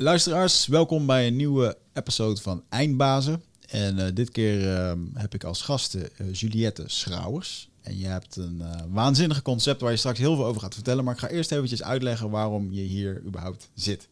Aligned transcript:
Luisteraars, 0.00 0.66
welkom 0.66 1.06
bij 1.06 1.26
een 1.26 1.36
nieuwe 1.36 1.78
episode 1.92 2.40
van 2.40 2.64
Eindbazen. 2.68 3.42
En 3.66 3.98
eh, 3.98 4.14
dit 4.14 4.30
keer 4.30 4.74
ehm, 4.74 4.98
heb 5.14 5.34
ik 5.34 5.44
als 5.44 5.62
gasten 5.62 6.16
eh, 6.16 6.32
Juliette 6.32 6.84
Schrouwers. 6.86 7.68
En 7.80 7.98
je 7.98 8.06
hebt 8.06 8.36
een 8.36 8.58
uh, 8.60 8.70
waanzinnig 8.88 9.42
concept 9.42 9.80
waar 9.80 9.90
je 9.90 9.96
straks 9.96 10.18
heel 10.18 10.34
veel 10.34 10.44
over 10.44 10.60
gaat 10.60 10.74
vertellen. 10.74 11.04
Maar 11.04 11.14
ik 11.14 11.20
ga 11.20 11.28
eerst 11.28 11.52
eventjes 11.52 11.82
uitleggen 11.82 12.30
waarom 12.30 12.72
je 12.72 12.80
hier 12.80 13.22
überhaupt 13.24 13.70
zit. 13.74 14.08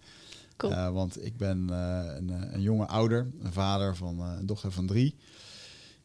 Cool. 0.57 0.93
want 0.93 1.25
ik 1.25 1.37
ben 1.37 1.69
een, 1.69 2.55
een, 2.55 2.63
jonge 2.63 2.87
ouder, 2.87 3.31
een 3.43 3.53
vader 3.53 3.97
van 3.97 4.21
een 4.21 4.47
dochter 4.47 4.73
van 4.73 4.87
drie. 4.87 5.15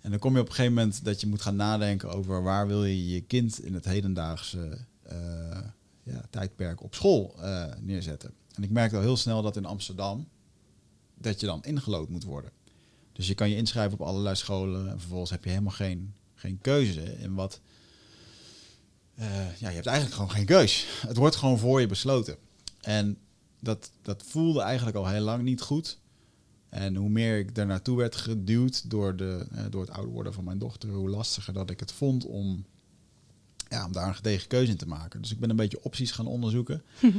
En 0.02 0.10
dan 0.10 0.20
kom 0.20 0.34
je 0.34 0.40
op 0.40 0.48
een 0.48 0.54
gegeven 0.54 0.74
moment 0.74 1.06
dat 1.06 1.22
je 1.22 1.28
moet 1.28 1.42
gaan 1.42 1.56
nadenken 1.56 2.10
over 2.10 2.44
waar 2.44 2.68
wil 2.68 2.86
je 2.86 3.10
je 3.10 3.22
kind 3.22 3.64
in 3.64 3.74
het 3.74 3.86
hedendaagse 3.86 4.78
ja, 6.04 6.22
tijdperk 6.30 6.84
op 6.84 6.96
school 6.96 7.36
neerzetten. 7.80 8.34
En 8.56 8.64
ik 8.64 8.70
merkte 8.70 8.96
al 8.96 9.02
heel 9.02 9.18
snel 9.18 9.42
dat 9.42 9.56
in 9.56 9.66
Amsterdam 9.66 10.28
dat 11.16 11.40
je 11.40 11.46
dan 11.46 11.64
ingelood 11.64 12.10
moet 12.10 12.24
worden. 12.24 12.52
Dus 13.14 13.28
je 13.28 13.36
kan 13.36 13.50
je 13.50 13.56
inschrijven 13.56 14.00
op 14.00 14.08
allerlei 14.08 14.36
scholen 14.36 14.90
en 14.90 15.00
vervolgens 15.00 15.32
heb 15.32 15.44
je 15.44 15.50
helemaal 15.50 15.72
geen, 15.72 16.14
geen 16.34 16.60
keuze 16.62 17.18
in 17.20 17.34
wat. 17.34 17.62
Uh, 19.20 19.58
ja, 19.58 19.70
je 19.70 19.76
hebt 19.76 19.86
eigenlijk 19.86 20.16
gewoon 20.16 20.32
geen 20.32 20.46
keus. 20.46 20.86
Het 21.08 21.18
wordt 21.18 21.36
gewoon 21.36 21.60
voor 21.60 21.82
je 21.82 21.88
besloten. 21.88 22.38
En 22.82 23.18
dat, 23.60 23.92
dat 24.02 24.24
voelde 24.24 24.62
eigenlijk 24.62 24.98
al 24.98 25.08
heel 25.08 25.22
lang 25.22 25.44
niet 25.44 25.62
goed. 25.62 26.00
En 26.70 26.96
hoe 26.96 27.10
meer 27.10 27.40
ik 27.40 27.58
er 27.58 27.66
naartoe 27.66 27.98
werd 27.98 28.16
geduwd 28.16 28.90
door, 28.90 29.16
de, 29.16 29.48
uh, 29.52 29.60
door 29.70 29.82
het 29.82 29.92
ouder 29.92 30.12
worden 30.12 30.34
van 30.34 30.44
mijn 30.44 30.58
dochter, 30.58 30.90
hoe 30.90 31.10
lastiger 31.10 31.54
dat 31.54 31.70
ik 31.70 31.80
het 31.80 31.92
vond 31.92 32.26
om, 32.26 32.66
ja, 33.70 33.86
om 33.86 33.92
daar 33.92 34.08
een 34.08 34.16
gedegen 34.16 34.48
keuze 34.48 34.72
in 34.72 34.78
te 34.78 34.88
maken. 34.88 35.22
Dus 35.22 35.32
ik 35.32 35.40
ben 35.40 35.50
een 35.50 35.56
beetje 35.56 35.84
opties 35.84 36.12
gaan 36.12 36.28
onderzoeken. 36.28 36.84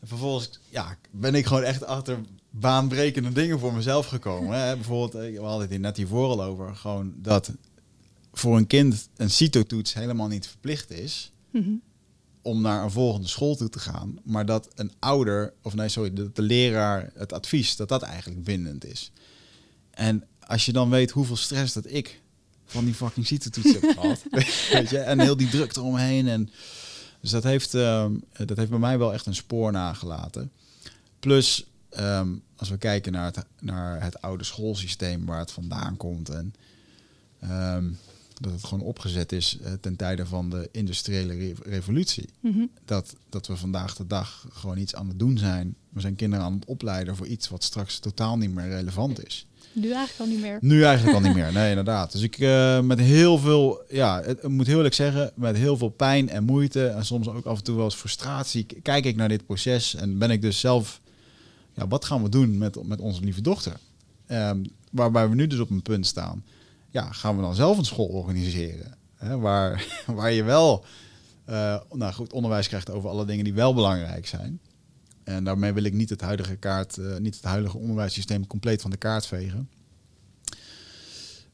En 0.00 0.08
vervolgens 0.08 0.50
ja, 0.68 0.96
ben 1.10 1.34
ik 1.34 1.46
gewoon 1.46 1.62
echt 1.62 1.84
achter 1.84 2.18
baanbrekende 2.50 3.32
dingen 3.32 3.58
voor 3.58 3.72
mezelf 3.74 4.06
gekomen. 4.06 4.58
Hè. 4.58 4.74
Bijvoorbeeld, 4.76 5.24
eh, 5.24 5.32
we 5.38 5.44
hadden 5.44 5.60
het 5.60 5.70
hier 5.70 5.80
net 5.80 5.96
hiervoor 5.96 6.28
al 6.28 6.42
over, 6.42 6.74
gewoon 6.76 7.12
dat 7.16 7.52
voor 8.32 8.56
een 8.56 8.66
kind 8.66 9.08
een 9.16 9.30
CITO-toets 9.30 9.94
helemaal 9.94 10.28
niet 10.28 10.46
verplicht 10.46 10.90
is 10.90 11.30
Mhm. 11.50 11.70
om 12.42 12.60
naar 12.60 12.82
een 12.84 12.90
volgende 12.90 13.28
school 13.28 13.56
toe 13.56 13.68
te 13.68 13.78
gaan. 13.78 14.18
Maar 14.24 14.46
dat 14.46 14.68
een 14.74 14.92
ouder, 14.98 15.52
of 15.62 15.74
nee, 15.74 15.88
sorry, 15.88 16.12
dat 16.12 16.36
de 16.36 16.42
leraar 16.42 17.10
het 17.14 17.32
advies, 17.32 17.76
dat 17.76 17.88
dat 17.88 18.02
eigenlijk 18.02 18.44
bindend 18.44 18.84
is. 18.84 19.12
En 19.90 20.24
als 20.40 20.64
je 20.66 20.72
dan 20.72 20.90
weet 20.90 21.10
hoeveel 21.10 21.36
stress 21.36 21.72
dat 21.72 21.84
ik 21.90 22.20
van 22.64 22.84
die 22.84 22.94
fucking 22.94 23.26
CITO-toets 23.26 23.72
heb 23.72 23.82
gehad, 23.98 24.22
weet 24.72 24.90
je, 24.90 24.98
en 24.98 25.20
heel 25.20 25.36
die 25.36 25.48
druk 25.48 25.76
eromheen 25.76 26.28
en... 26.28 26.50
Dus 27.26 27.34
dat 27.34 27.44
heeft, 27.44 27.74
ehm, 27.74 28.14
dat 28.46 28.56
heeft 28.56 28.70
bij 28.70 28.78
mij 28.78 28.98
wel 28.98 29.12
echt 29.12 29.26
een 29.26 29.34
spoor 29.34 29.72
nagelaten. 29.72 30.52
Plus, 31.18 31.66
ehm, 31.88 32.28
als 32.56 32.68
we 32.68 32.78
kijken 32.78 33.12
naar 33.12 33.24
het, 33.24 33.44
naar 33.60 34.02
het 34.02 34.22
oude 34.22 34.44
schoolsysteem 34.44 35.24
waar 35.24 35.38
het 35.38 35.50
vandaan 35.50 35.96
komt 35.96 36.28
en 36.28 36.54
ehm, 37.40 37.90
dat 38.40 38.52
het 38.52 38.64
gewoon 38.64 38.84
opgezet 38.84 39.32
is 39.32 39.58
uh, 39.60 39.72
ten 39.80 39.96
tijde 39.96 40.26
van 40.26 40.50
de 40.50 40.68
industriële 40.72 41.34
re 41.34 41.54
revolutie. 41.62 42.28
Mhm. 42.40 42.66
Dat, 42.84 43.16
dat 43.28 43.46
we 43.46 43.56
vandaag 43.56 43.96
de 43.96 44.06
dag 44.06 44.46
gewoon 44.52 44.78
iets 44.78 44.94
aan 44.94 45.08
het 45.08 45.18
doen 45.18 45.38
zijn. 45.38 45.76
We 45.88 46.00
zijn 46.00 46.16
kinderen 46.16 46.44
aan 46.44 46.54
het 46.54 46.64
opleiden 46.64 47.16
voor 47.16 47.26
iets 47.26 47.48
wat 47.48 47.64
straks 47.64 47.98
totaal 47.98 48.36
niet 48.36 48.54
meer 48.54 48.68
relevant 48.68 49.26
is. 49.26 49.46
Nu 49.80 49.92
eigenlijk 49.92 50.18
al 50.18 50.26
niet 50.26 50.40
meer. 50.40 50.58
Nu 50.60 50.84
eigenlijk 50.84 51.16
al 51.16 51.22
niet 51.22 51.34
meer, 51.34 51.52
nee, 51.52 51.68
inderdaad. 51.68 52.12
Dus 52.12 52.22
ik 52.22 52.38
uh, 52.38 52.80
met 52.80 52.98
heel 52.98 53.38
veel, 53.38 53.82
ja, 53.88 54.22
het, 54.22 54.42
ik 54.42 54.48
moet 54.48 54.66
heel 54.66 54.76
eerlijk 54.76 54.94
zeggen, 54.94 55.32
met 55.34 55.56
heel 55.56 55.76
veel 55.76 55.88
pijn 55.88 56.28
en 56.28 56.44
moeite 56.44 56.86
en 56.86 57.04
soms 57.04 57.28
ook 57.28 57.44
af 57.44 57.58
en 57.58 57.64
toe 57.64 57.76
wel 57.76 57.84
eens 57.84 57.94
frustratie, 57.94 58.66
kijk 58.82 59.04
ik 59.04 59.16
naar 59.16 59.28
dit 59.28 59.46
proces 59.46 59.94
en 59.94 60.18
ben 60.18 60.30
ik 60.30 60.42
dus 60.42 60.60
zelf, 60.60 61.00
ja, 61.74 61.88
wat 61.88 62.04
gaan 62.04 62.22
we 62.22 62.28
doen 62.28 62.58
met, 62.58 62.86
met 62.86 63.00
onze 63.00 63.20
lieve 63.20 63.40
dochter? 63.40 63.76
Um, 64.28 64.64
waarbij 64.90 65.28
we 65.28 65.34
nu 65.34 65.46
dus 65.46 65.58
op 65.58 65.70
een 65.70 65.82
punt 65.82 66.06
staan. 66.06 66.44
Ja, 66.90 67.12
gaan 67.12 67.36
we 67.36 67.42
dan 67.42 67.54
zelf 67.54 67.78
een 67.78 67.84
school 67.84 68.06
organiseren? 68.06 68.94
Hè, 69.16 69.38
waar, 69.38 69.86
waar 70.16 70.32
je 70.32 70.42
wel, 70.42 70.84
uh, 71.48 71.80
nou 71.92 72.12
goed, 72.12 72.32
onderwijs 72.32 72.68
krijgt 72.68 72.90
over 72.90 73.10
alle 73.10 73.24
dingen 73.24 73.44
die 73.44 73.54
wel 73.54 73.74
belangrijk 73.74 74.26
zijn. 74.26 74.60
En 75.26 75.44
daarmee 75.44 75.72
wil 75.72 75.82
ik 75.82 75.92
niet 75.92 76.10
het 76.10 76.20
huidige 76.20 76.56
kaart, 76.56 76.96
uh, 76.96 77.16
niet 77.16 77.34
het 77.34 77.44
huidige 77.44 77.78
onderwijssysteem 77.78 78.46
compleet 78.46 78.80
van 78.82 78.90
de 78.90 78.96
kaart 78.96 79.26
vegen. 79.26 79.70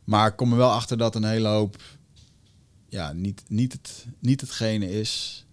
Maar 0.05 0.28
ik 0.28 0.37
kom 0.37 0.50
er 0.50 0.56
wel 0.59 0.71
achter 0.71 0.99
dat 0.99 1.15
een 1.15 1.25
hele 1.25 1.49
hoop 1.49 1.82
ja, 2.88 3.12
niet, 3.12 3.43
niet, 3.49 3.72
het, 3.72 4.06
niet 4.19 4.41
hetgene 4.41 4.91
is 5.00 5.44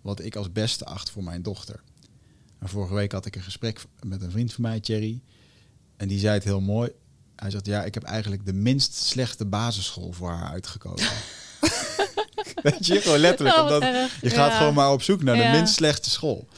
wat 0.00 0.20
ik 0.20 0.36
als 0.36 0.52
beste 0.52 0.84
acht 0.84 1.10
voor 1.10 1.24
mijn 1.24 1.42
dochter. 1.42 1.80
En 2.58 2.68
vorige 2.68 2.94
week 2.94 3.12
had 3.12 3.26
ik 3.26 3.36
een 3.36 3.42
gesprek 3.42 3.84
met 4.02 4.22
een 4.22 4.30
vriend 4.30 4.52
van 4.52 4.62
mij, 4.62 4.80
Thierry. 4.80 5.20
En 5.96 6.08
die 6.08 6.18
zei 6.18 6.34
het 6.34 6.44
heel 6.44 6.60
mooi. 6.60 6.90
Hij 7.36 7.50
zegt, 7.50 7.66
ja, 7.66 7.84
ik 7.84 7.94
heb 7.94 8.02
eigenlijk 8.02 8.46
de 8.46 8.52
minst 8.52 8.94
slechte 8.94 9.44
basisschool 9.44 10.12
voor 10.12 10.30
haar 10.30 10.50
uitgekozen. 10.50 11.08
Weet 12.62 12.86
je, 12.86 13.00
gewoon 13.00 13.18
letterlijk. 13.18 13.56
Oh, 13.56 13.62
omdat 13.62 13.82
erg. 13.82 14.20
je 14.20 14.30
gaat 14.30 14.50
Ja. 14.50 14.56
gewoon 14.58 14.74
maar 14.74 14.92
op 14.92 15.02
zoek 15.02 15.22
naar 15.22 15.36
Ja. 15.36 15.50
de 15.50 15.56
minst 15.56 15.74
slechte 15.74 16.10
school. 16.10 16.48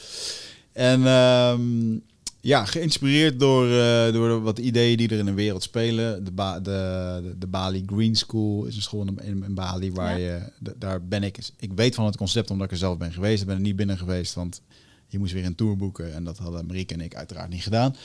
En 0.78 1.06
ehm, 1.06 1.98
ja, 2.40 2.64
geïnspireerd 2.64 3.40
door, 3.40 3.64
eh, 3.78 4.12
door 4.12 4.42
wat 4.42 4.58
ideeën 4.58 4.96
die 4.96 5.08
er 5.08 5.18
in 5.18 5.24
de 5.24 5.32
wereld 5.34 5.62
spelen. 5.62 6.24
De, 6.24 6.30
ba 6.30 6.60
de, 6.60 7.20
de, 7.22 7.38
de 7.38 7.46
Bali 7.46 7.82
Green 7.86 8.14
School 8.16 8.64
is 8.64 8.76
een 8.76 8.82
school 8.82 9.06
in, 9.06 9.42
in, 9.44 9.54
Bali 9.54 9.92
waar 9.92 10.18
Ja. 10.20 10.26
je, 10.58 10.72
daar 10.76 11.04
ben 11.04 11.22
ik. 11.22 11.38
Ik 11.58 11.70
weet 11.74 11.94
van 11.94 12.04
het 12.06 12.16
concept 12.16 12.50
omdat 12.50 12.66
ik 12.66 12.72
er 12.72 12.78
zelf 12.78 12.96
ben 12.98 13.12
geweest. 13.12 13.40
Ik 13.40 13.46
ben 13.46 13.56
er 13.56 13.62
niet 13.62 13.76
binnen 13.76 13.98
geweest, 13.98 14.34
want 14.34 14.60
je 15.06 15.18
moest 15.18 15.32
weer 15.32 15.44
een 15.44 15.54
tour 15.54 15.76
boeken. 15.76 16.14
En 16.14 16.24
dat 16.24 16.38
hadden 16.38 16.66
Marieke 16.66 16.94
en 16.94 17.00
ik 17.00 17.14
uiteraard 17.16 17.48
niet 17.50 17.62
gedaan. 17.62 17.96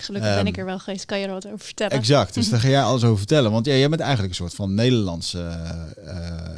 Gelukkig 0.00 0.30
Ehm, 0.30 0.38
ben 0.38 0.52
ik 0.52 0.58
er 0.58 0.64
wel 0.64 0.78
geweest. 0.78 1.04
Kan 1.04 1.18
je 1.18 1.26
er 1.26 1.32
wat 1.32 1.46
over 1.46 1.58
vertellen? 1.58 1.92
Exact, 1.96 2.34
dus 2.34 2.48
daar 2.50 2.60
ga 2.60 2.68
jij 2.68 2.82
alles 2.82 3.04
over 3.04 3.18
vertellen. 3.18 3.50
Want 3.50 3.66
ja, 3.66 3.74
jij 3.74 3.88
bent 3.88 4.00
eigenlijk 4.00 4.30
een 4.30 4.36
soort 4.36 4.54
van 4.54 4.74
Nederlandse... 4.74 5.38
eh, 6.04 6.50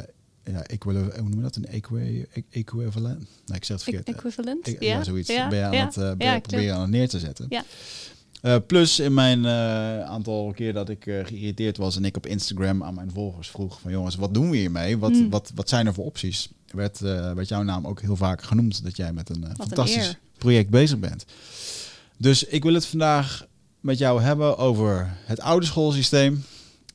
ja, 0.51 0.63
equil- 0.63 0.93
hoe 1.03 1.21
noem 1.29 1.35
je 1.35 1.41
dat? 1.41 1.55
Een 1.55 1.65
equi 1.65 2.25
equivalent? 2.49 3.19
Nee, 3.45 3.57
ik 3.57 3.63
zeg 3.63 3.77
het 3.79 3.87
E- 3.87 3.91
verkeerd. 3.91 4.17
Equivalent? 4.17 4.67
Ik- 4.67 4.83
ja, 4.83 5.03
zoiets. 5.03 5.29
Ja, 5.29 5.47
ben 5.47 5.57
je 5.57 5.63
aan 5.65 5.71
ja. 5.73 5.85
het, 5.85 5.97
eh, 5.97 6.11
ben 6.17 6.33
je 6.33 6.41
proberen 6.41 6.75
aan 6.75 6.81
het 6.81 6.89
neer 6.89 7.09
te 7.09 7.19
zetten. 7.19 7.45
Ja. 7.49 7.63
Eh, 8.41 8.55
plus 8.67 8.99
in 8.99 9.13
mijn 9.13 9.45
eh, 9.45 10.01
aantal 10.03 10.51
keer 10.55 10.73
dat 10.73 10.89
ik 10.89 11.03
geïrriteerd 11.03 11.77
was 11.77 11.95
en 11.95 12.05
ik 12.05 12.17
op 12.17 12.25
Instagram 12.25 12.83
aan 12.83 12.93
mijn 12.93 13.11
volgers 13.11 13.49
vroeg 13.49 13.79
van 13.81 13.91
jongens, 13.91 14.15
wat 14.15 14.33
doen 14.33 14.49
we 14.49 14.57
hiermee? 14.57 14.97
Wat, 14.97 15.11
Hmm. 15.11 15.29
wat, 15.29 15.51
wat 15.55 15.69
zijn 15.69 15.87
er 15.87 15.93
voor 15.93 16.05
opties? 16.05 16.49
Werd, 16.67 16.99
werd 16.99 17.47
jouw 17.47 17.63
naam 17.63 17.87
ook 17.87 18.01
heel 18.01 18.15
vaak 18.15 18.41
genoemd 18.43 18.83
dat 18.83 18.97
jij 18.97 19.13
met 19.13 19.29
een 19.29 19.43
een 19.43 19.55
fantastisch 19.55 20.15
project 20.37 20.69
bezig 20.69 20.99
bent. 20.99 21.25
Dus 22.17 22.43
ik 22.43 22.63
wil 22.63 22.73
het 22.73 22.85
vandaag 22.85 23.47
met 23.79 23.97
jou 23.97 24.21
hebben 24.21 24.57
over 24.57 25.17
het 25.25 25.39
oude 25.39 25.65
schoolsysteem, 25.65 26.43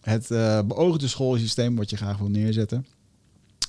het 0.01 0.27
beoogde 0.69 1.09
schoolsysteem 1.09 1.77
wat 1.77 1.91
je 1.91 1.97
graag 1.97 2.19
wil 2.19 2.29
neerzetten. 2.29 2.87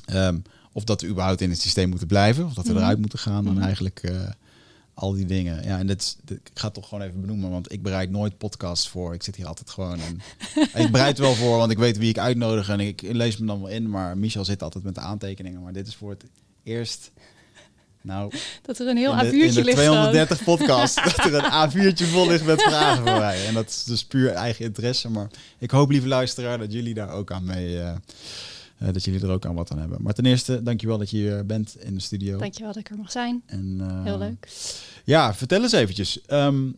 Ehm, 0.05 0.37
of 0.71 0.83
dat 0.83 1.01
we 1.01 1.07
überhaupt 1.07 1.41
in 1.41 1.49
het 1.49 1.61
systeem 1.61 1.89
moeten 1.89 2.07
blijven, 2.07 2.45
of 2.45 2.53
dat 2.53 2.65
we 2.65 2.71
Mhm. 2.73 2.81
eruit 2.81 2.99
moeten 2.99 3.19
gaan 3.19 3.47
en 3.47 3.53
Mhm. 3.53 3.63
eigenlijk 3.63 3.99
eh, 4.03 4.15
al 4.93 5.13
die 5.13 5.25
dingen. 5.25 5.63
Ja, 5.63 5.77
en 5.79 5.89
is- 5.89 6.17
dit- 6.23 6.37
ik 6.37 6.51
ga 6.53 6.65
het 6.65 6.73
toch 6.73 6.87
gewoon 6.87 7.03
even 7.07 7.21
benoemen, 7.21 7.49
want 7.49 7.71
ik 7.71 7.81
bereid 7.81 8.09
nooit 8.09 8.37
podcasts 8.37 8.89
voor. 8.89 9.13
Ik 9.13 9.23
zit 9.23 9.35
hier 9.35 9.47
altijd 9.47 9.69
gewoon 9.69 9.99
en 9.99 10.21
ik 10.85 10.91
bereid 10.91 11.17
wel 11.17 11.33
voor, 11.35 11.57
want 11.57 11.71
ik 11.71 11.77
weet 11.77 11.97
wie 11.97 12.09
ik 12.09 12.17
uitnodig 12.17 12.69
en 12.69 12.79
ik 12.79 13.01
lees 13.01 13.37
me 13.37 13.45
dan 13.45 13.61
wel 13.61 13.69
in. 13.69 13.89
Maar 13.89 14.17
Michel 14.17 14.45
zit 14.45 14.63
altijd 14.63 14.83
met 14.83 14.95
de 14.95 15.01
aantekeningen, 15.01 15.61
maar 15.61 15.73
dit 15.73 15.87
is 15.87 15.95
voor 15.95 16.09
het 16.09 16.23
eerst. 16.63 17.11
Nou, 18.01 18.31
Dat 18.61 18.79
er 18.79 18.87
een 18.87 18.97
heel 18.97 19.11
in 19.11 19.17
de, 19.17 19.25
in 19.37 19.49
A4'tje 19.51 19.53
de 19.55 19.63
ligt 19.63 19.79
gewoon. 19.79 19.91
230 20.09 20.43
podcast 20.53 20.95
dat 20.95 21.17
er 21.17 21.33
een 21.33 21.69
A4'tje 21.93 22.05
vol 22.05 22.27
ligt 22.27 22.45
met 22.45 22.61
vragen 22.61 23.07
voor 23.07 23.17
mij. 23.19 23.45
En 23.47 23.53
dat 23.53 23.69
is 23.69 23.83
dus 23.83 24.05
puur 24.05 24.29
eigen 24.31 24.65
interesse. 24.65 25.09
Maar 25.09 25.27
ik 25.57 25.71
hoop, 25.71 25.89
lieve 25.89 26.07
luisteraar, 26.07 26.57
dat 26.57 26.71
jullie 26.73 26.93
daar 26.93 27.09
ook 27.09 27.31
aan 27.31 27.43
mee, 27.43 27.79
eh, 27.79 27.95
eh, 28.83 28.93
dat 28.93 29.03
jullie 29.03 29.21
er 29.21 29.29
ook 29.29 29.45
aan 29.45 29.55
wat 29.55 29.71
aan 29.71 29.79
hebben. 29.79 30.01
Maar 30.01 30.13
ten 30.13 30.25
eerste, 30.25 30.63
dankjewel 30.63 30.97
dat 30.97 31.09
je 31.09 31.17
hier 31.17 31.45
bent 31.45 31.75
in 31.79 31.93
de 31.93 32.01
studio. 32.01 32.37
Dankjewel 32.37 32.73
dat 32.73 32.81
ik 32.81 32.89
er 32.89 32.97
mag 32.97 33.11
zijn. 33.11 33.43
En, 33.45 33.77
eh, 33.81 34.03
Heel 34.03 34.17
leuk. 34.17 34.47
Ja, 35.03 35.33
vertel 35.35 35.61
eens 35.61 35.71
eventjes. 35.71 36.21
Ehm, 36.21 36.71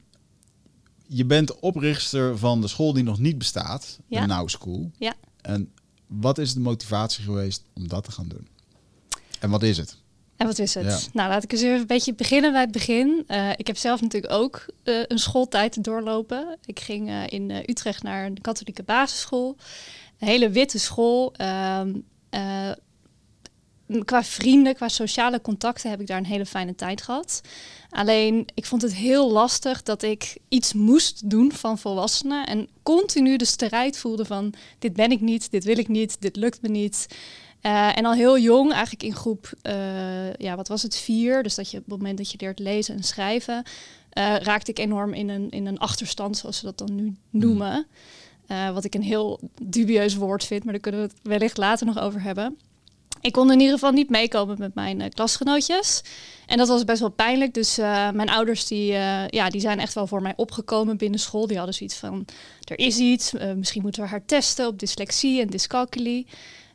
je 1.08 1.26
bent 1.26 1.60
oprichter 1.60 2.38
van 2.38 2.62
de 2.62 2.68
school 2.68 2.94
die 2.94 3.04
nog 3.04 3.20
niet 3.20 3.38
bestaat, 3.38 4.00
Ja. 4.08 4.22
de 4.22 4.28
Now 4.28 4.50
School. 4.50 4.92
Ja. 4.98 5.14
En 5.42 5.72
wat 6.08 6.38
is 6.38 6.54
de 6.54 6.60
motivatie 6.60 7.24
geweest 7.24 7.64
om 7.74 7.88
dat 7.88 8.04
te 8.04 8.12
gaan 8.12 8.28
doen? 8.28 8.48
En 9.40 9.50
wat 9.50 9.64
is 9.64 9.78
het? 9.78 9.98
En 10.36 10.46
wat 10.48 10.60
is 10.60 10.74
het? 10.74 10.86
Ja. 10.86 11.00
Nou, 11.14 11.30
laat 11.30 11.44
ik 11.44 11.52
eens 11.52 11.62
even 11.62 11.80
een 11.80 11.88
beetje 11.88 12.14
beginnen 12.14 12.52
bij 12.52 12.62
het 12.62 12.72
begin. 12.72 13.24
Eh, 13.28 13.50
ik 13.56 13.68
heb 13.68 13.78
zelf 13.78 14.02
natuurlijk 14.02 14.34
ook 14.34 14.66
een 14.84 15.20
schooltijd 15.20 15.84
doorlopen. 15.84 16.58
Ik 16.66 16.80
ging 16.80 17.30
in 17.30 17.52
Utrecht 17.52 18.04
naar 18.04 18.26
een 18.26 18.42
katholieke 18.42 18.84
basisschool. 18.84 19.58
Een 20.20 20.28
hele 20.28 20.50
witte 20.50 20.80
school. 20.80 21.34
Ehm, 21.34 21.94
eh, 22.30 22.72
qua 24.06 24.24
vrienden, 24.24 24.76
qua 24.76 24.88
sociale 24.88 25.42
contacten 25.42 25.90
heb 25.90 26.02
ik 26.02 26.08
daar 26.08 26.18
een 26.18 26.26
hele 26.26 26.46
fijne 26.46 26.76
tijd 26.76 27.02
gehad. 27.02 27.42
Alleen 27.90 28.46
ik 28.54 28.66
vond 28.66 28.82
het 28.82 28.94
heel 28.94 29.32
lastig 29.32 29.84
dat 29.84 30.02
ik 30.02 30.38
iets 30.50 30.74
moest 30.74 31.30
doen 31.30 31.52
van 31.52 31.78
volwassenen 31.78 32.46
en 32.46 32.68
continu 32.84 33.38
de 33.38 33.46
strijd 33.46 33.98
voelde 33.98 34.26
van 34.26 34.54
dit 34.80 34.94
ben 34.94 35.12
ik 35.12 35.22
niet, 35.22 35.52
dit 35.52 35.64
wil 35.64 35.78
ik 35.78 35.88
niet, 35.88 36.22
dit 36.22 36.36
lukt 36.36 36.62
me 36.62 36.70
niet. 36.70 37.08
Uh, 37.62 37.98
en 37.98 38.06
al 38.06 38.14
heel 38.14 38.40
jong, 38.40 38.72
eigenlijk 38.72 39.04
in 39.04 39.16
groep, 39.16 39.54
uh, 39.64 40.34
ja, 40.34 40.56
wat 40.56 40.68
was 40.68 40.82
het, 40.82 40.96
vier. 40.96 41.44
Dus 41.44 41.56
dat 41.56 41.72
je 41.72 41.78
op 41.78 41.84
het 41.84 41.98
moment 41.98 42.18
dat 42.18 42.32
je 42.32 42.38
leert 42.40 42.60
lezen 42.60 42.96
en 42.96 43.04
schrijven, 43.04 43.64
uh, 44.18 44.36
raakte 44.36 44.72
ik 44.72 44.80
enorm 44.80 45.14
in 45.14 45.30
een, 45.30 45.50
in 45.50 45.66
een 45.66 45.78
achterstand, 45.78 46.38
zoals 46.38 46.58
ze 46.58 46.66
dat 46.66 46.78
dan 46.78 46.96
nu 46.96 47.16
noemen. 47.30 47.88
Wat 48.48 48.84
ik 48.84 48.96
een 48.96 49.02
heel 49.02 49.40
dubieus 49.62 50.16
woord 50.16 50.46
vind, 50.46 50.64
maar 50.64 50.74
daar 50.74 50.82
kunnen 50.82 51.02
we 51.02 51.08
het 51.08 51.18
wellicht 51.24 51.58
later 51.58 51.86
nog 51.86 52.00
over 52.00 52.22
hebben 52.22 52.58
ik 53.26 53.32
kon 53.32 53.52
in 53.52 53.60
ieder 53.60 53.74
geval 53.74 53.92
niet 53.92 54.10
meekomen 54.10 54.56
met 54.60 54.76
mijn 54.76 55.00
uh, 55.00 55.08
klasgenootjes. 55.10 56.04
En 56.46 56.58
dat 56.58 56.68
was 56.68 56.84
best 56.84 57.00
wel 57.00 57.10
pijnlijk. 57.10 57.54
Dus 57.54 57.80
uh, 57.80 58.12
mijn 58.12 58.30
ouders 58.30 58.68
die, 58.68 58.92
ja, 59.28 59.50
die 59.50 59.62
zijn 59.62 59.80
echt 59.80 59.94
wel 59.94 60.08
voor 60.08 60.22
mij 60.22 60.34
opgekomen 60.36 60.98
binnen 60.98 61.20
school. 61.20 61.48
Die 61.48 61.58
hadden 61.58 61.76
zoiets 61.76 61.96
van, 61.96 62.26
er 62.64 62.80
is 62.80 62.98
iets. 62.98 63.32
misschien 63.56 63.82
moeten 63.82 64.04
we 64.04 64.10
haar 64.10 64.26
testen 64.26 64.68
op 64.68 64.80
dyslexie 64.80 65.42
en 65.42 65.48
dyscalculie. 65.48 66.28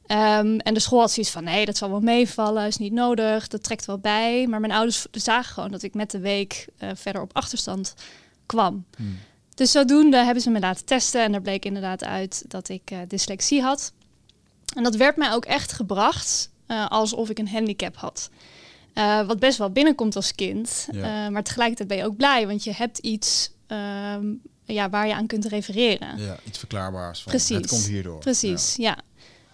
Um, 0.07 0.59
en 0.59 0.75
de 0.75 0.81
school 0.81 1.01
had 1.01 1.11
zoiets 1.11 1.33
van, 1.33 1.45
nee, 1.45 1.65
dat 1.65 1.77
zal 1.77 1.91
wel 1.91 2.01
meevallen. 2.01 2.67
Is 2.67 2.77
niet 2.77 2.93
nodig, 2.93 3.49
dat 3.49 3.63
trekt 3.63 3.85
wel 3.85 3.99
bij. 3.99 4.47
Maar 4.47 4.61
mijn 4.61 4.73
ouders 4.73 5.07
zagen 5.11 5.55
gewoon 5.55 5.71
dat 5.71 5.83
ik 5.83 5.95
met 5.95 6.11
de 6.11 6.21
week 6.21 6.67
verder 6.95 7.23
op 7.23 7.31
achterstand 7.33 7.95
kwam. 8.47 8.85
Hmm. 8.97 9.19
Dus 9.61 9.71
zodoende 9.71 10.17
hebben 10.17 10.43
ze 10.43 10.51
me 10.51 10.61
laten 10.61 10.85
testen. 10.85 11.23
En 11.23 11.35
er 11.35 11.41
bleek 11.41 11.65
inderdaad 11.65 12.05
uit 12.05 12.45
dat 12.49 12.69
ik 12.69 12.93
dyslexie 13.09 13.63
had. 13.63 13.93
En 14.75 14.83
dat 14.83 14.97
werd 14.97 15.17
mij 15.17 15.33
ook 15.33 15.45
echt 15.45 15.73
gebracht 15.73 16.51
uh, 16.69 16.89
alsof 16.89 17.31
ik 17.31 17.39
een 17.39 17.49
handicap 17.49 17.97
had. 17.97 18.31
Uh, 18.95 19.27
wat 19.27 19.39
best 19.39 19.59
wel 19.59 19.71
binnenkomt 19.71 20.17
als 20.17 20.35
kind. 20.35 20.89
Maar 21.31 21.43
tegelijkertijd 21.43 21.89
ben 21.89 21.97
je 21.97 22.05
ook 22.05 22.17
blij, 22.17 22.47
want 22.47 22.65
je 22.65 22.73
hebt 22.73 22.99
iets 22.99 23.51
ehm, 23.67 24.27
ja, 24.65 24.91
waar 24.91 25.07
je 25.07 25.15
aan 25.15 25.27
kunt 25.27 25.45
refereren. 25.45 26.19
Ja, 26.19 26.37
iets 26.47 26.59
verklaarbaars. 26.59 27.23
Van, 27.23 27.33
Precies. 27.33 27.57
Het 27.57 27.67
komt 27.67 27.87
hierdoor. 27.87 28.19
Precies, 28.19 28.77
ja. 28.77 28.99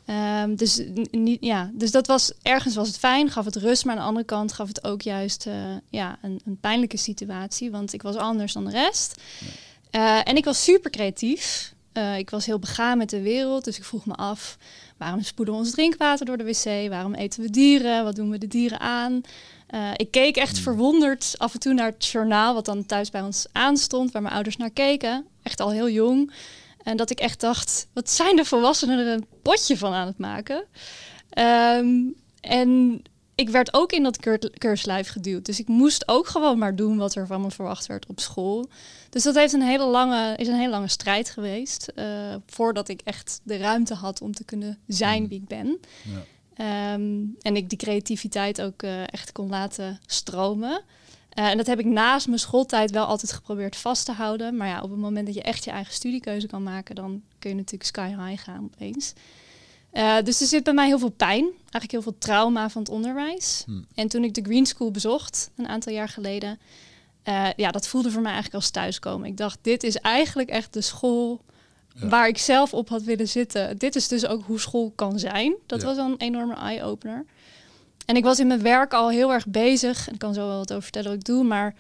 ja. 0.04 0.42
Um, 0.42 0.56
dus, 0.56 0.80
niet, 1.10 1.44
ja. 1.44 1.70
dus 1.74 1.90
dat 1.90 2.06
was 2.06 2.32
ergens 2.42 2.74
was 2.74 2.86
het 2.86 2.98
fijn, 2.98 3.30
gaf 3.30 3.44
het 3.44 3.56
rust, 3.56 3.84
maar 3.84 3.94
aan 3.94 4.00
de 4.00 4.06
andere 4.06 4.26
kant 4.26 4.52
gaf 4.52 4.68
het 4.68 4.84
ook 4.84 5.02
juist 5.02 5.46
ja, 5.90 6.18
een, 6.22 6.40
een, 6.44 6.58
pijnlijke 6.60 6.96
situatie, 6.96 7.70
want 7.70 7.92
ik 7.92 8.02
was 8.02 8.16
anders 8.16 8.52
dan 8.52 8.64
de 8.64 8.70
rest. 8.70 9.20
Ja. 9.90 10.24
en 10.24 10.36
ik 10.36 10.44
was 10.44 10.64
super 10.64 10.90
creatief. 10.90 11.74
ik 12.16 12.30
was 12.30 12.46
heel 12.46 12.58
begaan 12.58 12.98
met 12.98 13.10
de 13.10 13.20
wereld, 13.20 13.64
dus 13.64 13.76
ik 13.76 13.84
vroeg 13.84 14.06
me 14.06 14.14
af 14.14 14.58
Waarom 14.96 15.22
spoeden 15.22 15.54
we 15.54 15.60
ons 15.60 15.70
drinkwater 15.70 16.26
door 16.26 16.36
de 16.36 16.44
wc? 16.44 16.88
Waarom 16.88 17.14
eten 17.14 17.42
we 17.42 17.50
dieren? 17.50 18.04
Wat 18.04 18.16
doen 18.16 18.30
we 18.30 18.38
de 18.38 18.46
dieren 18.46 18.80
aan? 18.80 19.20
Uh, 19.70 19.90
ik 19.96 20.10
keek 20.10 20.36
echt 20.36 20.54
hmm. 20.54 20.62
verwonderd 20.62 21.34
af 21.36 21.52
en 21.52 21.60
toe 21.60 21.74
naar 21.74 21.86
het 21.86 22.06
journaal, 22.06 22.54
wat 22.54 22.64
dan 22.64 22.86
thuis 22.86 23.10
bij 23.10 23.22
ons 23.22 23.46
aanstond, 23.52 24.12
waar 24.12 24.22
mijn 24.22 24.34
ouders 24.34 24.56
naar 24.56 24.70
keken. 24.70 25.26
Echt 25.42 25.60
al 25.60 25.70
heel 25.70 25.90
jong. 25.90 26.32
En 26.82 26.96
dat 26.96 27.10
ik 27.10 27.20
echt 27.20 27.40
dacht, 27.40 27.86
wat 27.92 28.10
zijn 28.10 28.36
de 28.36 28.44
volwassenen 28.44 28.98
er 28.98 29.12
een 29.12 29.26
potje 29.42 29.78
van 29.78 29.92
aan 29.92 30.06
het 30.06 30.18
maken? 30.18 30.64
Um, 31.38 32.14
en 32.40 33.02
ik 33.34 33.48
werd 33.48 33.74
ook 33.74 33.92
in 33.92 34.02
dat 34.02 34.18
keurslijf 34.58 35.08
geduwd. 35.08 35.44
Dus 35.46 35.58
ik 35.58 35.68
moest 35.68 36.08
ook 36.08 36.26
gewoon 36.26 36.58
maar 36.58 36.76
doen 36.76 36.96
wat 36.96 37.14
er 37.14 37.26
van 37.26 37.40
me 37.40 37.50
verwacht 37.50 37.86
werd 37.86 38.06
op 38.06 38.20
school. 38.20 38.68
Dus 39.16 39.24
dat 39.24 39.34
heeft 39.34 39.52
een 39.52 39.62
hele 39.62 39.86
lange, 39.86 40.36
is 40.36 40.48
een 40.48 40.54
hele 40.54 40.70
lange 40.70 40.88
strijd 40.88 41.30
geweest. 41.30 41.92
Uh, 41.94 42.34
voordat 42.46 42.88
ik 42.88 43.00
echt 43.04 43.40
de 43.42 43.56
ruimte 43.56 43.94
had 43.94 44.20
om 44.20 44.34
te 44.34 44.44
kunnen 44.44 44.78
zijn 44.86 45.22
mm. 45.22 45.28
wie 45.28 45.38
ik 45.38 45.48
ben. 45.48 45.78
Ja. 46.56 46.92
Um, 46.94 47.36
en 47.40 47.56
ik 47.56 47.68
die 47.68 47.78
creativiteit 47.78 48.62
ook 48.62 48.82
uh, 48.82 49.02
echt 49.12 49.32
kon 49.32 49.48
laten 49.48 49.98
stromen. 50.06 50.82
Uh, 51.38 51.48
en 51.48 51.56
dat 51.56 51.66
heb 51.66 51.78
ik 51.78 51.84
naast 51.84 52.26
mijn 52.26 52.38
schooltijd 52.38 52.90
wel 52.90 53.04
altijd 53.04 53.32
geprobeerd 53.32 53.76
vast 53.76 54.04
te 54.04 54.12
houden. 54.12 54.56
Maar 54.56 54.68
ja, 54.68 54.80
op 54.80 54.90
het 54.90 54.98
moment 54.98 55.26
dat 55.26 55.34
je 55.34 55.42
echt 55.42 55.64
je 55.64 55.70
eigen 55.70 55.94
studiekeuze 55.94 56.46
kan 56.46 56.62
maken, 56.62 56.94
dan 56.94 57.22
kun 57.38 57.50
je 57.50 57.56
natuurlijk 57.56 57.84
sky 57.84 58.08
high 58.08 58.42
gaan 58.42 58.70
opeens. 58.74 59.12
Uh, 59.92 60.16
dus 60.24 60.40
er 60.40 60.46
zit 60.46 60.64
bij 60.64 60.74
mij 60.74 60.86
heel 60.86 60.98
veel 60.98 61.08
pijn, 61.08 61.44
eigenlijk 61.44 61.90
heel 61.90 62.02
veel 62.02 62.18
trauma 62.18 62.70
van 62.70 62.82
het 62.82 62.90
onderwijs. 62.90 63.62
Hmm. 63.66 63.86
En 63.94 64.08
toen 64.08 64.24
ik 64.24 64.34
de 64.34 64.42
Green 64.42 64.66
School 64.66 64.90
bezocht, 64.90 65.50
een 65.56 65.68
aantal 65.68 65.92
jaar 65.92 66.08
geleden, 66.08 66.58
uh, 67.28 67.48
ja, 67.56 67.70
dat 67.70 67.88
voelde 67.88 68.10
voor 68.10 68.22
mij 68.22 68.32
eigenlijk 68.32 68.62
als 68.62 68.70
thuiskomen. 68.70 69.28
Ik 69.28 69.36
dacht, 69.36 69.58
dit 69.62 69.82
is 69.82 69.96
eigenlijk 69.96 70.48
echt 70.48 70.72
de 70.72 70.80
school 70.80 71.44
waar 72.00 72.28
ik 72.28 72.38
zelf 72.38 72.74
op 72.74 72.88
had 72.88 73.02
willen 73.02 73.28
zitten. 73.28 73.78
Dit 73.78 73.96
is 73.96 74.08
dus 74.08 74.26
ook 74.26 74.42
hoe 74.44 74.60
school 74.60 74.92
kan 74.94 75.18
zijn. 75.18 75.54
Dat 75.66 75.82
was 75.82 75.96
dan 75.96 76.10
een 76.10 76.18
enorme 76.18 76.54
eye-opener. 76.54 77.24
En 78.06 78.16
ik 78.16 78.24
was 78.24 78.38
in 78.38 78.46
mijn 78.46 78.62
werk 78.62 78.92
al 78.92 79.10
heel 79.10 79.32
erg 79.32 79.46
bezig, 79.46 80.06
en 80.06 80.12
ik 80.12 80.18
kan 80.18 80.34
zo 80.34 80.46
wel 80.46 80.58
wat 80.58 80.70
over 80.70 80.82
vertellen 80.82 81.08
wat 81.08 81.18
ik 81.18 81.24
doe, 81.24 81.44
maar 81.44 81.74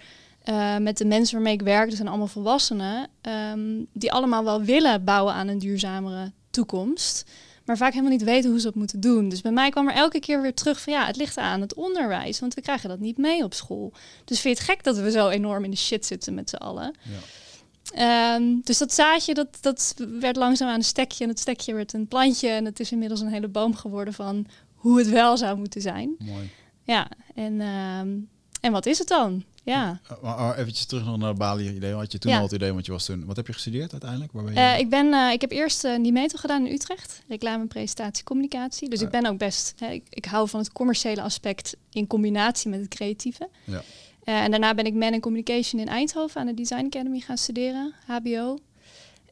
uh, 0.44 0.76
met 0.76 0.98
de 0.98 1.04
mensen 1.04 1.34
waarmee 1.34 1.52
ik 1.52 1.62
werk, 1.62 1.86
dat 1.86 1.96
zijn 1.96 2.08
allemaal 2.08 2.26
volwassenen, 2.26 3.08
um, 3.52 3.86
die 3.92 4.12
allemaal 4.12 4.44
wel 4.44 4.62
willen 4.62 5.04
bouwen 5.04 5.34
aan 5.34 5.48
een 5.48 5.58
duurzamere 5.58 6.32
toekomst 6.50 7.24
maar 7.66 7.76
vaak 7.76 7.90
helemaal 7.90 8.12
niet 8.12 8.22
weten 8.22 8.50
hoe 8.50 8.58
ze 8.58 8.64
dat 8.64 8.74
moeten 8.74 9.00
doen. 9.00 9.28
Dus 9.28 9.40
bij 9.40 9.52
mij 9.52 9.70
kwam 9.70 9.88
er 9.88 9.94
elke 9.94 10.20
keer 10.20 10.42
weer 10.42 10.54
terug 10.54 10.80
van 10.80 10.92
ja, 10.92 11.06
het 11.06 11.16
ligt 11.16 11.36
aan 11.36 11.60
het 11.60 11.74
onderwijs, 11.74 12.40
want 12.40 12.54
we 12.54 12.60
krijgen 12.60 12.88
dat 12.88 12.98
niet 12.98 13.18
mee 13.18 13.44
op 13.44 13.54
school. 13.54 13.92
Dus 14.24 14.40
vind 14.40 14.58
je 14.58 14.62
het 14.62 14.70
gek 14.70 14.84
dat 14.84 14.96
we 14.96 15.10
zo 15.10 15.28
enorm 15.28 15.64
in 15.64 15.70
de 15.70 15.76
shit 15.76 16.06
zitten 16.06 16.34
met 16.34 16.50
z'n 16.50 16.56
allen? 16.56 16.94
Ja. 17.02 18.34
Um, 18.34 18.60
dus 18.64 18.78
dat 18.78 18.92
zaadje, 18.92 19.34
dat, 19.34 19.58
dat 19.60 19.94
werd 20.20 20.36
langzaam 20.36 20.68
aan 20.68 20.74
een 20.74 20.84
stekje 20.84 21.24
en 21.24 21.30
het 21.30 21.38
stekje 21.38 21.74
werd 21.74 21.92
een 21.92 22.08
plantje 22.08 22.48
en 22.48 22.64
het 22.64 22.80
is 22.80 22.92
inmiddels 22.92 23.20
een 23.20 23.32
hele 23.32 23.48
boom 23.48 23.74
geworden 23.74 24.14
van 24.14 24.46
hoe 24.74 24.98
het 24.98 25.08
wel 25.08 25.36
zou 25.36 25.58
moeten 25.58 25.80
zijn. 25.80 26.14
Mooi. 26.18 26.50
Ja, 26.82 27.08
en, 27.34 27.60
um, 27.60 28.28
en 28.60 28.72
wat 28.72 28.86
is 28.86 28.98
het 28.98 29.08
dan? 29.08 29.44
Ja. 29.66 30.00
Maar 30.22 30.58
eventjes 30.58 30.86
terug 30.86 31.04
nog 31.04 31.16
naar 31.16 31.28
het 31.28 31.38
Bali-idee. 31.38 31.92
Had 31.92 32.12
je 32.12 32.18
toen 32.18 32.32
al 32.32 32.42
het 32.42 32.52
idee, 32.52 32.72
want 32.72 32.86
je 32.86 32.92
was 32.92 33.04
toen... 33.04 33.24
Wat 33.24 33.36
heb 33.36 33.46
je 33.46 33.52
gestudeerd 33.52 33.92
uiteindelijk? 33.92 34.32
Waar 34.32 34.44
ben 34.44 34.52
je? 34.52 34.58
Uh, 34.58 34.78
ik, 34.78 34.90
ben, 34.90 35.06
uh, 35.06 35.32
ik 35.32 35.40
heb 35.40 35.50
eerst 35.50 35.84
uh, 35.84 35.96
die 36.02 36.38
gedaan 36.38 36.66
in 36.66 36.72
Utrecht. 36.72 37.22
Reclame, 37.28 37.66
presentatie, 37.66 38.24
communicatie. 38.24 38.88
Dus 38.88 39.00
ik 39.02 39.10
ben 39.10 39.26
ook 39.26 39.38
best... 39.38 39.74
Hè, 39.78 39.90
ik, 39.90 40.02
ik, 40.10 40.24
hou 40.24 40.48
van 40.48 40.60
het 40.60 40.72
commerciële 40.72 41.22
aspect 41.22 41.76
in 41.92 42.06
combinatie 42.06 42.70
met 42.70 42.80
het 42.80 42.88
creatieve. 42.88 43.48
Ja. 43.64 43.82
en 44.24 44.50
daarna 44.50 44.74
ben 44.74 44.86
ik 44.86 44.94
Man 44.94 45.12
and 45.12 45.22
Communication 45.22 45.80
in 45.80 45.88
Eindhoven 45.88 46.40
aan 46.40 46.46
de 46.46 46.54
Design 46.54 46.84
Academy 46.84 47.20
gaan 47.20 47.38
studeren. 47.38 47.94
HBO. 48.06 48.58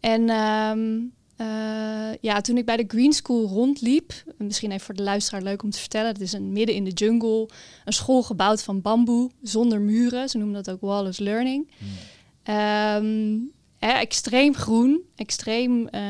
En... 0.00 0.30
Um, 0.30 1.12
uh, 1.40 2.14
ja, 2.20 2.40
toen 2.40 2.56
ik 2.56 2.64
bij 2.64 2.76
de 2.76 2.84
Green 2.88 3.12
School 3.12 3.46
rondliep, 3.46 4.12
misschien 4.36 4.70
even 4.70 4.84
voor 4.84 4.94
de 4.94 5.02
luisteraar 5.02 5.42
leuk 5.42 5.62
om 5.62 5.70
te 5.70 5.78
vertellen, 5.78 6.12
het 6.12 6.20
is 6.20 6.32
een 6.32 6.52
midden 6.52 6.74
in 6.74 6.84
de 6.84 6.90
jungle, 6.90 7.48
een 7.84 7.92
school 7.92 8.22
gebouwd 8.22 8.62
van 8.62 8.80
bamboe, 8.80 9.30
zonder 9.42 9.80
muren, 9.80 10.28
ze 10.28 10.38
noemen 10.38 10.62
dat 10.62 10.74
ook 10.74 10.80
Wallace 10.80 11.22
Learning. 11.22 11.70
Hmm. 11.78 12.54
Um, 12.54 13.52
extreem 13.78 14.54
groen, 14.54 15.02
extreem 15.16 15.88
uh, 15.90 16.00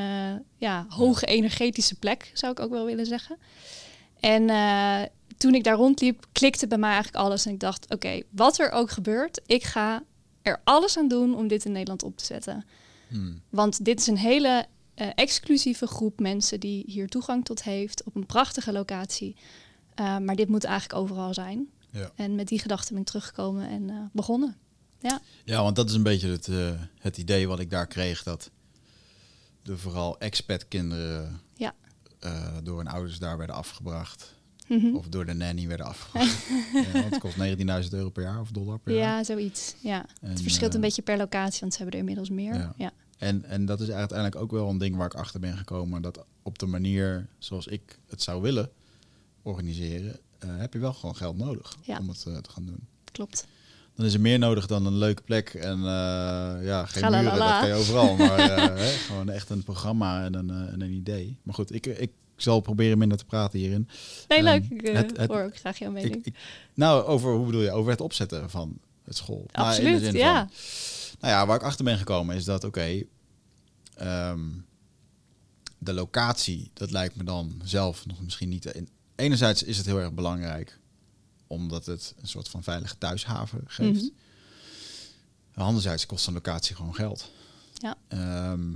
ja, 0.56 0.86
hoge 0.88 1.26
energetische 1.26 1.94
plek, 1.94 2.30
zou 2.34 2.52
ik 2.52 2.60
ook 2.60 2.70
wel 2.70 2.84
willen 2.84 3.06
zeggen. 3.06 3.38
En 4.20 4.48
uh, 4.48 5.02
toen 5.36 5.54
ik 5.54 5.64
daar 5.64 5.76
rondliep, 5.76 6.26
klikte 6.32 6.66
bij 6.66 6.78
mij 6.78 6.92
eigenlijk 6.92 7.24
alles 7.24 7.46
en 7.46 7.52
ik 7.52 7.60
dacht, 7.60 7.94
oké, 7.94 8.22
wat 8.30 8.58
er 8.58 8.70
ook 8.70 8.90
gebeurt, 8.90 9.40
ik 9.46 9.62
ga 9.62 10.02
er 10.42 10.60
alles 10.64 10.98
aan 10.98 11.08
doen 11.08 11.36
om 11.36 11.48
dit 11.48 11.64
in 11.64 11.72
Nederland 11.72 12.02
op 12.02 12.16
te 12.16 12.24
zetten. 12.24 12.64
Hmm. 13.08 13.40
Want 13.50 13.84
dit 13.84 14.00
is 14.00 14.06
een 14.06 14.18
hele 14.18 14.66
uh, 14.96 15.08
exclusieve 15.14 15.86
groep 15.86 16.20
mensen 16.20 16.60
die 16.60 16.84
hier 16.86 17.08
toegang 17.08 17.44
tot 17.44 17.62
heeft 17.62 18.04
op 18.04 18.16
een 18.16 18.26
prachtige 18.26 18.72
locatie. 18.72 19.36
Uh, 20.00 20.18
maar 20.18 20.36
dit 20.36 20.48
moet 20.48 20.64
eigenlijk 20.64 21.00
overal 21.00 21.34
zijn. 21.34 21.68
Ja. 21.90 22.12
En 22.14 22.34
met 22.34 22.48
die 22.48 22.58
gedachte 22.58 22.92
ben 22.92 23.00
ik 23.00 23.06
teruggekomen 23.06 23.68
en 23.68 23.88
uh, 23.88 23.96
begonnen. 24.12 24.56
Ja. 25.00 25.20
ja, 25.44 25.62
want 25.62 25.76
dat 25.76 25.88
is 25.88 25.94
een 25.94 26.02
beetje 26.02 26.28
het, 26.28 26.48
het 26.98 27.18
idee 27.18 27.48
wat 27.48 27.60
ik 27.60 27.70
daar 27.70 27.86
kreeg. 27.86 28.22
Dat 28.22 28.50
de 29.62 29.78
vooral 29.78 30.18
expat-kinderen 30.18 31.40
ja. 31.54 31.74
door 32.62 32.78
hun 32.78 32.88
ouders 32.88 33.18
daar 33.18 33.38
werden 33.38 33.56
afgebracht. 33.56 34.34
Mm 34.68 34.80
-hmm. 34.80 34.96
Of 34.96 35.08
door 35.08 35.26
de 35.26 35.32
nanny 35.32 35.66
werden 35.66 35.86
afgebracht. 35.86 36.46
ja, 36.92 37.00
het 37.00 37.18
kost 37.18 37.36
19.000 37.36 37.88
euro 37.90 38.10
per 38.10 38.22
jaar 38.22 38.40
of 38.40 38.50
dollar 38.50 38.78
per 38.78 38.92
ja, 38.92 39.00
jaar. 39.00 39.16
Ja, 39.16 39.24
zoiets. 39.24 39.74
Ja. 39.80 40.06
En, 40.20 40.30
het 40.30 40.42
verschilt 40.42 40.74
een 40.74 40.80
beetje 40.80 41.02
per 41.02 41.16
locatie, 41.16 41.60
want 41.60 41.72
ze 41.72 41.78
hebben 41.78 41.94
er 41.94 42.00
inmiddels 42.00 42.30
meer. 42.30 42.72
ja. 42.76 42.92
En, 43.24 43.44
en 43.44 43.64
dat 43.66 43.80
is 43.80 43.90
uiteindelijk 43.90 44.40
ook 44.40 44.50
wel 44.50 44.68
een 44.68 44.78
ding 44.78 44.96
waar 44.96 45.06
ik 45.06 45.14
achter 45.14 45.40
ben 45.40 45.56
gekomen. 45.56 46.02
Dat 46.02 46.24
op 46.42 46.58
de 46.58 46.66
manier 46.66 47.26
zoals 47.38 47.66
ik 47.66 47.98
het 48.06 48.22
zou 48.22 48.42
willen 48.42 48.70
organiseren, 49.42 50.18
uh, 50.44 50.50
heb 50.56 50.72
je 50.72 50.78
wel 50.78 50.92
gewoon 50.92 51.16
geld 51.16 51.36
nodig 51.36 51.76
om 51.98 52.08
het 52.08 52.24
uh, 52.28 52.36
te 52.36 52.50
gaan 52.50 52.66
doen. 52.66 52.86
Klopt. 53.12 53.46
Dan 53.94 54.06
is 54.06 54.14
er 54.14 54.20
meer 54.20 54.38
nodig 54.38 54.66
dan 54.66 54.86
een 54.86 54.96
leuke 54.96 55.22
plek 55.22 55.54
en 55.54 55.78
uh, 55.78 55.84
ja, 56.62 56.86
geen 56.86 57.02
Galalala. 57.02 57.22
muren, 57.22 57.38
dat 57.38 57.58
kan 57.58 57.68
je 57.68 57.74
overal. 57.74 58.16
Maar 58.26 58.38
hè, 58.78 58.86
gewoon 58.86 59.30
echt 59.30 59.50
een 59.50 59.62
programma 59.62 60.24
en 60.24 60.34
een, 60.34 60.50
en 60.50 60.80
een 60.80 60.92
idee. 60.92 61.38
Maar 61.42 61.54
goed, 61.54 61.74
ik, 61.74 61.86
ik 61.86 62.12
zal 62.36 62.60
proberen 62.60 62.98
minder 62.98 63.18
te 63.18 63.24
praten 63.24 63.58
hierin. 63.58 63.88
Nee, 64.28 64.38
um, 64.38 64.44
leuk. 64.44 64.64
Ik 64.70 64.86
het, 64.86 65.16
het, 65.16 65.30
hoor 65.30 65.42
ook 65.42 65.56
graag 65.56 65.78
jouw 65.78 65.90
mening. 65.90 66.14
Ik, 66.14 66.26
ik, 66.26 66.34
nou, 66.74 67.04
over, 67.04 67.32
hoe 67.32 67.46
bedoel 67.46 67.62
je? 67.62 67.72
Over 67.72 67.90
het 67.90 68.00
opzetten 68.00 68.50
van 68.50 68.78
het 69.04 69.16
school. 69.16 69.46
Absoluut, 69.52 70.02
nou, 70.02 70.16
ja. 70.16 70.48
Van, 70.50 71.18
nou 71.20 71.32
ja, 71.32 71.46
waar 71.46 71.56
ik 71.56 71.62
achter 71.62 71.84
ben 71.84 71.98
gekomen 71.98 72.36
is 72.36 72.44
dat, 72.44 72.64
oké, 72.64 73.02
um, 74.02 74.66
de 75.78 75.92
locatie, 75.92 76.70
dat 76.72 76.90
lijkt 76.90 77.16
me 77.16 77.24
dan 77.24 77.60
zelf 77.64 78.06
nog 78.06 78.20
misschien 78.20 78.48
niet 78.48 78.84
enerzijds 79.14 79.62
is 79.62 79.76
het 79.76 79.86
heel 79.86 80.00
erg 80.00 80.12
belangrijk 80.12 80.78
omdat 81.46 81.86
het 81.86 82.14
een 82.20 82.28
soort 82.28 82.48
van 82.48 82.62
veilige 82.62 82.98
thuishaven 82.98 83.62
geeft. 83.66 84.02
Mhm. 84.02 85.60
Anderzijds 85.60 86.06
kost 86.06 86.26
een 86.26 86.32
locatie 86.32 86.76
gewoon 86.76 86.94
geld. 86.94 87.30
Ja. 87.74 87.96
Ehm, 88.08 88.72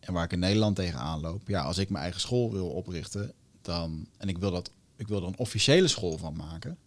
en 0.00 0.12
waar 0.12 0.24
ik 0.24 0.32
in 0.32 0.38
Nederland 0.38 0.76
tegenaan 0.76 1.20
loop, 1.20 1.48
ja, 1.48 1.62
als 1.62 1.78
ik 1.78 1.90
mijn 1.90 2.02
eigen 2.02 2.20
school 2.20 2.52
wil 2.52 2.68
oprichten, 2.68 3.32
dan 3.62 4.06
en 4.16 4.28
ik 4.28 4.38
wil 4.38 4.50
dat, 4.50 4.70
ik 4.96 5.08
wil 5.08 5.20
er 5.20 5.26
een 5.26 5.38
officiële 5.38 5.88
school 5.88 6.18
van 6.18 6.36
maken, 6.36 6.78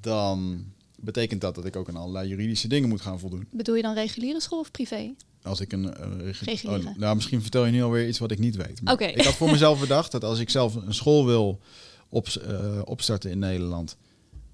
dan 0.00 0.64
betekent 1.06 1.40
dat 1.40 1.54
dat 1.54 1.64
ik 1.64 1.76
ook 1.76 1.88
aan 1.88 1.96
allerlei 1.96 2.28
juridische 2.28 2.68
dingen 2.68 2.88
moet 2.88 3.00
gaan 3.00 3.18
voldoen. 3.18 3.46
Bedoel 3.50 3.74
je 3.74 3.82
dan 3.82 3.94
reguliere 3.94 4.40
school 4.40 4.58
of 4.58 4.70
privé? 4.70 5.14
Als 5.42 5.60
ik 5.60 5.72
een 5.72 5.94
regu- 6.22 6.68
oh, 6.68 6.96
nou, 6.96 7.14
misschien 7.14 7.42
vertel 7.42 7.64
je 7.64 7.72
nu 7.72 7.82
alweer 7.82 8.08
iets 8.08 8.18
wat 8.18 8.30
ik 8.30 8.38
niet 8.38 8.56
weet. 8.56 8.82
Maar. 8.82 9.00
Ik 9.00 9.24
had 9.24 9.34
voor 9.34 9.50
mezelf 9.50 9.80
bedacht 9.80 10.12
dat 10.12 10.24
als 10.24 10.38
ik 10.38 10.50
zelf 10.50 10.74
een 10.74 10.94
school 10.94 11.26
wil 11.26 11.60
op, 12.08 12.26
eh, 12.28 12.80
opstarten 12.84 13.30
in 13.30 13.38
Nederland, 13.38 13.96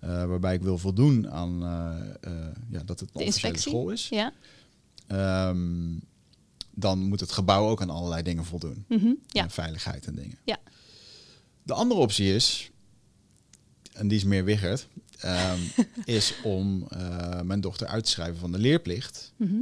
eh, 0.00 0.24
waarbij 0.24 0.54
ik 0.54 0.62
wil 0.62 0.78
voldoen 0.78 1.30
aan 1.30 1.58
ja, 2.70 2.82
dat 2.84 3.00
het 3.00 3.10
een 3.14 3.20
officiële 3.26 3.58
school 3.58 3.90
is, 3.90 4.08
Ja. 4.08 4.32
ehm, 5.06 5.94
dan 6.74 6.98
moet 6.98 7.20
het 7.20 7.32
gebouw 7.32 7.68
ook 7.68 7.80
aan 7.82 7.90
allerlei 7.90 8.22
dingen 8.22 8.44
voldoen. 8.44 8.84
Mhm. 8.88 9.12
Ja. 9.26 9.42
En 9.42 9.50
veiligheid 9.50 10.06
en 10.06 10.14
dingen. 10.14 10.38
Ja. 10.44 10.58
De 11.62 11.72
andere 11.72 12.00
optie 12.00 12.34
is, 12.34 12.70
en 13.92 14.08
die 14.08 14.18
is 14.18 14.24
meer 14.24 14.44
wiggerd, 14.44 14.88
ehm, 15.22 15.58
is 16.04 16.34
om 16.42 16.86
eh, 16.88 17.40
mijn 17.40 17.60
dochter 17.60 17.86
uit 17.86 18.04
te 18.04 18.10
schrijven 18.10 18.36
van 18.40 18.52
de 18.52 18.58
leerplicht. 18.58 19.32
Mhm. 19.36 19.54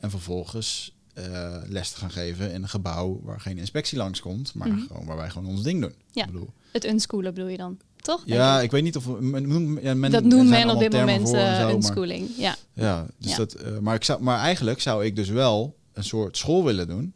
En 0.00 0.10
vervolgens 0.10 0.94
eh, 1.14 1.56
les 1.68 1.90
te 1.90 1.98
gaan 1.98 2.10
geven 2.10 2.52
in 2.52 2.62
een 2.62 2.68
gebouw 2.68 3.20
waar 3.22 3.40
geen 3.40 3.58
inspectie 3.58 3.98
langskomt, 3.98 4.54
maar 4.54 4.68
Mhm. 4.68 4.86
gewoon 4.86 5.04
waar 5.06 5.16
wij 5.16 5.30
gewoon 5.30 5.48
ons 5.48 5.62
ding 5.62 5.80
doen. 5.80 5.92
Ja. 6.12 6.24
Ik 6.26 6.32
bedoel, 6.32 6.50
Het 6.72 6.84
unschoolen 6.84 7.34
bedoel 7.34 7.48
je 7.48 7.56
dan, 7.56 7.78
toch? 7.96 8.22
ja, 8.26 8.60
ik. 8.60 8.70
weet 8.70 8.82
niet 8.82 8.96
of 8.96 9.18
men, 9.20 9.78
ja, 9.82 9.94
men, 9.94 10.10
dat 10.10 10.24
noemt 10.24 10.48
zijn 10.48 10.66
men 10.66 10.74
op 10.74 10.80
dit 10.80 10.92
moment 10.92 11.24
eh 11.24 11.30
zo, 11.30 11.62
maar- 11.64 11.72
unschooling. 11.74 12.28
Ja. 12.36 12.56
Ja, 12.72 13.06
dus 13.18 13.30
Ja. 13.30 13.36
Dat, 13.36 13.56
maar, 13.80 13.94
ik 13.94 14.04
zou, 14.04 14.22
maar 14.22 14.38
eigenlijk 14.38 14.80
zou 14.80 15.04
ik 15.04 15.16
dus 15.16 15.28
wel 15.28 15.76
een 15.92 16.04
soort 16.04 16.36
school 16.36 16.64
willen 16.64 16.86
doen. 16.86 17.12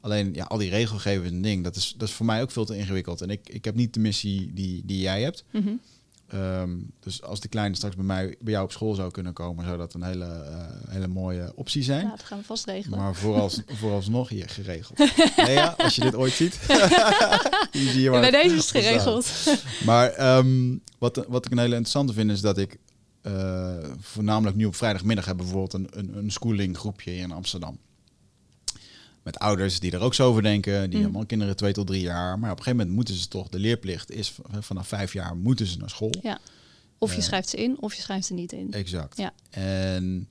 Alleen 0.00 0.34
ja, 0.34 0.44
al 0.44 0.58
die 0.58 0.70
regelgevers 0.70 1.30
en 1.30 1.42
ding, 1.42 1.64
dat 1.64 1.76
is, 1.76 1.94
dat 1.98 2.08
is 2.08 2.14
voor 2.14 2.26
mij 2.26 2.42
ook 2.42 2.50
veel 2.50 2.64
te 2.64 2.76
ingewikkeld. 2.76 3.20
En 3.20 3.30
ik, 3.30 3.48
ik 3.48 3.64
heb 3.64 3.74
niet 3.74 3.94
de 3.94 4.00
missie 4.00 4.52
die, 4.54 4.82
die 4.84 5.00
jij 5.00 5.22
hebt. 5.22 5.44
Mhm. 5.50 5.72
Ehm, 6.32 6.70
dus 7.00 7.22
als 7.22 7.40
die 7.40 7.50
kleine 7.50 7.76
straks 7.76 7.96
bij, 7.96 8.04
mij, 8.04 8.36
bij 8.40 8.52
jou 8.52 8.64
op 8.64 8.72
school 8.72 8.94
zou 8.94 9.10
kunnen 9.10 9.32
komen, 9.32 9.64
zou 9.64 9.78
dat 9.78 9.94
een 9.94 10.02
hele, 10.02 10.24
eh, 10.24 10.66
hele 10.88 11.06
mooie 11.06 11.52
optie 11.54 11.82
zijn. 11.82 12.04
Ja, 12.04 12.10
dat 12.10 12.22
gaan 12.22 12.38
we 12.38 12.44
vast 12.44 12.64
regelen. 12.64 12.98
Maar 12.98 13.14
voorals, 13.14 13.62
vooralsnog 13.80 14.28
hier 14.28 14.48
geregeld. 14.48 14.98
nee, 15.36 15.52
ja, 15.52 15.74
als 15.78 15.94
je 15.94 16.00
dit 16.00 16.14
ooit 16.14 16.32
ziet. 16.32 16.54
zie 17.72 18.10
Bij 18.10 18.30
deze 18.30 18.54
is 18.54 18.60
het 18.60 18.70
geregeld. 18.70 19.30
Maar 19.84 20.10
ehm, 20.10 20.76
wat, 20.98 21.24
wat 21.28 21.44
ik 21.46 21.52
een 21.52 21.58
hele 21.58 21.74
interessante 21.74 22.12
vind, 22.12 22.30
is 22.30 22.40
dat 22.40 22.58
ik 22.58 22.78
eh, 23.22 23.76
voornamelijk 24.00 24.56
nu 24.56 24.64
op 24.64 24.74
vrijdagmiddag 24.74 25.24
heb 25.24 25.36
bijvoorbeeld 25.36 25.72
een, 25.72 25.88
een, 25.90 26.16
een 26.16 26.30
schooling 26.30 26.78
groepje 26.78 27.10
hier 27.10 27.22
in 27.22 27.32
Amsterdam. 27.32 27.78
Met 29.22 29.38
ouders 29.38 29.80
die 29.80 29.90
er 29.92 30.00
ook 30.00 30.14
zo 30.14 30.28
over 30.28 30.42
denken, 30.42 30.80
die 30.90 30.96
Mm. 30.98 31.02
hebben 31.02 31.20
al 31.20 31.26
kinderen 31.26 31.56
twee 31.56 31.72
tot 31.72 31.86
drie 31.86 32.00
jaar. 32.02 32.38
Maar 32.38 32.50
op 32.50 32.56
een 32.58 32.62
gegeven 32.62 32.76
moment 32.76 32.96
moeten 32.96 33.14
ze 33.14 33.28
toch, 33.28 33.48
de 33.48 33.58
leerplicht 33.58 34.10
is 34.10 34.34
vanaf 34.60 34.88
vijf 34.88 35.12
jaar 35.12 35.36
moeten 35.36 35.66
ze 35.66 35.78
naar 35.78 35.90
school. 35.90 36.12
Ja. 36.22 36.38
Of 36.98 37.10
je 37.10 37.16
Eh. 37.18 37.22
schrijft 37.22 37.48
ze 37.48 37.56
in, 37.56 37.80
of 37.80 37.94
je 37.94 38.02
schrijft 38.02 38.26
ze 38.26 38.34
niet 38.34 38.52
in. 38.52 38.72
Exact. 38.72 39.16
Ja. 39.16 39.32
En 39.50 40.28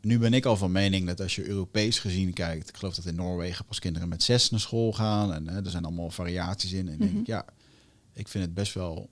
nu 0.00 0.18
ben 0.18 0.34
ik 0.34 0.44
al 0.44 0.56
van 0.56 0.72
mening 0.72 1.06
dat 1.06 1.20
als 1.20 1.34
je 1.34 1.46
Europees 1.48 1.98
gezien 1.98 2.32
kijkt, 2.32 2.68
ik 2.68 2.76
geloof 2.76 2.94
dat 2.94 3.04
in 3.04 3.14
Noorwegen 3.14 3.64
pas 3.64 3.78
kinderen 3.78 4.08
met 4.08 4.22
zes 4.22 4.50
naar 4.50 4.60
school 4.60 4.92
gaan. 4.92 5.32
En 5.34 5.48
hè, 5.48 5.64
er 5.64 5.70
zijn 5.70 5.84
allemaal 5.84 6.10
variaties 6.10 6.72
in. 6.72 6.88
En 6.88 6.98
denk 6.98 7.10
Mhm. 7.10 7.20
ik, 7.20 7.26
ja, 7.26 7.44
ik 8.12 8.28
vind 8.28 8.44
het 8.44 8.54
best 8.54 8.74
wel. 8.74 9.08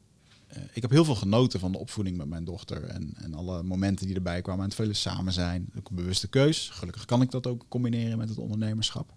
Eh, 0.52 0.62
ik 0.72 0.82
heb 0.82 0.90
heel 0.90 1.04
veel 1.04 1.14
genoten 1.14 1.60
van 1.60 1.72
de 1.72 1.78
opvoeding 1.78 2.16
met 2.16 2.28
mijn 2.28 2.44
dochter. 2.44 2.84
En, 2.84 3.14
en 3.16 3.34
alle 3.34 3.62
momenten 3.62 4.06
die 4.06 4.14
erbij 4.14 4.42
kwamen. 4.42 4.62
En 4.62 4.68
het 4.68 4.78
vele 4.78 4.94
samen 4.94 5.32
zijn. 5.32 5.70
Ook 5.78 5.88
een 5.88 5.96
bewuste 5.96 6.28
keus. 6.28 6.70
Gelukkig 6.72 7.04
kan 7.04 7.22
ik 7.22 7.30
dat 7.30 7.46
ook 7.46 7.64
combineren 7.68 8.18
met 8.18 8.28
het 8.28 8.38
ondernemerschap. 8.38 9.12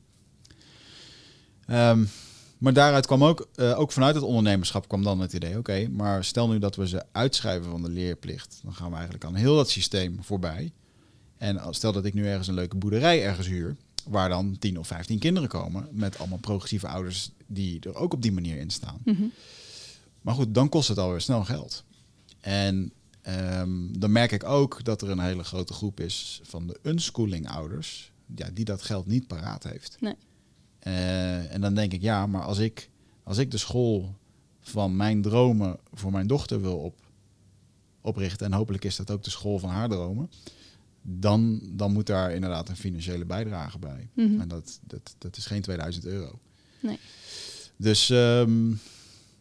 Ehm, 1.65 2.03
maar 2.57 2.73
daaruit 2.73 3.05
kwam 3.05 3.23
ook, 3.23 3.47
eh, 3.55 3.79
ook 3.79 3.91
vanuit 3.91 4.15
het 4.15 4.23
ondernemerschap 4.23 4.87
kwam 4.87 5.03
dan 5.03 5.19
het 5.19 5.33
idee, 5.33 5.57
oké, 5.57 5.87
maar 5.87 6.23
stel 6.23 6.49
nu 6.49 6.59
dat 6.59 6.75
we 6.75 6.87
ze 6.87 7.03
uitschrijven 7.11 7.71
van 7.71 7.81
de 7.81 7.89
leerplicht, 7.89 8.59
dan 8.63 8.73
gaan 8.73 8.89
we 8.89 8.93
eigenlijk 8.95 9.25
aan 9.25 9.35
heel 9.35 9.55
dat 9.55 9.69
systeem 9.69 10.23
voorbij. 10.23 10.71
En 11.37 11.61
stel 11.69 11.91
dat 11.91 12.05
ik 12.05 12.13
nu 12.13 12.27
ergens 12.27 12.47
een 12.47 12.53
leuke 12.53 12.75
boerderij 12.75 13.23
ergens 13.23 13.47
huur, 13.47 13.75
waar 14.05 14.29
dan 14.29 14.57
10 14.59 14.79
of 14.79 14.87
15 14.87 15.19
kinderen 15.19 15.49
komen, 15.49 15.87
met 15.91 16.17
allemaal 16.17 16.37
progressieve 16.37 16.87
ouders 16.87 17.31
die 17.47 17.79
er 17.79 17.95
ook 17.95 18.13
op 18.13 18.21
die 18.21 18.31
manier 18.31 18.57
in 18.57 18.69
staan. 18.69 19.01
Mhm. 19.03 19.23
Maar 20.25 20.35
goed, 20.35 20.53
dan 20.53 20.69
kost 20.69 20.87
het 20.87 20.97
alweer 20.97 21.21
snel 21.21 21.43
geld. 21.43 21.83
En 22.39 22.91
ehm, 23.21 23.99
dan 23.99 24.11
merk 24.11 24.31
ik 24.31 24.43
ook 24.43 24.83
dat 24.83 25.01
er 25.01 25.09
een 25.09 25.19
hele 25.19 25.43
grote 25.43 25.73
groep 25.73 25.99
is 25.99 26.39
van 26.43 26.67
de 26.67 26.79
unschooling 26.83 27.49
ouders, 27.49 28.11
ja, 28.35 28.49
die 28.53 28.65
dat 28.65 28.81
geld 28.81 29.05
niet 29.05 29.27
paraat 29.27 29.63
heeft. 29.63 29.97
Nee. 29.99 30.15
Eh, 30.79 31.53
en 31.53 31.61
dan 31.61 31.73
denk 31.73 31.93
ik, 31.93 32.01
ja, 32.01 32.25
maar 32.25 32.41
als 32.41 32.57
ik, 32.57 32.89
als 33.23 33.37
ik 33.37 33.51
de 33.51 33.57
school 33.57 34.15
van 34.61 34.95
mijn 34.95 35.21
dromen 35.21 35.77
voor 35.93 36.11
mijn 36.11 36.27
dochter 36.27 36.61
wil 36.61 36.77
op, 36.77 37.01
oprichten, 38.01 38.45
en 38.45 38.53
hopelijk 38.53 38.83
is 38.83 38.95
dat 38.95 39.11
ook 39.11 39.23
de 39.23 39.29
school 39.29 39.59
van 39.59 39.69
haar 39.69 39.89
dromen, 39.89 40.29
dan, 41.01 41.61
dan 41.71 41.93
moet 41.93 42.07
daar 42.07 42.31
inderdaad 42.31 42.69
een 42.69 42.75
financiële 42.75 43.25
bijdrage 43.25 43.79
bij. 43.79 44.09
Mhm. 44.13 44.41
En 44.41 44.47
dat, 44.47 44.79
dat, 44.83 45.15
dat 45.17 45.37
is 45.37 45.45
geen 45.45 45.61
2000 45.61 46.05
euro. 46.05 46.39
Nee. 46.79 46.99
Dus 47.75 48.09
ehm, 48.09 48.71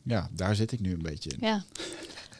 ja, 0.04 0.28
daar 0.32 0.54
zit 0.54 0.73
ik 0.73 0.80
nu 0.80 0.92
een 0.92 1.02
beetje 1.02 1.30
in. 1.30 1.46
Ja. 1.46 1.64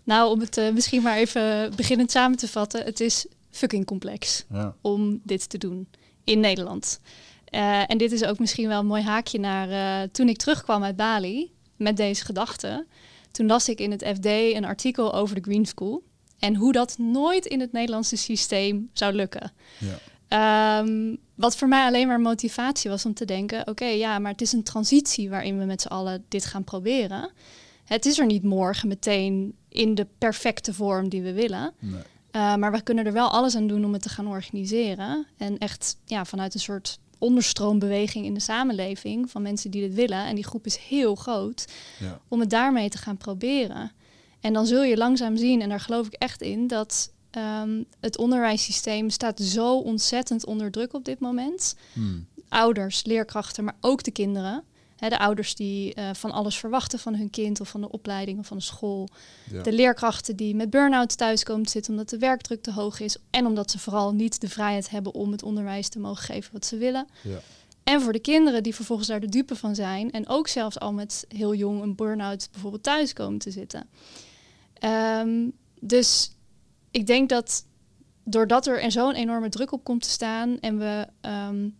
Nou, 0.04 0.30
om 0.30 0.40
het 0.40 0.56
eh, 0.56 0.73
misschien 0.73 1.02
maar 1.02 1.16
even 1.16 1.73
beginnend 1.76 2.11
samen 2.11 2.38
te 2.38 2.49
vatten. 2.49 2.85
Het 2.85 3.00
is 3.00 3.26
fucking 3.50 3.87
complex 3.87 4.44
Ja. 4.52 4.75
om 4.80 5.21
dit 5.23 5.49
te 5.49 5.59
doen 5.59 5.88
in 6.25 6.40
Nederland. 6.40 7.00
Eh, 7.44 7.90
en 7.90 7.99
dit 7.99 8.12
is 8.12 8.25
ook 8.25 8.38
misschien 8.38 8.68
wel 8.68 8.80
een 8.80 8.87
mooi 8.87 9.02
haakje 9.02 9.38
naar 9.38 9.71
eh, 9.71 10.09
toen 10.12 10.28
ik 10.28 10.37
terugkwam 10.37 10.83
uit 10.85 10.97
Bali 10.97 11.52
met 11.76 11.97
deze 11.97 12.25
gedachte. 12.25 12.87
Toen 13.30 13.47
las 13.47 13.68
ik 13.68 13.80
in 13.80 13.90
het 13.90 14.02
FD 14.14 14.26
een 14.26 14.64
artikel 14.64 15.14
over 15.14 15.35
de 15.35 15.40
Green 15.50 15.66
School. 15.66 16.02
En 16.38 16.54
hoe 16.56 16.73
dat 16.73 16.99
nooit 16.99 17.47
in 17.47 17.61
het 17.61 17.73
Nederlandse 17.73 18.16
systeem 18.16 18.90
zou 18.92 19.12
lukken. 19.12 19.52
Ja. 19.78 19.99
Ehm, 20.28 21.16
wat 21.35 21.57
voor 21.57 21.69
mij 21.69 21.87
alleen 21.87 22.07
maar 22.07 22.21
motivatie 22.21 22.90
was 22.90 23.07
om 23.07 23.14
te 23.14 23.25
denken: 23.25 23.69
oké, 23.69 23.85
ja, 23.85 24.19
maar 24.19 24.33
het 24.33 24.40
is 24.40 24.52
een 24.52 24.62
transitie 24.62 25.31
waarin 25.31 25.59
we 25.59 25.64
met 25.64 25.83
z'n 25.83 25.88
allen 25.88 26.25
dit 26.28 26.45
gaan 26.45 26.64
proberen. 26.64 27.31
Het 27.85 28.07
is 28.07 28.19
er 28.19 28.26
niet 28.26 28.43
morgen 28.43 28.88
meteen 28.88 29.54
in 29.69 29.95
de 29.95 30.07
perfecte 30.19 30.75
vorm 30.75 31.09
die 31.09 31.23
we 31.23 31.33
willen. 31.33 31.73
Nee. 31.78 32.02
Uh, 32.33 32.54
maar 32.54 32.73
we 32.73 32.83
kunnen 32.83 33.07
er 33.07 33.12
wel 33.12 33.28
alles 33.28 33.57
aan 33.57 33.66
doen 33.66 33.85
om 33.85 33.93
het 33.93 34.02
te 34.02 34.09
gaan 34.09 34.26
organiseren. 34.26 35.26
En 35.37 35.59
echt 35.59 35.97
ja, 36.04 36.25
vanuit 36.25 36.54
een 36.54 36.61
soort 36.61 36.99
onderstroombeweging 37.19 38.25
in 38.25 38.35
de 38.35 38.40
samenleving 38.40 39.31
van 39.31 39.43
mensen 39.43 39.71
die 39.71 39.81
dit 39.81 39.95
willen. 39.95 40.26
En 40.26 40.35
die 40.35 40.45
groep 40.45 40.66
is 40.66 40.76
heel 40.76 41.14
groot. 41.14 41.66
Ja. 42.00 42.21
Om 42.28 42.40
het 42.40 42.50
daarmee 42.50 42.88
te 42.88 42.99
gaan 42.99 43.16
proberen. 43.16 43.93
En 44.40 44.52
dan 44.52 44.66
zul 44.66 44.83
je 44.83 44.97
langzaam 44.97 45.37
zien, 45.37 45.61
en 45.61 45.69
daar 45.69 45.81
geloof 45.81 46.07
ik 46.07 46.12
echt 46.12 46.43
in, 46.43 46.66
dat 46.66 47.12
um, 47.37 47.85
het 48.00 48.19
onderwijssysteem 48.19 49.11
staat 49.11 49.41
zo 49.41 49.79
ontzettend 49.79 50.47
onder 50.47 50.71
druk 50.71 50.95
op 50.95 51.05
dit 51.05 51.21
moment. 51.21 51.76
Hmm. 51.93 52.26
Ouders, 52.49 53.05
leerkrachten, 53.05 53.64
maar 53.64 53.76
ook 53.81 54.03
de 54.03 54.11
kinderen. 54.11 54.64
He, 54.97 55.09
de 55.09 55.19
ouders 55.19 55.55
die 55.55 55.95
uh, 55.99 56.11
van 56.12 56.31
alles 56.31 56.57
verwachten 56.57 56.99
van 56.99 57.14
hun 57.14 57.31
kind 57.31 57.61
of 57.61 57.69
van 57.69 57.81
de 57.81 57.91
opleiding 57.91 58.38
of 58.38 58.47
van 58.47 58.57
de 58.57 58.62
school. 58.62 59.09
Ja. 59.50 59.62
De 59.62 59.73
leerkrachten 59.73 60.37
die 60.37 60.55
met 60.55 60.71
burn-out 60.71 61.17
thuis 61.17 61.43
komen 61.43 61.64
te 61.64 61.71
zitten 61.71 61.93
omdat 61.93 62.09
de 62.09 62.19
werkdruk 62.19 62.62
te 62.62 62.73
hoog 62.73 63.00
is. 63.00 63.17
En 63.31 63.47
omdat 63.47 63.71
ze 63.71 63.79
vooral 63.79 64.12
niet 64.12 64.41
de 64.41 64.49
vrijheid 64.49 64.91
hebben 64.91 65.14
om 65.14 65.33
het 65.33 65.43
onderwijs 65.43 65.88
te 65.88 65.99
mogen 65.99 66.25
geven 66.25 66.53
wat 66.53 66.67
ze 66.67 66.76
willen. 66.76 67.07
Ja. 67.23 67.38
En 67.85 68.00
voor 68.00 68.12
de 68.12 68.19
kinderen 68.19 68.62
die 68.62 68.75
vervolgens 68.75 69.09
daar 69.09 69.21
de 69.21 69.29
dupe 69.29 69.57
van 69.57 69.75
zijn. 69.75 70.11
En 70.11 70.29
ook 70.29 70.49
zelfs 70.49 70.79
al 70.79 70.93
met 70.93 71.25
heel 71.29 71.55
jong 71.55 71.83
een 71.83 71.95
burn-out 71.95 72.49
bijvoorbeeld 72.53 72.83
thuis 72.83 73.12
komen 73.12 73.38
te 73.38 73.50
zitten. 73.50 73.88
Um, 75.21 75.53
dus 75.81 76.31
ik 76.95 77.07
denk 77.07 77.29
dat 77.29 77.67
doordat 78.25 78.67
er 78.67 78.91
zo'n 78.91 79.15
enorme 79.15 79.49
druk 79.49 79.73
op 79.73 79.85
komt 79.85 80.03
te 80.03 80.09
staan 80.09 80.61
en 80.61 80.79
we 80.79 81.07
um, 81.21 81.77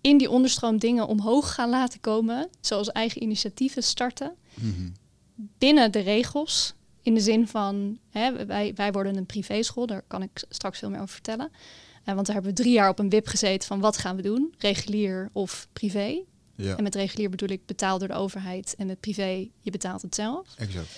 in 0.00 0.18
die 0.18 0.30
onderstroom 0.30 0.78
dingen 0.78 1.06
omhoog 1.06 1.54
gaan 1.54 1.70
laten 1.70 2.00
komen, 2.00 2.48
zoals 2.60 2.92
eigen 2.92 3.22
initiatieven 3.22 3.82
starten, 3.82 4.34
Mm-hmm. 4.60 4.92
binnen 5.34 5.92
de 5.92 5.98
regels. 5.98 6.74
In 7.02 7.14
de 7.14 7.20
zin 7.20 7.48
van, 7.48 7.98
hè, 8.10 8.46
wij, 8.46 8.72
wij 8.74 8.92
worden 8.92 9.16
een 9.16 9.26
privéschool, 9.26 9.86
daar 9.86 10.02
kan 10.06 10.22
ik 10.22 10.44
straks 10.48 10.78
veel 10.78 10.90
meer 10.90 11.00
over 11.00 11.14
vertellen. 11.14 11.48
Uh, 11.52 12.14
want 12.14 12.26
daar 12.26 12.34
hebben 12.34 12.54
we 12.54 12.62
drie 12.62 12.72
jaar 12.72 12.88
op 12.88 12.98
een 12.98 13.08
wip 13.08 13.26
gezeten 13.26 13.68
van 13.68 13.80
wat 13.80 13.96
gaan 13.96 14.16
we 14.16 14.22
doen, 14.22 14.54
regulier 14.58 15.28
of 15.32 15.68
privé. 15.72 16.22
Ja. 16.54 16.76
En 16.76 16.82
met 16.82 16.94
regulier 16.94 17.30
bedoel 17.30 17.48
ik 17.48 17.66
betaald 17.66 17.98
door 18.00 18.08
de 18.08 18.14
overheid 18.14 18.74
en 18.78 18.86
met 18.86 19.00
privé, 19.00 19.48
je 19.60 19.70
betaalt 19.70 20.02
het 20.02 20.14
zelf. 20.14 20.54
Exact. 20.56 20.88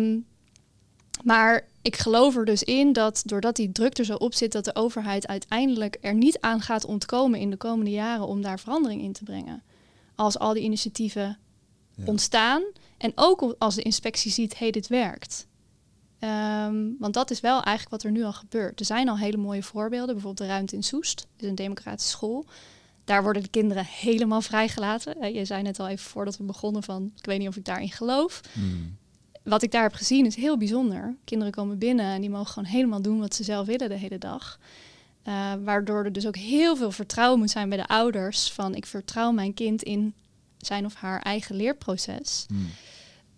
Um, 0.00 0.26
maar 1.24 1.66
ik 1.82 1.96
geloof 1.96 2.36
er 2.36 2.44
dus 2.44 2.62
in 2.62 2.92
dat 2.92 3.22
doordat 3.26 3.56
die 3.56 3.72
druk 3.72 3.98
er 3.98 4.04
zo 4.04 4.14
op 4.14 4.34
zit, 4.34 4.52
dat 4.52 4.64
de 4.64 4.74
overheid 4.74 5.26
uiteindelijk 5.26 5.98
er 6.00 6.14
niet 6.14 6.40
aan 6.40 6.60
gaat 6.60 6.84
ontkomen 6.84 7.40
in 7.40 7.50
de 7.50 7.56
komende 7.56 7.90
jaren 7.90 8.26
om 8.26 8.42
daar 8.42 8.60
verandering 8.60 9.02
in 9.02 9.12
te 9.12 9.24
brengen. 9.24 9.62
Als 10.14 10.38
al 10.38 10.52
die 10.52 10.62
initiatieven 10.62 11.38
Ja. 11.94 12.04
ontstaan. 12.04 12.62
En 12.98 13.12
ook 13.14 13.54
als 13.58 13.74
de 13.74 13.82
inspectie 13.82 14.30
ziet, 14.30 14.58
hey, 14.58 14.70
dit 14.70 14.86
werkt. 14.86 15.46
Ehm, 16.18 16.86
want 16.98 17.14
dat 17.14 17.30
is 17.30 17.40
wel 17.40 17.62
eigenlijk 17.62 17.90
wat 17.90 18.02
er 18.02 18.10
nu 18.10 18.24
al 18.24 18.32
gebeurt. 18.32 18.80
Er 18.80 18.86
zijn 18.86 19.08
al 19.08 19.18
hele 19.18 19.36
mooie 19.36 19.62
voorbeelden. 19.62 20.14
Bijvoorbeeld 20.14 20.48
de 20.48 20.54
ruimte 20.54 20.74
in 20.76 20.82
Soest, 20.82 21.26
is 21.36 21.48
een 21.48 21.54
democratische 21.54 22.10
school. 22.10 22.44
Daar 23.04 23.22
worden 23.22 23.42
de 23.42 23.48
kinderen 23.48 23.84
helemaal 23.84 24.40
vrijgelaten. 24.40 25.34
Je 25.34 25.44
zei 25.44 25.62
net 25.62 25.80
al 25.80 25.88
even 25.88 26.04
voordat 26.10 26.36
we 26.36 26.44
begonnen 26.44 26.82
van, 26.82 27.12
ik 27.16 27.24
weet 27.26 27.38
niet 27.38 27.48
of 27.48 27.56
ik 27.56 27.64
daarin 27.64 27.90
geloof. 27.90 28.40
Hmm. 28.52 28.96
Wat 29.44 29.62
ik 29.62 29.70
daar 29.70 29.82
heb 29.82 29.94
gezien 29.94 30.26
is 30.26 30.36
heel 30.36 30.58
bijzonder. 30.58 31.16
Kinderen 31.24 31.52
komen 31.52 31.78
binnen 31.78 32.06
en 32.06 32.20
die 32.20 32.30
mogen 32.30 32.52
gewoon 32.52 32.68
helemaal 32.68 33.02
doen 33.02 33.20
wat 33.20 33.34
ze 33.34 33.44
zelf 33.44 33.66
willen 33.66 33.88
de 33.88 33.94
hele 33.94 34.18
dag. 34.18 34.58
Eh, 35.22 35.52
waardoor 35.64 36.04
er 36.04 36.12
dus 36.12 36.26
ook 36.26 36.36
heel 36.36 36.76
veel 36.76 36.92
vertrouwen 36.92 37.38
moet 37.38 37.50
zijn 37.50 37.68
bij 37.68 37.78
de 37.78 37.86
ouders. 37.86 38.52
Van 38.52 38.74
ik 38.74 38.86
vertrouw 38.86 39.32
mijn 39.32 39.54
kind 39.54 39.82
in 39.82 40.14
zijn 40.58 40.84
of 40.84 40.94
haar 40.94 41.22
eigen 41.22 41.56
leerproces. 41.56 42.46
Hmm. 42.48 42.70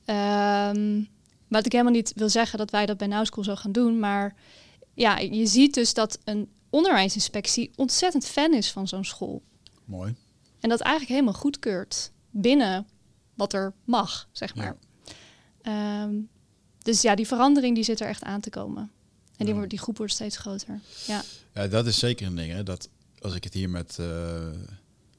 Ehm, 0.05 1.03
wat 1.49 1.67
ik 1.67 1.73
helemaal 1.73 1.93
niet 1.93 2.13
wil 2.15 2.29
zeggen 2.29 2.59
dat 2.59 2.71
wij 2.71 2.87
dat 2.87 2.97
bij 2.97 3.07
Now 3.07 3.27
School 3.27 3.45
zo 3.45 3.55
gaan 3.55 3.73
doen. 3.73 3.99
Maar 3.99 4.35
ja, 4.95 5.19
je 5.19 5.47
ziet 5.47 5.75
dus 5.75 5.95
dat 5.95 6.19
een 6.25 6.49
onderwijsinspectie 6.71 7.71
ontzettend 7.77 8.27
fan 8.27 8.55
is 8.55 8.73
van 8.73 8.89
zo'n 8.89 9.05
school. 9.05 9.43
Mooi. 9.85 10.15
En 10.61 10.69
dat 10.69 10.81
eigenlijk 10.81 11.13
helemaal 11.13 11.41
goedkeurt 11.41 12.11
binnen 12.31 12.87
wat 13.35 13.53
er 13.53 13.73
mag, 13.85 14.29
zeg 14.33 14.55
maar. 14.55 14.77
Ehm, 15.64 16.14
dus 16.83 17.02
ja, 17.02 17.14
die 17.14 17.26
verandering 17.26 17.75
die 17.75 17.85
zit 17.85 18.00
er 18.00 18.09
echt 18.09 18.23
aan 18.23 18.40
te 18.40 18.50
komen. 18.50 18.90
En 19.37 19.44
die, 19.47 19.54
wordt, 19.54 19.71
die 19.71 19.78
groep 19.78 19.97
wordt 19.97 20.12
steeds 20.12 20.37
groter. 20.37 20.80
Ja, 21.06 21.23
Ja, 21.54 21.66
dat 21.68 21.87
is 21.87 21.99
zeker 21.99 22.26
een 22.26 22.37
ding. 22.37 22.52
Hè? 22.52 22.62
Dat 22.62 22.88
als 23.21 23.35
ik 23.35 23.44
het 23.44 23.54
hier 23.54 23.71
met 23.71 23.97
eh 23.99 24.47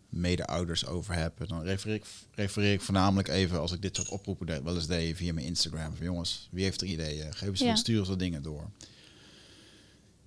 mede-ouders 0.10 0.86
over 0.86 1.14
heb, 1.16 1.48
dan 1.48 1.62
refereer 1.64 1.96
ik, 1.96 2.06
refereer 2.36 2.74
ik 2.74 2.82
voornamelijk 2.82 3.28
even 3.28 3.60
als 3.60 3.72
ik 3.72 3.82
dit 3.82 3.96
soort 3.96 4.10
oproepen 4.10 4.46
deed, 4.48 4.62
wel 4.64 4.76
eens 4.76 4.88
deed 4.88 5.16
via 5.18 5.34
mijn 5.34 5.46
Instagram. 5.46 5.96
Van 5.96 6.06
jongens, 6.06 6.48
wie 6.52 6.64
heeft 6.64 6.82
er 6.82 6.88
ideeën? 6.88 7.34
Geef 7.34 7.50
eens 7.50 7.60
Ja. 7.60 7.68
wat, 7.68 7.78
stuur 7.78 8.00
eens 8.00 8.08
wat 8.08 8.20
dingen 8.20 8.42
door. 8.42 8.70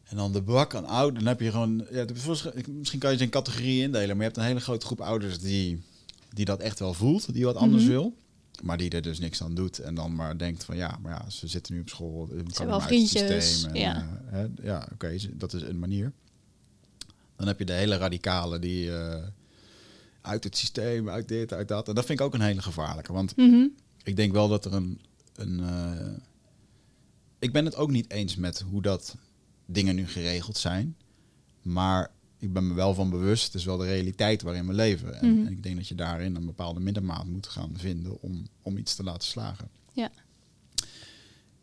En 0.05 0.17
dan 0.17 0.33
de 0.33 0.43
bak 0.43 0.75
aan 0.75 0.87
ouders, 0.87 1.25
dan 1.25 1.33
heb 1.33 1.41
je 1.41 1.51
gewoon, 1.51 1.87
ja, 1.91 2.05
misschien 2.67 2.99
kan 2.99 3.11
je 3.11 3.17
ze 3.17 3.23
in 3.23 3.31
categorieën 3.31 3.83
indelen, 3.85 4.09
maar 4.09 4.17
je 4.17 4.23
hebt 4.23 4.37
een 4.37 4.43
hele 4.43 4.61
grote 4.61 4.87
groep 4.87 5.01
ouders 5.01 5.39
die, 5.39 5.83
die 6.33 6.45
dat 6.45 6.61
echt 6.61 6.79
wel 6.79 6.95
voelt, 6.95 7.33
die 7.33 7.45
wat 7.45 7.57
anders 7.57 7.83
Mhm. 7.83 7.93
wil. 7.93 8.15
Maar 8.63 8.77
die 8.77 8.91
er 8.91 9.03
dus 9.03 9.19
niks 9.19 9.43
aan 9.43 9.55
doet. 9.55 9.79
En 9.79 9.95
dan 9.95 10.15
maar 10.15 10.39
denkt 10.39 10.65
van 10.65 10.77
ja, 10.77 10.99
maar 11.03 11.13
ja, 11.13 11.31
ze 11.31 11.47
zitten 11.49 11.75
nu 11.75 11.81
op 11.81 11.89
school. 11.89 12.27
Ze 12.31 12.35
hebben 12.37 12.67
wel 12.67 12.81
vriendjes, 12.81 13.49
systeem 13.49 13.71
en, 13.71 13.81
ja. 13.81 13.97
eh, 13.97 14.33
hè, 14.33 14.47
ja, 14.63 14.89
oké, 14.93 15.17
dat 15.33 15.53
is 15.53 15.63
een 15.63 15.79
manier. 15.79 16.13
Dan 17.37 17.47
heb 17.47 17.59
je 17.59 17.65
de 17.65 17.73
hele 17.73 17.97
radicalen 17.97 18.61
die 18.61 18.97
eh, 18.97 19.23
uit 20.21 20.45
het 20.45 20.57
systeem, 20.57 21.09
uit 21.09 21.29
dit, 21.29 21.53
uit 21.53 21.69
dat. 21.69 21.89
En 21.89 21.95
dat 21.95 22.05
vind 22.07 22.21
ik 22.21 22.27
ook 22.27 22.35
een 22.35 22.41
hele 22.41 22.63
gevaarlijke. 22.63 23.13
Want 23.13 23.37
Mhm. 23.37 23.67
ik 24.03 24.17
denk 24.17 24.33
wel 24.33 24.49
dat 24.49 24.65
er 24.65 24.73
een. 24.75 25.01
een 25.35 25.61
eh, 25.61 26.07
ik 27.39 27.53
ben 27.53 27.65
het 27.65 27.77
ook 27.77 27.91
niet 27.91 28.11
eens 28.11 28.37
met 28.37 28.61
hoe 28.61 28.83
dat 28.83 29.17
dingen 29.67 29.95
nu 29.95 30.07
geregeld 30.07 30.57
zijn. 30.57 30.97
Maar 31.63 32.11
ik 32.39 32.53
ben 32.53 32.67
me 32.69 32.75
wel 32.75 32.95
van 32.95 33.11
bewust, 33.11 33.45
het 33.45 33.55
is 33.55 33.65
wel 33.65 33.77
de 33.77 33.85
realiteit 33.85 34.43
waarin 34.43 34.67
we 34.67 34.73
leven. 34.73 35.21
En, 35.21 35.35
Mhm. 35.35 35.47
en 35.47 35.53
ik 35.53 35.63
denk 35.63 35.77
dat 35.77 35.89
je 35.89 35.95
daarin 35.95 36.35
een 36.37 36.47
bepaalde 36.47 36.81
middenmaat 36.81 37.27
moet 37.27 37.47
gaan 37.47 37.73
vinden 37.77 38.21
om, 38.23 38.47
om 38.63 38.77
iets 38.77 38.95
te 38.95 39.03
laten 39.03 39.29
slagen. 39.29 39.69
Ja. 39.93 40.11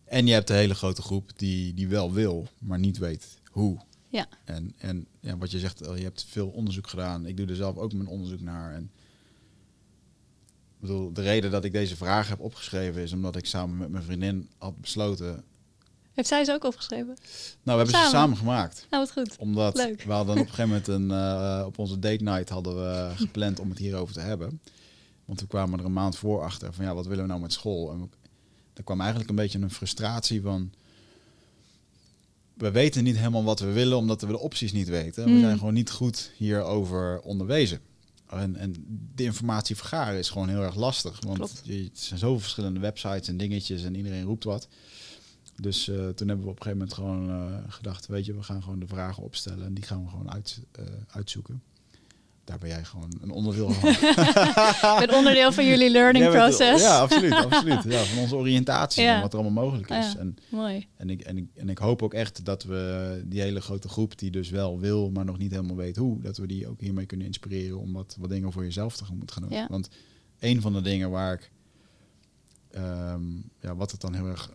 En 0.05 0.27
je 0.27 0.33
hebt 0.33 0.47
de 0.47 0.53
hele 0.53 0.75
grote 0.75 1.01
groep 1.01 1.31
die, 1.35 1.73
die 1.73 1.87
wel 1.87 2.13
wil, 2.13 2.47
maar 2.59 2.79
niet 2.79 2.97
weet 2.97 3.39
hoe. 3.51 3.77
Ja. 4.09 4.27
En, 4.43 4.73
en 4.77 5.07
ja, 5.19 5.37
wat 5.37 5.51
je 5.51 5.59
zegt, 5.59 5.81
eh, 5.81 5.97
je 5.97 6.03
hebt 6.03 6.25
veel 6.27 6.47
onderzoek 6.47 6.87
gedaan. 6.87 7.25
Ik 7.25 7.37
doe 7.37 7.47
er 7.47 7.55
zelf 7.55 7.77
ook 7.77 7.93
mijn 7.93 8.07
onderzoek 8.07 8.41
naar. 8.41 8.73
En 8.73 8.83
ik 10.75 10.81
bedoel, 10.81 11.13
de 11.13 11.21
reden 11.21 11.51
dat 11.51 11.63
ik 11.65 11.71
deze 11.71 11.95
vraag 11.95 12.27
heb 12.29 12.39
opgeschreven 12.39 13.01
is 13.01 13.13
omdat 13.13 13.35
ik 13.35 13.45
samen 13.45 13.77
met 13.77 13.89
mijn 13.89 14.03
vriendin 14.03 14.49
had 14.57 14.81
besloten. 14.81 15.43
Heeft 16.15 16.27
zij 16.27 16.43
ze 16.45 16.51
ook 16.53 16.63
opgeschreven? 16.63 17.05
Nou, 17.15 17.17
we 17.63 17.71
hebben 17.71 17.89
Samen? 17.89 18.09
ze 18.09 18.15
samen 18.15 18.37
gemaakt. 18.37 18.87
Nou, 18.89 19.03
wat 19.03 19.11
goed. 19.11 19.37
Omdat 19.39 19.75
Leuk. 19.77 20.01
we 20.03 20.11
hadden 20.11 20.33
op 20.33 20.39
een 20.41 20.53
gegeven 20.53 20.67
moment 20.69 20.87
een, 20.87 21.11
eh, 21.59 21.63
op 21.65 21.79
onze 21.79 21.99
date 21.99 22.23
night 22.23 22.49
hadden 22.49 22.75
we 22.75 23.11
gepland 23.15 23.59
om 23.59 23.69
het 23.69 23.77
hierover 23.77 24.13
te 24.13 24.19
hebben. 24.19 24.61
Want 25.25 25.41
we 25.41 25.47
kwamen 25.47 25.79
er 25.79 25.85
een 25.85 25.93
maand 25.93 26.17
voor 26.17 26.41
achter 26.43 26.73
van 26.73 26.85
ja, 26.85 26.93
wat 26.93 27.05
willen 27.05 27.23
we 27.23 27.29
nou 27.29 27.41
met 27.41 27.53
school? 27.53 27.91
En 27.91 28.11
er 28.73 28.83
kwam 28.83 28.99
eigenlijk 28.99 29.29
een 29.29 29.35
beetje 29.35 29.59
een 29.59 29.71
frustratie 29.71 30.41
van. 30.41 30.71
We 32.53 32.71
weten 32.71 33.03
niet 33.03 33.17
helemaal 33.17 33.43
wat 33.43 33.59
we 33.59 33.71
willen, 33.71 33.97
omdat 33.97 34.21
we 34.21 34.27
de 34.27 34.39
opties 34.39 34.71
niet 34.73 34.87
weten. 34.87 35.23
We 35.23 35.29
Hmm. 35.29 35.39
zijn 35.39 35.57
gewoon 35.57 35.73
niet 35.73 35.91
goed 35.91 36.31
hierover 36.37 37.19
onderwezen. 37.21 37.79
En, 38.29 38.55
en 38.55 38.73
de 39.15 39.23
informatie 39.23 39.75
vergaren 39.75 40.19
is 40.19 40.29
gewoon 40.29 40.49
heel 40.49 40.61
erg 40.61 40.75
lastig. 40.75 41.19
Want 41.25 41.37
Klopt. 41.37 41.61
je, 41.63 41.83
het 41.83 41.99
zijn 41.99 42.19
zoveel 42.19 42.39
verschillende 42.39 42.79
websites 42.79 43.27
en 43.27 43.37
dingetjes 43.37 43.83
en 43.83 43.95
iedereen 43.95 44.23
roept 44.23 44.43
wat. 44.43 44.67
Dus 45.61 45.87
eh, 45.87 45.95
toen 46.07 46.27
hebben 46.27 46.45
we 46.45 46.51
op 46.51 46.65
een 46.65 46.71
gegeven 46.73 46.77
moment 46.77 46.93
gewoon 46.93 47.29
eh, 47.29 47.63
gedacht, 47.67 48.05
weet 48.07 48.25
je, 48.25 48.33
we 48.35 48.43
gaan 48.43 48.63
gewoon 48.63 48.79
de 48.79 48.87
vragen 48.87 49.23
opstellen 49.23 49.65
en 49.65 49.73
die 49.73 49.83
gaan 49.83 50.03
we 50.03 50.09
gewoon 50.09 50.31
uit, 50.31 50.61
eh, 50.71 50.85
uitzoeken. 51.07 51.63
Daar 52.43 52.57
ben 52.57 52.69
jij 52.69 52.83
gewoon 52.83 53.17
een 53.21 53.29
onderdeel 53.31 53.69
van. 53.71 53.93
Ben 55.05 55.13
onderdeel 55.15 55.51
van 55.51 55.65
jullie 55.65 55.89
learning 55.89 56.25
bent- 56.31 56.35
process. 56.37 56.83
Ja, 56.83 56.99
absoluut, 56.99 57.31
absoluut. 57.33 57.83
Ja, 57.83 58.03
van 58.03 58.17
onze 58.21 58.35
oriëntatie 58.35 59.03
Ja. 59.03 59.11
van 59.13 59.21
wat 59.21 59.33
er 59.33 59.39
allemaal 59.39 59.63
mogelijk 59.63 59.89
is. 59.89 60.11
Ja. 60.13 60.19
En, 60.19 60.37
Mooi. 60.49 60.87
en, 60.95 61.09
ik, 61.09 61.21
en, 61.21 61.37
ik, 61.37 61.45
en 61.55 61.69
ik 61.69 61.77
hoop 61.77 62.01
ook 62.01 62.13
echt 62.13 62.45
dat 62.45 62.63
we 62.63 63.23
die 63.25 63.41
hele 63.41 63.61
grote 63.61 63.87
groep 63.87 64.17
die 64.19 64.31
dus 64.31 64.49
wel 64.49 64.79
wil, 64.79 65.11
maar 65.11 65.25
nog 65.25 65.37
niet 65.37 65.51
helemaal 65.51 65.75
weet 65.75 65.95
hoe, 65.95 66.21
dat 66.21 66.37
we 66.37 66.47
die 66.47 66.67
ook 66.67 66.79
hiermee 66.81 67.05
kunnen 67.05 67.25
inspireren 67.27 67.79
om 67.79 67.93
wat, 67.93 68.15
wat 68.19 68.29
dingen 68.29 68.51
voor 68.51 68.63
jezelf 68.63 68.95
te 68.97 69.03
moeten 69.13 69.35
gaan 69.35 69.49
doen. 69.49 69.57
Ja. 69.57 69.67
Want 69.69 69.89
een 70.39 70.61
van 70.61 70.73
de 70.73 70.81
dingen 70.81 71.09
waar 71.09 71.33
ik, 71.33 71.51
ehm, 72.71 73.23
ja, 73.59 73.75
wat 73.75 73.91
het 73.91 74.01
dan 74.01 74.13
heel 74.13 74.27
erg 74.27 74.51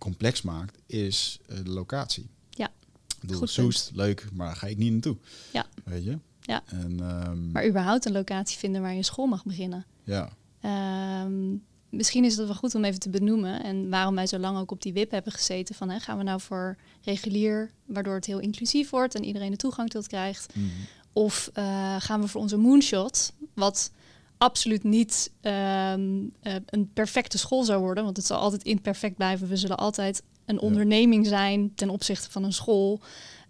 complex 0.00 0.42
maakt, 0.42 0.78
is 0.86 1.38
eh, 1.46 1.56
de 1.64 1.70
locatie. 1.70 2.28
Ja, 2.50 2.66
Ik 3.08 3.20
bedoel, 3.20 3.38
goed 3.38 3.50
Soest, 3.50 3.90
leuk, 3.94 4.26
maar 4.32 4.46
daar 4.46 4.56
ga 4.56 4.66
ik 4.66 4.76
niet 4.76 4.92
naartoe. 4.92 5.16
Ja. 5.52 5.66
Weet 5.84 6.04
je? 6.04 6.18
Ja. 6.40 6.62
En, 6.66 7.00
ehm, 7.00 7.50
Maar 7.50 7.66
überhaupt 7.68 8.04
een 8.06 8.12
locatie 8.12 8.58
vinden 8.58 8.80
waar 8.82 8.90
je 8.90 8.96
een 8.98 9.04
school 9.04 9.26
mag 9.26 9.44
beginnen. 9.44 9.86
ja. 10.04 10.30
Ehm, 10.60 11.54
misschien 11.88 12.24
is 12.24 12.36
het 12.36 12.46
wel 12.46 12.56
goed 12.56 12.74
om 12.74 12.84
even 12.84 13.00
te 13.00 13.08
benoemen. 13.10 13.62
En 13.62 13.88
waarom 13.90 14.14
wij 14.14 14.26
zo 14.26 14.38
lang 14.38 14.58
ook 14.58 14.70
op 14.70 14.82
die 14.82 14.92
WIP 14.92 15.10
hebben 15.10 15.32
gezeten. 15.32 15.74
Van, 15.74 15.90
hè, 15.90 15.98
gaan 16.00 16.18
we 16.18 16.22
nou 16.24 16.40
voor 16.40 16.76
regulier, 17.02 17.70
waardoor 17.86 18.14
het 18.14 18.26
heel 18.26 18.38
inclusief 18.38 18.90
wordt 18.90 19.14
en 19.14 19.24
iedereen 19.24 19.50
de 19.50 19.56
toegang 19.56 19.90
tot 19.90 20.06
krijgt. 20.06 20.54
Mhm. 20.54 20.66
Of 21.12 21.50
eh, 21.52 21.96
gaan 21.98 22.20
we 22.20 22.28
voor 22.28 22.40
onze 22.40 22.56
moonshot, 22.56 23.32
wat 23.54 23.90
absoluut 24.40 24.84
niet 24.84 25.32
ehm, 25.40 26.24
eh, 26.42 26.54
een 26.66 26.90
perfecte 26.92 27.38
school 27.38 27.64
zou 27.64 27.80
worden. 27.80 28.04
Want 28.04 28.16
het 28.16 28.26
zal 28.26 28.38
altijd 28.38 28.62
imperfect 28.62 29.16
blijven. 29.16 29.48
We 29.48 29.56
zullen 29.56 29.76
altijd 29.76 30.22
een 30.44 30.60
onderneming 30.60 31.26
zijn 31.26 31.74
ten 31.74 31.90
opzichte 31.90 32.30
van 32.30 32.44
een 32.44 32.52
school. 32.52 33.00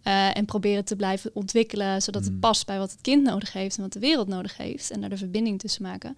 eh, 0.02 0.36
en 0.36 0.44
proberen 0.44 0.84
te 0.84 0.96
blijven 0.96 1.30
ontwikkelen, 1.34 2.02
zodat 2.02 2.24
het 2.24 2.40
past 2.40 2.66
bij 2.66 2.78
wat 2.78 2.90
het 2.90 3.00
kind 3.00 3.22
nodig 3.22 3.52
heeft 3.52 3.76
en 3.76 3.82
wat 3.82 3.92
de 3.92 3.98
wereld 3.98 4.28
nodig 4.28 4.56
heeft. 4.56 4.90
En 4.90 5.00
daar 5.00 5.10
de 5.10 5.16
verbinding 5.16 5.58
tussen 5.58 5.82
maken. 5.82 6.16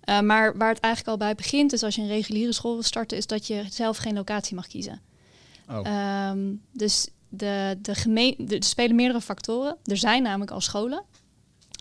Eh, 0.00 0.20
maar 0.20 0.56
waar 0.56 0.68
het 0.68 0.80
eigenlijk 0.80 1.12
al 1.12 1.26
bij 1.26 1.34
begint, 1.34 1.72
is 1.72 1.82
als 1.82 1.94
je 1.94 2.02
een 2.02 2.08
reguliere 2.08 2.52
school 2.52 2.72
wil 2.72 2.82
starten, 2.82 3.16
is 3.16 3.26
dat 3.26 3.46
je 3.46 3.64
zelf 3.70 3.96
geen 3.96 4.14
locatie 4.14 4.54
mag 4.54 4.66
kiezen. 4.66 5.00
Oh. 5.68 5.86
Ehm, 5.86 6.54
dus 6.72 7.08
de, 7.28 7.78
de 7.82 7.94
gemeen, 7.94 8.34
de, 8.38 8.56
er 8.56 8.64
spelen 8.64 8.96
meerdere 8.96 9.20
factoren. 9.20 9.76
Er 9.84 9.96
zijn 9.96 10.22
namelijk 10.22 10.50
al 10.50 10.60
scholen. 10.60 11.04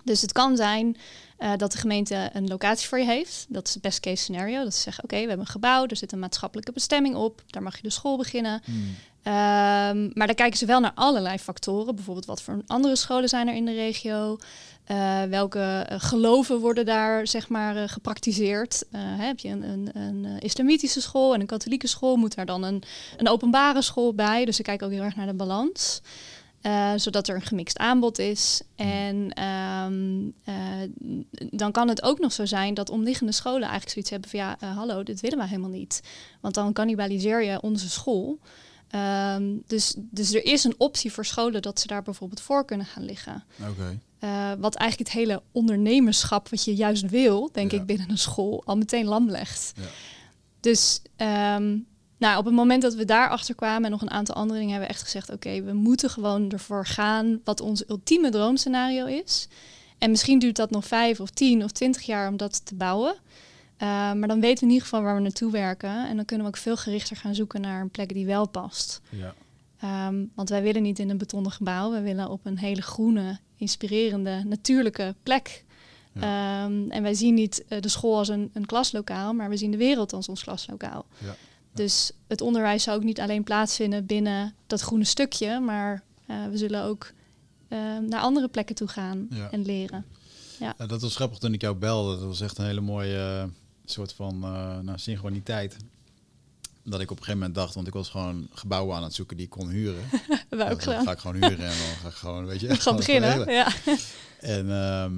Dus 0.04 0.22
het 0.22 0.32
kan 0.32 0.56
zijn 0.56 0.98
eh, 1.40 1.52
dat 1.58 1.72
de 1.72 1.78
gemeente 1.78 2.30
een 2.34 2.48
locatie 2.48 2.88
voor 2.88 3.00
je 3.00 3.06
heeft. 3.06 3.46
Dat 3.50 3.68
is 3.68 3.74
het 3.74 3.82
best 3.82 4.00
case 4.00 4.24
scenario. 4.24 4.64
Dat 4.64 4.76
ze 4.76 4.82
zeggen, 4.82 5.04
oké, 5.04 5.16
we 5.16 5.28
hebben 5.28 5.40
een 5.40 5.52
gebouw, 5.52 5.86
er 5.86 5.96
zit 5.96 6.12
een 6.12 6.20
maatschappelijke 6.20 6.72
bestemming 6.72 7.16
op. 7.16 7.42
Daar 7.48 7.64
mag 7.64 7.76
je 7.76 7.82
de 7.82 7.90
school 7.90 8.18
beginnen. 8.18 8.62
Mhm. 8.66 8.78
Ehm, 9.24 10.10
maar 10.14 10.28
dan 10.28 10.36
kijken 10.36 10.58
ze 10.58 10.66
wel 10.66 10.80
naar 10.80 10.92
allerlei 10.96 11.38
factoren. 11.38 11.96
Bijvoorbeeld 11.96 12.26
wat 12.26 12.42
voor 12.42 12.62
andere 12.68 12.96
scholen 12.96 13.30
zijn 13.30 13.48
er 13.48 13.56
in 13.56 13.66
de 13.66 13.74
regio. 13.74 14.38
Eh, 14.84 15.24
welke 15.24 15.86
eh, 15.88 16.00
geloven 16.00 16.60
worden 16.60 16.86
daar 16.86 17.28
zeg 17.28 17.50
maar 17.50 17.90
gepraktiseerd? 17.90 18.86
Heb 18.98 19.40
je 19.40 19.50
een, 19.50 19.64
een, 19.64 19.90
een 19.94 20.40
islamitische 20.40 21.02
school 21.02 21.34
en 21.34 21.40
een 21.40 21.46
katholieke 21.46 21.88
school? 21.88 22.16
Moet 22.16 22.36
daar 22.36 22.46
dan 22.46 22.64
een, 22.64 22.84
een 23.18 23.30
openbare 23.30 23.82
school 23.82 24.14
bij? 24.14 24.46
Dus 24.46 24.56
ze 24.56 24.62
kijken 24.62 24.88
ook 24.88 24.94
heel 24.94 25.04
erg 25.04 25.16
naar 25.16 25.28
de 25.28 25.34
balans. 25.34 26.02
Eh, 26.62 26.92
zodat 26.96 27.28
er 27.28 27.36
een 27.36 27.42
gemixt 27.42 27.78
aanbod 27.78 28.20
is. 28.20 28.62
En 28.76 29.32
ehm, 29.34 30.28
eh, 30.44 30.56
dan 31.50 31.72
kan 31.72 31.88
het 31.88 32.04
ook 32.04 32.20
nog 32.20 32.32
zo 32.34 32.46
zijn 32.46 32.74
dat 32.74 32.90
omliggende 32.90 33.32
scholen 33.32 33.62
eigenlijk 33.62 33.92
zoiets 33.92 34.10
hebben 34.10 34.30
van 34.30 34.40
ja, 34.40 34.58
eh, 34.60 34.78
hallo, 34.78 35.04
dit 35.04 35.20
willen 35.22 35.38
wij 35.38 35.48
helemaal 35.48 35.70
niet. 35.70 36.02
Want 36.42 36.54
dan 36.54 36.74
cannibaliseer 36.74 37.44
je 37.44 37.62
onze 37.62 37.90
school. 37.90 38.40
Ehm, 38.90 39.44
dus, 39.68 39.96
dus 39.98 40.34
er 40.34 40.46
is 40.46 40.64
een 40.64 40.76
optie 40.78 41.12
voor 41.12 41.26
scholen 41.26 41.62
dat 41.62 41.80
ze 41.80 41.88
daar 41.88 42.02
bijvoorbeeld 42.04 42.42
voor 42.42 42.66
kunnen 42.66 42.86
gaan 42.86 43.04
liggen. 43.06 43.44
Wat 44.60 44.76
eigenlijk 44.76 45.10
het 45.10 45.20
hele 45.20 45.42
ondernemerschap, 45.52 46.50
wat 46.50 46.64
je 46.64 46.76
juist 46.76 47.10
wil, 47.10 47.50
denk 47.52 47.72
Ja. 47.72 47.78
ik, 47.78 47.86
binnen 47.86 48.10
een 48.10 48.18
school, 48.18 48.62
al 48.66 48.78
meteen 48.78 49.06
lam 49.06 49.30
legt. 49.30 49.72
Ja. 49.76 49.84
Dus 50.60 51.02
ehm, 51.16 51.78
nou, 52.20 52.38
op 52.38 52.46
het 52.46 52.54
moment 52.54 52.82
dat 52.82 52.94
we 52.94 53.06
daar 53.06 53.30
achter 53.30 53.56
kwamen 53.56 53.86
en 53.86 53.92
nog 53.92 54.02
een 54.02 54.12
aantal 54.12 54.36
andere 54.36 54.60
dingen, 54.60 54.74
hebben 54.74 54.90
we 54.90 54.96
echt 54.96 55.04
gezegd: 55.04 55.32
oké, 55.32 55.62
we 55.62 55.74
moeten 55.74 56.10
gewoon 56.10 56.52
ervoor 56.52 56.86
gaan 56.86 57.42
wat 57.44 57.62
ons 57.62 57.90
ultieme 57.90 58.30
droomscenario 58.30 59.06
is. 59.06 59.48
En 59.98 60.10
misschien 60.10 60.40
duurt 60.40 60.56
dat 60.56 60.70
nog 60.70 60.86
vijf 60.86 61.20
of 61.20 61.30
tien 61.30 61.64
of 61.64 61.72
twintig 61.72 62.02
jaar 62.02 62.28
om 62.28 62.38
dat 62.38 62.66
te 62.66 62.76
bouwen. 62.76 63.14
Uh, 63.14 63.88
maar 64.14 64.28
dan 64.28 64.40
weten 64.40 64.60
we 64.60 64.66
in 64.66 64.72
ieder 64.72 64.84
geval 64.84 65.02
waar 65.02 65.16
we 65.16 65.22
naartoe 65.22 65.52
werken. 65.52 66.08
En 66.08 66.16
dan 66.16 66.26
kunnen 66.26 66.46
we 66.46 66.52
ook 66.52 66.60
veel 66.60 66.78
gerichter 66.78 67.16
gaan 67.16 67.36
zoeken 67.36 67.62
naar 67.62 67.82
een 67.82 67.90
plek 67.90 68.14
die 68.14 68.26
wel 68.26 68.48
past. 68.48 69.02
Ja. 69.10 69.34
Um, 70.08 70.32
want 70.36 70.50
wij 70.50 70.62
willen 70.62 70.82
niet 70.82 71.00
in 71.00 71.10
een 71.10 71.18
betonnen 71.18 71.52
gebouw. 71.52 71.92
We 71.92 72.02
willen 72.02 72.30
op 72.30 72.46
een 72.46 72.58
hele 72.58 72.82
groene, 72.82 73.40
inspirerende, 73.56 74.44
natuurlijke 74.46 75.16
plek. 75.24 75.64
Ja. 76.14 76.64
Um, 76.66 76.92
en 76.92 77.04
wij 77.04 77.14
zien 77.14 77.34
niet 77.34 77.64
uh, 77.70 77.82
de 77.82 77.88
school 77.90 78.18
als 78.18 78.28
een, 78.28 78.50
een, 78.54 78.66
klaslokaal, 78.66 79.34
maar 79.34 79.50
we 79.50 79.58
zien 79.58 79.72
de 79.72 79.78
wereld 79.78 80.14
als 80.14 80.30
ons 80.30 80.44
klaslokaal. 80.44 81.06
Ja. 81.18 81.36
Dus 81.74 82.12
het 82.28 82.42
onderwijs 82.42 82.84
zou 82.84 82.98
ook 82.98 83.04
niet 83.04 83.20
alleen 83.20 83.44
plaatsvinden 83.44 84.06
binnen 84.06 84.54
dat 84.68 84.82
groene 84.82 85.04
stukje, 85.04 85.60
maar 85.60 86.04
uh, 86.28 86.36
we 86.52 86.58
zullen 86.58 86.84
ook 86.84 87.12
uh, 87.70 87.80
naar 87.98 88.20
andere 88.22 88.48
plekken 88.48 88.76
toe 88.76 88.88
gaan 88.88 89.28
Ja. 89.30 89.52
en 89.52 89.66
leren. 89.66 90.06
Ja. 90.60 90.74
Ja, 90.78 90.86
dat 90.86 91.02
was 91.02 91.16
grappig 91.16 91.38
toen 91.38 91.54
ik 91.54 91.62
jou 91.62 91.76
belde. 91.76 92.18
Dat 92.18 92.28
was 92.28 92.42
echt 92.42 92.58
een 92.58 92.66
hele 92.66 92.82
mooie 92.82 93.18
eh, 93.44 93.44
soort 93.86 94.14
van 94.14 94.44
eh, 94.44 94.80
nou, 94.80 94.98
synchroniteit. 94.98 95.76
Dat 96.84 97.00
ik 97.00 97.12
op 97.12 97.18
een 97.18 97.24
gegeven 97.24 97.40
moment 97.40 97.56
dacht, 97.56 97.74
want 97.76 97.88
ik 97.88 97.94
was 97.94 98.10
gewoon 98.10 98.48
gebouwen 98.54 98.96
aan 98.96 99.04
het 99.04 99.14
zoeken 99.14 99.38
die 99.38 99.46
ik 99.46 99.52
kon 99.52 99.70
huren. 99.70 100.04
We 100.50 100.70
ook 100.70 100.82
gedaan. 100.84 101.04
ga 101.06 101.12
ik 101.12 101.20
gewoon 101.20 101.36
huren 101.36 101.66
en 101.66 101.78
dan 101.78 101.96
ga 102.02 102.08
ik 102.08 102.14
gewoon, 102.14 102.46
weet 102.46 102.60
je. 102.60 102.68
We 102.68 102.76
gaan 102.76 102.96
beginnen. 103.06 103.52
Ja. 103.52 103.68
En 104.40 104.72
ehm, 104.72 105.14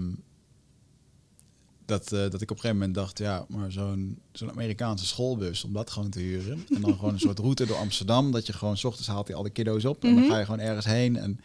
dat, 1.92 2.12
eh, 2.12 2.20
dat 2.20 2.42
ik 2.42 2.52
op 2.52 2.56
een 2.56 2.62
gegeven 2.62 2.78
moment 2.78 2.96
dacht, 2.96 3.18
ja, 3.18 3.46
maar 3.48 3.72
zo'n 3.72 4.20
zo'n 4.32 4.50
Amerikaanse 4.52 5.06
schoolbus, 5.06 5.64
om 5.64 5.74
dat 5.74 5.90
gewoon 5.92 6.10
te 6.10 6.20
huren. 6.20 6.66
En 6.76 6.82
dan 6.82 6.96
gewoon 6.96 7.14
een 7.14 7.20
soort 7.20 7.40
route 7.40 7.66
door 7.66 7.78
Amsterdam, 7.78 8.32
dat 8.32 8.46
je 8.48 8.54
gewoon, 8.54 8.78
s 8.78 8.84
ochtends 8.84 9.08
haalt 9.08 9.28
hij 9.28 9.36
al 9.36 9.44
de 9.44 9.50
kiddo's 9.50 9.86
op. 9.86 10.04
En 10.04 10.10
dan 10.14 10.24
Mhm. 10.24 10.32
ga 10.32 10.38
je 10.40 10.46
gewoon 10.46 10.60
ergens 10.60 10.86
heen 10.86 11.16
en 11.18 11.40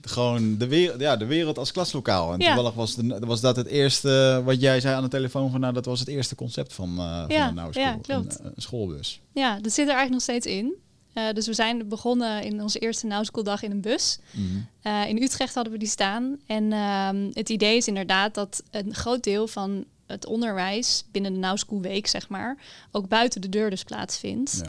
gewoon 0.00 0.58
de 0.58 0.66
wereld, 0.66 1.00
ja, 1.00 1.16
de 1.16 1.24
wereld 1.26 1.58
als 1.58 1.72
klaslokaal. 1.72 2.32
En 2.32 2.40
Ja. 2.40 2.46
toevallig 2.46 2.74
was, 2.74 2.94
de, 2.94 3.18
was 3.18 3.40
dat 3.40 3.56
het 3.56 3.66
eerste, 3.66 4.42
wat 4.44 4.60
jij 4.60 4.80
zei 4.80 4.94
aan 4.96 5.02
de 5.02 5.08
telefoon, 5.08 5.50
van 5.50 5.60
nou, 5.60 5.72
dat 5.72 5.84
was 5.84 5.98
het 6.00 6.08
eerste 6.08 6.34
concept 6.34 6.72
van, 6.72 6.88
eh 6.98 7.20
van 7.20 7.28
Ja, 7.36 7.50
Now 7.50 7.74
ja, 7.74 7.96
klopt. 8.02 8.38
Een, 8.40 8.46
een 8.54 8.62
schoolbus. 8.62 9.20
ja, 9.32 9.54
dat 9.60 9.72
zit 9.72 9.88
er 9.88 9.94
eigenlijk 9.94 10.10
nog 10.10 10.22
steeds 10.22 10.46
in. 10.46 10.74
Eh, 11.14 11.32
dus 11.32 11.46
we 11.46 11.52
zijn 11.52 11.88
begonnen 11.88 12.42
in 12.42 12.62
onze 12.62 12.78
eerste 12.78 13.06
Now 13.06 13.24
School 13.24 13.42
dag 13.42 13.62
in 13.62 13.70
een 13.70 13.80
bus. 13.80 14.18
Mhm. 14.30 14.44
Eh, 14.82 15.08
in 15.08 15.22
Utrecht 15.22 15.54
hadden 15.54 15.72
we 15.72 15.78
die 15.78 15.88
staan. 15.88 16.38
En 16.46 16.72
ehm, 16.72 17.30
het 17.32 17.48
idee 17.48 17.76
is 17.76 17.88
inderdaad 17.88 18.34
dat 18.34 18.62
een 18.70 18.94
groot 18.94 19.24
deel 19.24 19.46
van 19.46 19.84
het 20.06 20.26
onderwijs 20.26 21.04
binnen 21.10 21.32
de 21.32 21.38
Now 21.38 21.56
School 21.56 21.80
Week, 21.80 22.06
zeg 22.06 22.28
maar, 22.28 22.56
ook 22.90 23.08
buiten 23.08 23.40
de 23.40 23.48
deur 23.48 23.70
dus 23.70 23.84
plaatsvindt. 23.84 24.62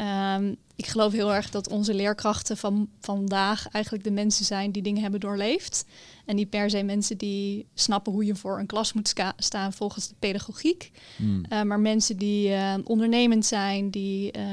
Ehm, 0.00 0.54
ik 0.76 0.86
geloof 0.86 1.12
heel 1.12 1.34
erg 1.34 1.50
dat 1.50 1.68
onze 1.68 1.94
leerkrachten 1.94 2.56
van 2.56 2.88
vandaag 3.00 3.68
eigenlijk 3.68 4.04
de 4.04 4.10
mensen 4.10 4.44
zijn 4.44 4.72
die 4.72 4.82
dingen 4.82 5.02
hebben 5.02 5.20
doorleefd. 5.20 5.84
En 6.26 6.36
niet 6.36 6.50
per 6.50 6.70
se 6.70 6.82
mensen 6.82 7.18
die 7.18 7.66
snappen 7.74 8.12
hoe 8.12 8.24
je 8.24 8.34
voor 8.34 8.58
een 8.58 8.66
klas 8.66 8.92
moet 8.92 9.14
staan 9.36 9.72
volgens 9.72 10.08
de 10.08 10.14
pedagogiek. 10.18 10.90
Mm. 11.16 11.44
Uh, 11.52 11.62
maar 11.62 11.80
mensen 11.80 12.16
die 12.16 12.48
uh, 12.48 12.74
ondernemend 12.84 13.46
zijn, 13.46 13.90
die 13.90 14.38
uh, 14.38 14.44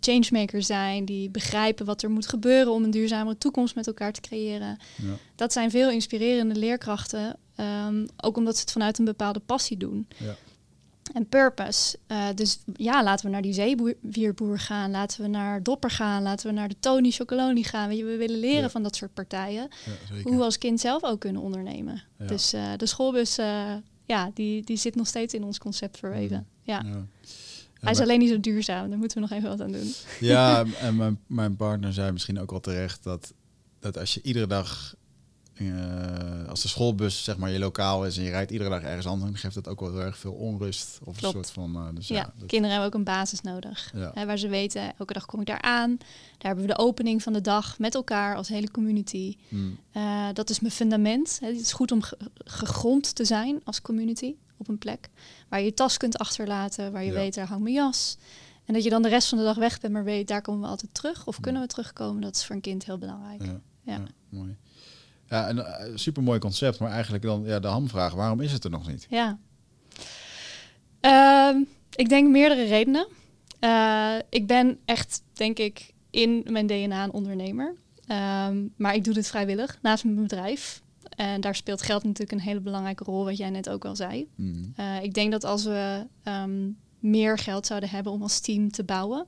changemakers 0.00 0.66
zijn, 0.66 1.04
die 1.04 1.30
begrijpen 1.30 1.86
wat 1.86 2.02
er 2.02 2.10
moet 2.10 2.26
gebeuren 2.26 2.72
om 2.72 2.84
een 2.84 2.90
duurzamere 2.90 3.38
toekomst 3.38 3.74
met 3.74 3.86
elkaar 3.86 4.12
te 4.12 4.20
creëren. 4.20 4.78
Ja. 4.96 5.12
Dat 5.34 5.52
zijn 5.52 5.70
veel 5.70 5.90
inspirerende 5.90 6.54
leerkrachten, 6.54 7.36
um, 7.86 8.06
ook 8.16 8.36
omdat 8.36 8.54
ze 8.54 8.60
het 8.60 8.72
vanuit 8.72 8.98
een 8.98 9.04
bepaalde 9.04 9.40
passie 9.40 9.76
doen. 9.76 10.06
Ja. 10.16 10.36
En 11.14 11.28
purpose. 11.28 11.98
Uh, 12.08 12.26
dus 12.34 12.58
ja, 12.76 13.02
laten 13.02 13.24
we 13.26 13.30
naar 13.32 13.42
die 13.42 13.52
zeewierboer 13.52 14.58
gaan. 14.58 14.90
Laten 14.90 15.22
we 15.22 15.28
naar 15.28 15.62
Dopper 15.62 15.90
gaan. 15.90 16.22
Laten 16.22 16.46
we 16.46 16.52
naar 16.52 16.68
de 16.68 16.76
Tony 16.80 17.10
Chocoloni 17.10 17.64
gaan. 17.64 17.88
Weet 17.88 17.98
je, 17.98 18.04
we 18.04 18.16
willen 18.16 18.38
leren 18.38 18.60
Ja. 18.62 18.70
van 18.70 18.82
dat 18.82 18.96
soort 18.96 19.14
partijen. 19.14 19.68
Ja. 20.10 20.22
Hoe 20.22 20.36
we 20.36 20.42
als 20.42 20.58
kind 20.58 20.80
zelf 20.80 21.02
ook 21.02 21.20
kunnen 21.20 21.42
ondernemen. 21.42 22.02
Ja. 22.18 22.26
Dus 22.26 22.54
uh, 22.54 22.72
de 22.76 22.86
schoolbus, 22.86 23.38
uh, 23.38 23.74
ja, 24.06 24.30
die, 24.34 24.64
die 24.64 24.76
zit 24.76 24.94
nog 24.94 25.06
steeds 25.06 25.34
in 25.34 25.44
ons 25.44 25.58
concept 25.58 25.98
verweven. 25.98 26.46
Mhm. 26.64 26.70
Ja. 26.70 27.06
Hij 27.80 27.92
is 27.92 28.00
alleen 28.00 28.18
niet 28.18 28.28
zo 28.30 28.40
duurzaam. 28.40 28.88
Daar 28.88 28.98
moeten 28.98 29.16
we 29.16 29.28
nog 29.28 29.38
even 29.38 29.48
wat 29.48 29.60
aan 29.60 29.72
doen. 29.72 29.92
Ja, 30.20 30.64
en 30.80 30.96
mijn, 30.96 31.20
mijn 31.26 31.56
partner 31.56 31.92
zei 31.92 32.12
misschien 32.12 32.40
ook 32.40 32.50
wel 32.50 32.60
terecht 32.60 33.02
dat, 33.02 33.32
dat 33.80 33.98
als 33.98 34.14
je 34.14 34.22
iedere 34.22 34.46
dag, 34.46 34.94
als 36.48 36.62
de 36.62 36.68
schoolbus 36.68 37.24
zeg 37.24 37.36
maar 37.36 37.50
je 37.50 37.58
lokaal 37.58 38.06
is 38.06 38.16
en 38.16 38.22
je 38.22 38.30
rijdt 38.30 38.50
iedere 38.50 38.70
dag 38.70 38.82
ergens 38.82 39.06
anders, 39.06 39.30
dan 39.30 39.40
geeft 39.40 39.54
dat 39.54 39.68
ook 39.68 39.80
wel 39.80 39.90
heel 39.90 40.00
erg 40.00 40.18
veel 40.18 40.32
onrust. 40.32 40.98
Of 41.04 41.16
Klopt. 41.16 41.22
een 41.22 41.30
soort 41.44 41.50
van. 41.50 41.76
Uh, 41.76 41.94
dus 41.94 42.08
Ja, 42.08 42.16
ja, 42.16 42.32
dat- 42.38 42.46
kinderen 42.48 42.70
hebben 42.70 42.86
ook 42.86 42.94
een 42.94 43.04
basis 43.14 43.40
nodig. 43.40 43.90
Ja. 43.94 44.10
Hè, 44.14 44.26
waar 44.26 44.38
ze 44.38 44.48
weten, 44.48 44.92
elke 44.98 45.12
dag 45.12 45.26
kom 45.26 45.40
ik 45.40 45.46
daar 45.46 45.62
aan. 45.62 45.96
Daar 45.98 46.06
hebben 46.52 46.64
we 46.66 46.72
de 46.74 46.78
opening 46.78 47.22
van 47.22 47.32
de 47.32 47.40
dag 47.40 47.78
met 47.78 47.94
elkaar 47.94 48.36
als 48.36 48.48
hele 48.48 48.70
community. 48.70 49.36
Mm, 49.48 49.78
Uh, 49.96 50.28
dat 50.32 50.50
is 50.50 50.60
mijn 50.60 50.72
fundament. 50.72 51.38
Het 51.44 51.60
is 51.60 51.72
goed 51.72 51.92
om 51.92 52.02
ge- 52.02 52.18
gegrond 52.44 53.14
te 53.14 53.24
zijn 53.24 53.60
als 53.64 53.80
community 53.82 54.34
op 54.56 54.68
een 54.68 54.78
plek. 54.78 55.08
Waar 55.48 55.58
je 55.58 55.64
je 55.64 55.74
tas 55.74 55.96
kunt 55.96 56.18
achterlaten, 56.18 56.92
waar 56.92 57.02
je 57.04 57.10
Ja. 57.12 57.16
weet, 57.18 57.34
daar 57.34 57.46
hangt 57.46 57.62
mijn 57.62 57.74
jas. 57.74 58.16
En 58.64 58.74
dat 58.74 58.84
je 58.84 58.90
dan 58.90 59.02
de 59.02 59.08
rest 59.08 59.28
van 59.28 59.38
de 59.38 59.44
dag 59.44 59.56
weg 59.56 59.80
bent, 59.80 59.92
maar 59.92 60.04
weet, 60.04 60.28
daar 60.28 60.42
komen 60.42 60.60
we 60.60 60.66
altijd 60.66 60.94
terug. 60.94 61.26
Of 61.26 61.40
kunnen 61.40 61.62
we 61.62 61.68
terugkomen, 61.68 62.22
dat 62.22 62.36
is 62.36 62.44
voor 62.44 62.54
een 62.54 62.60
kind 62.60 62.84
heel 62.84 62.98
belangrijk. 62.98 63.42
ja, 63.84 64.02
mooi. 64.28 64.56
Ja, 65.32 65.48
een 65.48 65.56
uh, 65.56 65.64
super 65.94 66.22
mooi 66.22 66.38
concept, 66.38 66.78
maar 66.78 66.90
eigenlijk 66.90 67.22
dan 67.22 67.42
ja, 67.44 67.60
de 67.60 67.68
hamvraag: 67.68 68.14
waarom 68.14 68.40
is 68.40 68.52
het 68.52 68.64
er 68.64 68.70
nog 68.70 68.88
niet? 68.88 69.06
Ja. 69.10 69.38
Ehm, 71.00 71.56
ik 71.94 72.08
denk 72.08 72.28
meerdere 72.30 72.64
redenen. 72.64 73.06
Uh, 73.60 74.14
ik 74.28 74.46
ben 74.46 74.78
echt, 74.84 75.22
denk 75.32 75.58
ik, 75.58 75.92
in 76.10 76.44
mijn 76.50 76.66
DNA 76.66 77.04
een 77.04 77.12
ondernemer. 77.12 77.74
Ehm, 78.06 78.66
maar 78.76 78.94
ik 78.94 79.04
doe 79.04 79.14
dit 79.14 79.26
vrijwillig 79.26 79.78
naast 79.82 80.04
mijn 80.04 80.22
bedrijf. 80.22 80.82
En 81.16 81.40
daar 81.40 81.54
speelt 81.54 81.82
geld 81.82 82.02
natuurlijk 82.02 82.32
een 82.32 82.40
hele 82.40 82.60
belangrijke 82.60 83.04
rol, 83.04 83.24
wat 83.24 83.36
jij 83.36 83.50
net 83.50 83.68
ook 83.68 83.84
al 83.84 83.96
zei. 83.96 84.28
Mm, 84.34 84.72
Uh, 84.76 85.02
ik 85.02 85.14
denk 85.14 85.32
dat 85.32 85.44
als 85.44 85.64
we 85.64 86.06
um, 86.24 86.76
meer 86.98 87.38
geld 87.38 87.66
zouden 87.66 87.88
hebben 87.88 88.12
om 88.12 88.22
als 88.22 88.40
team 88.40 88.70
te 88.70 88.84
bouwen, 88.84 89.26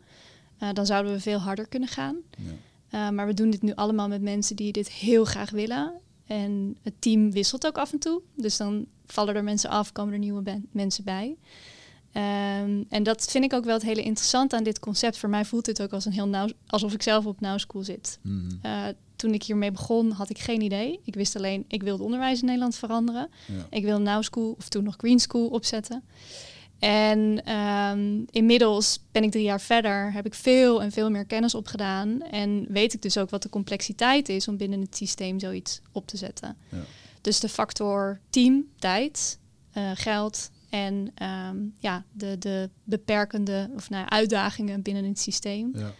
uh, 0.62 0.68
dan 0.72 0.86
zouden 0.86 1.12
we 1.12 1.20
veel 1.20 1.38
harder 1.38 1.68
kunnen 1.68 1.88
gaan. 1.88 2.16
ja. 2.36 2.52
Uh, 2.94 3.10
maar 3.10 3.26
we 3.26 3.34
doen 3.34 3.50
dit 3.50 3.62
nu 3.62 3.74
allemaal 3.74 4.08
met 4.08 4.22
mensen 4.22 4.56
die 4.56 4.72
dit 4.72 4.90
heel 4.90 5.24
graag 5.24 5.50
willen. 5.50 5.92
En 6.26 6.76
het 6.82 6.94
team 6.98 7.32
wisselt 7.32 7.66
ook 7.66 7.78
af 7.78 7.92
en 7.92 7.98
toe. 7.98 8.20
Dus 8.36 8.56
dan 8.56 8.86
vallen 9.06 9.34
er 9.34 9.44
mensen 9.44 9.70
af, 9.70 9.92
komen 9.92 10.12
er 10.12 10.18
nieuwe 10.18 10.62
mensen 10.70 11.04
bij. 11.04 11.36
Um, 12.16 12.84
en 12.88 13.02
dat 13.02 13.24
vind 13.30 13.44
ik 13.44 13.52
ook 13.52 13.64
wel 13.64 13.74
het 13.74 13.82
hele 13.82 14.02
interessante 14.02 14.56
aan 14.56 14.62
dit 14.62 14.78
concept. 14.78 15.18
Voor 15.18 15.28
mij 15.28 15.44
voelt 15.44 15.64
dit 15.64 15.82
ook 15.82 15.92
als 15.92 16.04
een 16.04 16.12
heel 16.12 16.28
nauw, 16.28 16.48
alsof 16.66 16.92
ik 16.92 17.02
zelf 17.02 17.26
op 17.26 17.40
Now 17.40 17.58
School 17.58 17.82
zit. 17.82 18.18
Mm, 18.22 18.60
Uh, 18.64 18.86
toen 19.16 19.34
ik 19.34 19.42
hiermee 19.42 19.70
begon, 19.70 20.10
had 20.10 20.30
ik 20.30 20.38
geen 20.38 20.60
idee. 20.60 21.00
Ik 21.04 21.14
wist 21.14 21.36
alleen, 21.36 21.64
ik 21.68 21.82
wil 21.82 21.92
het 21.92 22.02
onderwijs 22.02 22.40
in 22.40 22.46
Nederland 22.46 22.76
veranderen. 22.76 23.28
ja. 23.46 23.66
Ik 23.70 23.84
wil 23.84 24.00
Now 24.00 24.22
School, 24.22 24.54
of 24.58 24.68
toen 24.68 24.84
nog 24.84 24.94
Green 24.96 25.18
School, 25.18 25.46
opzetten. 25.46 26.02
En 26.84 27.52
um, 27.52 28.24
inmiddels 28.30 29.00
ben 29.12 29.22
ik 29.22 29.30
drie 29.30 29.44
jaar 29.44 29.60
verder, 29.60 30.12
heb 30.12 30.26
ik 30.26 30.34
veel 30.34 30.82
en 30.82 30.92
veel 30.92 31.10
meer 31.10 31.24
kennis 31.24 31.54
opgedaan. 31.54 32.22
En 32.22 32.66
weet 32.68 32.94
ik 32.94 33.02
dus 33.02 33.18
ook 33.18 33.30
wat 33.30 33.42
de 33.42 33.48
complexiteit 33.48 34.28
is 34.28 34.48
om 34.48 34.56
binnen 34.56 34.80
het 34.80 34.96
systeem 34.96 35.38
zoiets 35.38 35.80
op 35.92 36.06
te 36.06 36.16
zetten. 36.16 36.56
Ja. 36.68 36.78
Dus 37.20 37.40
de 37.40 37.48
factor 37.48 38.20
team, 38.30 38.68
tijd, 38.78 39.38
uh, 39.74 39.90
geld 39.94 40.50
en 40.70 41.12
um, 41.22 41.74
ja, 41.78 42.04
de, 42.12 42.38
de 42.38 42.70
beperkende 42.84 43.70
of 43.74 43.90
nou, 43.90 44.08
uitdagingen 44.08 44.82
binnen 44.82 45.04
het 45.04 45.20
systeem. 45.20 45.72
Ja. 45.74 45.92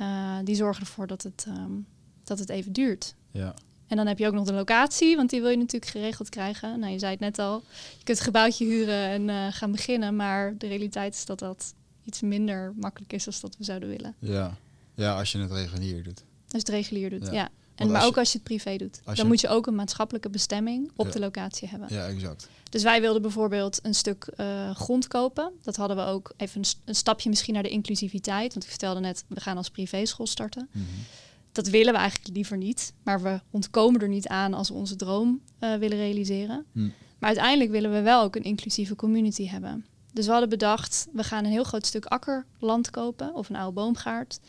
Uh, 0.00 0.44
die 0.44 0.54
zorgen 0.54 0.82
ervoor 0.82 1.06
dat 1.06 1.22
het, 1.22 1.46
um, 1.48 1.86
dat 2.24 2.38
het 2.38 2.48
even 2.48 2.72
duurt. 2.72 3.14
Ja. 3.30 3.54
En 3.92 3.98
dan 3.98 4.06
heb 4.06 4.18
je 4.18 4.26
ook 4.26 4.32
nog 4.32 4.44
de 4.46 4.52
locatie, 4.52 5.16
want 5.16 5.30
die 5.30 5.40
wil 5.40 5.50
je 5.50 5.56
natuurlijk 5.56 5.90
geregeld 5.90 6.28
krijgen. 6.28 6.78
Nou, 6.80 6.92
je 6.92 6.98
zei 6.98 7.10
het 7.10 7.20
net 7.20 7.38
al, 7.38 7.62
je 7.98 8.04
kunt 8.04 8.18
het 8.18 8.20
gebouwtje 8.26 8.64
huren 8.64 9.08
en 9.08 9.28
uh, 9.28 9.46
gaan 9.50 9.72
beginnen. 9.72 10.16
Maar 10.16 10.54
de 10.58 10.66
realiteit 10.66 11.14
is 11.14 11.24
dat 11.24 11.38
dat 11.38 11.74
iets 12.04 12.20
minder 12.20 12.72
makkelijk 12.76 13.12
is 13.12 13.24
dan 13.24 13.34
dat 13.40 13.56
we 13.58 13.64
zouden 13.64 13.88
willen. 13.88 14.14
Ja. 14.18 14.56
ja, 14.94 15.18
als 15.18 15.32
je 15.32 15.38
het 15.38 15.52
regulier 15.52 16.02
doet. 16.02 16.22
Als 16.50 16.62
het 16.62 16.68
regulier 16.68 17.10
doet, 17.10 17.28
ja. 17.32 17.48
En, 17.74 17.90
maar 17.90 18.04
ook 18.04 18.14
je- 18.14 18.20
als 18.20 18.32
je 18.32 18.38
het 18.38 18.46
privé 18.46 18.76
doet. 18.76 19.00
Dan 19.04 19.14
je- 19.14 19.24
moet 19.24 19.40
je 19.40 19.48
ook 19.48 19.66
een 19.66 19.74
maatschappelijke 19.74 20.28
bestemming 20.30 20.90
op 20.96 21.06
Ja. 21.06 21.12
de 21.12 21.18
locatie 21.20 21.68
hebben. 21.68 21.88
Ja, 21.94 22.06
exact. 22.06 22.48
Dus 22.70 22.82
wij 22.82 23.00
wilden 23.00 23.22
bijvoorbeeld 23.22 23.78
een 23.82 23.94
stuk 23.94 24.26
uh, 24.36 24.70
grond 24.76 25.08
kopen. 25.08 25.52
Dat 25.62 25.76
hadden 25.76 25.96
we 25.96 26.02
ook 26.02 26.32
even 26.36 26.58
een, 26.58 26.64
st- 26.64 26.78
een, 26.84 26.94
stapje 26.94 27.28
misschien 27.28 27.54
naar 27.54 27.62
de 27.62 27.68
inclusiviteit. 27.68 28.52
Want 28.52 28.64
ik 28.64 28.70
vertelde 28.70 29.00
net, 29.00 29.24
we 29.26 29.40
gaan 29.40 29.56
als 29.56 29.70
privéschool 29.70 30.26
starten. 30.26 30.68
Mm 30.72 30.82
-hmm. 30.86 31.04
Dat 31.52 31.68
willen 31.68 31.92
we 31.92 31.98
eigenlijk 31.98 32.34
liever 32.34 32.56
niet. 32.56 32.92
Maar 33.02 33.22
we 33.22 33.40
ontkomen 33.50 34.00
er 34.00 34.08
niet 34.08 34.28
aan 34.28 34.54
als 34.54 34.68
we 34.68 34.74
onze 34.74 34.96
droom 34.96 35.40
uh, 35.60 35.74
willen 35.74 35.98
realiseren. 35.98 36.64
Hm. 36.72 36.88
Maar 37.18 37.30
uiteindelijk 37.30 37.70
willen 37.70 37.92
we 37.92 38.00
wel 38.00 38.22
ook 38.22 38.36
een 38.36 38.42
inclusieve 38.42 38.96
community 38.96 39.48
hebben. 39.48 39.86
Dus 40.12 40.24
we 40.24 40.30
hadden 40.30 40.48
bedacht, 40.48 41.06
we 41.12 41.24
gaan 41.24 41.44
een 41.44 41.50
heel 41.50 41.64
groot 41.64 41.86
stuk 41.86 42.04
akkerland 42.04 42.90
kopen. 42.90 43.34
Of 43.34 43.48
een 43.48 43.56
oude 43.56 43.72
boomgaard. 43.72 44.40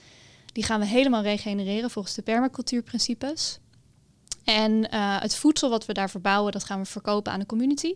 Die 0.46 0.64
gaan 0.64 0.80
we 0.80 0.86
helemaal 0.86 1.22
regenereren 1.22 1.90
volgens 1.90 2.16
de 2.16 2.22
permacultuurprincipes. 2.22 3.60
En 4.44 4.72
uh, 4.72 5.22
het 5.22 5.36
voedsel 5.36 5.70
wat 5.70 5.86
we 5.86 5.94
daar 5.94 6.10
verbouwen, 6.10 6.52
dat 6.52 6.64
gaan 6.64 6.80
we 6.80 6.86
verkopen 6.86 7.32
aan 7.32 7.40
de 7.40 7.46
community. 7.46 7.94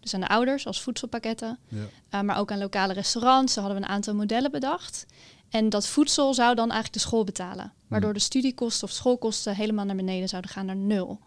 Dus 0.00 0.14
aan 0.14 0.20
de 0.20 0.28
ouders 0.28 0.66
als 0.66 0.82
voedselpakketten. 0.82 1.58
Ja. 1.68 1.78
Uh, 2.14 2.20
maar 2.20 2.38
ook 2.38 2.50
aan 2.50 2.58
lokale 2.58 2.92
restaurants. 2.92 3.54
Daar 3.54 3.64
hadden 3.64 3.82
we 3.82 3.88
een 3.88 3.94
aantal 3.94 4.14
modellen 4.14 4.50
bedacht. 4.50 5.06
En 5.52 5.68
dat 5.68 5.86
voedsel 5.86 6.34
zou 6.34 6.54
dan 6.54 6.70
eigenlijk 6.70 6.92
de 6.92 7.08
school 7.08 7.24
betalen. 7.24 7.72
Waardoor 7.88 8.12
de 8.12 8.18
studiekosten 8.18 8.88
of 8.88 8.94
schoolkosten 8.94 9.54
helemaal 9.56 9.84
naar 9.84 9.96
beneden 9.96 10.28
zouden 10.28 10.50
gaan 10.50 10.66
naar 10.66 10.76
nul. 10.76 11.20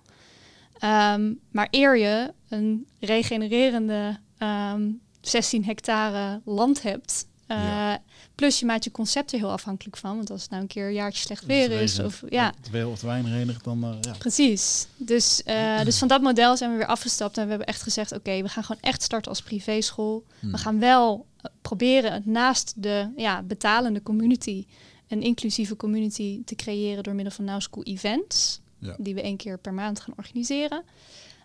Um, 0.83 1.39
maar 1.51 1.67
eer 1.71 1.97
je 1.97 2.33
een 2.49 2.87
regenererende 2.99 4.17
um, 4.39 5.01
16 5.21 5.65
hectare 5.65 6.41
land 6.45 6.81
hebt. 6.81 7.25
eh, 7.47 7.57
Ja. 7.57 8.01
Plus 8.35 8.59
je 8.59 8.65
maakt 8.65 8.83
je 8.83 8.91
concept 8.91 9.31
er 9.31 9.39
heel 9.39 9.51
afhankelijk 9.51 9.97
van. 9.97 10.15
Want 10.15 10.29
als 10.31 10.41
het 10.41 10.49
nou 10.49 10.61
een 10.61 10.67
keer 10.67 10.87
een 10.87 10.93
jaartje 10.93 11.21
slecht 11.21 11.45
weer 11.45 11.71
is. 11.71 11.99
Of, 11.99 12.23
ja, 12.29 12.53
Te 12.71 12.87
of 12.87 12.99
te 12.99 13.05
weinig 13.05 13.61
dan 13.61 13.83
eh, 13.83 13.89
ja. 14.01 14.11
Precies. 14.17 14.87
Dus, 14.97 15.43
eh, 15.43 15.83
dus 15.83 15.97
van 15.97 16.07
dat 16.07 16.21
model 16.21 16.57
zijn 16.57 16.71
we 16.71 16.77
weer 16.77 16.85
afgestapt 16.85 17.37
en 17.37 17.43
we 17.43 17.49
hebben 17.49 17.67
echt 17.67 17.81
gezegd: 17.81 18.11
oké, 18.11 18.41
we 18.41 18.49
gaan 18.49 18.63
gewoon 18.63 18.81
echt 18.81 19.01
starten 19.01 19.31
als 19.31 19.41
privéschool. 19.41 20.23
Hmm. 20.39 20.51
We 20.51 20.57
gaan 20.57 20.79
wel 20.79 21.25
proberen 21.61 22.21
naast 22.25 22.73
de 22.75 23.09
ja, 23.15 23.43
betalende 23.43 24.03
community 24.03 24.65
een 25.07 25.21
inclusieve 25.21 25.75
community 25.75 26.43
te 26.43 26.55
creëren 26.55 27.03
door 27.03 27.15
middel 27.15 27.33
van 27.33 27.45
Now 27.45 27.61
School 27.61 27.83
Events, 27.83 28.61
Ja. 28.79 28.95
die 28.99 29.13
we 29.13 29.21
één 29.21 29.37
keer 29.37 29.59
per 29.59 29.73
maand 29.73 29.99
gaan 29.99 30.13
organiseren. 30.17 30.83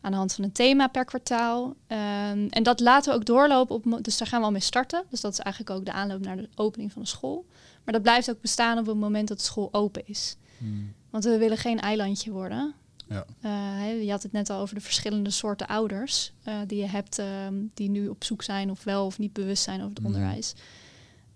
Aan 0.00 0.10
de 0.10 0.16
hand 0.16 0.32
van 0.32 0.44
een 0.44 0.52
thema 0.52 0.86
per 0.86 1.04
kwartaal. 1.04 1.74
Ehm, 1.86 2.46
en 2.50 2.62
dat 2.62 2.80
laten 2.80 3.12
we 3.12 3.18
ook 3.18 3.24
doorlopen. 3.24 3.74
Op, 3.74 3.98
dus 4.04 4.18
daar 4.18 4.28
gaan 4.28 4.38
we 4.40 4.46
al 4.46 4.52
mee 4.52 4.60
starten. 4.60 5.04
Dus 5.10 5.20
dat 5.20 5.32
is 5.32 5.38
eigenlijk 5.38 5.76
ook 5.76 5.84
de 5.84 5.92
aanloop 5.92 6.20
naar 6.20 6.36
de 6.36 6.48
opening 6.54 6.92
van 6.92 7.02
de 7.02 7.08
school. 7.08 7.46
Maar 7.84 7.94
dat 7.94 8.02
blijft 8.02 8.30
ook 8.30 8.40
bestaan 8.40 8.78
op 8.78 8.86
het 8.86 8.96
moment 8.96 9.28
dat 9.28 9.36
de 9.38 9.44
school 9.44 9.68
open 9.72 10.02
is. 10.06 10.36
Hmm. 10.58 10.92
Want 11.10 11.24
we 11.24 11.38
willen 11.38 11.56
geen 11.56 11.80
eilandje 11.80 12.30
worden. 12.30 12.74
Ja. 13.10 13.24
Eh, 13.40 14.02
je 14.04 14.10
had 14.10 14.22
het 14.22 14.32
net 14.32 14.50
al 14.50 14.60
over 14.60 14.74
de 14.74 14.80
verschillende 14.80 15.30
soorten 15.30 15.66
ouders 15.66 16.32
eh, 16.42 16.54
die 16.66 16.78
je 16.78 16.86
hebt, 16.86 17.18
ehm, 17.18 17.54
die 17.74 17.88
nu 17.90 18.08
op 18.08 18.24
zoek 18.24 18.42
zijn 18.42 18.70
of 18.70 18.84
wel 18.84 19.06
of 19.06 19.18
niet 19.18 19.32
bewust 19.32 19.62
zijn 19.62 19.76
over 19.80 19.88
het 19.90 19.98
Mhm. 19.98 20.06
onderwijs. 20.06 20.54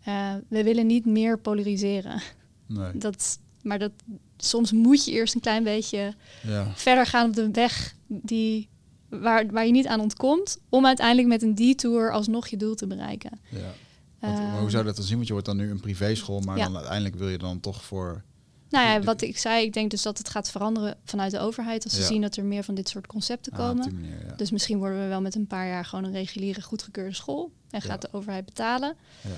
Eh, 0.05 0.35
we 0.49 0.63
willen 0.63 0.87
niet 0.87 1.07
meer 1.07 1.39
polariseren. 1.39 2.21
Nee. 2.67 2.99
Dat, 2.99 3.39
maar 3.63 3.79
dat, 3.79 3.93
soms 4.37 4.73
moet 4.73 5.05
je 5.05 5.11
eerst 5.13 5.35
een 5.35 5.41
klein 5.41 5.65
beetje 5.65 6.15
Ja. 6.43 6.73
verder 6.75 7.07
gaan 7.07 7.29
op 7.29 7.35
de 7.35 7.51
weg 7.51 7.95
die, 8.07 8.69
waar, 9.09 9.47
waar 9.47 9.67
je 9.67 9.73
niet 9.73 9.87
aan 9.87 10.01
ontkomt, 10.01 10.59
om 10.69 10.87
uiteindelijk 10.87 11.29
met 11.29 11.43
een 11.43 11.55
detour 11.55 12.13
alsnog 12.13 12.49
je 12.49 12.57
doel 12.57 12.75
te 12.75 12.87
bereiken. 12.87 13.41
ja. 13.51 13.59
Want, 14.19 14.39
maar 14.39 14.49
Ehm, 14.53 14.59
hoe 14.61 14.71
zou 14.71 14.85
dat 14.85 14.97
dan 14.97 15.05
zien? 15.05 15.15
Want 15.17 15.27
je 15.27 15.33
wordt 15.33 15.49
dan 15.49 15.57
nu 15.57 15.71
een 15.71 15.81
privéschool, 15.81 16.41
maar 16.41 16.57
Ja. 16.57 16.65
dan 16.65 16.75
uiteindelijk 16.77 17.15
wil 17.15 17.29
je 17.29 17.39
dan 17.39 17.61
toch 17.61 17.85
voor... 17.85 18.23
Nou 18.75 18.87
ja, 18.89 19.01
wat 19.01 19.23
ik 19.23 19.39
zei, 19.39 19.65
ik 19.65 19.73
denk 19.73 19.91
dus 19.91 20.03
dat 20.03 20.19
het 20.19 20.29
gaat 20.29 20.51
veranderen 20.51 20.97
vanuit 21.05 21.31
de 21.31 21.39
overheid 21.39 21.85
als 21.85 21.93
ze 21.95 22.01
Ja. 22.01 22.07
zien 22.07 22.21
dat 22.21 22.37
er 22.37 22.45
meer 22.45 22.63
van 22.65 22.75
dit 22.75 22.89
soort 22.89 23.07
concepten 23.07 23.53
Ah, 23.53 23.59
komen. 23.59 23.83
die 23.83 23.93
manier, 23.93 24.27
ja. 24.27 24.35
Dus 24.37 24.51
misschien 24.51 24.79
worden 24.79 25.01
we 25.01 25.07
wel 25.09 25.21
met 25.21 25.35
een 25.35 25.47
paar 25.47 25.67
jaar 25.69 25.85
gewoon 25.85 26.05
een 26.05 26.13
reguliere 26.13 26.63
goedgekeurde 26.63 27.15
school 27.15 27.53
en 27.71 27.81
gaat 27.83 28.03
Ja. 28.03 28.09
de 28.09 28.17
overheid 28.17 28.45
betalen. 28.45 28.97
Ja. 29.21 29.31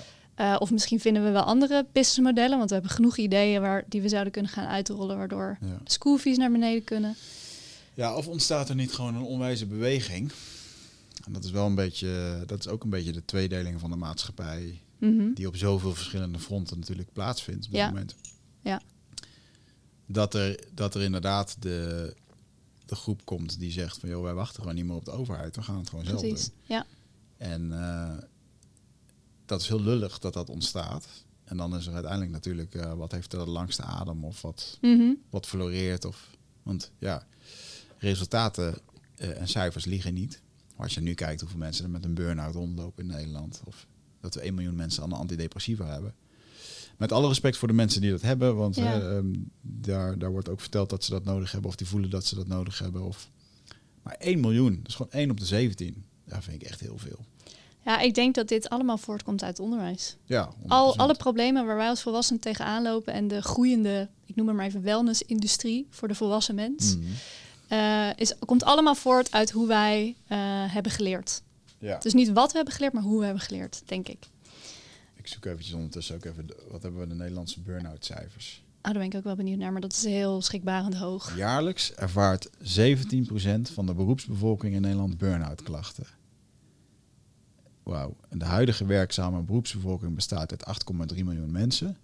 Eh, 0.54 0.60
of 0.60 0.70
misschien 0.70 1.00
vinden 1.00 1.24
we 1.24 1.30
wel 1.30 1.42
andere 1.42 1.86
businessmodellen, 1.92 2.56
want 2.58 2.68
we 2.68 2.74
hebben 2.74 2.92
genoeg 2.92 3.16
ideeën 3.16 3.60
waar, 3.60 3.84
die 3.88 4.02
we 4.02 4.08
zouden 4.08 4.32
kunnen 4.32 4.50
gaan 4.50 4.66
uitrollen, 4.66 5.16
waardoor 5.16 5.58
de 5.60 5.76
schoolfees 5.90 6.36
naar 6.36 6.50
beneden 6.50 6.84
kunnen. 6.84 7.16
ja, 7.94 8.16
of 8.16 8.26
ontstaat 8.28 8.68
er 8.68 8.74
niet 8.74 8.92
gewoon 8.92 9.14
een 9.14 9.22
onwijze 9.22 9.66
beweging? 9.66 10.32
En 11.26 11.32
dat 11.32 11.44
is 11.44 11.50
wel 11.50 11.66
een 11.66 11.74
beetje, 11.74 12.42
dat 12.46 12.58
is 12.58 12.68
ook 12.68 12.84
een 12.84 12.90
beetje 12.90 13.12
de 13.12 13.24
tweedeling 13.24 13.80
van 13.80 13.90
de 13.90 13.96
maatschappij, 13.96 14.80
Mhm. 14.98 15.32
die 15.34 15.46
op 15.46 15.56
zoveel 15.56 15.94
verschillende 15.94 16.38
fronten 16.38 16.78
natuurlijk 16.78 17.12
plaatsvindt 17.12 17.64
op 17.66 17.70
dit 17.70 17.80
Ja. 17.80 17.86
moment. 17.88 18.14
Ja. 18.60 18.80
Dat 20.06 20.34
er, 20.34 20.64
dat 20.74 20.94
er 20.94 21.02
inderdaad 21.02 21.56
de, 21.62 22.14
de 22.86 22.94
groep 22.94 23.24
komt 23.24 23.58
die 23.58 23.72
zegt 23.72 23.98
van 23.98 24.08
joh, 24.08 24.22
wij 24.22 24.34
wachten 24.34 24.60
gewoon 24.60 24.74
niet 24.74 24.84
meer 24.84 24.94
op 24.96 25.04
de 25.04 25.10
overheid, 25.10 25.56
we 25.56 25.62
gaan 25.62 25.76
het 25.78 25.88
gewoon 25.88 26.04
zelf 26.04 26.20
doen. 26.20 26.38
Ja. 26.62 26.86
En 27.36 27.72
eh, 27.72 28.16
dat 29.46 29.60
is 29.60 29.68
heel 29.68 29.80
lullig 29.82 30.18
dat 30.18 30.32
dat 30.32 30.50
ontstaat. 30.50 31.06
En 31.44 31.56
dan 31.56 31.76
is 31.76 31.86
er 31.86 31.92
uiteindelijk 31.92 32.32
natuurlijk, 32.32 32.74
eh, 32.74 32.92
wat 32.92 33.12
heeft 33.12 33.30
de 33.30 33.36
langste 33.36 33.82
adem 33.82 34.24
of 34.24 34.42
wat, 34.42 34.78
Mhm. 34.80 35.12
wat 35.30 35.46
floreert. 35.46 36.04
Of, 36.04 36.30
want 36.62 36.90
ja, 36.98 37.26
resultaten 37.98 38.78
eh, 39.16 39.40
en 39.40 39.48
cijfers 39.48 39.84
liegen 39.84 40.14
niet. 40.14 40.40
Maar 40.76 40.84
als 40.86 40.94
je 40.94 41.00
nu 41.00 41.14
kijkt 41.14 41.40
hoeveel 41.40 41.58
mensen 41.58 41.84
er 41.84 41.90
met 41.90 42.04
een 42.04 42.14
burn-out 42.14 42.54
rondlopen 42.54 43.02
in 43.04 43.10
Nederland. 43.16 43.60
Of 43.64 43.86
dat 44.20 44.34
we 44.34 44.40
1 44.44 44.54
miljoen 44.54 44.74
mensen 44.76 45.02
aan 45.02 45.08
de 45.08 45.14
antidepressiva 45.14 45.86
hebben. 45.86 46.14
Met 46.96 47.12
alle 47.12 47.28
respect 47.28 47.56
voor 47.56 47.68
de 47.68 47.74
mensen 47.74 48.00
die 48.00 48.10
dat 48.10 48.20
hebben. 48.22 48.56
Want 48.56 48.76
Ja. 48.76 48.82
hè, 48.82 49.16
ehm, 49.16 49.32
daar, 49.60 50.18
daar 50.18 50.30
wordt 50.30 50.48
ook 50.48 50.60
verteld 50.60 50.90
dat 50.90 51.04
ze 51.04 51.10
dat 51.10 51.24
nodig 51.24 51.52
hebben. 51.52 51.70
Of 51.70 51.76
die 51.76 51.86
voelen 51.86 52.10
dat 52.10 52.24
ze 52.24 52.34
dat 52.34 52.46
nodig 52.46 52.78
hebben. 52.78 53.02
Of... 53.02 53.30
Maar 54.02 54.16
1 54.18 54.40
miljoen, 54.40 54.76
dat 54.76 54.88
is 54.88 54.94
gewoon 54.94 55.12
1 55.12 55.30
op 55.30 55.38
de 55.40 55.46
17. 55.46 56.04
Dat 56.24 56.44
vind 56.44 56.62
ik 56.62 56.68
echt 56.68 56.80
heel 56.80 56.98
veel. 56.98 57.18
ja, 57.84 57.98
ik 58.00 58.14
denk 58.14 58.34
dat 58.34 58.48
dit 58.48 58.68
allemaal 58.68 58.98
voortkomt 58.98 59.42
uit 59.42 59.56
het 59.56 59.66
onderwijs. 59.66 60.16
Ja, 60.24 60.50
Al, 60.66 60.92
100%. 60.92 60.96
alle 60.96 61.14
problemen 61.14 61.66
waar 61.66 61.76
wij 61.76 61.88
als 61.88 62.02
volwassenen 62.02 62.40
tegenaan 62.40 62.82
lopen 62.82 63.12
en 63.12 63.28
de 63.28 63.42
groeiende, 63.42 64.08
ik 64.24 64.36
noem 64.36 64.46
het 64.48 64.56
maar 64.56 64.66
even 64.66 64.82
wellness-industrie 64.82 65.86
voor 65.90 66.08
de 66.08 66.14
volwassen 66.14 66.54
mens, 66.54 66.96
Mhm. 66.96 67.04
eh, 67.68 68.08
is, 68.16 68.34
komt 68.38 68.64
allemaal 68.64 68.94
voort 68.94 69.32
uit 69.32 69.50
hoe 69.50 69.66
wij 69.66 70.16
eh, 70.26 70.38
hebben 70.72 70.92
geleerd. 70.92 71.42
Ja. 71.78 71.98
Dus 71.98 72.12
niet 72.14 72.32
wat 72.32 72.50
we 72.50 72.56
hebben 72.56 72.74
geleerd, 72.74 72.92
maar 72.92 73.02
hoe 73.02 73.18
we 73.18 73.24
hebben 73.24 73.42
geleerd, 73.42 73.82
denk 73.84 74.08
ik. 74.08 74.26
Ik 75.26 75.32
zoek 75.32 75.44
eventjes 75.44 75.74
ondertussen 75.74 76.14
ook 76.14 76.24
even, 76.24 76.46
de- 76.46 76.66
wat 76.70 76.82
hebben 76.82 77.00
we 77.00 77.06
de 77.06 77.14
Nederlandse 77.14 77.60
burn-out 77.60 78.04
cijfers? 78.04 78.62
Ah, 78.80 78.92
daar 78.92 79.00
ben 79.02 79.10
ik 79.10 79.14
ook 79.16 79.24
wel 79.24 79.36
benieuwd 79.36 79.58
naar, 79.58 79.72
maar 79.72 79.80
dat 79.80 79.92
is 79.92 80.04
heel 80.04 80.42
schrikbarend 80.42 80.94
hoog. 80.94 81.36
Jaarlijks 81.36 81.94
ervaart 81.94 82.48
17% 82.62 83.70
van 83.70 83.86
de 83.86 83.94
beroepsbevolking 83.94 84.74
in 84.74 84.80
Nederland 84.80 85.18
burn-out 85.18 85.62
klachten. 85.62 86.06
Wauw. 87.82 88.16
En 88.28 88.38
de 88.38 88.44
huidige 88.44 88.86
werkzame 88.86 89.42
beroepsbevolking 89.42 90.14
bestaat 90.14 90.50
uit 90.50 90.64
8,3 91.14 91.24
miljoen 91.24 91.50
mensen. 91.50 91.96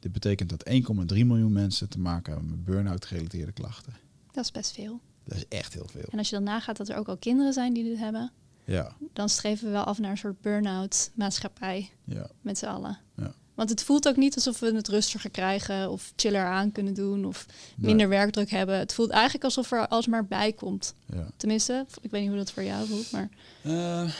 Dit 0.00 0.12
betekent 0.12 0.48
dat 0.50 0.68
1,3 0.68 1.24
miljoen 1.26 1.52
mensen 1.52 1.88
te 1.88 1.98
maken 1.98 2.32
hebben 2.32 2.50
met 2.50 2.64
burn-out 2.64 3.04
gerelateerde 3.04 3.52
klachten. 3.52 3.92
Dat 4.32 4.44
is 4.44 4.50
best 4.50 4.72
veel. 4.72 5.00
Dat 5.24 5.36
is 5.36 5.48
echt 5.48 5.74
heel 5.74 5.88
veel. 5.90 6.04
En 6.10 6.18
als 6.18 6.28
je 6.28 6.34
dan 6.34 6.44
nagaat 6.44 6.76
dat 6.76 6.88
er 6.88 6.96
ook 6.96 7.08
al 7.08 7.16
kinderen 7.16 7.52
zijn 7.52 7.72
die 7.72 7.84
dit 7.84 7.98
hebben, 7.98 8.32
Ja, 8.66 8.92
dan 9.12 9.28
streven 9.28 9.64
we 9.66 9.70
wel 9.72 9.84
af 9.84 9.98
naar 9.98 10.10
een 10.10 10.16
soort 10.18 10.40
burn-out 10.40 11.10
maatschappij 11.14 11.90
ja, 12.04 12.26
met 12.40 12.58
z'n 12.58 12.66
allen. 12.66 12.98
ja. 13.16 13.34
Want 13.54 13.70
het 13.70 13.82
voelt 13.82 14.08
ook 14.08 14.16
niet 14.16 14.34
alsof 14.34 14.58
we 14.60 14.74
het 14.74 14.88
rustiger 14.88 15.30
krijgen 15.30 15.90
of 15.90 16.12
chiller 16.16 16.44
aan 16.44 16.72
kunnen 16.72 16.94
doen 16.94 17.24
of 17.24 17.46
Nee. 17.48 17.86
minder 17.86 18.08
werkdruk 18.08 18.50
hebben. 18.50 18.78
Het 18.78 18.92
voelt 18.94 19.10
eigenlijk 19.10 19.44
alsof 19.44 19.72
er 19.72 19.88
alsmaar 19.88 20.26
bij 20.26 20.52
komt. 20.52 20.94
ja. 21.12 21.26
Tenminste, 21.36 21.86
ik 22.00 22.10
weet 22.10 22.20
niet 22.20 22.30
hoe 22.30 22.38
dat 22.38 22.52
voor 22.52 22.62
jou 22.62 22.86
voelt, 22.86 23.10
maar 23.10 23.28
Eh, 23.62 24.10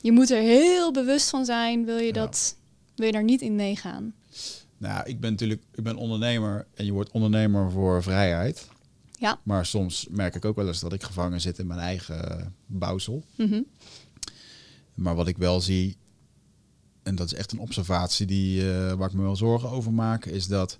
je 0.00 0.12
moet 0.12 0.30
er 0.30 0.40
heel 0.40 0.92
bewust 0.92 1.30
van 1.30 1.44
zijn. 1.44 1.84
Wil 1.84 1.96
je, 1.98 2.06
Ja. 2.06 2.12
dat, 2.12 2.56
wil 2.96 3.06
je 3.06 3.12
daar 3.12 3.24
niet 3.24 3.40
in 3.40 3.54
meegaan? 3.54 4.14
nou, 4.78 5.08
ik 5.08 5.20
ben 5.20 5.30
natuurlijk 5.30 5.62
ik 5.74 5.84
ben 5.84 5.96
ondernemer 5.96 6.66
en 6.74 6.84
je 6.84 6.92
wordt 6.92 7.10
ondernemer 7.10 7.70
voor 7.70 8.02
vrijheid. 8.02 8.68
Ja. 9.18 9.40
Maar 9.42 9.66
soms 9.66 10.06
merk 10.10 10.34
ik 10.34 10.44
ook 10.44 10.56
wel 10.56 10.66
eens 10.66 10.80
dat 10.80 10.92
ik 10.92 11.02
gevangen 11.02 11.40
zit 11.40 11.58
in 11.58 11.66
mijn 11.66 11.80
eigen 11.80 12.54
bouwsel. 12.66 13.24
Mhm. 13.36 13.60
Maar 14.94 15.14
wat 15.14 15.28
ik 15.28 15.36
wel 15.36 15.60
zie, 15.60 15.96
en 17.02 17.14
dat 17.14 17.26
is 17.26 17.34
echt 17.34 17.52
een 17.52 17.58
observatie 17.58 18.26
die, 18.26 18.72
eh, 18.72 18.92
waar 18.92 19.08
ik 19.08 19.14
me 19.14 19.22
wel 19.22 19.36
zorgen 19.36 19.70
over 19.70 19.92
maak, 19.92 20.24
is 20.24 20.46
dat 20.46 20.78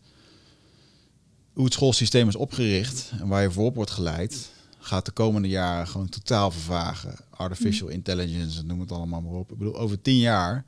hoe 1.52 1.64
het 1.64 1.72
schoolsysteem 1.72 2.28
is 2.28 2.36
opgericht 2.36 3.12
en 3.20 3.28
waar 3.28 3.42
je 3.42 3.50
voorop 3.50 3.74
wordt 3.74 3.90
geleid, 3.90 4.50
gaat 4.78 5.04
de 5.04 5.12
komende 5.12 5.48
jaren 5.48 5.88
gewoon 5.88 6.08
totaal 6.08 6.50
vervagen. 6.50 7.16
Artificial 7.30 7.88
intelligence, 7.88 8.64
noem 8.64 8.80
het 8.80 8.92
allemaal 8.92 9.20
maar 9.20 9.32
op. 9.32 9.52
Ik 9.52 9.58
bedoel, 9.58 9.78
over 9.78 10.00
tien 10.02 10.18
jaar 10.18 10.64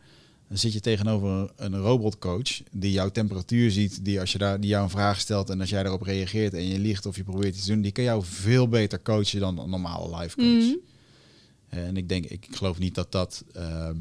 dan 0.48 0.58
zit 0.58 0.72
je 0.72 0.80
tegenover 0.80 1.52
een, 1.56 1.76
robotcoach 1.76 2.62
die 2.72 2.92
jouw 2.92 3.10
temperatuur 3.10 3.70
ziet, 3.70 4.04
die, 4.04 4.20
als 4.20 4.32
je 4.32 4.38
daar, 4.38 4.60
die 4.60 4.70
jou 4.70 4.84
een 4.84 4.90
vraag 4.90 5.20
stelt 5.20 5.50
en 5.50 5.60
als 5.60 5.70
jij 5.70 5.82
daarop 5.82 6.02
reageert 6.02 6.54
en 6.54 6.66
je 6.66 6.78
liegt 6.78 7.06
of 7.06 7.16
je 7.16 7.24
probeert 7.24 7.54
iets 7.54 7.64
te 7.64 7.72
doen, 7.72 7.80
die 7.80 7.92
kan 7.92 8.04
jou 8.04 8.24
veel 8.24 8.68
beter 8.68 9.02
coachen 9.02 9.40
dan 9.40 9.58
een 9.58 9.70
normale 9.70 10.16
life 10.16 10.36
coach. 10.36 10.46
Mhm. 10.48 10.76
En 11.68 11.96
ik 11.96 12.08
denk, 12.08 12.24
ik 12.24 12.46
geloof 12.50 12.78
niet 12.78 12.94
dat 12.94 13.12
dat. 13.12 13.44
ehm, 13.52 13.96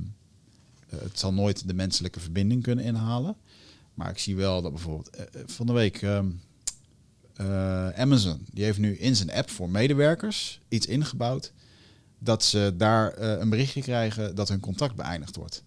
eh, 0.90 1.00
het 1.00 1.20
zal 1.20 1.34
nooit 1.34 1.68
de 1.68 1.74
menselijke 1.74 2.20
verbinding 2.20 2.64
kunnen 2.64 2.86
inhalen. 2.86 3.36
Maar 3.94 4.10
ik 4.10 4.18
zie 4.18 4.36
wel 4.36 4.62
dat 4.62 4.72
bijvoorbeeld 4.72 5.10
eh, 5.10 5.24
eh, 5.24 5.48
van 5.48 5.66
de 5.66 5.74
week. 5.74 6.02
ehm, 6.02 6.28
eh, 7.36 7.90
Amazon, 7.90 8.46
die 8.52 8.64
heeft 8.64 8.78
nu 8.80 8.98
in 8.98 9.16
zijn 9.16 9.32
app 9.32 9.50
voor 9.50 9.70
medewerkers 9.70 10.60
iets 10.70 10.86
ingebouwd. 10.86 11.54
Dat 12.20 12.44
ze 12.44 12.74
daar 12.78 13.12
eh, 13.14 13.40
een 13.40 13.50
berichtje 13.50 13.82
krijgen 13.82 14.36
dat 14.36 14.50
hun 14.50 14.60
contract 14.60 14.96
beëindigd 14.96 15.36
wordt. 15.36 15.64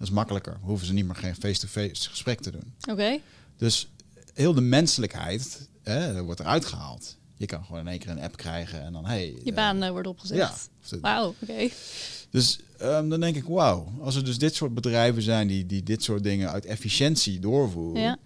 Dat 0.00 0.08
is 0.08 0.14
makkelijker. 0.14 0.58
Hoeven 0.60 0.86
ze 0.86 0.92
niet 0.92 1.06
meer 1.06 1.16
geen 1.16 1.34
face-to-face 1.34 2.10
gesprek 2.10 2.40
te 2.40 2.50
doen. 2.50 2.72
Oké. 2.90 3.18
Dus 3.56 3.88
heel 4.34 4.54
de 4.54 4.60
menselijkheid 4.60 5.68
hè, 5.82 6.22
wordt 6.22 6.40
eruit 6.40 6.64
gehaald. 6.64 7.16
Je 7.36 7.46
kan 7.46 7.64
gewoon 7.64 7.80
in 7.80 7.88
één 7.88 7.98
keer 7.98 8.10
een 8.10 8.20
app 8.20 8.36
krijgen 8.36 8.82
en 8.82 8.92
dan 8.92 9.06
hey. 9.06 9.26
Je 9.44 9.50
eh, 9.50 9.54
baan 9.54 9.82
eh, 9.82 9.90
wordt 9.90 10.06
opgezet. 10.06 10.36
Ja. 10.36 10.54
Wauw, 11.00 11.34
oké. 11.42 11.68
dus 12.30 12.60
ehm, 12.78 13.08
dan 13.08 13.20
denk 13.20 13.36
ik, 13.36 13.44
wauw, 13.44 13.92
als 14.00 14.16
er 14.16 14.24
dus 14.24 14.38
dit 14.38 14.54
soort 14.54 14.74
bedrijven 14.74 15.22
zijn 15.22 15.48
die, 15.48 15.66
die 15.66 15.82
dit 15.82 16.02
soort 16.02 16.22
dingen 16.22 16.50
uit 16.50 16.64
efficiëntie 16.64 17.38
doorvoeren. 17.38 18.02
Ja. 18.02 18.18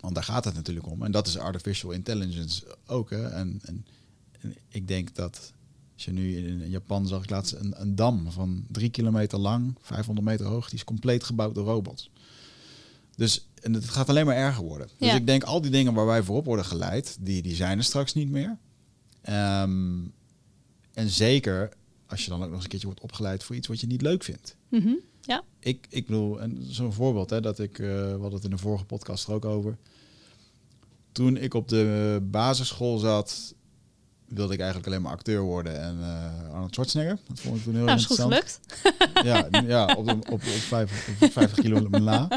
Want 0.00 0.14
daar 0.14 0.24
gaat 0.24 0.44
het 0.44 0.54
natuurlijk 0.54 0.86
om. 0.86 1.02
En 1.02 1.12
dat 1.12 1.26
is 1.26 1.38
artificial 1.38 1.90
intelligence 1.90 2.76
ook. 2.86 3.10
Hè? 3.10 3.28
En, 3.28 3.60
en, 3.64 3.86
en 4.40 4.56
ik 4.68 4.88
denk 4.88 5.14
dat 5.14 5.51
als 6.06 6.14
je 6.14 6.20
nu 6.22 6.36
in, 6.36 6.70
Japan 6.70 7.06
zag 7.06 7.22
ik 7.22 7.30
laatst 7.30 7.52
een, 7.52 7.80
een 7.80 7.94
dam 7.94 8.30
van 8.30 8.64
drie 8.68 8.90
kilometer 8.90 9.38
lang, 9.38 9.76
500 9.80 10.26
meter 10.26 10.46
hoog, 10.46 10.68
die 10.68 10.78
is 10.78 10.84
compleet 10.84 11.24
gebouwd 11.24 11.54
door 11.54 11.64
robots. 11.64 12.10
Dus 13.16 13.48
en 13.60 13.72
het 13.72 13.88
gaat 13.88 14.08
alleen 14.08 14.26
maar 14.26 14.36
erger 14.36 14.64
worden. 14.64 14.88
Dus 14.98 15.14
ik 15.14 15.26
denk 15.26 15.42
al 15.42 15.60
die 15.60 15.70
dingen 15.70 15.94
waar 15.94 16.06
wij 16.06 16.22
voorop 16.22 16.44
worden 16.44 16.64
geleid, 16.64 17.16
die, 17.20 17.42
die 17.42 17.54
zijn 17.54 17.78
er 17.78 17.84
straks 17.84 18.14
niet 18.14 18.30
meer. 18.30 18.58
Ehm, 19.20 20.00
en 20.92 21.08
zeker 21.08 21.72
als 22.06 22.24
je 22.24 22.30
dan 22.30 22.38
ook 22.38 22.44
nog 22.44 22.54
eens 22.54 22.62
een 22.62 22.70
keertje 22.70 22.86
wordt 22.86 23.02
opgeleid 23.02 23.42
voor 23.44 23.56
iets 23.56 23.68
wat 23.68 23.80
je 23.80 23.86
niet 23.86 24.02
leuk 24.02 24.24
vindt. 24.24 24.56
Mhm. 24.68 24.94
Ja. 25.20 25.44
Ik, 25.58 25.86
ik 25.88 26.06
bedoel, 26.06 26.40
en 26.40 26.58
zo'n 26.60 26.92
voorbeeld, 26.92 27.30
hè, 27.30 27.40
dat 27.40 27.58
ik, 27.58 27.76
we 27.76 28.08
hadden 28.10 28.32
het 28.32 28.44
in 28.44 28.50
de 28.50 28.58
vorige 28.58 28.84
podcast 28.84 29.26
er 29.26 29.34
ook 29.34 29.44
over. 29.44 29.78
Toen 31.12 31.36
ik 31.36 31.54
op 31.54 31.68
de 31.68 32.18
basisschool 32.30 32.98
zat, 32.98 33.54
wilde 34.34 34.52
ik 34.52 34.58
eigenlijk 34.58 34.88
alleen 34.88 35.02
maar 35.02 35.12
acteur 35.12 35.40
worden 35.40 35.80
en 35.80 35.96
eh 36.00 36.52
Arnold 36.52 36.74
Schwarzenegger. 36.74 37.18
Dat 37.28 37.40
vond 37.40 37.56
ik 37.56 37.62
toen 37.62 37.74
heel 37.74 37.84
Nou, 37.84 37.98
is 37.98 38.06
goed 38.06 38.20
gelukt. 38.20 38.60
Ja, 39.24 39.48
ja 39.66 39.84
op, 39.96 40.06
de, 40.06 40.12
op, 40.12 40.30
op, 40.30 40.42
vijf, 40.42 41.08
op 41.20 41.32
50 41.32 41.58
kilo 41.60 41.88
na. 41.88 42.28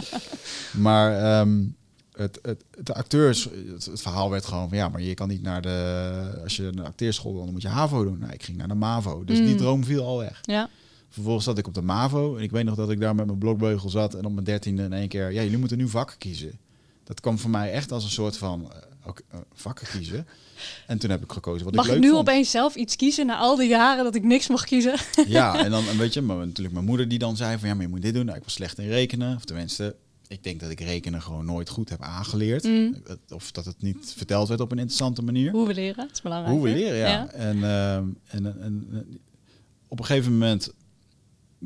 Maar 0.73 1.17
ehm, 1.39 1.63
het, 2.11 2.39
het, 2.41 2.63
de 2.83 2.93
acteurs, 2.93 3.43
het, 3.73 3.85
het 3.85 4.01
verhaal 4.01 4.29
werd 4.29 4.45
gewoon 4.45 4.69
van 4.69 4.77
ja, 4.77 4.89
maar 4.89 5.01
je 5.01 5.13
kan 5.13 5.27
niet 5.27 5.41
naar 5.41 5.61
de. 5.61 6.39
Als 6.43 6.55
je 6.55 6.61
naar 6.63 6.71
de 6.71 6.83
acteerschool 6.83 7.33
wil, 7.33 7.43
dan 7.43 7.53
moet 7.53 7.61
je 7.61 7.67
HAVO 7.67 8.03
doen. 8.03 8.17
Nou, 8.19 8.33
ik 8.33 8.43
ging 8.43 8.57
naar 8.57 8.67
de 8.67 8.73
MAVO. 8.75 9.23
Dus 9.23 9.37
die 9.37 9.51
Mm. 9.51 9.57
droom 9.57 9.83
viel 9.83 10.03
al 10.05 10.17
weg. 10.17 10.39
Ja. 10.41 10.69
Vervolgens 11.09 11.45
zat 11.45 11.57
ik 11.57 11.67
op 11.67 11.73
de 11.73 11.81
MAVO. 11.81 12.35
En 12.37 12.43
ik 12.43 12.51
weet 12.51 12.63
nog 12.65 12.75
dat 12.75 12.89
ik 12.91 12.99
daar 12.99 13.15
met 13.15 13.25
mijn 13.25 13.37
blokbeugel 13.37 13.89
zat. 13.89 14.13
En 14.13 14.25
op 14.25 14.33
mijn 14.33 14.45
dertiende 14.45 14.83
in 14.83 14.93
één 14.93 15.07
keer. 15.07 15.31
Ja, 15.31 15.41
jullie 15.41 15.57
moeten 15.57 15.77
nu 15.77 15.87
vakken 15.87 16.17
kiezen. 16.17 16.59
Dat 17.03 17.19
kwam 17.19 17.39
voor 17.39 17.49
mij 17.49 17.71
echt 17.71 17.91
als 17.91 18.03
een 18.03 18.09
soort 18.09 18.37
van 18.37 18.71
eh, 18.71 18.77
ook, 19.07 19.21
eh, 19.29 19.39
vakken 19.53 19.87
kiezen. 19.87 20.27
En 20.87 20.97
toen 20.97 21.09
heb 21.09 21.23
ik 21.23 21.31
gekozen 21.31 21.65
wat 21.65 21.75
Mag 21.75 21.89
ik 21.89 21.99
nu 21.99 22.09
vond. 22.09 22.19
opeens 22.19 22.51
zelf 22.51 22.75
iets 22.75 22.95
kiezen 22.95 23.25
na 23.25 23.37
al 23.37 23.55
die 23.55 23.67
jaren 23.67 24.03
dat 24.03 24.15
ik 24.15 24.23
niks 24.23 24.47
mocht 24.47 24.65
kiezen? 24.65 24.95
Ja, 25.27 25.63
en 25.63 25.71
dan 25.71 25.87
en 25.87 25.97
weet 25.97 26.13
je, 26.13 26.21
maar 26.21 26.37
natuurlijk 26.37 26.73
mijn 26.73 26.85
moeder 26.85 27.07
die 27.07 27.19
dan 27.19 27.35
zei 27.37 27.57
van 27.57 27.67
ja, 27.67 27.73
maar 27.73 27.83
je 27.83 27.89
moet 27.89 28.01
dit 28.01 28.13
doen. 28.13 28.25
Nou, 28.25 28.37
ik 28.37 28.43
was 28.43 28.53
slecht 28.53 28.79
in 28.79 28.87
rekenen. 28.87 29.35
Of 29.35 29.45
tenminste, 29.45 29.95
ik 30.27 30.43
denk 30.43 30.59
dat 30.59 30.69
ik 30.69 30.79
rekenen 30.79 31.21
gewoon 31.21 31.45
nooit 31.45 31.69
goed 31.69 31.89
heb 31.89 32.01
aangeleerd. 32.01 32.63
Mm. 32.63 32.95
Of 33.29 33.51
dat 33.51 33.65
het 33.65 33.81
niet 33.81 34.13
verteld 34.17 34.47
werd 34.47 34.59
op 34.61 34.71
een 34.71 34.77
interessante 34.77 35.21
manier. 35.21 35.51
Hoe 35.51 35.67
we 35.67 35.73
leren, 35.73 35.95
dat 35.95 36.11
is 36.11 36.21
belangrijk. 36.21 36.55
Hoe 36.55 36.63
we 36.63 36.73
leren, 36.73 36.97
ja. 36.97 37.27
En, 37.27 37.55
ehm, 37.63 38.07
en, 38.27 38.45
en, 38.45 38.61
en 38.61 39.19
op 39.87 39.99
een 39.99 40.05
gegeven 40.05 40.31
moment 40.31 40.73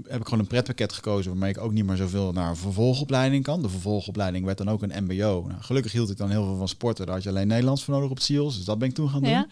heb 0.08 0.20
ik 0.20 0.24
gewoon 0.26 0.40
een 0.40 0.48
pretpakket 0.48 0.94
gekozen 0.94 1.32
waarmee 1.32 1.50
ik 1.50 1.58
ook 1.58 1.72
niet 1.72 1.86
meer 1.86 1.96
zoveel 1.96 2.32
naar 2.32 2.50
een 2.50 2.56
vervolgopleiding 2.56 3.44
kan. 3.44 3.62
De 3.62 3.70
vervolgopleiding 3.70 4.46
werd 4.46 4.58
dan 4.58 4.70
ook 4.70 4.82
een 4.82 5.04
mbo. 5.04 5.46
Nou, 5.48 5.62
gelukkig 5.62 5.92
hield 5.92 6.10
ik 6.10 6.18
dan 6.18 6.30
heel 6.30 6.44
veel 6.46 6.56
van 6.58 6.68
sporten. 6.68 7.06
Daar 7.06 7.16
had 7.16 7.24
je 7.24 7.30
alleen 7.30 7.48
Nederlands 7.48 7.84
voor 7.84 7.94
nodig 7.94 8.10
op 8.10 8.20
SEALS. 8.20 8.56
Dus 8.56 8.66
dat 8.66 8.80
ben 8.80 8.88
ik 8.90 8.94
toen 8.94 9.10
gaan 9.10 9.22
doen. 9.22 9.30
Ja. 9.32 9.48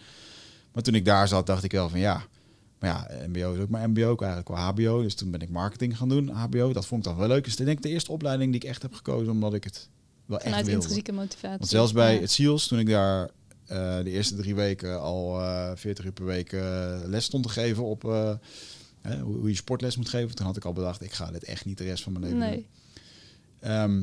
Maar 0.72 0.82
toen 0.82 0.94
ik 0.94 1.04
daar 1.04 1.28
zat, 1.28 1.46
dacht 1.46 1.64
ik 1.64 1.72
wel 1.72 1.88
van 1.88 1.98
ja, 1.98 2.22
maar 2.78 2.90
ja, 2.90 3.26
mbo 3.26 3.52
is 3.54 3.60
ook 3.60 3.68
maar 3.68 3.90
mbo, 3.90 4.08
ook 4.08 4.20
eigenlijk 4.22 4.50
wel 4.50 4.58
hbo. 4.58 5.02
Dus 5.02 5.14
toen 5.14 5.30
ben 5.30 5.40
ik 5.40 5.48
marketing 5.50 5.96
gaan 5.96 6.08
doen, 6.08 6.28
hbo. 6.28 6.72
Dat 6.72 6.86
vond 6.86 7.04
ik 7.06 7.10
dan 7.10 7.18
wel 7.20 7.28
leuk. 7.28 7.44
Dus 7.44 7.56
ik 7.56 7.64
denk 7.66 7.82
de 7.82 7.88
eerste 7.88 8.12
opleiding 8.12 8.52
die 8.52 8.60
ik 8.60 8.68
echt 8.68 8.82
heb 8.82 8.94
gekozen, 8.94 9.32
omdat 9.32 9.54
ik 9.54 9.64
het 9.64 9.88
wel 10.26 10.36
echt 10.38 10.46
Vanuit 10.46 10.64
wilde. 10.66 10.80
intrinsieke 10.80 11.12
motivatie. 11.12 11.58
Want 11.58 11.70
zelfs 11.70 11.92
bij 11.92 12.14
Ja. 12.14 12.20
het 12.20 12.30
SEALS, 12.30 12.66
toen 12.66 12.78
ik 12.78 12.86
daar 12.88 13.30
eh, 13.66 13.96
de 13.96 14.10
eerste 14.10 14.34
drie 14.36 14.54
weken 14.54 15.00
al 15.00 15.40
eh 15.40 15.70
40 15.74 16.04
uur 16.04 16.12
per 16.12 16.24
week 16.24 16.52
eh, 16.52 16.96
les 17.04 17.24
stond 17.24 17.42
te 17.42 17.48
geven 17.50 17.84
op 17.84 18.04
hè, 19.08 19.20
hoe, 19.20 19.48
je 19.48 19.54
sportles 19.56 19.96
moet 19.96 20.08
geven, 20.08 20.34
toen 20.36 20.46
had 20.46 20.56
ik 20.56 20.64
al 20.64 20.72
bedacht, 20.72 21.02
ik 21.02 21.12
ga 21.12 21.30
dit 21.30 21.44
echt 21.44 21.64
niet 21.64 21.78
de 21.78 21.84
rest 21.84 22.02
van 22.02 22.12
mijn 22.12 22.24
leven 22.24 22.40
doen. 22.40 22.48
Nee. 22.48 22.66
Ehm, 23.60 24.02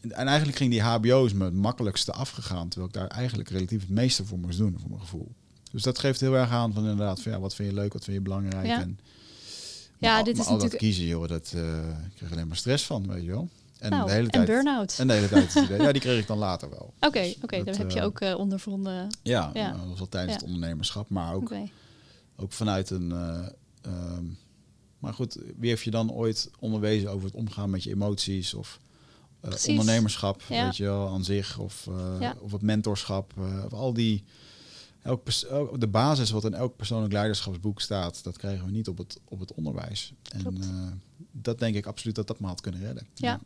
en, 0.00 0.12
en 0.12 0.26
eigenlijk 0.26 0.56
ging 0.58 0.70
die 0.70 0.82
HBO's 0.82 1.32
me 1.32 1.44
het 1.44 1.54
makkelijkste 1.54 2.12
afgegaan, 2.12 2.68
terwijl 2.68 2.88
ik 2.92 2.94
daar 2.98 3.08
eigenlijk 3.18 3.48
relatief 3.48 3.80
het 3.80 3.90
meeste 3.90 4.24
voor 4.24 4.38
moest 4.38 4.58
doen, 4.58 4.76
voor 4.80 4.88
mijn 4.88 5.00
gevoel. 5.00 5.32
Dus 5.72 5.82
dat 5.82 5.98
geeft 5.98 6.20
heel 6.20 6.34
erg 6.36 6.50
aan 6.50 6.72
van 6.72 6.82
inderdaad, 6.82 7.20
van, 7.22 7.32
ja, 7.32 7.40
wat 7.40 7.54
vind 7.54 7.68
je 7.68 7.74
leuk, 7.74 7.92
wat 7.92 8.04
vind 8.04 8.16
je 8.16 8.22
belangrijk. 8.22 8.66
Ja. 8.66 8.80
En, 8.80 8.98
Ja, 9.98 10.18
al- 10.18 10.24
dit 10.24 10.38
is 10.38 10.38
al 10.38 10.44
dat 10.44 10.52
natuurlijk- 10.62 10.82
kiezen, 10.82 11.04
joh, 11.04 11.28
dat 11.28 11.52
eh, 11.54 11.78
ik 11.88 12.14
kreeg 12.16 12.32
alleen 12.32 12.48
maar 12.48 12.56
stress 12.56 12.84
van, 12.84 13.06
weet 13.08 13.24
je 13.24 13.30
wel. 13.30 13.48
En 13.78 13.90
nou, 13.90 14.06
de 14.06 14.12
hele 14.12 14.24
en 14.24 14.30
tijd. 14.30 14.46
burn-out. 14.46 14.96
En 14.98 15.06
de 15.06 15.12
hele 15.12 15.28
tijd. 15.28 15.52
ja, 15.82 15.92
die 15.92 16.00
kreeg 16.00 16.20
ik 16.20 16.26
dan 16.26 16.38
later 16.38 16.70
wel. 16.70 16.92
Oké, 17.00 17.32
oké, 17.42 17.56
dat, 17.56 17.66
daar 17.66 17.76
heb 17.76 17.90
je 17.90 17.98
eh, 17.98 18.04
ook 18.04 18.20
eh, 18.20 18.38
ondervonden. 18.38 19.08
Ja, 19.22 19.50
Ja. 19.54 19.72
dat 19.72 19.86
was 19.88 20.00
al 20.00 20.08
tijdens 20.08 20.32
Ja. 20.34 20.38
het 20.38 20.48
ondernemerschap, 20.48 21.08
maar 21.08 21.34
ook, 21.34 21.52
ook 22.36 22.52
vanuit 22.52 22.90
een. 22.90 23.12
Ehm, 23.84 24.24
maar 24.98 25.14
goed, 25.14 25.38
wie 25.56 25.68
heeft 25.70 25.82
je 25.84 25.90
dan 25.90 26.12
ooit 26.12 26.50
onderwezen 26.58 27.10
over 27.10 27.26
het 27.26 27.34
omgaan 27.34 27.70
met 27.70 27.82
je 27.82 27.90
emoties 27.90 28.54
of 28.54 28.80
eh, 29.40 29.52
ondernemerschap, 29.68 30.42
Ja. 30.48 30.64
weet 30.64 30.76
je 30.76 30.84
wel, 30.84 31.08
aan 31.08 31.24
zich 31.24 31.58
of, 31.58 31.86
eh, 31.86 32.16
Ja. 32.20 32.34
of 32.40 32.52
het 32.52 32.62
mentorschap, 32.62 33.32
eh, 33.36 33.62
of 33.64 33.72
al 33.72 33.92
die. 33.92 34.24
Elk 35.02 35.24
de 35.80 35.88
basis 35.88 36.30
wat 36.30 36.44
in 36.44 36.54
elk 36.54 36.76
persoonlijk 36.76 37.12
leiderschapsboek 37.12 37.80
staat, 37.80 38.24
dat 38.24 38.36
krijgen 38.36 38.64
we 38.66 38.70
niet 38.70 38.88
op 38.88 38.98
het, 38.98 39.20
op 39.24 39.40
het 39.40 39.54
onderwijs. 39.54 40.12
En 40.32 40.40
Klopt. 40.40 40.66
dat 41.32 41.58
denk 41.58 41.74
ik 41.76 41.86
absoluut 41.86 42.14
dat 42.14 42.26
dat 42.26 42.40
me 42.40 42.46
had 42.46 42.60
kunnen 42.60 42.80
redden. 42.80 43.06
Ja. 43.14 43.40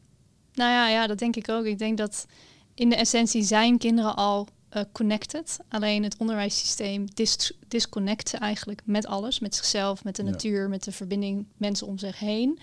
Nou 0.54 0.70
ja, 0.70 0.88
ja, 0.88 1.06
dat 1.06 1.18
denk 1.18 1.36
ik 1.36 1.48
ook. 1.48 1.64
Ik 1.64 1.78
denk 1.78 1.98
dat 1.98 2.26
in 2.74 2.88
de 2.88 2.96
essentie 2.96 3.42
zijn 3.42 3.78
kinderen 3.78 4.16
al 4.16 4.48
eh, 4.68 4.82
connected. 4.92 5.56
Alleen 5.68 6.02
het 6.02 6.16
onderwijssysteem 6.16 7.06
dis 7.14 7.52
disconnect 7.68 8.34
eigenlijk 8.34 8.80
met 8.84 9.06
alles. 9.06 9.38
Met 9.40 9.54
zichzelf, 9.54 10.04
met 10.04 10.16
de 10.16 10.24
Ja. 10.24 10.30
natuur, 10.30 10.68
met 10.68 10.84
de 10.84 10.92
verbinding 10.92 11.46
mensen 11.56 11.86
om 11.86 11.98
zich 11.98 12.18
heen. 12.18 12.58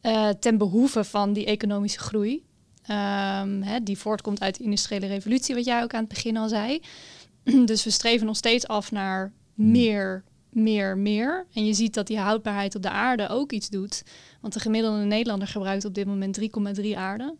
eh, 0.00 0.28
ten 0.28 0.58
behoeve 0.58 1.04
van 1.04 1.32
die 1.32 1.44
economische 1.46 1.98
groei. 1.98 2.44
Ehm, 2.82 3.62
hè, 3.62 3.82
die 3.82 3.98
voortkomt 3.98 4.40
uit 4.40 4.56
de 4.56 4.64
industriële 4.64 5.06
revolutie, 5.06 5.54
wat 5.54 5.64
jij 5.64 5.82
ook 5.82 5.94
aan 5.94 6.00
het 6.00 6.08
begin 6.08 6.36
al 6.36 6.48
zei. 6.48 6.80
dus 7.64 7.84
we 7.84 7.90
streven 7.90 8.26
nog 8.26 8.36
steeds 8.36 8.66
af 8.66 8.90
naar 8.92 9.32
Hmm. 9.54 9.70
meer, 9.70 10.24
meer, 10.50 10.98
meer. 10.98 11.46
En 11.52 11.66
je 11.66 11.72
ziet 11.74 11.94
dat 11.94 12.06
die 12.06 12.18
houdbaarheid 12.18 12.74
op 12.74 12.82
de 12.82 12.90
aarde 12.90 13.28
ook 13.28 13.52
iets 13.52 13.68
doet. 13.68 14.02
Want 14.40 14.52
de 14.54 14.60
gemiddelde 14.60 15.04
Nederlander 15.04 15.48
gebruikt 15.48 15.84
op 15.84 15.94
dit 15.94 16.06
moment 16.06 16.34
3,3 16.34 16.96
aarde. 16.96 17.34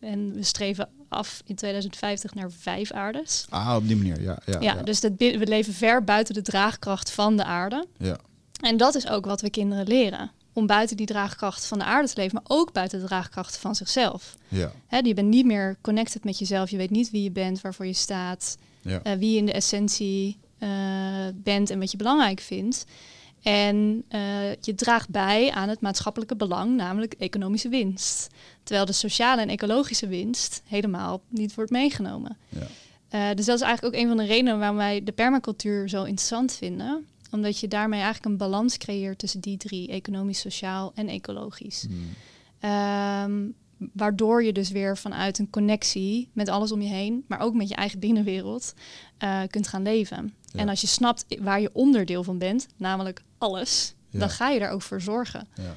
En 0.00 0.32
we 0.34 0.42
streven 0.42 0.88
af 1.08 1.42
in 1.44 1.54
2050 1.54 2.34
naar 2.34 2.50
vijf 2.50 2.92
aardes. 2.92 3.46
Ah, 3.48 3.74
op 3.76 3.86
die 3.86 3.96
manier, 3.96 4.22
ja. 4.22 4.38
Ja, 4.46 4.60
Ja, 4.60 4.74
ja, 4.74 4.82
dus 4.82 5.00
dat, 5.00 5.12
we 5.16 5.46
leven 5.46 5.72
ver 5.72 6.04
buiten 6.04 6.34
de 6.34 6.42
draagkracht 6.42 7.10
van 7.10 7.36
de 7.36 7.44
aarde. 7.44 7.86
ja. 7.98 8.18
En 8.60 8.76
dat 8.76 8.94
is 8.94 9.08
ook 9.08 9.24
wat 9.26 9.40
we 9.40 9.50
kinderen 9.50 9.86
leren. 9.86 10.30
Om 10.52 10.66
buiten 10.66 10.96
die 10.96 11.06
draagkracht 11.06 11.66
van 11.66 11.78
de 11.78 11.84
aarde 11.84 12.08
te 12.08 12.16
leven, 12.16 12.34
maar 12.34 12.56
ook 12.56 12.72
buiten 12.72 13.00
de 13.00 13.06
draagkracht 13.06 13.56
van 13.56 13.74
zichzelf. 13.74 14.34
ja. 14.48 14.72
Hè, 14.86 14.98
je 14.98 15.14
bent 15.14 15.28
niet 15.28 15.46
meer 15.46 15.76
connected 15.80 16.24
met 16.24 16.38
jezelf. 16.38 16.70
Je 16.70 16.76
weet 16.76 16.90
niet 16.90 17.10
wie 17.10 17.22
je 17.22 17.30
bent, 17.30 17.60
waarvoor 17.60 17.86
je 17.86 17.92
staat, 17.92 18.56
ja. 18.80 19.02
eh, 19.02 19.12
wie 19.18 19.30
je 19.30 19.36
in 19.36 19.46
de 19.46 19.52
essentie 19.52 20.38
eh, 20.58 20.68
bent 21.34 21.70
en 21.70 21.78
wat 21.78 21.90
je 21.90 21.96
belangrijk 21.96 22.40
vindt. 22.40 22.84
En 23.46 24.04
eh, 24.08 24.54
je 24.60 24.74
draagt 24.74 25.08
bij 25.08 25.50
aan 25.50 25.68
het 25.68 25.80
maatschappelijke 25.80 26.36
belang, 26.36 26.76
namelijk 26.76 27.12
economische 27.12 27.68
winst. 27.68 28.28
Terwijl 28.62 28.86
de 28.86 28.92
sociale 28.92 29.40
en 29.40 29.48
ecologische 29.48 30.06
winst 30.06 30.62
helemaal 30.64 31.20
niet 31.28 31.54
wordt 31.54 31.70
meegenomen. 31.70 32.36
ja. 32.48 32.66
Eh, 33.08 33.36
dus 33.36 33.46
dat 33.46 33.56
is 33.56 33.64
eigenlijk 33.64 33.94
ook 33.94 34.00
een 34.00 34.08
van 34.08 34.16
de 34.16 34.24
redenen 34.24 34.58
waarom 34.58 34.76
wij 34.76 35.02
de 35.04 35.12
permacultuur 35.12 35.88
zo 35.88 36.02
interessant 36.02 36.52
vinden. 36.52 37.06
Omdat 37.30 37.58
je 37.60 37.68
daarmee 37.68 38.00
eigenlijk 38.00 38.32
een 38.32 38.36
balans 38.36 38.78
creëert 38.78 39.18
tussen 39.18 39.40
die 39.40 39.56
drie, 39.56 39.88
economisch, 39.88 40.40
sociaal 40.40 40.92
en 40.94 41.08
ecologisch. 41.08 41.86
Hmm. 41.88 42.08
Ehm, 42.60 43.48
waardoor 43.92 44.44
je 44.44 44.52
dus 44.52 44.70
weer 44.70 44.98
vanuit 44.98 45.38
een 45.38 45.50
connectie 45.50 46.28
met 46.32 46.48
alles 46.48 46.72
om 46.72 46.82
je 46.82 46.88
heen, 46.88 47.24
maar 47.26 47.40
ook 47.40 47.54
met 47.54 47.68
je 47.68 47.74
eigen 47.74 47.98
binnenwereld, 47.98 48.74
eh, 49.18 49.40
kunt 49.50 49.68
gaan 49.68 49.82
leven. 49.82 50.34
Ja. 50.44 50.60
En 50.60 50.68
als 50.68 50.80
je 50.80 50.86
snapt 50.86 51.24
waar 51.40 51.60
je 51.60 51.70
onderdeel 51.72 52.24
van 52.24 52.38
bent, 52.38 52.66
namelijk 52.76 53.22
alles, 53.38 53.94
Ja. 54.10 54.18
dan 54.18 54.30
ga 54.30 54.48
je 54.48 54.58
daar 54.58 54.70
ook 54.70 54.82
voor 54.82 55.00
zorgen. 55.00 55.46
Ja. 55.54 55.76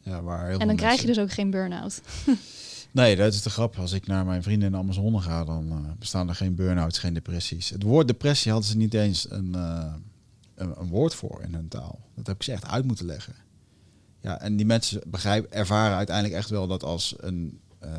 Ja, 0.00 0.22
waar 0.22 0.48
heel 0.48 0.58
En 0.58 0.66
dan 0.66 0.76
krijg 0.76 1.00
je 1.00 1.06
dus 1.06 1.18
ook 1.18 1.32
geen 1.32 1.50
burn-out. 1.50 2.00
Nee, 2.90 3.16
dat 3.16 3.34
is 3.34 3.42
de 3.42 3.50
grap. 3.50 3.76
Als 3.78 3.92
ik 3.92 4.06
naar 4.06 4.24
mijn 4.24 4.42
vrienden 4.42 4.66
in 4.66 4.72
de 4.72 4.78
Amazone 4.78 5.20
ga, 5.20 5.44
dan 5.44 5.70
eh, 5.70 5.76
bestaan 5.98 6.28
er 6.28 6.34
geen 6.34 6.54
burn-outs, 6.54 6.98
geen 6.98 7.14
depressies. 7.14 7.70
Het 7.70 7.82
woord 7.82 8.06
depressie 8.06 8.52
hadden 8.52 8.70
ze 8.70 8.76
niet 8.76 8.94
eens 8.94 9.30
een, 9.30 9.54
eh, 9.54 9.92
een, 10.54 10.80
een 10.80 10.88
woord 10.88 11.14
voor 11.14 11.42
in 11.42 11.54
hun 11.54 11.68
taal. 11.68 11.98
Dat 12.14 12.26
heb 12.26 12.36
ik 12.36 12.42
ze 12.42 12.52
echt 12.52 12.66
uit 12.66 12.84
moeten 12.84 13.06
leggen. 13.06 13.34
Ja, 14.20 14.40
en 14.40 14.56
die 14.56 14.66
mensen 14.66 15.00
begrijpen, 15.06 15.52
ervaren 15.52 15.96
uiteindelijk 15.96 16.36
echt 16.36 16.50
wel 16.50 16.66
dat 16.66 16.82
als 16.82 17.14
een, 17.18 17.60
eh 17.78 17.90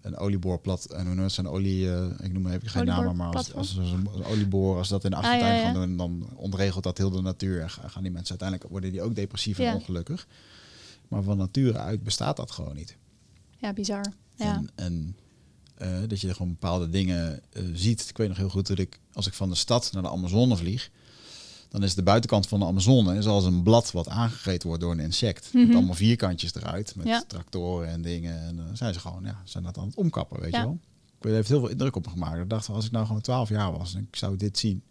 een 0.00 0.16
olieboorplat, 0.16 0.84
en 0.84 1.04
hoe 1.06 1.14
noemen 1.14 1.30
ze 1.30 1.40
een 1.40 1.48
olie, 1.48 1.92
eh, 1.92 2.06
ik 2.22 2.32
noem 2.32 2.46
even 2.46 2.68
geen 2.68 2.84
namen, 2.86 3.16
maar 3.16 3.34
als, 3.34 3.54
als, 3.54 3.78
als 3.78 3.90
een, 3.90 4.08
een 4.14 4.24
olieboor, 4.24 4.76
als 4.76 4.88
dat 4.88 5.04
in 5.04 5.10
de 5.10 5.16
Ah, 5.16 5.22
achtertuin 5.22 5.54
ja, 5.54 5.60
ja. 5.60 5.64
gaan 5.64 5.74
doen, 5.74 5.96
dan 5.96 6.28
ontregelt 6.36 6.84
dat 6.84 6.98
heel 6.98 7.10
de 7.10 7.20
natuur. 7.22 7.60
En 7.60 7.70
ga- 7.70 7.88
gaan 7.88 8.02
die 8.02 8.12
mensen 8.12 8.30
uiteindelijk, 8.30 8.70
worden 8.70 8.90
die 8.92 9.02
ook 9.02 9.14
depressief 9.14 9.58
en 9.58 9.64
Ja. 9.64 9.74
ongelukkig. 9.74 10.26
Maar 11.08 11.22
van 11.22 11.36
nature 11.36 11.78
uit 11.78 12.02
bestaat 12.02 12.36
dat 12.36 12.50
gewoon 12.50 12.74
niet. 12.76 12.96
Ja, 13.58 13.72
bizar. 13.72 14.04
Ja. 14.36 14.54
En, 14.54 14.70
en 14.74 15.16
eh, 15.74 15.98
dat 16.08 16.20
je 16.20 16.32
gewoon 16.34 16.48
bepaalde 16.52 16.90
dingen 16.90 17.40
eh, 17.52 17.62
ziet. 17.74 18.06
Ik 18.08 18.16
weet 18.16 18.28
nog 18.28 18.36
heel 18.36 18.48
goed 18.48 18.66
dat 18.66 18.78
ik, 18.78 18.98
als 19.12 19.26
ik 19.26 19.32
van 19.34 19.48
de 19.48 19.54
stad 19.54 19.92
naar 19.92 20.02
de 20.02 20.08
Amazone 20.10 20.56
vlieg, 20.56 20.90
dan 21.68 21.82
is 21.82 21.94
de 21.94 22.02
buitenkant 22.02 22.48
van 22.48 22.58
de 22.60 22.66
Amazone 22.66 23.16
is 23.16 23.26
als 23.26 23.44
een 23.44 23.62
blad 23.62 23.90
wat 23.90 24.08
aangegeten 24.08 24.68
wordt 24.68 24.82
door 24.82 24.92
een 24.92 25.00
insect. 25.00 25.50
Met 25.52 25.66
Mhm. 25.66 25.76
allemaal 25.76 25.94
vierkantjes 25.94 26.54
eruit, 26.54 26.96
met 26.96 27.06
Ja. 27.06 27.24
tractoren 27.26 27.88
en 27.88 28.02
dingen. 28.02 28.40
En 28.42 28.56
dan 28.56 28.76
zijn 28.76 28.94
ze 28.94 29.00
gewoon, 29.00 29.24
ja, 29.24 29.40
zijn 29.44 29.64
dat 29.64 29.78
aan 29.78 29.86
het 29.86 29.96
omkappen, 29.96 30.40
weet 30.40 30.52
Ja. 30.52 30.58
je 30.58 30.64
wel. 30.64 30.78
Ik 31.20 31.28
heeft 31.30 31.48
heel 31.48 31.60
veel 31.60 31.68
indruk 31.68 31.96
op 31.96 32.04
me 32.04 32.10
gemaakt. 32.10 32.38
Ik 32.42 32.48
dacht, 32.50 32.68
als 32.68 32.84
ik 32.86 32.90
nou 32.90 33.06
gewoon 33.06 33.20
12 33.20 33.48
jaar 33.48 33.72
was 33.78 33.94
en 33.94 34.06
ik 34.10 34.16
zou 34.16 34.36
dit 34.36 34.58
zien, 34.58 34.82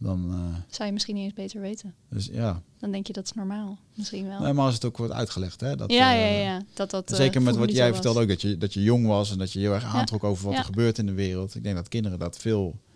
dan, 0.00 0.24
eh, 0.32 0.74
Zou 0.74 0.86
je 0.88 0.92
misschien 0.92 1.14
niet 1.14 1.24
eens 1.24 1.32
beter 1.34 1.60
weten. 1.60 1.94
dus 2.10 2.26
ja. 2.32 2.62
Dan 2.78 2.90
denk 2.90 3.06
je 3.06 3.12
dat 3.12 3.24
is 3.24 3.32
normaal. 3.32 3.78
Misschien 3.94 4.26
wel. 4.28 4.40
Nee, 4.40 4.52
maar 4.52 4.64
als 4.64 4.74
het 4.74 4.84
ook 4.84 4.96
wordt 4.96 5.12
uitgelegd, 5.12 5.60
hè. 5.60 5.76
Dat, 5.76 5.92
ja, 5.92 6.12
ja, 6.12 6.20
eh, 6.28 6.42
ja. 6.42 6.62
Dat, 6.74 6.90
dat, 6.90 7.10
eh, 7.10 7.16
Zeker 7.16 7.42
met 7.42 7.56
wat 7.56 7.72
jij 7.72 7.92
vertelde 7.92 8.20
ook, 8.20 8.28
dat 8.28 8.40
je, 8.42 8.58
dat 8.58 8.74
je 8.74 8.82
jong 8.82 9.06
was 9.06 9.30
en 9.30 9.38
dat 9.38 9.52
je 9.52 9.58
heel 9.58 9.72
erg 9.74 9.84
aantrok 9.84 10.24
over 10.24 10.44
wat 10.44 10.52
Ja. 10.52 10.58
er 10.58 10.64
gebeurt 10.64 10.98
in 10.98 11.06
de 11.06 11.12
wereld. 11.12 11.54
Ik 11.54 11.62
denk 11.62 11.76
dat 11.76 11.88
kinderen 11.88 12.18
dat 12.18 12.38
veel 12.38 12.74
Eh, 12.74 12.87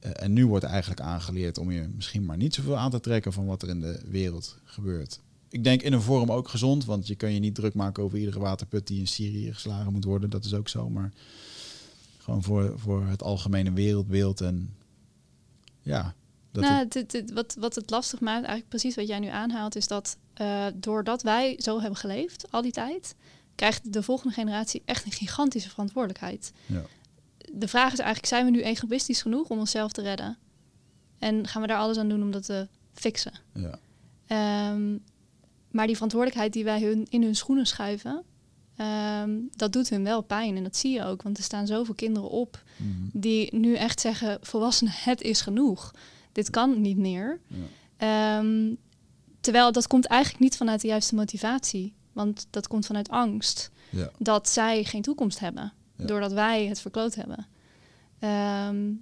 en 0.00 0.32
nu 0.32 0.46
wordt 0.46 0.64
eigenlijk 0.64 1.00
aangeleerd 1.00 1.58
om 1.58 1.70
je 1.70 1.88
misschien 1.94 2.24
maar 2.24 2.36
niet 2.36 2.54
zoveel 2.54 2.76
aan 2.76 2.90
te 2.90 3.00
trekken 3.00 3.32
van 3.32 3.46
wat 3.46 3.62
er 3.62 3.68
in 3.68 3.80
de 3.80 4.00
wereld 4.04 4.58
gebeurt. 4.64 5.20
Ik 5.48 5.64
denk 5.64 5.82
in 5.82 5.92
een 5.92 6.02
vorm 6.02 6.32
ook 6.32 6.48
gezond, 6.48 6.84
want 6.84 7.06
je 7.06 7.14
kan 7.14 7.32
je 7.32 7.40
niet 7.40 7.54
druk 7.54 7.74
maken 7.74 8.02
over 8.02 8.18
iedere 8.18 8.38
waterput 8.38 8.86
die 8.86 8.98
in 8.98 9.06
Syrië 9.06 9.52
geslagen 9.52 9.92
moet 9.92 10.04
worden. 10.04 10.30
Dat 10.30 10.44
is 10.44 10.54
ook 10.54 10.68
zo, 10.68 10.90
maar 10.90 11.12
gewoon 12.18 12.42
voor, 12.42 12.78
voor 12.78 13.06
het 13.06 13.22
algemene 13.22 13.72
wereldbeeld 13.72 14.40
en 14.40 14.74
ja. 15.82 16.14
Dat 16.52 16.62
nou, 16.62 16.86
het... 16.88 17.32
wat, 17.32 17.56
wat 17.58 17.74
het 17.74 17.90
lastig 17.90 18.20
maakt, 18.20 18.38
eigenlijk 18.38 18.68
precies 18.68 18.94
wat 18.94 19.08
jij 19.08 19.18
nu 19.18 19.26
aanhaalt, 19.26 19.76
is 19.76 19.86
dat 19.86 20.16
uh, 20.40 20.66
doordat 20.74 21.22
wij 21.22 21.56
zo 21.58 21.80
hebben 21.80 21.98
geleefd 21.98 22.46
al 22.50 22.62
die 22.62 22.72
tijd, 22.72 23.14
krijgt 23.54 23.92
de 23.92 24.02
volgende 24.02 24.34
generatie 24.34 24.82
echt 24.84 25.04
een 25.04 25.12
gigantische 25.12 25.70
verantwoordelijkheid. 25.70 26.52
Ja. 26.66 26.82
De 27.52 27.68
vraag 27.68 27.92
is 27.92 27.98
eigenlijk, 27.98 28.26
zijn 28.26 28.44
we 28.44 28.50
nu 28.50 28.62
egoïstisch 28.62 29.22
genoeg 29.22 29.48
om 29.48 29.58
onszelf 29.58 29.92
te 29.92 30.02
redden? 30.02 30.38
En 31.18 31.46
gaan 31.46 31.62
we 31.62 31.68
daar 31.68 31.78
alles 31.78 31.96
aan 31.96 32.08
doen 32.08 32.22
om 32.22 32.30
dat 32.30 32.44
te 32.44 32.68
fixen? 32.92 33.32
Ja. 33.54 33.78
Ehm, 34.26 34.96
maar 35.70 35.86
die 35.86 35.94
verantwoordelijkheid 35.94 36.52
die 36.52 36.64
wij 36.64 36.80
hun 36.80 37.06
in 37.08 37.22
hun 37.22 37.36
schoenen 37.36 37.66
schuiven, 37.66 38.24
ehm, 38.76 39.30
dat 39.50 39.72
doet 39.72 39.88
hun 39.88 40.04
wel 40.04 40.22
pijn. 40.22 40.56
En 40.56 40.62
dat 40.62 40.76
zie 40.76 40.92
je 40.92 41.04
ook, 41.04 41.22
want 41.22 41.38
er 41.38 41.44
staan 41.44 41.66
zoveel 41.66 41.94
kinderen 41.94 42.30
op 42.30 42.62
mhm. 42.76 42.90
die 43.12 43.56
nu 43.56 43.74
echt 43.74 44.00
zeggen: 44.00 44.38
volwassenen, 44.40 44.92
het 45.10 45.20
is 45.20 45.40
genoeg. 45.40 45.94
Dit 46.32 46.50
kan 46.50 46.80
niet 46.80 46.96
meer. 46.96 47.40
Ja. 47.46 48.38
Ehm, 48.40 48.74
terwijl 49.40 49.72
dat 49.72 49.86
komt 49.86 50.06
eigenlijk 50.06 50.42
niet 50.42 50.56
vanuit 50.56 50.80
de 50.80 50.88
juiste 50.88 51.14
motivatie. 51.14 51.94
Want 52.12 52.46
dat 52.50 52.68
komt 52.68 52.86
vanuit 52.86 53.08
angst. 53.08 53.70
Ja. 53.90 54.10
Dat 54.18 54.48
zij 54.48 54.84
geen 54.84 55.02
toekomst 55.02 55.38
hebben. 55.38 55.72
Doordat 56.06 56.32
wij 56.32 56.66
het 56.66 56.80
verkloot 56.80 57.14
hebben. 57.14 57.46
Ehm, 58.18 58.92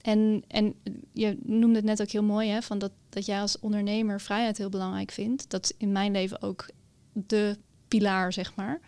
en, 0.00 0.44
en 0.48 0.74
je 1.12 1.38
noemde 1.42 1.76
het 1.76 1.84
net 1.84 2.00
ook 2.00 2.10
heel 2.10 2.22
mooi, 2.22 2.48
hè, 2.48 2.62
van 2.62 2.78
dat, 2.78 2.92
dat 3.08 3.26
jij 3.26 3.40
als 3.40 3.58
ondernemer 3.58 4.20
vrijheid 4.20 4.58
heel 4.58 4.68
belangrijk 4.68 5.10
vindt. 5.10 5.50
Dat 5.50 5.64
is 5.64 5.72
in 5.76 5.92
mijn 5.92 6.12
leven 6.12 6.42
ook 6.42 6.70
de 7.12 7.58
pilaar, 7.88 8.32
zeg 8.32 8.54
maar. 8.54 8.80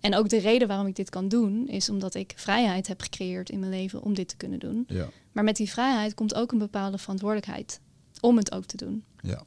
En 0.00 0.14
ook 0.14 0.28
de 0.28 0.38
reden 0.38 0.68
waarom 0.68 0.86
ik 0.86 0.96
dit 0.96 1.10
kan 1.10 1.28
doen, 1.28 1.68
is 1.68 1.88
omdat 1.88 2.14
ik 2.14 2.32
vrijheid 2.36 2.86
heb 2.86 3.00
gecreëerd 3.00 3.50
in 3.50 3.58
mijn 3.58 3.72
leven 3.72 4.02
om 4.02 4.14
dit 4.14 4.28
te 4.28 4.36
kunnen 4.36 4.58
doen. 4.58 4.84
Ja. 4.86 5.08
Maar 5.32 5.44
met 5.44 5.56
die 5.56 5.70
vrijheid 5.70 6.14
komt 6.14 6.34
ook 6.34 6.52
een 6.52 6.58
bepaalde 6.58 6.98
verantwoordelijkheid 6.98 7.80
om 8.20 8.36
het 8.36 8.52
ook 8.52 8.64
te 8.64 8.76
doen. 8.76 9.04
Ja. 9.20 9.42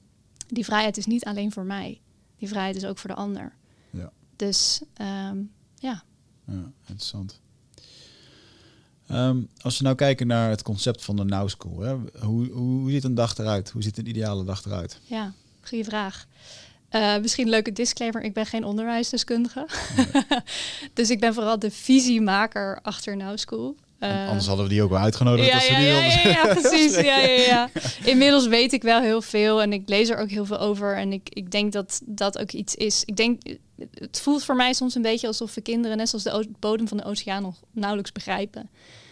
Die 0.47 0.66
vrijheid 0.66 0.97
is 0.97 1.05
niet 1.05 1.26
alleen 1.26 1.51
voor 1.51 1.66
mij. 1.66 2.01
Die 2.38 2.47
vrijheid 2.47 2.76
is 2.76 2.86
ook 2.86 2.97
voor 2.97 3.09
de 3.09 3.16
ander. 3.16 3.55
Ja. 3.89 4.12
Dus 4.36 4.82
um, 5.01 5.51
ja. 5.76 6.03
Ja, 6.45 6.72
interessant. 6.80 7.41
Um, 9.14 9.49
als 9.62 9.78
we 9.78 9.84
nou 9.84 9.95
kijken 9.95 10.28
naar 10.28 10.49
het 10.49 10.62
concept 10.62 11.03
van 11.03 11.16
de 11.16 11.24
Now 11.24 11.49
School, 11.49 11.80
hè, 11.80 11.95
hoe, 12.20 12.47
hoe 12.47 12.91
ziet 12.91 13.03
een 13.03 13.16
dag 13.16 13.38
eruit? 13.38 13.70
Hoe 13.70 13.84
ziet 13.84 13.97
een 13.97 14.07
ideale 14.07 14.43
dag 14.43 14.66
eruit? 14.66 14.99
Ja, 15.03 15.34
goede 15.62 15.84
vraag. 15.84 16.26
Uh, 16.91 17.18
misschien 17.18 17.45
een 17.45 17.51
leuke 17.51 17.72
disclaimer, 17.72 18.22
ik 18.22 18.34
ben 18.34 18.45
geen 18.45 18.64
onderwijsdeskundige. 18.64 19.68
dus 20.93 21.09
ik 21.09 21.20
ben 21.20 21.34
vooral 21.34 21.59
de 21.59 21.72
visiemaker 21.72 22.80
achter 22.82 23.18
Now 23.18 23.38
School. 23.38 23.76
Uh, 23.99 24.28
anders 24.28 24.47
hadden 24.47 24.66
we 24.66 24.72
die 24.72 24.84
ook 24.84 24.89
wel 24.89 24.99
uitgenodigd. 24.99 25.47
Ja, 25.47 25.62
ja, 25.62 25.80
ja, 25.80 25.99
ja, 25.99 26.30
ja, 26.30 26.53
precies. 26.53 26.95
Ja, 26.95 27.18
ja, 27.18 27.28
ja. 27.28 27.70
Inmiddels 28.12 28.47
weet 28.47 28.74
ik 28.74 28.82
wel 28.82 29.01
heel 29.01 29.22
veel 29.22 29.62
en 29.62 29.74
ik 29.74 29.89
lees 29.89 30.09
er 30.09 30.18
ook 30.18 30.30
heel 30.30 30.45
veel 30.45 30.59
over. 30.59 30.97
En 30.97 31.14
ik, 31.14 31.30
ik 31.30 31.51
denk 31.51 31.72
dat 31.72 32.01
dat 32.05 32.38
ook 32.38 32.51
iets 32.51 32.76
is. 32.76 33.03
Ik 33.05 33.16
denk, 33.16 33.41
het 33.93 34.20
voelt 34.22 34.43
voor 34.43 34.55
mij 34.55 34.74
soms 34.74 34.95
een 34.95 35.01
beetje 35.01 35.28
alsof 35.28 35.53
we 35.53 35.62
kinderen, 35.62 35.97
net 35.97 36.09
zoals 36.09 36.24
de 36.24 36.49
bodem 36.59 36.88
van 36.88 36.97
de 36.97 37.03
oceaan, 37.03 37.41
nog 37.41 37.55
nauwelijks 37.72 38.12
begrijpen 38.12 38.70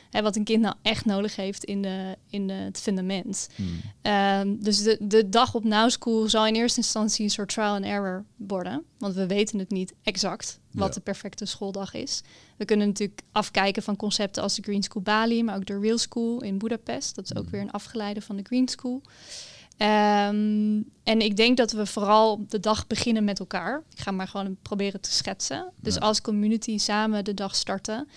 hè, 0.09 0.21
wat 0.21 0.35
een 0.35 0.43
kind 0.43 0.61
nou 0.61 0.75
echt 0.81 1.05
nodig 1.05 1.35
heeft 1.35 1.63
in, 1.63 1.81
de, 1.81 2.15
in 2.29 2.47
de, 2.47 2.53
het 2.53 2.79
fundament. 2.79 3.49
Hmm. 3.55 3.81
Ehm, 4.01 4.55
dus 4.59 4.83
de, 4.83 4.97
de 5.01 5.29
dag 5.29 5.55
op 5.55 5.63
Now 5.63 5.89
School 5.89 6.29
zal 6.29 6.47
in 6.47 6.55
eerste 6.55 6.79
instantie 6.79 7.23
een 7.23 7.29
soort 7.29 7.49
trial 7.49 7.75
and 7.75 7.85
error 7.85 8.25
worden. 8.35 8.83
Want 8.97 9.13
we 9.13 9.27
weten 9.27 9.59
het 9.59 9.69
niet 9.69 9.93
exact 10.03 10.59
wat 10.71 10.93
de 10.93 10.99
perfecte 10.99 11.45
schooldag 11.45 11.93
is. 11.93 12.21
We 12.57 12.65
kunnen 12.65 12.87
natuurlijk 12.87 13.21
afkijken 13.31 13.83
van 13.83 13.95
concepten 13.95 14.43
als 14.43 14.55
de 14.55 14.61
Green 14.61 14.83
School 14.83 15.03
Bali, 15.03 15.43
maar 15.43 15.55
ook 15.55 15.65
de 15.65 15.79
Real 15.79 15.97
School 15.97 16.41
in 16.41 16.57
Budapest. 16.57 17.15
Dat 17.15 17.25
is 17.25 17.35
ook 17.35 17.43
hmm. 17.43 17.51
weer 17.51 17.61
een 17.61 17.71
afgeleide 17.71 18.21
van 18.21 18.35
de 18.35 18.43
Green 18.43 18.67
School. 18.67 19.01
Um, 19.81 20.91
en 21.03 21.19
ik 21.21 21.35
denk 21.35 21.57
dat 21.57 21.71
we 21.71 21.85
vooral 21.85 22.45
de 22.47 22.59
dag 22.59 22.87
beginnen 22.87 23.23
met 23.23 23.39
elkaar. 23.39 23.83
Ik 23.91 23.99
ga 23.99 24.11
maar 24.11 24.27
gewoon 24.27 24.57
proberen 24.61 25.01
te 25.01 25.11
schetsen. 25.11 25.71
Dus 25.81 25.99
als 25.99 26.21
community 26.21 26.77
samen 26.77 27.23
de 27.23 27.33
dag 27.33 27.55
starten. 27.55 28.07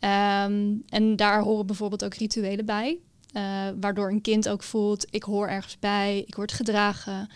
Ehm, 0.00 0.74
en 0.88 1.16
daar 1.16 1.42
horen 1.42 1.66
bijvoorbeeld 1.66 2.04
ook 2.04 2.14
rituelen 2.14 2.66
bij. 2.66 2.98
Uh, 3.36 3.42
waardoor 3.80 4.10
een 4.10 4.20
kind 4.20 4.48
ook 4.48 4.62
voelt, 4.62 5.06
ik 5.10 5.22
hoor 5.22 5.48
ergens 5.48 5.78
bij, 5.78 6.24
ik 6.26 6.34
word 6.34 6.52
gedragen. 6.52 7.28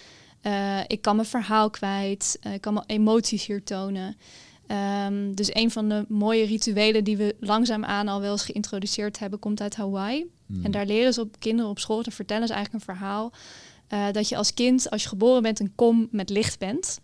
Uh, 0.43 0.81
ik 0.87 1.03
kan 1.03 1.17
mijn 1.17 1.29
verhaal 1.29 1.71
kwijt, 1.71 2.39
uh, 2.47 2.55
ik 2.55 2.61
kan 2.61 2.75
mijn 2.75 2.87
emoties 2.87 3.47
hier 3.47 3.65
tonen. 3.65 4.17
Um, 5.07 5.35
dus 5.35 5.55
een 5.55 5.71
van 5.71 5.89
de 5.89 6.05
mooie 6.09 6.45
rituelen 6.45 7.05
die 7.05 7.17
we 7.17 7.37
langzaamaan 7.41 8.09
al 8.09 8.21
wel 8.21 8.33
eens 8.33 8.45
geïntroduceerd 8.45 9.19
hebben, 9.19 9.39
komt 9.39 9.61
uit 9.61 9.77
Hawaii. 9.77 10.31
Hmm. 10.47 10.65
En 10.65 10.71
daar 10.71 10.87
leren 10.87 11.13
ze 11.13 11.21
op 11.21 11.37
kinderen 11.39 11.71
op 11.71 11.79
school 11.79 12.03
te 12.03 12.11
vertellen, 12.11 12.43
is 12.43 12.51
eigenlijk 12.51 12.89
een 12.89 12.95
verhaal. 12.95 13.33
dat 14.13 14.29
je 14.29 14.37
als 14.37 14.55
kind, 14.55 14.91
als 14.91 15.03
je 15.03 15.09
geboren 15.09 15.43
bent, 15.43 15.61
een 15.61 15.73
kom 15.75 16.09
met 16.11 16.31
licht 16.31 16.59
bent. 16.59 17.01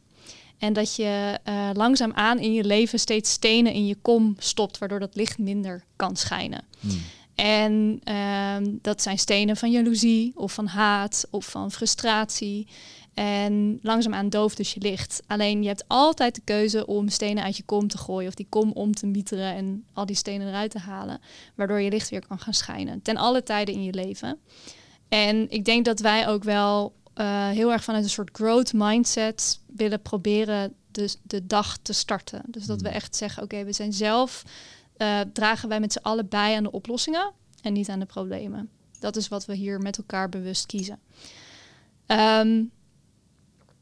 En 0.61 0.73
dat 0.73 0.97
je 0.97 1.39
uh, 1.49 1.71
langzaamaan 1.73 2.39
in 2.39 2.53
je 2.53 2.65
leven 2.65 2.99
steeds 2.99 3.31
stenen 3.31 3.73
in 3.73 3.87
je 3.87 3.97
kom 4.03 4.35
stopt, 4.39 4.79
waardoor 4.79 4.99
dat 5.01 5.15
licht 5.17 5.39
minder 5.39 5.85
kan 5.97 6.17
schijnen. 6.17 6.65
Hmm. 6.81 7.01
En 7.35 8.01
uh, 8.05 8.57
dat 8.83 9.03
zijn 9.03 9.19
stenen 9.19 9.57
van 9.57 9.71
jaloezie 9.71 10.33
of 10.35 10.53
van 10.53 10.67
haat 10.67 11.27
of 11.31 11.47
van 11.47 11.71
frustratie. 11.71 12.67
En 13.15 13.79
langzaamaan 13.83 14.29
dooft 14.29 14.57
dus 14.57 14.75
je 14.75 14.81
licht. 14.81 15.23
Alleen 15.27 15.63
je 15.63 15.69
hebt 15.69 15.85
altijd 15.87 16.35
de 16.35 16.41
keuze 16.45 16.87
om 16.87 17.09
stenen 17.09 17.45
uit 17.45 17.57
je 17.57 17.63
kom 17.63 17.89
te 17.89 17.99
gooien 17.99 18.29
of 18.29 18.35
die 18.35 18.47
kom 18.49 18.73
om 18.73 18.95
te 18.95 19.07
mieteren 19.07 19.55
en 19.55 19.85
al 19.93 20.07
die 20.07 20.17
stenen 20.17 20.49
eruit 20.49 20.71
te 20.71 20.79
halen, 20.79 21.21
waardoor 21.55 21.81
je 21.81 21.91
licht 21.91 22.09
weer 22.09 22.27
kan 22.27 22.39
gaan 22.39 22.55
schijnen. 22.55 23.03
Ten 23.03 23.17
alle 23.17 23.43
tijden 23.43 23.75
in 23.75 23.83
je 23.83 23.95
leven. 23.95 24.39
En 25.09 25.51
ik 25.51 25.65
denk 25.65 25.85
dat 25.85 26.01
wij 26.01 26.29
ook 26.29 26.45
wel 26.45 26.93
uh, 27.21 27.49
heel 27.49 27.73
erg 27.73 27.85
vanuit 27.85 28.05
een 28.05 28.11
soort 28.11 28.31
growth 28.33 28.73
mindset 28.73 29.61
willen 29.67 30.03
proberen 30.03 30.75
de, 30.91 31.15
de 31.23 31.47
dag 31.47 31.79
te 31.79 31.93
starten. 31.93 32.43
Dus 32.47 32.67
dat 32.67 32.81
we 32.81 32.87
hmm. 32.87 32.97
echt 32.97 33.17
zeggen, 33.17 33.43
oké, 33.43 33.65
we 33.65 33.73
zijn 33.73 33.93
zelf, 33.93 34.45
uh, 34.97 35.21
dragen 35.33 35.69
wij 35.69 35.81
met 35.81 35.93
z'n 35.93 36.03
allen 36.03 36.29
bij 36.29 36.57
aan 36.57 36.63
de 36.63 36.71
oplossingen 36.71 37.33
en 37.63 37.73
niet 37.73 37.89
aan 37.89 37.99
de 37.99 38.07
problemen. 38.07 38.71
Dat 38.99 39.17
is 39.17 39.29
wat 39.29 39.47
we 39.47 39.55
hier 39.55 39.81
met 39.81 39.99
elkaar 39.99 40.29
bewust 40.29 40.67
kiezen. 40.67 40.99
Um, 42.07 42.71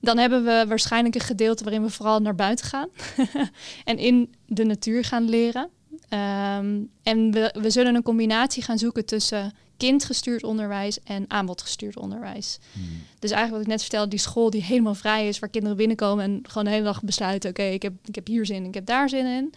dan 0.01 0.18
hebben 0.18 0.45
we 0.45 0.64
waarschijnlijk 0.68 1.14
een 1.14 1.20
gedeelte 1.20 1.64
waarin 1.64 1.82
we 1.82 1.91
vooral 1.91 2.20
naar 2.20 2.34
buiten 2.34 2.66
gaan 2.66 2.89
en 3.84 3.99
in 3.99 4.34
de 4.47 4.64
natuur 4.64 5.05
gaan 5.05 5.28
leren. 5.28 5.70
Um, 6.11 6.90
en 7.03 7.30
we, 7.30 7.55
we 7.61 7.70
zullen 7.70 7.94
een 7.94 8.03
combinatie 8.03 8.62
gaan 8.62 8.78
zoeken 8.78 9.05
tussen 9.05 9.53
kindgestuurd 9.76 10.44
onderwijs 10.44 11.03
en 11.03 11.24
aanbodgestuurd 11.28 11.99
onderwijs. 11.99 12.59
Hmm. 12.72 12.82
Dus 13.18 13.30
eigenlijk 13.30 13.51
wat 13.51 13.61
ik 13.61 13.66
net 13.66 13.80
vertelde, 13.80 14.11
die 14.11 14.18
school 14.18 14.51
die 14.51 14.62
helemaal 14.62 14.94
vrij 14.94 15.28
is, 15.28 15.38
waar 15.38 15.49
kinderen 15.49 15.76
binnenkomen 15.76 16.24
en 16.24 16.40
gewoon 16.42 16.64
de 16.64 16.70
hele 16.70 16.84
dag 16.84 17.03
besluiten, 17.03 17.51
oké, 17.51 17.62
ik, 17.62 17.82
heb, 17.82 17.92
ik 18.05 18.14
heb 18.14 18.26
hier 18.26 18.46
zin 18.46 18.57
in, 18.57 18.64
ik 18.64 18.74
heb 18.74 18.86
daar 18.86 19.09
zin 19.09 19.26
in. 19.26 19.55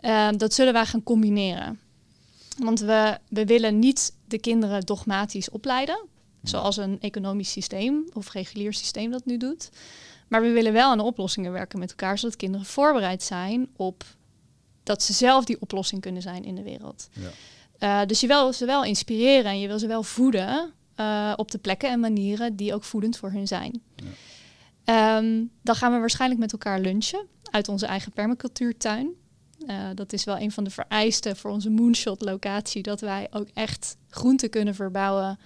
Ehm, 0.00 0.36
dat 0.36 0.54
zullen 0.54 0.72
wij 0.72 0.86
gaan 0.86 1.02
combineren. 1.02 1.80
Want 2.58 2.80
we, 2.80 3.18
we 3.28 3.44
willen 3.44 3.78
niet 3.78 4.14
de 4.24 4.38
kinderen 4.38 4.80
dogmatisch 4.80 5.50
opleiden, 5.50 5.98
hmm. 5.98 6.48
zoals 6.48 6.76
een 6.76 7.00
economisch 7.00 7.50
systeem 7.50 8.04
of 8.12 8.32
regulier 8.32 8.72
systeem 8.72 9.10
dat 9.10 9.24
nu 9.24 9.36
doet. 9.36 9.70
Maar 10.28 10.42
we 10.42 10.50
willen 10.50 10.72
wel 10.72 10.90
aan 10.90 11.00
oplossingen 11.00 11.52
werken 11.52 11.78
met 11.78 11.90
elkaar, 11.90 12.18
zodat 12.18 12.36
kinderen 12.36 12.66
voorbereid 12.66 13.22
zijn 13.22 13.68
op 13.76 14.04
dat 14.82 15.02
ze 15.02 15.12
zelf 15.12 15.44
die 15.44 15.60
oplossing 15.60 16.00
kunnen 16.00 16.22
zijn 16.22 16.44
in 16.44 16.54
de 16.54 16.62
wereld. 16.62 17.08
Ja. 17.12 17.30
Uh, 18.02 18.06
dus 18.06 18.20
je 18.20 18.26
wil 18.26 18.52
ze 18.52 18.66
wel 18.66 18.84
inspireren 18.84 19.50
en 19.50 19.60
je 19.60 19.66
wil 19.66 19.78
ze 19.78 19.86
wel 19.86 20.02
voeden 20.02 20.72
uh, 20.96 21.32
op 21.36 21.50
de 21.50 21.58
plekken 21.58 21.90
en 21.90 22.00
manieren 22.00 22.56
die 22.56 22.74
ook 22.74 22.84
voedend 22.84 23.16
voor 23.16 23.30
hun 23.30 23.46
zijn. 23.46 23.82
Ja. 24.84 25.16
Um, 25.16 25.50
dan 25.62 25.74
gaan 25.74 25.92
we 25.92 25.98
waarschijnlijk 25.98 26.40
met 26.40 26.52
elkaar 26.52 26.80
lunchen 26.80 27.26
uit 27.50 27.68
onze 27.68 27.86
eigen 27.86 28.12
permacultuurtuin. 28.12 29.10
Uh, 29.66 29.88
dat 29.94 30.12
is 30.12 30.24
wel 30.24 30.38
een 30.38 30.52
van 30.52 30.64
de 30.64 30.70
vereisten 30.70 31.36
voor 31.36 31.50
onze 31.50 31.70
moonshot 31.70 32.20
locatie, 32.20 32.82
dat 32.82 33.00
wij 33.00 33.28
ook 33.30 33.48
echt 33.54 33.96
groenten 34.08 34.50
kunnen 34.50 34.74
verbouwen 34.74 35.38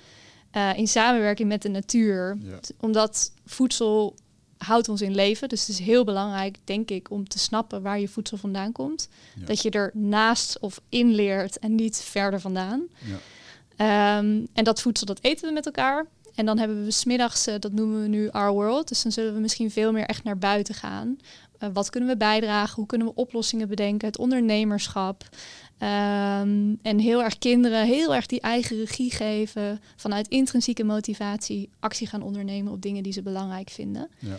in 0.76 0.89
samenwerking 0.89 1.49
met 1.49 1.62
de 1.62 1.68
natuur. 1.68 2.39
Ja. 2.43 2.61
Omdat 2.80 3.32
voedsel 3.45 4.16
houdt 4.59 4.88
ons 4.88 5.00
in 5.00 5.14
leven. 5.14 5.48
Dus 5.48 5.61
het 5.61 5.68
is 5.68 5.78
heel 5.78 6.04
belangrijk, 6.04 6.59
denk 6.64 6.90
ik, 6.90 7.11
om 7.11 7.28
te 7.28 7.38
snappen 7.38 7.82
waar 7.82 8.00
je 8.00 8.09
voedsel 8.09 8.36
vandaan 8.36 8.72
komt. 8.72 9.09
Dat 9.44 9.62
je 9.62 9.70
er 9.70 9.90
naast 9.94 10.59
of 10.59 10.80
in 10.88 11.14
leert 11.14 11.59
en 11.59 11.74
niet 11.74 11.96
verder 11.96 12.40
vandaan. 12.40 12.82
Ja. 13.04 13.18
Ehm, 13.76 14.44
en 14.52 14.64
dat 14.64 14.80
voedsel, 14.80 15.07
dat 15.07 15.18
eten 15.22 15.48
we 15.48 15.54
met 15.54 15.66
elkaar. 15.66 16.07
En 16.34 16.46
dan 16.46 16.59
hebben 16.59 16.84
we 16.84 16.90
smiddags, 16.90 17.48
uh, 17.48 17.54
dat 17.59 17.72
noemen 17.72 18.02
we 18.02 18.09
nu 18.09 18.30
Our 18.30 18.52
World. 18.52 18.88
Dus 18.88 19.02
dan 19.02 19.12
zullen 19.12 19.34
we 19.34 19.40
misschien 19.40 19.70
veel 19.70 19.92
meer 19.92 20.04
echt 20.04 20.24
naar 20.24 20.38
buiten 20.38 20.74
gaan. 20.74 21.18
Uh, 21.61 21.68
wat 21.72 21.90
kunnen 21.90 22.09
we 22.09 22.16
bijdragen? 22.16 22.74
Hoe 22.74 22.86
kunnen 22.86 23.07
we 23.07 23.14
oplossingen 23.14 23.68
bedenken? 23.68 24.09
Het 24.09 24.18
ondernemerschap. 24.18 25.28
Um, 25.79 26.79
en 26.83 26.99
heel 26.99 27.22
erg 27.22 27.39
kinderen 27.39 27.87
heel 27.87 28.14
erg 28.14 28.27
die 28.27 28.41
eigen 28.41 28.77
regie 28.77 29.11
geven. 29.11 29.81
Vanuit 29.97 30.29
intrinsieke 30.29 30.85
motivatie 30.85 31.70
actie 31.81 32.07
gaan 32.07 32.22
ondernemen 32.22 32.72
op 32.72 32.83
dingen 32.83 33.03
die 33.03 33.12
ze 33.12 33.22
belangrijk 33.22 33.70
vinden. 33.70 34.09
Ja. 34.18 34.39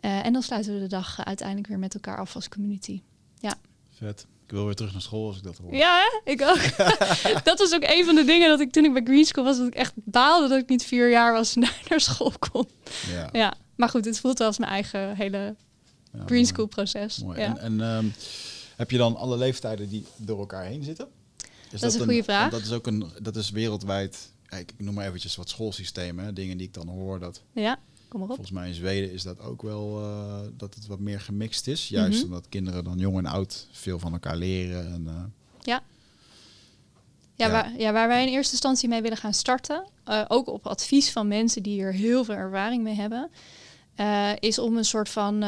Uh, 0.00 0.26
en 0.26 0.32
dan 0.32 0.42
sluiten 0.42 0.74
we 0.74 0.80
de 0.80 0.86
dag 0.86 1.24
uiteindelijk 1.24 1.68
weer 1.68 1.78
met 1.78 1.94
elkaar 1.94 2.18
af 2.18 2.34
als 2.34 2.48
community. 2.48 3.00
Ja. 3.38 3.54
Vet. 3.90 4.26
Ik 4.44 4.54
wil 4.54 4.64
weer 4.64 4.74
terug 4.74 4.92
naar 4.92 5.02
school 5.02 5.26
als 5.26 5.36
ik 5.36 5.42
dat 5.42 5.58
hoor. 5.58 5.74
Ja, 5.74 5.98
hè? 5.98 6.30
ik 6.32 6.42
ook. 6.42 6.76
dat 7.44 7.58
was 7.58 7.74
ook 7.74 7.84
een 7.84 8.04
van 8.04 8.14
de 8.14 8.24
dingen 8.24 8.48
dat 8.48 8.60
ik 8.60 8.72
toen 8.72 8.84
ik 8.84 8.92
bij 8.92 9.02
Green 9.02 9.24
School 9.24 9.44
was, 9.44 9.58
dat 9.58 9.66
ik 9.66 9.74
echt 9.74 9.92
baalde 9.94 10.48
dat 10.48 10.58
ik 10.58 10.68
niet 10.68 10.84
vier 10.84 11.10
jaar 11.10 11.32
was 11.32 11.54
naar, 11.56 11.80
naar 11.88 12.00
school 12.00 12.32
kon. 12.38 12.68
Ja. 13.12 13.28
ja. 13.32 13.54
Maar 13.76 13.88
goed, 13.88 14.04
het 14.04 14.20
voelt 14.20 14.38
wel 14.38 14.46
als 14.46 14.58
mijn 14.58 14.70
eigen 14.70 15.16
hele 15.16 15.56
ja, 16.12 16.24
Green 16.26 16.46
School 16.46 16.66
proces. 16.66 17.18
Mooi. 17.18 17.40
Ja. 17.40 17.56
En, 17.56 17.80
en 17.80 17.80
um, 17.80 18.12
heb 18.78 18.90
je 18.90 18.96
dan 18.96 19.16
alle 19.16 19.36
leeftijden 19.36 19.88
die 19.88 20.06
door 20.16 20.38
elkaar 20.38 20.64
heen 20.64 20.82
zitten? 20.82 21.08
Is 21.70 21.80
dat, 21.80 21.92
is 21.92 21.98
een 21.98 22.04
goede 22.04 22.22
vraag. 22.22 22.50
Dat 22.50 22.60
is 22.60 22.72
ook 22.72 22.86
een, 22.86 23.10
dat 23.22 23.36
is 23.36 23.50
wereldwijd. 23.50 24.32
Ik 24.58 24.72
noem 24.76 24.94
maar 24.94 25.06
eventjes 25.06 25.36
wat 25.36 25.48
schoolsystemen, 25.48 26.34
dingen 26.34 26.56
die 26.56 26.66
ik 26.66 26.74
dan 26.74 26.88
hoor 26.88 27.18
dat. 27.18 27.42
Ja. 27.52 27.78
Kom 28.08 28.20
maar 28.20 28.28
op. 28.28 28.34
Volgens 28.34 28.56
mij 28.56 28.68
in 28.68 28.74
Zweden 28.74 29.12
is 29.12 29.22
dat 29.22 29.40
ook 29.40 29.62
wel 29.62 30.00
uh, 30.00 30.38
dat 30.56 30.74
het 30.74 30.86
wat 30.86 30.98
meer 30.98 31.20
gemixt 31.20 31.66
is. 31.66 31.88
Juist 31.88 32.10
mm 32.10 32.14
-hmm. 32.14 32.24
omdat 32.24 32.48
kinderen 32.48 32.84
dan 32.84 32.98
jong 32.98 33.18
en 33.18 33.26
oud 33.26 33.66
veel 33.70 33.98
van 33.98 34.12
elkaar 34.12 34.36
leren. 34.36 34.92
En, 34.92 35.04
uh, 35.06 35.12
ja. 35.62 35.82
Ja, 37.34 37.46
ja. 37.46 37.50
Waar, 37.50 37.78
ja, 37.78 37.92
waar 37.92 38.08
wij 38.08 38.26
in 38.26 38.32
eerste 38.32 38.52
instantie 38.52 38.88
mee 38.88 39.02
willen 39.02 39.18
gaan 39.18 39.34
starten, 39.34 39.86
uh, 40.08 40.24
ook 40.28 40.46
op 40.46 40.66
advies 40.66 41.10
van 41.10 41.28
mensen 41.28 41.62
die 41.62 41.80
er 41.80 41.92
heel 41.92 42.24
veel 42.24 42.34
ervaring 42.34 42.82
mee 42.82 42.94
hebben, 42.94 43.30
is 44.38 44.58
om 44.58 44.76
een 44.76 44.84
soort 44.84 45.08
van 45.08 45.44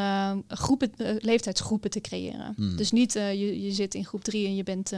groepen, 0.48 0.92
leeftijdsgroepen 1.18 1.90
te 1.90 2.00
creëren. 2.00 2.54
Mm. 2.56 2.76
Dus 2.76 2.90
niet 2.90 3.12
je, 3.12 3.62
je 3.62 3.72
zit 3.72 3.94
in 3.94 4.04
groep 4.04 4.24
drie 4.24 4.46
en 4.46 4.56
je 4.56 4.62
bent 4.62 4.92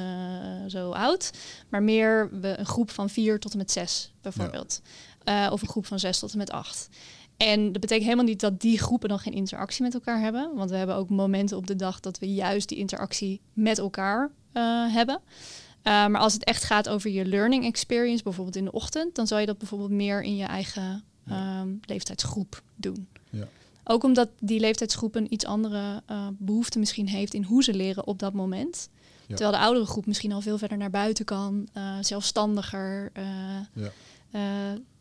zo 0.66 0.90
oud, 0.90 1.30
maar 1.68 1.82
meer 1.82 2.40
we, 2.40 2.58
een 2.58 2.66
groep 2.66 2.90
van 2.90 3.10
vier 3.10 3.38
tot 3.38 3.52
en 3.52 3.58
met 3.58 3.70
zes 3.70 4.12
bijvoorbeeld. 4.20 4.80
Ja. 5.24 5.50
of 5.50 5.62
een 5.62 5.68
groep 5.68 5.86
van 5.86 5.98
zes 5.98 6.18
tot 6.18 6.32
en 6.32 6.38
met 6.38 6.50
acht. 6.50 6.88
En 7.36 7.64
dat 7.64 7.80
betekent 7.80 8.04
helemaal 8.04 8.24
niet 8.24 8.40
dat 8.40 8.60
die 8.60 8.78
groepen 8.78 9.08
dan 9.08 9.18
geen 9.18 9.32
interactie 9.32 9.82
met 9.82 9.94
elkaar 9.94 10.20
hebben. 10.20 10.50
Want 10.54 10.70
we 10.70 10.76
hebben 10.76 10.96
ook 10.96 11.08
momenten 11.08 11.56
op 11.56 11.66
de 11.66 11.76
dag 11.76 12.00
dat 12.00 12.18
we 12.18 12.34
juist 12.34 12.68
die 12.68 12.78
interactie 12.78 13.40
met 13.52 13.78
elkaar 13.78 14.30
hebben. 14.92 15.20
Maar 15.82 16.18
als 16.18 16.32
het 16.32 16.44
echt 16.44 16.64
gaat 16.64 16.88
over 16.88 17.10
je 17.10 17.24
learning 17.24 17.64
experience, 17.64 18.22
bijvoorbeeld 18.22 18.56
in 18.56 18.64
de 18.64 18.72
ochtend, 18.72 19.14
dan 19.14 19.26
zou 19.26 19.40
je 19.40 19.46
dat 19.46 19.58
bijvoorbeeld 19.58 19.90
meer 19.90 20.22
in 20.22 20.36
je 20.36 20.44
eigen 20.44 21.04
um, 21.30 21.80
leeftijdsgroep 21.86 22.62
doen. 22.76 23.08
Ja. 23.32 23.48
Ook 23.84 24.04
omdat 24.04 24.28
die 24.40 24.60
leeftijdsgroep 24.60 25.14
een 25.14 25.32
iets 25.32 25.44
andere 25.44 26.02
uh, 26.10 26.26
behoefte 26.38 26.78
misschien 26.78 27.08
heeft 27.08 27.34
in 27.34 27.42
hoe 27.42 27.62
ze 27.62 27.74
leren 27.74 28.06
op 28.06 28.18
dat 28.18 28.32
moment. 28.32 28.88
Ja. 29.20 29.36
Terwijl 29.36 29.50
de 29.50 29.64
oudere 29.64 29.86
groep 29.86 30.06
misschien 30.06 30.32
al 30.32 30.40
veel 30.40 30.58
verder 30.58 30.78
naar 30.78 30.90
buiten 30.90 31.24
kan, 31.24 31.68
zelfstandiger. 32.00 33.12
ja 33.74 33.92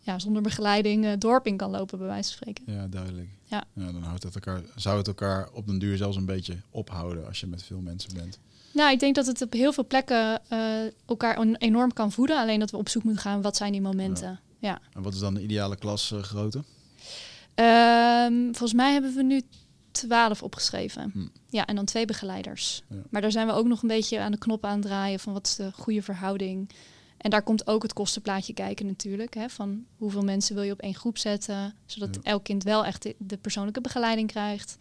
ja, 0.04 0.20
zonder 0.20 0.42
begeleiding 0.42 1.18
dorp 1.18 1.48
in 1.48 1.58
kan 1.58 1.70
lopen, 1.70 1.98
bij 1.98 2.08
wijze 2.08 2.30
van 2.30 2.38
spreken. 2.38 2.74
Ja, 2.74 2.88
duidelijk. 2.88 3.30
Ja. 3.44 3.64
ja 3.74 3.92
dan 3.92 4.04
houdt 4.04 4.24
het 4.24 4.36
elkaar, 4.36 4.62
zou 4.76 4.98
het 4.98 5.08
elkaar 5.08 5.50
op 5.54 5.68
den 5.68 5.80
duur 5.80 5.98
zelfs 5.98 6.18
een 6.18 6.26
beetje 6.26 6.58
ophouden 6.70 7.28
als 7.28 7.40
je 7.40 7.48
met 7.48 7.64
veel 7.64 7.80
mensen 7.80 8.14
bent. 8.14 8.40
Nou, 8.74 8.92
ik 8.92 9.00
denk 9.00 9.16
dat 9.16 9.26
het 9.26 9.42
op 9.42 9.54
heel 9.54 9.74
veel 9.74 9.88
plekken 9.88 10.42
elkaar 11.06 11.40
enorm 11.40 11.94
kan 11.94 12.12
voeden. 12.12 12.38
Alleen 12.38 12.60
dat 12.60 12.72
we 12.72 12.78
op 12.78 12.90
zoek 12.90 13.04
moeten 13.04 13.22
gaan, 13.22 13.42
wat 13.42 13.58
zijn 13.58 13.72
die 13.72 13.82
momenten? 13.82 14.40
Ja. 14.60 14.70
ja. 14.70 14.82
En 14.94 15.02
wat 15.02 15.14
is 15.14 15.20
dan 15.20 15.34
de 15.34 15.42
ideale 15.42 15.76
klasgrootte? 15.76 16.64
Uh, 17.56 18.26
volgens 18.44 18.74
mij 18.74 18.94
hebben 18.94 19.14
we 19.16 19.24
nu 19.24 19.42
twaalf 19.92 20.44
opgeschreven. 20.44 21.12
Hm. 21.14 21.28
Ja, 21.50 21.66
en 21.66 21.76
dan 21.76 21.86
twee 21.86 22.06
begeleiders. 22.06 22.84
Ja. 22.90 22.96
Maar 23.10 23.22
daar 23.22 23.32
zijn 23.32 23.48
we 23.48 23.54
ook 23.54 23.68
nog 23.68 23.82
een 23.82 23.88
beetje 23.88 24.20
aan 24.20 24.32
de 24.32 24.38
knop 24.38 24.66
aan 24.66 24.74
het 24.74 24.82
draaien 24.82 25.20
van 25.20 25.34
wat 25.34 25.48
is 25.48 25.56
de 25.56 25.72
goede 25.72 26.02
verhouding. 26.02 26.70
En 27.18 27.30
daar 27.30 27.44
komt 27.44 27.68
ook 27.68 27.84
het 27.84 27.94
kostenplaatje 27.94 28.54
kijken 28.54 28.86
natuurlijk. 28.86 29.34
Hè, 29.34 29.50
van 29.50 29.86
hoeveel 29.98 30.22
mensen 30.22 30.56
wil 30.56 30.64
je 30.64 30.72
op 30.72 30.82
één 30.82 30.96
groep 30.96 31.18
zetten. 31.18 31.76
Zodat 31.86 32.16
ja. 32.16 32.22
elk 32.24 32.44
kind 32.44 32.64
wel 32.64 32.86
echt 32.86 33.14
de, 33.18 33.38
persoonlijke 33.38 33.82
begeleiding 33.82 34.28
krijgt. 34.28 34.78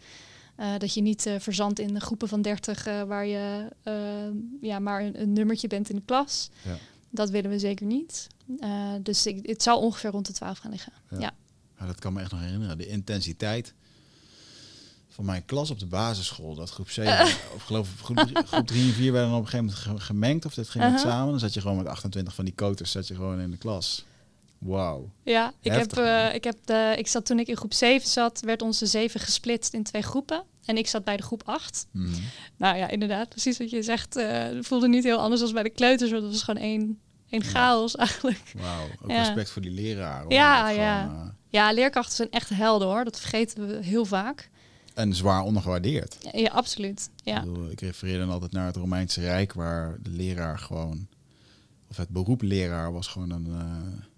Uh, 0.59 0.77
dat 0.77 0.93
je 0.93 1.01
niet 1.01 1.25
uh, 1.25 1.35
verzandt 1.39 1.79
in 1.79 1.93
de 1.93 1.99
groepen 1.99 2.27
van 2.27 2.41
30 2.41 2.87
uh, 2.87 3.01
waar 3.01 3.25
je 3.25 3.67
ja, 4.61 4.79
maar 4.79 5.01
een, 5.01 5.21
een, 5.21 5.33
nummertje 5.33 5.67
bent 5.67 5.89
in 5.89 5.95
de 5.95 6.01
klas. 6.05 6.49
Ja. 6.63 6.77
Dat 7.09 7.29
willen 7.29 7.49
we 7.49 7.59
zeker 7.59 7.85
niet. 7.85 8.27
dus 9.01 9.25
ik, 9.25 9.47
het 9.47 9.63
zal 9.63 9.79
ongeveer 9.79 10.11
rond 10.11 10.27
de 10.27 10.33
12 10.33 10.57
gaan 10.57 10.71
liggen. 10.71 10.93
Ja. 11.09 11.19
ja. 11.19 11.31
Dat 11.87 11.99
kan 11.99 12.13
me 12.13 12.21
echt 12.21 12.31
nog 12.31 12.39
herinneren. 12.39 12.77
De 12.77 12.87
intensiteit 12.87 13.73
van 15.09 15.25
mijn 15.25 15.45
klas 15.45 15.69
op 15.69 15.79
de 15.79 15.85
basisschool. 15.85 16.55
Dat 16.55 16.69
groep 16.69 16.89
7, 16.89 17.23
of 17.55 17.63
geloof 17.63 17.89
ik, 17.91 17.99
groep, 17.99 18.43
groep 18.45 18.67
3 18.67 18.87
en 18.87 18.93
4 18.93 19.11
werden 19.11 19.31
op 19.31 19.41
een 19.41 19.47
gegeven 19.47 19.75
moment 19.85 20.03
gemengd. 20.03 20.45
Of 20.45 20.53
dit 20.53 20.69
ging 20.69 20.83
uh 20.83 20.89
-huh. 20.89 20.99
samen. 20.99 21.29
Dan 21.29 21.39
zat 21.39 21.53
je 21.53 21.61
gewoon 21.61 21.77
met 21.77 21.87
28 21.87 22.35
van 22.35 22.45
die 22.45 22.53
koters 22.53 22.91
zat 22.91 23.07
je 23.07 23.15
gewoon 23.15 23.39
in 23.39 23.51
de 23.51 23.57
klas. 23.57 24.05
Wauw. 24.57 25.11
Ja, 25.23 25.53
ik, 25.61 25.71
heb, 25.71 25.97
uh, 25.97 26.33
ik, 26.33 26.43
heb 26.43 26.57
de, 26.65 26.93
ik 26.97 27.07
zat 27.07 27.25
toen 27.25 27.39
ik 27.39 27.47
in 27.47 27.57
groep 27.57 27.73
7 27.73 28.09
zat, 28.09 28.41
werd 28.45 28.61
onze 28.61 28.85
7 28.85 29.19
gesplitst 29.19 29.73
in 29.73 29.83
twee 29.83 30.01
groepen. 30.01 30.43
En 30.65 30.77
ik 30.77 30.87
zat 30.87 31.03
bij 31.03 31.17
de 31.17 31.23
groep 31.23 31.41
8. 31.45 31.87
Mm 31.91 32.05
-hmm. 32.05 32.23
Nou 32.57 32.77
ja, 32.77 32.89
inderdaad, 32.89 33.29
precies 33.29 33.57
wat 33.57 33.69
je 33.69 33.81
zegt. 33.81 34.17
Uh, 34.17 34.47
voelde 34.61 34.87
niet 34.87 35.03
heel 35.03 35.17
anders 35.17 35.41
als 35.41 35.51
bij 35.51 35.63
de 35.63 35.69
kleuters, 35.69 36.11
want 36.11 36.23
het 36.23 36.31
was 36.31 36.43
gewoon 36.43 36.61
één, 36.61 36.99
één 37.29 37.43
chaos 37.43 37.95
eigenlijk. 38.05 38.53
Wauw, 38.55 38.87
ook 39.01 39.11
ja. 39.11 39.17
respect 39.17 39.49
voor 39.49 39.61
die 39.61 39.71
leraar. 39.71 40.21
Hoor. 40.21 40.33
Ja, 40.33 40.69
ja. 40.69 41.01
Gewoon. 41.01 41.39
Ja, 41.51 41.71
leerkrachten 41.73 42.15
zijn 42.15 42.31
echt 42.31 42.49
helden 42.49 42.87
hoor. 42.87 43.03
Dat 43.03 43.19
vergeten 43.19 43.67
we 43.67 43.83
heel 43.83 44.05
vaak. 44.05 44.49
En 44.93 45.15
zwaar 45.15 45.43
ondergewaardeerd. 45.43 46.17
Ja, 46.21 46.39
ja 46.39 46.49
absoluut. 46.49 47.09
Ja. 47.23 47.39
Ik, 47.39 47.45
bedoel, 47.45 47.69
ik 47.69 47.81
refereer 47.81 48.17
dan 48.17 48.29
altijd 48.29 48.51
naar 48.51 48.65
het 48.65 48.75
Romeinse 48.75 49.21
Rijk, 49.21 49.53
waar 49.53 49.97
de 50.01 50.09
leraar 50.09 50.59
gewoon, 50.59 51.07
of 51.89 51.97
het 51.97 52.09
beroep 52.09 52.41
leraar 52.41 52.91
was 52.91 53.07
gewoon 53.07 53.29
een, 53.29 53.47
uh, 53.47 53.55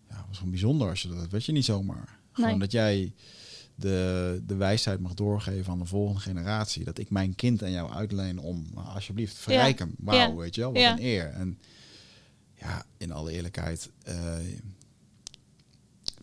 ja, 0.10 0.26
was 0.28 0.38
gewoon 0.38 0.52
bijzonder 0.52 0.90
als 0.90 1.02
je 1.02 1.08
dat, 1.08 1.30
weet 1.30 1.46
je 1.46 1.52
niet 1.52 1.66
zomaar. 1.66 2.20
Gewoon 2.32 2.50
nee. 2.50 2.60
dat 2.60 2.72
jij 2.72 3.14
de, 3.76 4.42
de 4.46 4.56
wijsheid 4.56 5.00
mag 5.00 5.14
doorgeven 5.14 5.72
aan 5.72 5.80
de 5.80 5.86
volgende 5.86 6.22
generatie. 6.22 6.84
Dat 6.84 6.98
ik 6.98 7.10
mijn 7.10 7.36
kind 7.36 7.64
aan 7.64 7.72
jou 7.72 7.92
uitleen 7.92 8.40
om, 8.40 8.66
nou, 8.74 8.88
alsjeblieft, 8.88 9.36
verrijk 9.36 9.80
ja. 9.80 9.86
hem. 9.86 9.96
Wauw, 9.98 10.18
ja. 10.18 10.36
weet 10.36 10.56
je 10.56 10.62
wel, 10.62 10.74
wat 10.74 10.82
een 10.82 11.04
eer. 11.04 11.30
En 11.30 11.60
ja, 12.54 12.86
in 12.98 13.12
alle 13.12 13.32
eerlijkheid, 13.32 13.90
uh, 14.08 14.36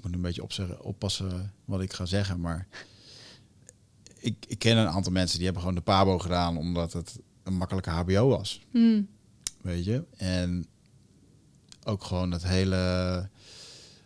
ik 0.00 0.06
moet 0.06 0.14
een 0.14 0.22
beetje 0.22 0.42
opzeggen, 0.42 0.82
oppassen 0.82 1.52
wat 1.64 1.80
ik 1.80 1.92
ga 1.92 2.06
zeggen, 2.06 2.40
maar 2.40 2.66
ik, 4.18 4.44
ik 4.48 4.58
ken 4.58 4.76
een 4.76 4.88
aantal 4.88 5.12
mensen 5.12 5.36
die 5.36 5.44
hebben 5.44 5.62
gewoon 5.62 5.76
de 5.76 5.84
Pabo 5.84 6.18
gedaan 6.18 6.56
omdat 6.56 6.92
het 6.92 7.18
een 7.42 7.56
makkelijke 7.56 7.90
HBO 7.90 8.28
was. 8.28 8.60
Mm. 8.72 9.08
Weet 9.62 9.84
je? 9.84 10.04
En 10.16 10.66
ook 11.84 12.04
gewoon 12.04 12.30
het 12.30 12.42
hele 12.42 13.28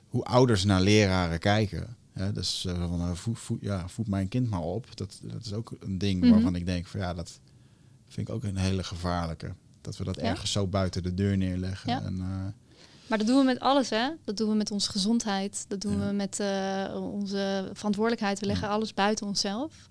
hoe 0.09 0.25
ouders 0.25 0.65
naar 0.65 0.81
leraren 0.81 1.39
kijken. 1.39 1.97
Hè? 2.13 2.33
Dus 2.33 2.65
uh, 2.65 2.89
van 2.89 3.01
uh, 3.01 3.15
voed, 3.15 3.39
voed, 3.39 3.61
ja, 3.61 3.89
voed 3.89 4.09
mijn 4.09 4.29
kind 4.29 4.51
maar 4.51 4.63
op. 4.63 4.97
Dat, 4.97 5.21
dat 5.23 5.45
is 5.45 5.53
ook 5.53 5.77
een 5.81 5.99
ding 5.99 6.17
mm 6.17 6.23
-hmm. 6.23 6.33
waarvan 6.33 6.55
ik 6.55 6.67
denk 6.67 6.87
van 6.87 7.01
ja, 7.01 7.15
dat 7.15 7.41
vind 8.09 8.29
ik 8.29 8.35
ook 8.35 8.45
een 8.45 8.57
hele 8.57 8.85
gevaarlijke. 8.85 9.55
Dat 9.81 9.97
we 9.97 10.05
dat 10.05 10.17
ja? 10.17 10.23
ergens 10.23 10.53
zo 10.53 10.67
buiten 10.67 11.03
de 11.03 11.15
deur 11.15 11.37
neerleggen. 11.37 11.91
Ja. 11.91 12.03
En, 12.03 12.17
uh, 12.17 12.47
maar 13.07 13.19
dat 13.19 13.27
doen 13.27 13.39
we 13.39 13.45
met 13.45 13.61
alles, 13.61 13.91
hè? 13.91 14.09
Dat 14.25 14.37
doen 14.37 14.49
we 14.49 14.55
met 14.55 14.71
onze 14.71 14.91
gezondheid. 14.91 15.65
Dat 15.69 15.81
doen 15.81 15.99
ja. 15.99 16.07
we 16.07 16.13
met 16.13 16.41
uh, 16.41 17.11
onze 17.13 17.71
verantwoordelijkheid. 17.73 18.41
We 18.41 18.47
leggen 18.47 18.69
alles 18.69 18.95
buiten 18.95 19.27
onszelf. 19.27 19.89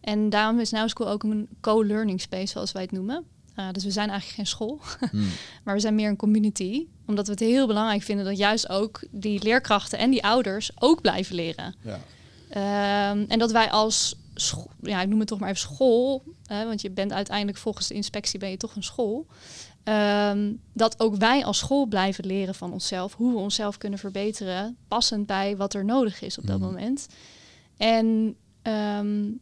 En 0.00 0.30
daarom 0.30 0.60
is 0.60 0.70
Now 0.70 0.88
School 0.88 1.08
ook 1.08 1.22
een 1.22 1.48
co-learning 1.60 2.20
space, 2.20 2.46
zoals 2.46 2.72
wij 2.72 2.82
het 2.82 2.92
noemen. 2.92 3.24
Uh, 3.56 3.68
dus 3.72 3.84
we 3.84 3.90
zijn 3.90 4.08
eigenlijk 4.08 4.38
geen 4.38 4.46
school, 4.46 4.80
hmm. 5.10 5.28
maar 5.64 5.74
we 5.74 5.80
zijn 5.80 5.94
meer 5.94 6.08
een 6.08 6.16
community. 6.16 6.86
Omdat 7.06 7.26
we 7.26 7.32
het 7.32 7.40
heel 7.40 7.66
belangrijk 7.66 8.02
vinden 8.02 8.24
dat 8.24 8.36
juist 8.36 8.68
ook 8.68 9.04
die 9.10 9.42
leerkrachten 9.42 9.98
en 9.98 10.10
die 10.10 10.24
ouders 10.24 10.70
ook 10.78 11.00
blijven 11.00 11.34
leren. 11.34 11.74
Ja. 11.80 12.00
Um, 13.10 13.24
en 13.28 13.38
dat 13.38 13.52
wij 13.52 13.70
als, 13.70 14.16
ja, 14.80 15.02
ik 15.02 15.08
noem 15.08 15.18
het 15.18 15.28
toch 15.28 15.38
maar 15.38 15.48
even 15.48 15.60
school, 15.60 16.22
hè, 16.46 16.64
want 16.66 16.80
je 16.80 16.90
bent 16.90 17.12
uiteindelijk 17.12 17.58
volgens 17.58 17.86
de 17.86 17.94
inspectie 17.94 18.38
ben 18.38 18.50
je 18.50 18.56
toch 18.56 18.76
een 18.76 18.82
school. 18.82 19.26
Um, 19.84 20.60
dat 20.72 21.00
ook 21.00 21.16
wij 21.16 21.44
als 21.44 21.58
school 21.58 21.86
blijven 21.86 22.26
leren 22.26 22.54
van 22.54 22.72
onszelf, 22.72 23.14
hoe 23.14 23.32
we 23.32 23.38
onszelf 23.38 23.78
kunnen 23.78 23.98
verbeteren, 23.98 24.76
passend 24.88 25.26
bij 25.26 25.56
wat 25.56 25.74
er 25.74 25.84
nodig 25.84 26.22
is 26.22 26.38
op 26.38 26.46
dat 26.46 26.58
hmm. 26.58 26.66
moment. 26.66 27.06
En 27.76 28.36
um, 28.62 29.40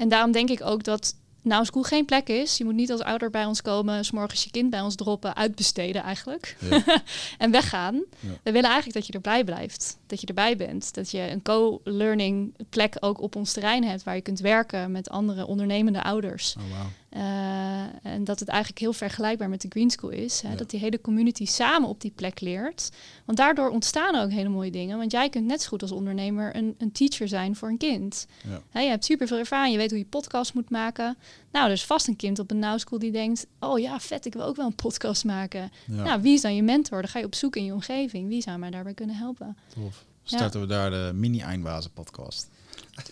en 0.00 0.08
daarom 0.08 0.32
denk 0.32 0.50
ik 0.50 0.62
ook 0.62 0.84
dat 0.84 1.14
nou 1.42 1.64
school 1.64 1.82
geen 1.82 2.04
plek 2.04 2.28
is. 2.28 2.56
Je 2.56 2.64
moet 2.64 2.74
niet 2.74 2.90
als 2.90 3.00
ouder 3.00 3.30
bij 3.30 3.44
ons 3.44 3.62
komen, 3.62 4.04
s 4.04 4.10
morgens 4.10 4.44
je 4.44 4.50
kind 4.50 4.70
bij 4.70 4.80
ons 4.80 4.94
droppen, 4.94 5.36
uitbesteden 5.36 6.02
eigenlijk. 6.02 6.56
Ja. 6.70 6.82
en 7.38 7.50
weggaan. 7.50 7.94
Ja. 7.94 8.28
We 8.42 8.52
willen 8.52 8.70
eigenlijk 8.70 8.94
dat 8.94 9.06
je 9.06 9.12
erbij 9.12 9.44
blijft. 9.44 9.98
Dat 10.06 10.20
je 10.20 10.26
erbij 10.26 10.56
bent. 10.56 10.94
Dat 10.94 11.10
je 11.10 11.30
een 11.30 11.42
co-learning 11.42 12.54
plek 12.68 12.96
ook 13.00 13.20
op 13.20 13.36
ons 13.36 13.52
terrein 13.52 13.84
hebt 13.84 14.02
waar 14.02 14.14
je 14.14 14.20
kunt 14.20 14.40
werken 14.40 14.90
met 14.90 15.10
andere 15.10 15.46
ondernemende 15.46 16.02
ouders. 16.02 16.56
Oh, 16.58 16.78
wow. 16.78 16.86
Eh, 17.10 17.82
en 18.02 18.24
dat 18.24 18.38
het 18.40 18.48
eigenlijk 18.48 18.80
heel 18.80 18.92
vergelijkbaar 18.92 19.48
met 19.48 19.60
de 19.60 19.68
Green 19.68 19.90
School 19.90 20.10
is. 20.10 20.40
Hè? 20.40 20.50
Ja. 20.50 20.56
Dat 20.56 20.70
die 20.70 20.80
hele 20.80 21.00
community 21.00 21.46
samen 21.46 21.88
op 21.88 22.00
die 22.00 22.12
plek 22.14 22.40
leert. 22.40 22.90
Want 23.24 23.38
daardoor 23.38 23.70
ontstaan 23.70 24.14
ook 24.14 24.30
hele 24.30 24.48
mooie 24.48 24.70
dingen. 24.70 24.98
Want 24.98 25.12
jij 25.12 25.28
kunt 25.28 25.46
net 25.46 25.62
zo 25.62 25.68
goed 25.68 25.82
als 25.82 25.92
ondernemer 25.92 26.56
een, 26.56 26.74
een 26.78 26.92
teacher 26.92 27.28
zijn 27.28 27.56
voor 27.56 27.68
een 27.68 27.78
kind. 27.78 28.26
Ja. 28.48 28.62
Hè, 28.70 28.80
je 28.80 28.88
hebt 28.88 29.04
super 29.04 29.26
veel 29.26 29.38
ervaring, 29.38 29.72
je 29.72 29.78
weet 29.78 29.90
hoe 29.90 29.98
je 29.98 30.04
podcast 30.04 30.54
moet 30.54 30.70
maken. 30.70 31.16
Nou, 31.52 31.66
er 31.66 31.72
is 31.72 31.84
vast 31.84 32.08
een 32.08 32.16
kind 32.16 32.38
op 32.38 32.50
een 32.50 32.58
Now 32.58 32.78
School 32.78 32.98
die 32.98 33.12
denkt... 33.12 33.46
oh 33.58 33.78
ja, 33.78 34.00
vet, 34.00 34.26
ik 34.26 34.32
wil 34.32 34.42
ook 34.42 34.56
wel 34.56 34.66
een 34.66 34.74
podcast 34.74 35.24
maken. 35.24 35.70
Ja, 35.86 36.02
Nou, 36.02 36.22
wie 36.22 36.34
is 36.34 36.40
dan 36.40 36.54
je 36.54 36.62
mentor? 36.62 37.00
Dan 37.00 37.10
ga 37.10 37.18
je 37.18 37.24
op 37.24 37.34
zoek 37.34 37.56
in 37.56 37.64
je 37.64 37.72
omgeving. 37.72 38.28
Wie 38.28 38.42
zou 38.42 38.58
mij 38.58 38.70
daarbij 38.70 38.94
kunnen 38.94 39.16
helpen? 39.16 39.56
tof. 39.74 40.04
Starten 40.22 40.60
we 40.60 40.66
daar 40.66 40.90
de 40.90 41.10
mini-eindbazen 41.14 41.92
podcast. 41.92 42.48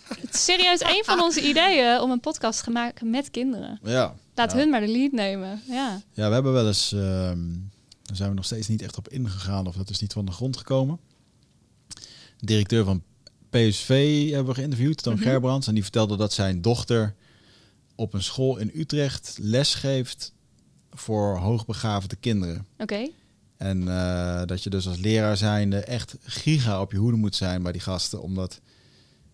Het 0.08 0.34
is 0.34 0.44
serieus 0.44 0.80
een 0.80 1.02
van 1.04 1.20
onze 1.20 1.48
ideeën 1.48 2.00
om 2.00 2.10
een 2.10 2.20
podcast 2.20 2.64
te 2.64 2.70
maken 2.70 3.10
met 3.10 3.30
kinderen. 3.30 3.78
Ja. 3.82 4.14
Laat 4.34 4.52
ja. 4.52 4.58
hun 4.58 4.70
maar 4.70 4.80
de 4.80 4.88
lead 4.88 5.12
nemen. 5.12 5.62
Ja. 5.68 6.00
Ja, 6.12 6.28
we 6.28 6.34
hebben 6.34 6.52
wel 6.52 6.66
eens, 6.66 6.92
ehm, 6.92 7.46
daar 8.02 8.16
zijn 8.16 8.28
we 8.28 8.34
nog 8.34 8.44
steeds 8.44 8.68
niet 8.68 8.82
echt 8.82 8.96
op 8.96 9.08
ingegaan 9.08 9.66
of 9.66 9.76
dat 9.76 9.90
is 9.90 10.00
niet 10.00 10.12
van 10.12 10.24
de 10.24 10.32
grond 10.32 10.56
gekomen. 10.56 10.98
De 12.38 12.46
directeur 12.46 12.84
van 12.84 13.02
PSV 13.50 14.24
hebben 14.30 14.46
we 14.46 14.54
geïnterviewd, 14.54 15.02
Toon 15.02 15.14
Mhm. 15.14 15.22
Gerbrands, 15.22 15.66
en 15.66 15.74
die 15.74 15.82
vertelde 15.82 16.16
dat 16.16 16.32
zijn 16.32 16.62
dochter 16.62 17.14
op 17.94 18.14
een 18.14 18.22
school 18.22 18.56
in 18.56 18.70
Utrecht 18.74 19.38
les 19.40 19.74
geeft 19.74 20.32
voor 20.90 21.36
hoogbegaafde 21.36 22.16
kinderen. 22.16 22.66
Oké. 22.78 23.08
En 23.56 23.88
eh, 23.88 24.42
dat 24.46 24.62
je 24.62 24.70
dus 24.70 24.88
als 24.88 24.98
leraar 24.98 25.36
zijnde 25.36 25.78
echt 25.78 26.16
giga 26.22 26.80
op 26.80 26.92
je 26.92 26.98
hoede 26.98 27.16
moet 27.16 27.36
zijn 27.36 27.62
bij 27.62 27.72
die 27.72 27.80
gasten, 27.80 28.22
omdat 28.22 28.60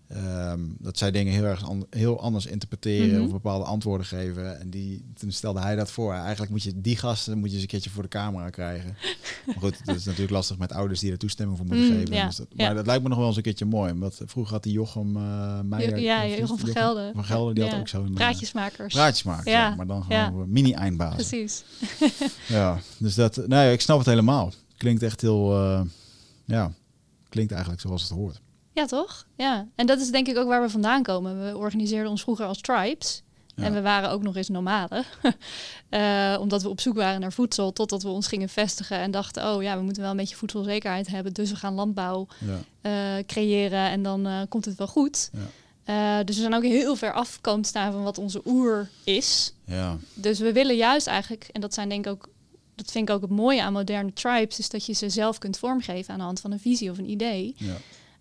ehm, 0.09 0.61
dat 0.79 0.99
zij 0.99 1.11
dingen 1.11 1.33
heel 1.33 1.45
erg 1.45 1.65
an- 1.65 1.87
heel 1.91 2.21
anders 2.21 2.47
interpreteren 2.47 3.15
Mhm. 3.17 3.25
of 3.25 3.31
bepaalde 3.31 3.65
antwoorden 3.65 4.07
geven. 4.07 4.61
En 4.61 4.71
die, 4.71 5.05
toen 5.15 5.33
stelde 5.33 5.61
hij 5.61 5.77
dat 5.77 5.91
voor. 5.91 6.13
Eigenlijk 6.13 6.51
moet 6.51 6.63
je 6.63 6.81
die 6.81 6.97
gasten 6.97 7.39
moet 7.39 7.49
je 7.49 7.53
eens 7.55 7.63
een 7.63 7.69
keertje 7.69 7.91
voor 7.91 8.03
de 8.03 8.09
camera 8.09 8.51
krijgen. 8.51 8.97
maar 9.47 9.55
goed, 9.59 9.81
dat 9.87 9.97
is 9.97 10.05
natuurlijk 10.05 10.33
lastig 10.33 10.59
met 10.59 10.73
ouders 10.73 11.01
die 11.01 11.11
er 11.13 11.19
toestemming 11.19 11.59
voor 11.59 11.67
moeten 11.67 11.87
Mm, 11.87 11.99
geven. 11.99 12.15
ja, 12.15 12.27
Dus 12.27 12.37
dat- 12.37 12.47
ja. 12.51 12.67
maar 12.67 12.75
dat 12.75 12.87
lijkt 12.87 13.03
me 13.03 13.09
nog 13.09 13.19
wel 13.19 13.27
eens 13.27 13.37
een 13.37 13.43
keertje 13.43 13.65
mooi. 13.65 13.93
Omdat 13.93 14.21
vroeger 14.25 14.53
had 14.53 14.63
die 14.63 14.73
Jochem 14.73 15.17
uh, 15.17 15.61
Meijer... 15.61 15.99
ja, 15.99 16.27
Jochem 16.27 16.59
van 16.59 16.69
Gelder. 16.69 17.11
Van 17.15 17.25
Gelder, 17.25 17.55
die 17.55 17.65
Ja. 17.65 17.71
had 17.71 17.81
ook 17.81 17.89
zo'n... 17.89 18.07
eh, 18.09 18.15
Praatjesmakers. 18.15 18.95
praatjes 18.95 19.23
maken, 19.23 19.51
ja. 19.53 19.75
Maar 19.75 19.87
dan 19.87 20.03
gewoon 20.05 20.51
mini-eindbazen. 20.51 21.15
Precies. 21.17 21.65
Ja, 22.49 22.79
dus 22.99 23.15
dat, 23.15 23.47
nee, 23.47 23.73
ik 23.73 23.81
snap 23.81 23.99
het 23.99 24.07
helemaal. 24.07 24.53
Klinkt 24.77 25.03
echt 25.03 25.21
heel, 25.21 25.53
eh, 25.57 25.81
ja, 26.45 26.73
klinkt 27.29 27.53
eigenlijk 27.53 27.83
zoals 27.83 28.03
het 28.03 28.11
hoort. 28.11 28.41
Ja, 28.75 28.87
toch? 28.87 29.27
Ja. 29.37 29.67
En 29.75 29.87
dat 29.87 30.01
is 30.01 30.11
denk 30.11 30.29
ik 30.29 30.37
ook 30.37 30.49
waar 30.49 30.63
we 30.63 30.69
vandaan 30.71 31.03
komen. 31.03 31.45
We 31.47 31.57
organiseerden 31.57 32.11
ons 32.11 32.23
vroeger 32.23 32.47
als 32.47 32.61
tribes. 32.61 33.23
Ja. 33.57 33.65
En 33.65 33.73
we 33.73 33.81
waren 33.81 34.11
ook 34.11 34.23
nog 34.23 34.37
eens 34.37 34.49
nomaden. 34.49 35.05
Eh, 35.89 36.37
omdat 36.41 36.63
we 36.63 36.69
op 36.69 36.81
zoek 36.81 36.95
waren 36.95 37.21
naar 37.21 37.33
voedsel. 37.33 37.73
Totdat 37.73 38.03
we 38.03 38.09
ons 38.09 38.27
gingen 38.27 38.49
vestigen 38.49 38.99
en 38.99 39.11
dachten... 39.11 39.55
oh 39.55 39.63
ja, 39.63 39.77
we 39.77 39.83
moeten 39.83 40.03
wel 40.03 40.11
een 40.11 40.17
beetje 40.17 40.37
voedselzekerheid 40.37 41.07
hebben. 41.07 41.33
Dus 41.33 41.51
we 41.51 41.57
gaan 41.57 41.75
landbouw 41.75 42.27
Ja, 42.39 42.59
eh, 43.19 43.25
creëren 43.27 43.89
en 43.91 44.03
dan 44.03 44.27
eh, 44.27 44.41
komt 44.49 44.65
het 44.65 44.77
wel 44.77 44.87
goed. 44.87 45.31
ja, 45.85 46.23
dus 46.25 46.35
we 46.35 46.41
zijn 46.41 46.55
ook 46.55 46.63
heel 46.63 46.97
ver 46.97 47.13
af 47.13 47.41
komen 47.41 47.65
staan 47.65 47.93
van 47.93 48.03
wat 48.03 48.19
onze 48.19 48.41
oer 48.45 48.89
is. 49.05 49.55
ja, 49.67 49.97
Dus 50.15 50.39
we 50.39 50.53
willen 50.53 50.77
juist 50.77 51.07
eigenlijk, 51.07 51.49
en 51.53 51.61
dat 51.61 51.75
zijn 51.75 51.89
denk 51.89 52.07
ik 52.07 52.13
ook, 52.13 52.29
dat 52.75 52.91
vind 52.91 53.09
ik 53.09 53.15
ook 53.15 53.23
het 53.23 53.31
mooie 53.31 53.63
aan 53.63 53.73
moderne 53.73 54.13
tribes, 54.13 54.59
is 54.59 54.69
dat 54.69 54.87
je 54.87 54.93
ze 54.93 55.09
zelf 55.09 55.39
kunt 55.39 55.59
vormgeven 55.59 56.13
aan 56.13 56.19
de 56.19 56.25
hand 56.25 56.41
van 56.41 56.53
een 56.53 56.61
visie 56.61 56.91
of 56.91 56.99
een 56.99 57.11
idee. 57.11 57.57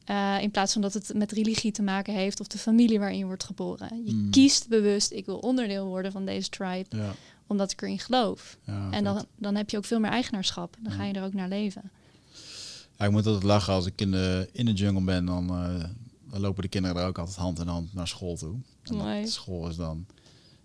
Eh, 0.06 0.38
in 0.41 0.51
plaats 0.51 0.74
van 0.74 0.82
dat 0.82 0.93
het 0.93 1.12
met 1.16 1.32
religie 1.32 1.72
te 1.72 1.82
maken 1.82 2.14
heeft 2.14 2.39
of 2.39 2.47
de 2.47 2.58
familie 2.58 2.99
waarin 2.99 3.18
je 3.18 3.26
wordt 3.26 3.43
geboren. 3.43 4.06
Je 4.06 4.14
Mm. 4.14 4.30
kiest 4.30 4.68
bewust, 4.68 5.12
ik 5.12 5.26
wil 5.26 5.38
onderdeel 5.38 5.86
worden 5.86 6.12
van 6.12 6.26
deze 6.26 6.49
tribe, 6.49 6.86
ja. 6.97 7.14
omdat 7.47 7.72
ik 7.72 7.82
erin 7.82 7.99
geloof. 7.99 8.58
ja 8.64 8.91
en 8.91 9.04
dan, 9.04 9.26
dan 9.38 9.56
heb 9.56 9.70
je 9.70 9.78
ook 9.78 9.86
veel 9.86 9.99
meer 9.99 10.12
eigenaarschap. 10.12 10.76
Dan 10.82 10.91
Ja. 10.91 10.97
ga 10.97 11.06
je 11.06 11.14
er 11.14 11.24
ook 11.24 11.34
naar 11.34 11.47
leven. 11.49 11.91
Ja, 12.97 13.06
ik 13.06 13.12
moet 13.12 13.26
altijd 13.26 13.43
lachen 13.43 13.74
als 13.74 13.86
ik 13.86 14.01
in 14.01 14.12
de, 14.12 14.49
in 14.51 14.66
de 14.66 14.74
jungle 14.74 15.04
ben, 15.04 15.26
dan, 15.26 15.49
eh, 15.49 15.84
dan 16.30 16.39
lopen 16.41 16.62
de 16.64 16.70
kinderen 16.70 16.97
er 17.01 17.08
ook 17.08 17.18
altijd 17.18 17.38
hand 17.38 17.60
in 17.60 17.68
hand 17.68 17.93
naar 17.93 18.08
school 18.08 18.36
toe. 18.38 18.56
En 18.84 18.95
Mooi. 18.95 19.28
school 19.28 19.70
is 19.70 19.76
dan, 19.76 20.06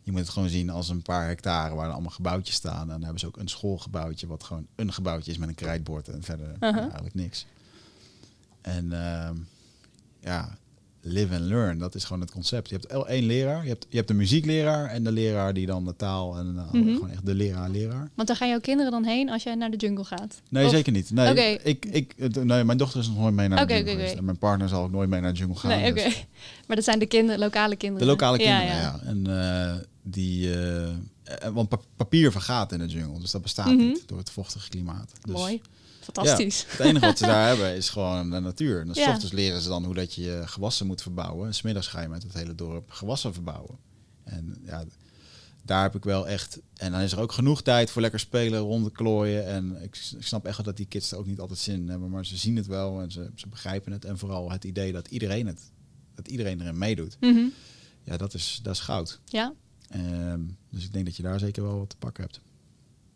je 0.02 0.10
moet 0.10 0.20
het 0.20 0.28
gewoon 0.30 0.48
zien 0.48 0.70
als 0.70 0.88
een 0.88 1.02
paar 1.02 1.26
hectare 1.26 1.74
waar 1.74 1.86
er 1.86 1.92
allemaal 1.92 2.10
gebouwtjes 2.10 2.54
staan. 2.56 2.80
En 2.80 2.88
dan 2.88 3.02
hebben 3.02 3.20
ze 3.20 3.26
ook 3.26 3.36
een 3.36 3.48
schoolgebouwtje, 3.48 4.26
wat 4.26 4.44
gewoon 4.44 4.66
een 4.76 4.92
gebouwtje 4.92 5.30
is 5.30 5.38
met 5.38 5.48
een 5.48 5.54
krijtbord 5.54 6.08
en 6.08 6.22
verder 6.22 6.56
eigenlijk 6.60 7.14
niks. 7.14 7.46
En 8.68 8.92
ehm, 8.92 9.34
ja, 10.20 10.56
live 11.00 11.34
and 11.34 11.44
learn, 11.44 11.78
dat 11.78 11.94
is 11.94 12.04
gewoon 12.04 12.20
het 12.22 12.30
concept. 12.30 12.68
Je 12.68 12.74
hebt 12.74 12.86
el- 12.86 13.08
één 13.08 13.24
leraar, 13.26 13.62
je 13.62 13.68
hebt, 13.68 13.86
je 13.88 13.96
hebt 13.96 14.08
de 14.08 14.14
muziekleraar 14.14 14.86
en 14.90 15.04
de 15.04 15.12
leraar 15.12 15.54
die 15.54 15.66
dan 15.66 15.84
de 15.84 15.96
taal 15.96 16.36
en 16.38 16.54
eh, 16.56 16.72
Mhm. 16.72 16.94
gewoon 16.94 17.10
echt 17.10 17.26
de 17.26 17.34
leraar-leraar. 17.34 18.10
Want 18.14 18.28
daar 18.28 18.36
gaan 18.36 18.48
jouw 18.48 18.60
kinderen 18.60 18.92
dan 18.92 19.04
heen 19.04 19.30
als 19.30 19.42
jij 19.42 19.54
naar 19.54 19.70
de 19.70 19.76
jungle 19.76 20.04
gaat. 20.04 20.40
Nee, 20.48 20.64
Of- 20.64 20.70
zeker 20.70 20.92
niet. 20.92 21.10
Nee, 21.10 21.58
ik, 21.62 21.84
ik, 21.84 22.14
nee, 22.44 22.64
mijn 22.64 22.78
dochter 22.78 23.00
is 23.00 23.08
nog 23.08 23.16
nooit 23.18 23.34
mee 23.34 23.48
naar 23.48 23.66
de 23.66 23.72
jungle 23.72 23.82
oké, 23.84 23.90
geweest. 23.92 24.10
oké. 24.10 24.18
En 24.18 24.24
mijn 24.24 24.38
partner 24.38 24.68
zal 24.68 24.82
ook 24.82 24.90
nooit 24.90 25.08
mee 25.08 25.20
naar 25.20 25.32
de 25.32 25.38
jungle 25.38 25.56
gaan. 25.56 25.70
Nee, 25.70 25.90
oké. 25.90 26.02
dus- 26.04 26.26
Maar 26.66 26.76
dat 26.76 26.84
zijn 26.84 26.98
de 26.98 27.06
kinderen, 27.06 27.38
lokale 27.40 27.76
kinderen. 27.76 28.06
De 28.06 28.12
lokale 28.12 28.36
kinderen, 28.36 28.64
Ja, 28.66 28.72
ja. 28.72 28.80
ja. 28.80 29.08
En 29.08 29.26
eh, 29.26 29.76
die... 30.02 30.54
eh, 30.54 30.88
want 31.52 31.68
pa- 31.68 31.80
papier 31.96 32.32
vergaat 32.32 32.72
in 32.72 32.78
de 32.78 32.86
jungle, 32.86 33.20
dus 33.20 33.30
dat 33.30 33.42
bestaat 33.42 33.66
Mhm. 33.66 33.76
niet 33.76 34.02
door 34.08 34.18
het 34.18 34.30
vochtige 34.30 34.68
klimaat. 34.68 35.12
Dus 35.22 35.34
Mooi. 35.34 35.60
Fantastisch. 36.12 36.64
Het 36.68 36.80
enige 36.80 37.06
wat 37.06 37.18
ze 37.18 37.24
daar 37.26 37.46
hebben 37.56 37.76
is 37.76 37.88
gewoon 37.90 38.30
de 38.30 38.40
natuur. 38.40 38.80
En 38.80 38.86
dan 38.86 38.94
Ja. 38.94 39.10
ochtends 39.10 39.32
leren 39.32 39.60
ze 39.60 39.68
dan 39.68 39.84
hoe 39.84 39.94
dat 39.94 40.14
je 40.14 40.22
je 40.22 40.42
gewassen 40.46 40.86
moet 40.86 41.02
verbouwen. 41.02 41.46
En 41.46 41.54
's 41.54 41.62
middags 41.62 41.86
ga 41.86 42.00
je 42.00 42.08
met 42.08 42.22
het 42.22 42.32
hele 42.34 42.54
dorp 42.54 42.90
gewassen 42.90 43.32
verbouwen. 43.34 43.76
En 44.24 44.56
ja, 44.64 44.84
daar 45.64 45.82
heb 45.82 45.94
ik 45.94 46.04
wel 46.04 46.28
echt... 46.28 46.60
En 46.76 46.92
dan 46.92 47.00
is 47.00 47.12
er 47.12 47.20
ook 47.20 47.32
genoeg 47.32 47.62
tijd 47.62 47.90
voor 47.90 48.02
lekker 48.02 48.20
spelen, 48.20 48.60
rondklooien. 48.60 49.46
En 49.46 49.82
ik, 49.82 49.94
snap 50.18 50.46
echt 50.46 50.56
wel 50.56 50.66
dat 50.66 50.76
die 50.76 50.86
kids 50.86 51.12
er 51.12 51.18
ook 51.18 51.26
niet 51.26 51.40
altijd 51.40 51.58
zin 51.58 51.80
in 51.80 51.88
hebben. 51.88 52.10
Maar 52.10 52.26
ze 52.26 52.36
zien 52.36 52.56
het 52.56 52.66
wel 52.66 53.00
en 53.00 53.10
ze, 53.12 53.30
ze 53.34 53.48
begrijpen 53.48 53.92
het. 53.92 54.04
En 54.04 54.18
vooral 54.18 54.50
het 54.50 54.64
idee 54.64 54.92
dat 54.92 55.08
iedereen, 55.08 55.46
het, 55.46 55.60
dat 56.14 56.28
iedereen 56.28 56.60
erin 56.60 56.78
meedoet. 56.78 57.16
Mhm. 57.20 57.44
Ja, 58.04 58.16
dat 58.16 58.34
is, 58.34 58.60
dat 58.62 58.74
is 58.74 58.80
goud. 58.80 59.20
Ja. 59.24 59.52
Ehm, 59.88 60.40
dus 60.70 60.84
ik 60.84 60.92
denk 60.92 61.04
dat 61.04 61.16
je 61.16 61.22
daar 61.22 61.38
zeker 61.38 61.62
wel 61.62 61.78
wat 61.78 61.88
te 61.90 61.96
pakken 61.96 62.22
hebt. 62.22 62.40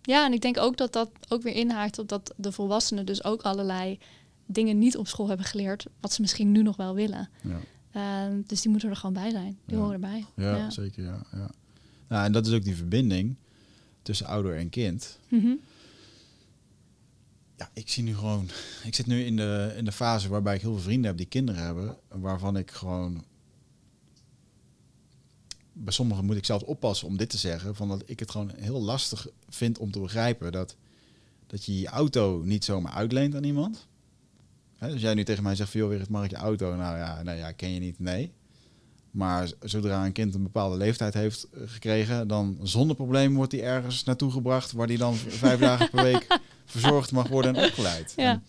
Ja, 0.02 0.26
en 0.26 0.32
ik 0.32 0.40
denk 0.40 0.58
ook 0.58 0.76
dat 0.76 0.92
dat 0.92 1.10
ook 1.28 1.42
weer 1.42 1.54
inhaakt 1.54 1.98
op 1.98 2.08
dat 2.08 2.34
de 2.36 2.52
volwassenen 2.52 3.06
dus 3.06 3.24
ook 3.24 3.42
allerlei 3.42 3.98
dingen 4.46 4.78
niet 4.78 4.96
op 4.96 5.08
school 5.08 5.28
hebben 5.28 5.46
geleerd, 5.46 5.86
wat 6.00 6.12
ze 6.12 6.20
misschien 6.20 6.52
nu 6.52 6.62
nog 6.62 6.76
wel 6.76 6.94
willen. 6.94 7.28
Ja. 7.42 7.60
Ehm, 7.92 8.40
dus 8.46 8.60
die 8.62 8.70
moeten 8.70 8.90
er 8.90 8.96
gewoon 8.96 9.12
bij 9.14 9.30
zijn. 9.30 9.58
Die 9.64 9.76
Ja. 9.76 9.82
horen 9.82 9.94
erbij. 9.94 10.24
Ja, 10.36 10.70
zeker. 10.70 11.04
Ja, 11.04 11.22
ja. 11.32 11.50
Nou, 12.08 12.24
en 12.24 12.32
dat 12.32 12.46
is 12.46 12.52
ook 12.52 12.64
die 12.64 12.76
verbinding 12.76 13.36
tussen 14.02 14.26
ouder 14.26 14.56
en 14.56 14.68
kind. 14.68 15.18
Mhm. 15.28 15.52
Ja, 17.56 17.70
ik 17.74 17.88
zie 17.90 18.02
nu 18.02 18.14
gewoon. 18.14 18.48
Ik 18.84 18.94
zit 18.94 19.06
nu 19.06 19.24
in 19.24 19.36
de, 19.36 19.72
in 19.76 19.84
de 19.84 19.92
fase 19.92 20.28
waarbij 20.28 20.54
ik 20.54 20.60
heel 20.60 20.72
veel 20.72 20.82
vrienden 20.82 21.06
heb 21.06 21.16
die 21.16 21.26
kinderen 21.26 21.62
hebben. 21.64 21.96
Waarvan 22.08 22.56
ik 22.56 22.70
gewoon. 22.70 23.24
Bij 25.84 25.92
sommigen 25.92 26.24
moet 26.24 26.36
ik 26.36 26.44
zelfs 26.44 26.64
oppassen 26.64 27.08
om 27.08 27.16
dit 27.16 27.30
te 27.30 27.38
zeggen. 27.38 27.74
Van 27.74 27.88
dat 27.88 28.02
ik 28.06 28.20
het 28.20 28.30
gewoon 28.30 28.52
heel 28.56 28.82
lastig 28.82 29.26
vind 29.48 29.78
om 29.78 29.90
te 29.90 30.00
begrijpen 30.00 30.52
dat, 30.52 30.76
dat 31.46 31.64
je 31.64 31.80
je 31.80 31.86
auto 31.86 32.42
niet 32.44 32.64
zomaar 32.64 32.92
uitleent 32.92 33.34
aan 33.34 33.44
iemand. 33.44 33.86
Hè, 34.78 34.88
dus 34.88 35.00
jij 35.00 35.14
nu 35.14 35.24
tegen 35.24 35.42
mij 35.42 35.54
zegt 35.54 35.70
van 35.70 35.80
joh, 35.80 35.88
weer 35.88 36.00
het 36.00 36.30
je 36.30 36.36
auto? 36.36 36.76
Nou 36.76 36.96
ja, 36.96 37.22
nou 37.22 37.38
ja, 37.38 37.52
ken 37.52 37.70
je 37.70 37.80
niet? 37.80 37.98
Nee. 37.98 38.32
Maar 39.10 39.50
zodra 39.60 40.04
een 40.04 40.12
kind 40.12 40.34
een 40.34 40.42
bepaalde 40.42 40.76
leeftijd 40.76 41.14
heeft 41.14 41.48
eh, 41.50 41.62
gekregen, 41.66 42.28
dan 42.28 42.58
zonder 42.62 42.96
probleem 42.96 43.34
wordt 43.34 43.52
hij 43.52 43.62
ergens 43.62 44.04
naartoe 44.04 44.30
gebracht 44.30 44.72
waar 44.72 44.86
hij 44.86 44.96
dan 44.96 45.14
vijf 45.44 45.60
dagen 45.60 45.90
per 45.90 46.02
week 46.02 46.38
verzorgd 46.64 47.12
mag 47.12 47.28
worden 47.28 47.56
en 47.56 47.64
opgeleid. 47.64 48.12
Ja. 48.16 48.30
En, 48.32 48.42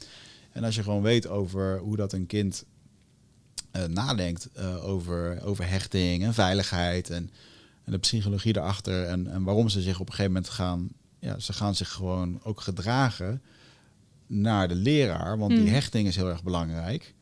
en 0.52 0.64
als 0.64 0.76
je 0.76 0.84
gewoon 0.84 1.02
weet 1.02 1.28
over 1.28 1.80
hoe 1.80 1.96
dat 1.96 2.14
een 2.14 2.26
kind 2.26 2.66
eh, 3.74 3.84
nadenkt 3.86 4.50
eh, 4.54 4.86
over, 4.86 5.42
over 5.44 5.70
hechting 5.70 6.24
en 6.24 6.34
veiligheid 6.34 7.10
en, 7.10 7.30
en 7.84 7.92
de 7.92 7.98
psychologie 7.98 8.58
erachter 8.58 9.06
en, 9.06 9.28
en 9.32 9.44
waarom 9.44 9.70
ze 9.70 9.82
zich 9.82 10.00
op 10.00 10.08
een 10.08 10.14
gegeven 10.14 10.32
moment 10.34 10.52
gaan, 10.52 10.90
ja, 11.20 11.40
ze 11.40 11.54
gaan 11.54 11.76
zich 11.76 11.90
gewoon 11.92 12.40
ook 12.44 12.62
gedragen 12.62 13.42
naar 14.28 14.68
de 14.68 14.76
leraar, 14.76 15.38
want 15.38 15.52
die 15.52 15.60
Mm. 15.60 15.68
hechting 15.68 16.08
is 16.08 16.16
heel 16.16 16.30
erg 16.30 16.44
belangrijk. 16.44 17.14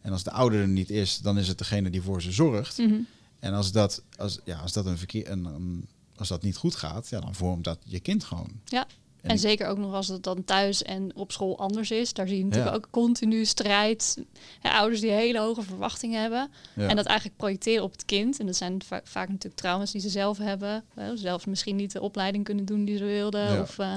En 0.00 0.12
als 0.12 0.22
de 0.22 0.30
ouder 0.30 0.60
er 0.60 0.68
niet 0.68 0.90
is, 0.90 1.18
dan 1.18 1.38
is 1.38 1.48
het 1.48 1.58
degene 1.58 1.90
die 1.90 2.02
voor 2.02 2.22
ze 2.22 2.32
zorgt. 2.32 2.78
Mhm. 2.78 2.94
En 3.38 3.52
als 3.52 3.72
dat, 3.72 4.02
als, 4.16 4.38
ja, 4.44 4.58
als 4.58 4.72
dat, 4.72 4.86
een 4.86 4.98
verkeer, 4.98 5.30
een, 5.30 5.44
een- 5.44 5.86
als 6.16 6.28
dat 6.28 6.42
niet 6.42 6.56
goed 6.56 6.74
gaat, 6.74 7.08
ja, 7.08 7.20
dan 7.20 7.34
vormt 7.34 7.64
dat 7.64 7.78
je 7.84 8.00
kind 8.00 8.24
gewoon. 8.24 8.50
Ja. 8.64 8.86
En 9.26 9.38
zeker 9.38 9.66
ook 9.66 9.78
nog 9.78 9.94
als 9.94 10.08
het 10.08 10.22
dan 10.22 10.44
thuis 10.44 10.82
en 10.82 11.10
op 11.14 11.32
school 11.32 11.58
anders 11.58 11.90
is. 11.90 12.12
Daar 12.12 12.28
zie 12.28 12.38
je 12.38 12.44
natuurlijk 12.44 12.70
Ja. 12.70 12.76
ook 12.76 12.88
continu 12.90 13.44
strijd. 13.44 14.18
Hè, 14.60 14.70
ouders 14.70 15.00
die 15.00 15.10
hele 15.10 15.38
hoge 15.38 15.62
verwachtingen 15.62 16.20
hebben. 16.20 16.50
Ja. 16.74 16.88
En 16.88 16.96
dat 16.96 17.06
eigenlijk 17.06 17.38
projecteren 17.38 17.84
op 17.84 17.92
het 17.92 18.04
kind. 18.04 18.38
En 18.40 18.46
dat 18.46 18.56
zijn 18.56 18.82
va- 18.86 19.00
vaak 19.04 19.28
natuurlijk 19.28 19.56
trauma's 19.56 19.90
die 19.92 20.00
ze 20.00 20.08
zelf 20.08 20.38
hebben. 20.38 20.84
Hè, 20.94 21.16
zelf 21.16 21.46
misschien 21.46 21.76
niet 21.76 21.92
de 21.92 22.00
opleiding 22.00 22.44
kunnen 22.44 22.64
doen 22.64 22.84
die 22.84 22.96
ze 22.96 23.04
wilden. 23.04 23.52
Ja. 23.52 23.60
Of, 23.60 23.78
eh, 23.78 23.94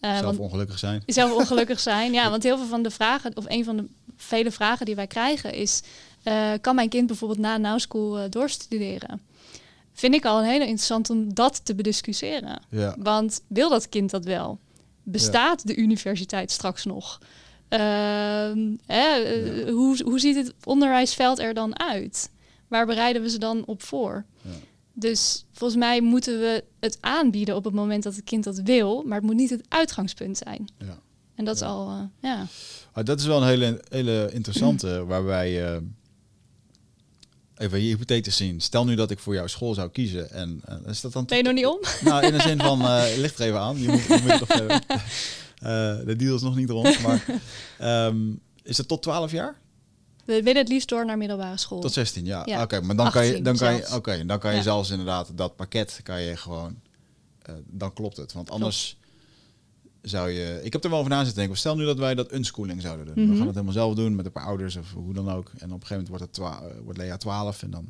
eh, 0.00 0.10
zelf 0.12 0.24
want- 0.24 0.38
ongelukkig 0.38 0.78
zijn. 0.78 1.02
zelf 1.06 1.32
ongelukkig 1.40 1.80
zijn. 1.80 2.12
Ja, 2.12 2.30
want 2.30 2.42
heel 2.42 2.56
veel 2.58 2.66
van 2.66 2.82
de 2.82 2.90
vragen, 2.90 3.36
of 3.36 3.44
een 3.48 3.64
van 3.64 3.76
de 3.76 3.84
vele 4.16 4.50
vragen 4.50 4.86
die 4.86 4.94
wij 4.94 5.06
krijgen 5.06 5.52
is: 5.54 5.82
eh, 6.22 6.52
kan 6.60 6.74
mijn 6.74 6.88
kind 6.88 7.06
bijvoorbeeld 7.06 7.40
na 7.40 7.56
Now 7.56 7.78
School 7.78 8.30
doorstuderen? 8.30 9.20
Vind 10.00 10.14
ik 10.14 10.24
al 10.24 10.38
een 10.38 10.44
hele 10.48 10.64
interessant 10.64 11.10
om 11.10 11.34
dat 11.34 11.64
te 11.64 11.74
bediscussiëren. 11.74 12.62
Ja. 12.70 12.96
Want 12.98 13.40
wil 13.46 13.68
dat 13.68 13.88
kind 13.88 14.10
dat 14.10 14.24
wel? 14.24 14.58
Bestaat 15.02 15.66
de 15.66 15.76
universiteit 15.76 16.50
straks 16.50 16.84
nog? 16.84 17.18
Ehm, 17.68 18.76
hè, 18.86 19.08
eh, 19.22 19.66
Ja. 19.66 19.72
hoe, 19.72 20.02
hoe 20.04 20.18
ziet 20.18 20.36
het 20.36 20.54
onderwijsveld 20.64 21.38
er 21.38 21.54
dan 21.54 21.78
uit? 21.80 22.30
Waar 22.68 22.86
bereiden 22.86 23.22
we 23.22 23.30
ze 23.30 23.38
dan 23.38 23.64
op 23.66 23.82
voor? 23.82 24.24
Ja. 24.42 24.50
Dus 24.92 25.44
volgens 25.52 25.78
mij 25.80 26.00
moeten 26.00 26.38
we 26.38 26.64
het 26.80 26.98
aanbieden 27.00 27.56
op 27.56 27.64
het 27.64 27.74
moment 27.74 28.02
dat 28.02 28.14
het 28.14 28.24
kind 28.24 28.44
dat 28.44 28.58
wil, 28.64 29.02
maar 29.06 29.16
het 29.16 29.26
moet 29.26 29.34
niet 29.36 29.50
het 29.50 29.64
uitgangspunt 29.68 30.36
zijn. 30.38 30.68
Ja. 30.78 30.98
En 31.34 31.44
dat 31.44 31.54
is 31.54 31.62
al, 31.62 31.88
eh, 31.88 32.02
ja. 32.30 32.46
Maar 32.94 33.04
dat 33.04 33.20
is 33.20 33.26
wel 33.26 33.42
een 33.42 33.48
hele, 33.48 33.84
hele 33.88 34.30
interessante, 34.32 35.04
waarbij 35.06 35.64
eh, 35.74 35.76
even 37.60 37.80
je 37.80 37.86
hypothetisch 37.86 38.36
zien. 38.36 38.60
Stel 38.60 38.84
nu 38.84 38.94
dat 38.94 39.10
ik 39.10 39.18
voor 39.18 39.34
jouw 39.34 39.46
school 39.46 39.74
zou 39.74 39.90
kiezen 39.90 40.30
en 40.30 40.60
eh, 40.64 40.76
is 40.86 41.00
dat 41.00 41.12
dan 41.12 41.24
Ben 41.24 41.36
je 41.36 41.42
nog 41.42 41.52
niet 41.54 41.66
om? 41.66 41.78
Nou, 42.10 42.26
in 42.26 42.32
de 42.32 42.40
zin 42.40 42.58
van, 42.58 42.80
eh 42.82 43.02
ligt 43.16 43.38
er 43.38 43.46
even 43.46 43.60
aan. 43.60 43.80
Je 43.80 43.88
moet, 43.88 44.02
je 44.02 44.18
moet 44.22 44.40
nog. 44.48 44.48
Eh, 45.60 45.96
de 46.04 46.16
deal 46.16 46.34
is 46.34 46.42
nog 46.42 46.56
niet 46.56 46.70
rond, 46.70 47.00
maar 47.02 47.24
ehm, 47.78 48.16
is 48.62 48.76
het 48.76 48.88
tot 48.88 49.02
12 49.02 49.32
jaar? 49.32 49.54
We 50.24 50.42
willen 50.42 50.56
het 50.60 50.68
liefst 50.68 50.88
door 50.88 51.06
naar 51.06 51.18
middelbare 51.18 51.56
school. 51.56 51.80
Tot 51.80 51.92
16, 51.92 52.24
ja. 52.24 52.42
Ja. 52.44 52.62
Oké, 52.62 52.80
maar 52.80 52.96
dan 52.96 53.10
kan 53.10 53.22
je, 53.24 53.28
18 53.28 53.44
dan 53.44 53.56
kan 53.56 53.72
je, 53.72 53.78
zelfs. 53.78 53.94
oké, 53.94 54.24
dan 54.26 54.38
kan 54.38 54.50
je 54.50 54.56
Ja. 54.56 54.62
zelfs 54.62 54.90
inderdaad 54.90 55.30
dat 55.34 55.56
pakket 55.56 56.00
kan 56.02 56.22
je 56.22 56.36
gewoon, 56.36 56.80
dan 57.66 57.92
klopt 57.92 58.16
het. 58.16 58.32
Want 58.32 58.50
anders 58.50 58.96
zou 60.02 60.30
je, 60.30 60.60
ik 60.62 60.72
heb 60.72 60.84
er 60.84 60.90
wel 60.90 60.98
over 60.98 61.10
na 61.10 61.18
zitten 61.18 61.36
denken. 61.38 61.56
Stel 61.58 61.76
nu 61.76 61.84
dat 61.84 61.98
wij 61.98 62.14
dat 62.14 62.32
unschooling 62.32 62.82
zouden 62.82 63.06
doen. 63.06 63.14
We 63.14 63.20
Mhm. 63.20 63.30
gaan 63.30 63.40
het 63.46 63.54
helemaal 63.54 63.72
zelf 63.74 63.94
doen 63.94 64.14
met 64.14 64.26
een 64.26 64.32
paar 64.32 64.44
ouders 64.44 64.76
of 64.76 64.92
hoe 64.92 65.14
dan 65.14 65.30
ook. 65.30 65.50
En 65.58 65.72
op 65.72 65.80
een 65.80 65.86
gegeven 65.86 65.88
moment 65.96 66.08
wordt, 66.08 66.24
het 66.24 66.38
eh, 66.38 66.60
wordt 66.84 66.98
Lea 66.98 67.16
12 67.16 67.62
en 67.62 67.70
dan, 67.70 67.88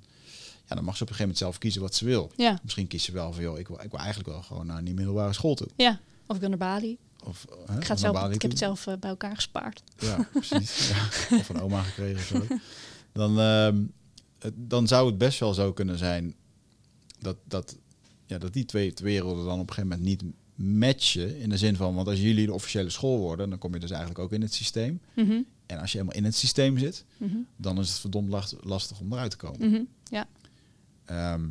ja, 0.69 0.75
dan 0.75 0.85
mag 0.85 0.97
ze 0.97 1.03
op 1.03 1.09
een 1.09 1.15
gegeven 1.17 1.19
moment 1.21 1.39
zelf 1.39 1.59
kiezen 1.59 1.81
wat 1.83 1.95
ze 1.95 2.05
wil. 2.05 2.33
Ja, 2.37 2.59
Misschien 2.63 2.87
kiest 2.87 3.05
ze 3.05 3.13
wel 3.13 3.33
van, 3.33 3.43
joh, 3.43 3.59
ik 3.59 3.69
wil, 3.69 3.81
ik 3.83 3.91
wil 3.91 4.01
eigenlijk 4.01 4.29
wel 4.29 4.43
gewoon 4.43 4.67
naar 4.67 4.85
die 4.85 4.95
middelbare 4.95 5.33
school 5.33 5.55
toe. 5.55 5.69
ja. 5.77 6.01
Of 6.27 6.35
ik 6.37 6.41
wil 6.43 6.51
naar 6.51 6.59
Bali. 6.59 6.97
Of, 7.25 7.47
hè, 7.67 7.73
Ik, 7.75 7.79
of 7.81 7.87
ga 7.87 7.97
zelf, 7.97 8.15
Bali 8.15 8.35
ik 8.35 8.43
heb 8.43 8.51
het 8.51 8.61
zelf 8.61 8.87
eh, 8.87 8.95
bij 9.01 9.11
elkaar 9.11 9.35
gespaard. 9.35 9.83
Ja, 9.99 10.29
precies. 10.33 10.89
ja. 11.31 11.37
Of 11.37 11.47
van 11.47 11.61
oma 11.61 11.83
gekregen 11.83 12.17
of 12.17 12.47
zo. 12.49 12.57
Dan, 13.13 13.41
ehm, 13.41 13.83
dan 14.55 14.87
zou 14.89 15.07
het 15.07 15.19
best 15.19 15.39
wel 15.41 15.55
zo 15.55 15.73
kunnen 15.73 15.99
zijn 15.99 16.35
dat, 17.19 17.37
dat, 17.45 17.77
ja, 18.27 18.39
dat 18.39 18.53
die 18.53 18.65
twee 18.65 18.93
werelden 19.03 19.45
dan 19.45 19.61
op 19.61 19.69
een 19.69 19.75
gegeven 19.75 19.89
moment 19.99 20.09
niet 20.23 20.33
matchen. 20.63 21.39
In 21.39 21.49
de 21.49 21.57
zin 21.57 21.77
van, 21.77 21.95
want 21.95 22.09
als 22.09 22.21
jullie 22.21 22.47
de 22.47 22.53
officiële 22.53 22.91
school 22.91 23.19
worden, 23.19 23.51
dan 23.51 23.59
kom 23.59 23.75
je 23.75 23.81
dus 23.81 23.91
eigenlijk 23.91 24.21
ook 24.21 24.33
in 24.33 24.43
het 24.43 24.55
systeem. 24.55 25.01
Mhm, 25.15 25.41
En 25.67 25.79
als 25.79 25.93
je 25.93 25.99
helemaal 25.99 26.19
in 26.19 26.25
het 26.25 26.35
systeem 26.37 26.79
zit, 26.79 27.05
mhm, 27.17 27.37
dan 27.57 27.79
is 27.79 27.89
het 27.89 27.99
verdomd 27.99 28.29
last- 28.29 28.57
lastig 28.61 29.01
om 29.01 29.13
eruit 29.13 29.31
te 29.31 29.37
komen. 29.37 29.71
mhm. 29.71 29.83
Ja, 30.11 30.27
Ehm, 31.05 31.43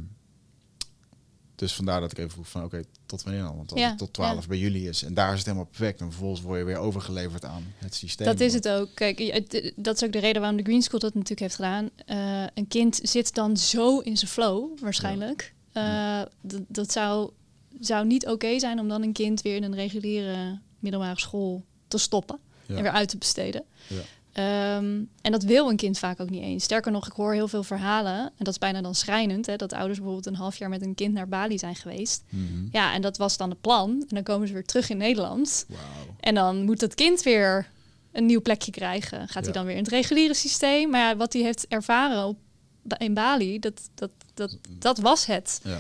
dus 1.56 1.74
vandaar 1.74 2.00
dat 2.02 2.12
ik 2.12 2.18
even 2.18 2.32
vroeg 2.32 2.50
van, 2.50 2.64
oké, 2.64 2.84
tot 3.06 3.24
wanneer 3.24 3.42
dan? 3.42 3.56
Want 3.56 3.72
als 3.72 3.80
Ja, 3.80 3.90
het 3.90 3.98
tot 3.98 4.14
12 4.14 4.42
ja. 4.42 4.48
bij 4.48 4.58
jullie 4.58 4.88
is 4.90 5.04
en 5.04 5.14
daar 5.14 5.32
is 5.32 5.38
het 5.38 5.46
helemaal 5.46 5.68
perfect, 5.68 6.00
en 6.02 6.10
vervolgens 6.10 6.42
word 6.42 6.60
je 6.60 6.66
weer 6.66 6.78
overgeleverd 6.78 7.46
aan 7.46 7.64
het 7.78 7.96
systeem. 7.96 8.28
dat 8.28 8.40
is 8.40 8.54
het 8.54 8.68
ook. 8.68 8.90
Kijk, 8.94 9.18
dat 9.76 9.96
is 9.96 10.04
ook 10.04 10.12
de 10.12 10.20
reden 10.20 10.42
waarom 10.42 10.58
de 10.58 10.64
Green 10.64 10.82
School 10.82 11.00
dat 11.00 11.14
natuurlijk 11.14 11.40
heeft 11.42 11.56
gedaan. 11.56 11.90
Eh, 12.06 12.44
een 12.54 12.68
kind 12.68 13.00
zit 13.04 13.34
dan 13.36 13.58
zo 13.58 14.00
in 14.00 14.18
zijn 14.18 14.32
flow, 14.32 14.80
waarschijnlijk. 14.80 15.54
Eh, 15.72 16.22
dat 16.68 16.92
zou, 16.92 17.32
zou 17.80 18.06
niet 18.06 18.28
oké 18.28 18.60
zijn 18.60 18.80
om 18.80 18.88
dan 18.88 19.02
een 19.04 19.14
kind 19.14 19.42
weer 19.42 19.56
in 19.56 19.64
een 19.64 19.76
reguliere 19.76 20.60
middelbare 20.80 21.20
school 21.20 21.64
te 21.88 21.98
stoppen 21.98 22.40
Ja. 22.66 22.76
en 22.76 22.82
weer 22.82 22.92
uit 22.92 23.10
te 23.10 23.18
besteden. 23.18 23.64
Ja. 23.88 23.98
Ehm, 24.32 25.02
en 25.22 25.32
dat 25.32 25.44
wil 25.44 25.70
een 25.70 25.76
kind 25.76 26.00
vaak 26.00 26.20
ook 26.20 26.30
niet 26.30 26.42
eens. 26.44 26.64
Sterker 26.64 26.92
nog, 26.92 27.08
ik 27.08 27.14
hoor 27.14 27.34
heel 27.34 27.48
veel 27.48 27.64
verhalen, 27.64 28.16
en 28.20 28.32
dat 28.38 28.48
is 28.48 28.58
bijna 28.60 28.82
dan 28.82 28.96
schrijnend, 28.96 29.46
hè, 29.46 29.56
dat 29.56 29.74
ouders 29.74 29.98
bijvoorbeeld 29.98 30.26
een 30.26 30.36
half 30.36 30.56
jaar 30.58 30.70
met 30.70 30.82
een 30.82 30.96
kind 30.96 31.14
naar 31.14 31.28
Bali 31.28 31.58
zijn 31.58 31.76
geweest. 31.76 32.24
Mhm. 32.30 32.68
Ja, 32.72 32.94
en 32.94 33.02
dat 33.02 33.18
was 33.18 33.38
dan 33.38 33.50
het 33.50 33.62
plan. 33.62 33.90
En 33.90 34.08
dan 34.16 34.24
komen 34.24 34.48
ze 34.48 34.54
weer 34.54 34.66
terug 34.66 34.90
in 34.90 34.98
Nederland. 34.98 35.66
En 36.20 36.36
dan 36.36 36.64
moet 36.64 36.80
dat 36.80 36.96
kind 36.96 37.22
weer 37.24 37.70
een 38.12 38.26
nieuw 38.26 38.42
plekje 38.42 38.72
krijgen. 38.72 39.20
Gaat 39.20 39.34
Ja. 39.34 39.42
hij 39.42 39.52
dan 39.52 39.66
weer 39.66 39.76
in 39.76 39.84
het 39.84 39.92
reguliere 39.92 40.34
systeem? 40.34 40.90
Maar 40.90 41.02
ja, 41.02 41.16
wat 41.16 41.34
hij 41.34 41.42
heeft 41.42 41.68
ervaren 41.68 42.26
op, 42.26 42.38
in 42.98 43.14
Bali, 43.14 43.60
dat, 43.60 43.90
dat, 43.96 44.12
dat, 44.34 44.58
dat 44.80 44.98
was 44.98 45.26
het. 45.26 45.62
Ja. 45.64 45.80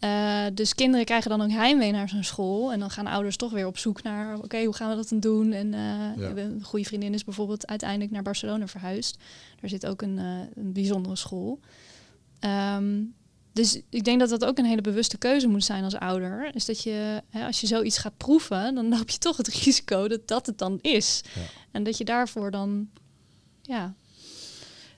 Eh, 0.00 0.44
dus 0.54 0.74
kinderen 0.74 1.04
krijgen 1.04 1.30
dan 1.30 1.42
ook 1.42 1.50
heimwee 1.50 1.92
naar 1.92 2.08
zo'n 2.08 2.24
school. 2.24 2.72
En 2.72 2.78
dan 2.78 2.90
gaan 2.90 3.06
ouders 3.06 3.36
toch 3.36 3.52
weer 3.52 3.66
op 3.66 3.78
zoek 3.78 4.02
naar... 4.02 4.38
oké, 4.38 4.64
hoe 4.64 4.74
gaan 4.74 4.90
we 4.90 4.96
dat 4.96 5.08
dan 5.08 5.20
doen? 5.20 5.52
En 5.52 5.74
eh, 5.74 6.36
een 6.36 6.62
goede 6.62 6.84
vriendin 6.84 7.14
is 7.14 7.24
bijvoorbeeld 7.24 7.66
uiteindelijk 7.66 8.10
naar 8.10 8.22
Barcelona 8.22 8.66
verhuisd. 8.66 9.18
Daar 9.60 9.70
zit 9.70 9.86
ook 9.86 10.02
een, 10.02 10.18
eh, 10.18 10.62
een 10.62 10.72
bijzondere 10.72 11.16
school. 11.16 11.60
Ehm, 12.38 13.02
dus 13.52 13.80
ik 13.88 14.04
denk 14.04 14.20
dat 14.20 14.28
dat 14.28 14.44
ook 14.44 14.58
een 14.58 14.64
hele 14.64 14.80
bewuste 14.80 15.18
keuze 15.18 15.48
moet 15.48 15.64
zijn 15.64 15.84
als 15.84 15.96
ouder. 15.96 16.54
Is 16.54 16.64
dat 16.64 16.82
je, 16.82 17.22
hè, 17.30 17.46
als 17.46 17.60
je 17.60 17.66
zoiets 17.66 17.98
gaat 17.98 18.16
proeven, 18.16 18.74
dan 18.74 18.88
loop 18.88 19.10
je 19.10 19.18
toch 19.18 19.36
het 19.36 19.48
risico 19.64 20.08
dat 20.08 20.28
dat 20.28 20.46
het 20.46 20.58
dan 20.58 20.78
is. 20.80 21.20
Ja. 21.34 21.40
En 21.70 21.82
dat 21.82 21.98
je 21.98 22.04
daarvoor 22.04 22.50
dan 22.50 22.88
Ja, 23.62 23.94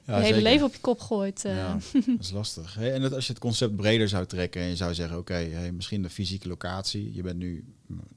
je 0.05 0.13
hele 0.13 0.25
zeker. 0.27 0.43
leven 0.43 0.67
op 0.67 0.73
je 0.75 0.81
kop 0.81 1.01
gooit. 1.01 1.45
eh. 1.45 1.57
Ja, 1.57 1.79
dat 1.93 2.21
is 2.21 2.31
lastig. 2.31 2.75
Hey, 2.75 2.93
en 2.93 3.01
dat 3.03 3.13
als 3.15 3.27
je 3.27 3.33
het 3.33 3.41
concept 3.43 3.77
breder 3.77 4.09
zou 4.09 4.27
trekken 4.27 4.61
en 4.63 4.69
je 4.69 4.77
zou 4.77 4.95
zeggen, 4.95 5.19
oké, 5.19 5.35
hey, 5.35 5.73
misschien 5.73 6.03
de 6.03 6.11
fysieke 6.11 6.49
locatie. 6.49 7.15
Je 7.15 7.23
bent 7.23 7.37
nu, 7.39 7.65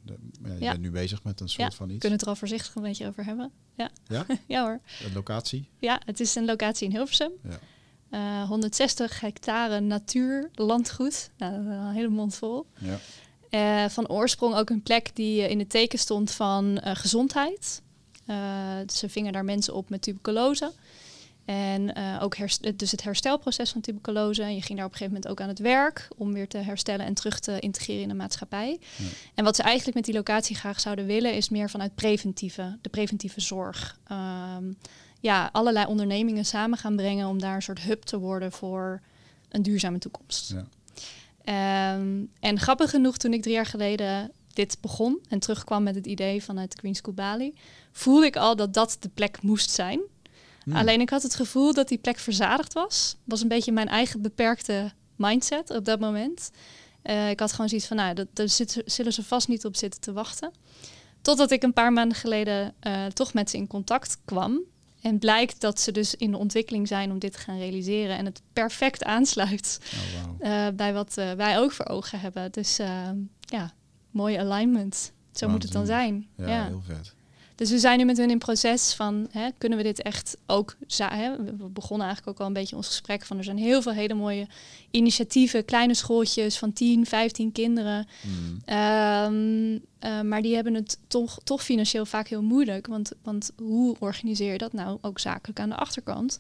de- 0.04 0.18
je 0.44 0.56
Ja. 0.60 0.70
bent 0.72 0.82
nu 0.82 0.92
bezig 0.92 1.24
met 1.24 1.40
een 1.40 1.50
soort 1.50 1.72
Ja, 1.72 1.78
van 1.78 1.86
We 1.88 1.92
iets. 1.92 2.00
kunnen 2.02 2.18
het 2.18 2.28
er 2.28 2.34
al 2.34 2.40
voorzichtig 2.40 2.76
een 2.76 2.82
beetje 2.82 3.08
over 3.08 3.26
hebben. 3.26 3.52
Ja, 3.76 3.90
Ja, 4.08 4.26
ja 4.48 4.62
hoor. 4.64 4.80
de 5.00 5.12
locatie. 5.14 5.70
Ja, 5.80 6.02
het 6.06 6.20
is 6.20 6.36
een 6.36 6.46
locatie 6.46 6.88
in 6.88 6.94
Hilversum. 6.96 7.32
Ja. 7.44 7.60
Eh, 8.10 8.48
160 8.48 9.20
hectare 9.20 9.80
natuur, 9.80 10.50
landgoed. 10.54 11.30
Nou, 11.38 11.52
dat 11.54 11.62
is 11.62 11.68
een 11.80 11.92
hele 11.94 12.08
mond 12.10 12.36
vol. 12.36 12.66
Ja. 12.80 13.00
Eh, 13.50 13.90
van 13.90 14.08
oorsprong 14.10 14.56
ook 14.56 14.70
een 14.70 14.84
plek 14.84 15.10
die 15.14 15.42
eh, 15.42 15.50
in 15.50 15.60
het 15.60 15.70
teken 15.70 16.00
stond 16.00 16.32
van 16.32 16.80
eh, 16.80 16.96
gezondheid. 16.96 17.82
Eh, 18.26 18.38
ze 18.94 19.10
vingen 19.10 19.34
daar 19.34 19.46
mensen 19.46 19.74
op 19.74 19.90
met 19.90 20.02
tuberculose. 20.02 20.72
En 21.46 21.94
eh, 21.94 22.20
ook 22.22 22.36
dus 22.76 22.92
het 22.92 23.04
herstelproces 23.04 23.72
van 23.72 23.82
tuberculose. 23.82 24.44
En 24.44 24.56
je 24.56 24.62
ging 24.62 24.78
daar 24.78 24.88
op 24.88 24.92
een 24.92 24.98
gegeven 24.98 25.14
moment 25.14 25.28
ook 25.28 25.42
aan 25.42 25.48
het 25.48 25.60
werk 25.60 26.08
om 26.18 26.34
weer 26.34 26.48
te 26.48 26.58
herstellen 26.58 27.06
en 27.06 27.14
terug 27.14 27.40
te 27.40 27.60
integreren 27.60 28.02
in 28.02 28.08
de 28.08 28.14
maatschappij. 28.14 28.80
Ja. 28.98 29.06
En 29.36 29.44
wat 29.44 29.56
ze 29.56 29.64
eigenlijk 29.64 29.96
met 29.96 30.06
die 30.06 30.14
locatie 30.14 30.56
graag 30.56 30.80
zouden 30.80 31.06
willen, 31.06 31.34
is 31.34 31.50
meer 31.50 31.70
vanuit 31.70 31.96
preventieve, 31.96 32.78
de 32.82 32.90
preventieve 32.90 33.42
zorg. 33.42 34.00
Ehm, 34.08 34.72
ja, 35.20 35.50
allerlei 35.52 35.86
ondernemingen 35.86 36.46
samen 36.46 36.78
gaan 36.78 36.96
brengen 36.96 37.28
om 37.28 37.40
daar 37.40 37.56
een 37.56 37.62
soort 37.62 37.82
hub 37.82 38.02
te 38.02 38.18
worden 38.18 38.52
voor 38.52 39.02
een 39.50 39.62
duurzame 39.62 39.98
toekomst. 39.98 40.52
Ja. 40.52 40.66
Ehm, 41.44 42.24
en 42.40 42.60
grappig 42.60 42.90
genoeg, 42.90 43.18
toen 43.18 43.34
ik 43.34 43.42
drie 43.42 43.56
jaar 43.56 43.66
geleden 43.66 44.32
dit 44.54 44.78
begon 44.82 45.20
en 45.30 45.40
terugkwam 45.40 45.84
met 45.84 45.96
het 45.96 46.06
idee 46.06 46.44
vanuit 46.44 46.76
Green 46.80 46.96
School 46.96 47.14
Bali, 47.14 47.54
voelde 47.92 48.26
ik 48.26 48.36
al 48.36 48.56
dat 48.56 48.74
dat 48.74 48.98
de 49.00 49.10
plek 49.10 49.42
moest 49.42 49.70
zijn. 49.70 50.00
Hmm. 50.66 50.76
Alleen 50.76 51.02
ik 51.02 51.10
had 51.10 51.24
het 51.24 51.36
gevoel 51.36 51.74
dat 51.74 51.88
die 51.88 51.98
plek 51.98 52.18
verzadigd 52.20 52.74
was. 52.74 53.16
was 53.24 53.42
een 53.42 53.48
beetje 53.48 53.72
mijn 53.72 53.88
eigen 53.88 54.22
beperkte 54.22 54.92
mindset 55.16 55.70
op 55.70 55.86
dat 55.86 56.00
moment. 56.00 56.52
Eh, 57.02 57.30
ik 57.30 57.40
had 57.40 57.52
gewoon 57.52 57.70
zoiets 57.70 57.88
van, 57.88 57.98
nou, 57.98 58.14
dat, 58.14 58.28
daar 58.34 58.50
zit- 58.50 58.82
zullen 58.86 59.14
ze 59.14 59.24
vast 59.24 59.48
niet 59.48 59.66
op 59.66 59.76
zitten 59.76 60.02
te 60.02 60.14
wachten. 60.14 60.52
Totdat 61.22 61.52
ik 61.52 61.64
een 61.64 61.74
paar 61.74 61.94
maanden 61.94 62.18
geleden 62.18 62.74
eh, 62.80 63.06
toch 63.06 63.34
met 63.34 63.50
ze 63.50 63.58
in 63.58 63.68
contact 63.68 64.18
kwam. 64.26 64.60
En 65.02 65.20
blijkt 65.20 65.62
dat 65.62 65.80
ze 65.80 65.92
dus 65.92 66.16
in 66.16 66.32
de 66.32 66.38
ontwikkeling 66.38 66.88
zijn 66.88 67.12
om 67.12 67.20
dit 67.20 67.32
te 67.34 67.38
gaan 67.40 67.58
realiseren. 67.58 68.18
En 68.18 68.26
het 68.26 68.42
perfect 68.54 69.04
aansluit 69.04 69.80
Oh, 70.42 70.48
eh, 70.68 70.74
bij 70.76 70.94
wat 70.94 71.14
wij 71.14 71.60
ook 71.60 71.72
voor 71.72 71.86
ogen 71.88 72.20
hebben. 72.20 72.52
Dus 72.52 72.76
ja, 73.40 73.74
mooie 74.12 74.40
alignment. 74.40 75.12
Zo 75.34 75.50
moet 75.50 75.64
het 75.64 75.72
dan 75.72 75.86
zijn. 75.86 76.28
Ja, 76.38 76.48
Ja, 76.48 76.66
heel 76.66 76.82
vet. 76.86 77.15
Dus 77.56 77.70
we 77.70 77.80
zijn 77.80 77.98
nu 77.98 78.06
met 78.06 78.18
hun 78.18 78.30
in 78.30 78.38
proces 78.38 78.94
van, 78.94 79.28
hè, 79.32 79.50
kunnen 79.58 79.78
we 79.78 79.84
dit 79.84 80.02
echt 80.02 80.38
ook... 80.46 80.76
Hè, 80.98 81.36
we 81.36 81.56
we 81.58 81.68
begonnen 81.68 82.06
eigenlijk 82.08 82.38
ook 82.38 82.42
al 82.42 82.48
een 82.48 82.62
beetje 82.62 82.76
ons 82.76 82.88
gesprek 82.88 83.26
van... 83.26 83.38
er 83.38 83.44
zijn 83.44 83.58
heel 83.58 83.82
veel 83.82 83.92
hele 83.92 84.14
mooie 84.14 84.48
initiatieven, 84.92 85.66
kleine 85.66 85.94
schooltjes 85.94 86.58
van 86.58 86.74
10, 86.74 87.06
15 87.06 87.52
kinderen. 87.52 88.08
Hmm. 88.22 88.62
Ehm, 88.66 89.78
eh, 90.00 90.22
maar 90.22 90.42
die 90.42 90.56
hebben 90.56 90.74
het 90.74 90.98
toch, 91.08 91.40
toch 91.44 91.64
financieel 91.64 92.06
vaak 92.06 92.28
heel 92.28 92.44
moeilijk. 92.44 92.88
Want, 92.88 93.12
want 93.24 93.52
hoe 93.58 93.96
organiseer 94.00 94.52
je 94.52 94.58
dat 94.58 94.74
nou 94.74 94.98
ook 95.02 95.20
zakelijk 95.20 95.60
aan 95.60 95.70
de 95.70 95.76
achterkant? 95.76 96.40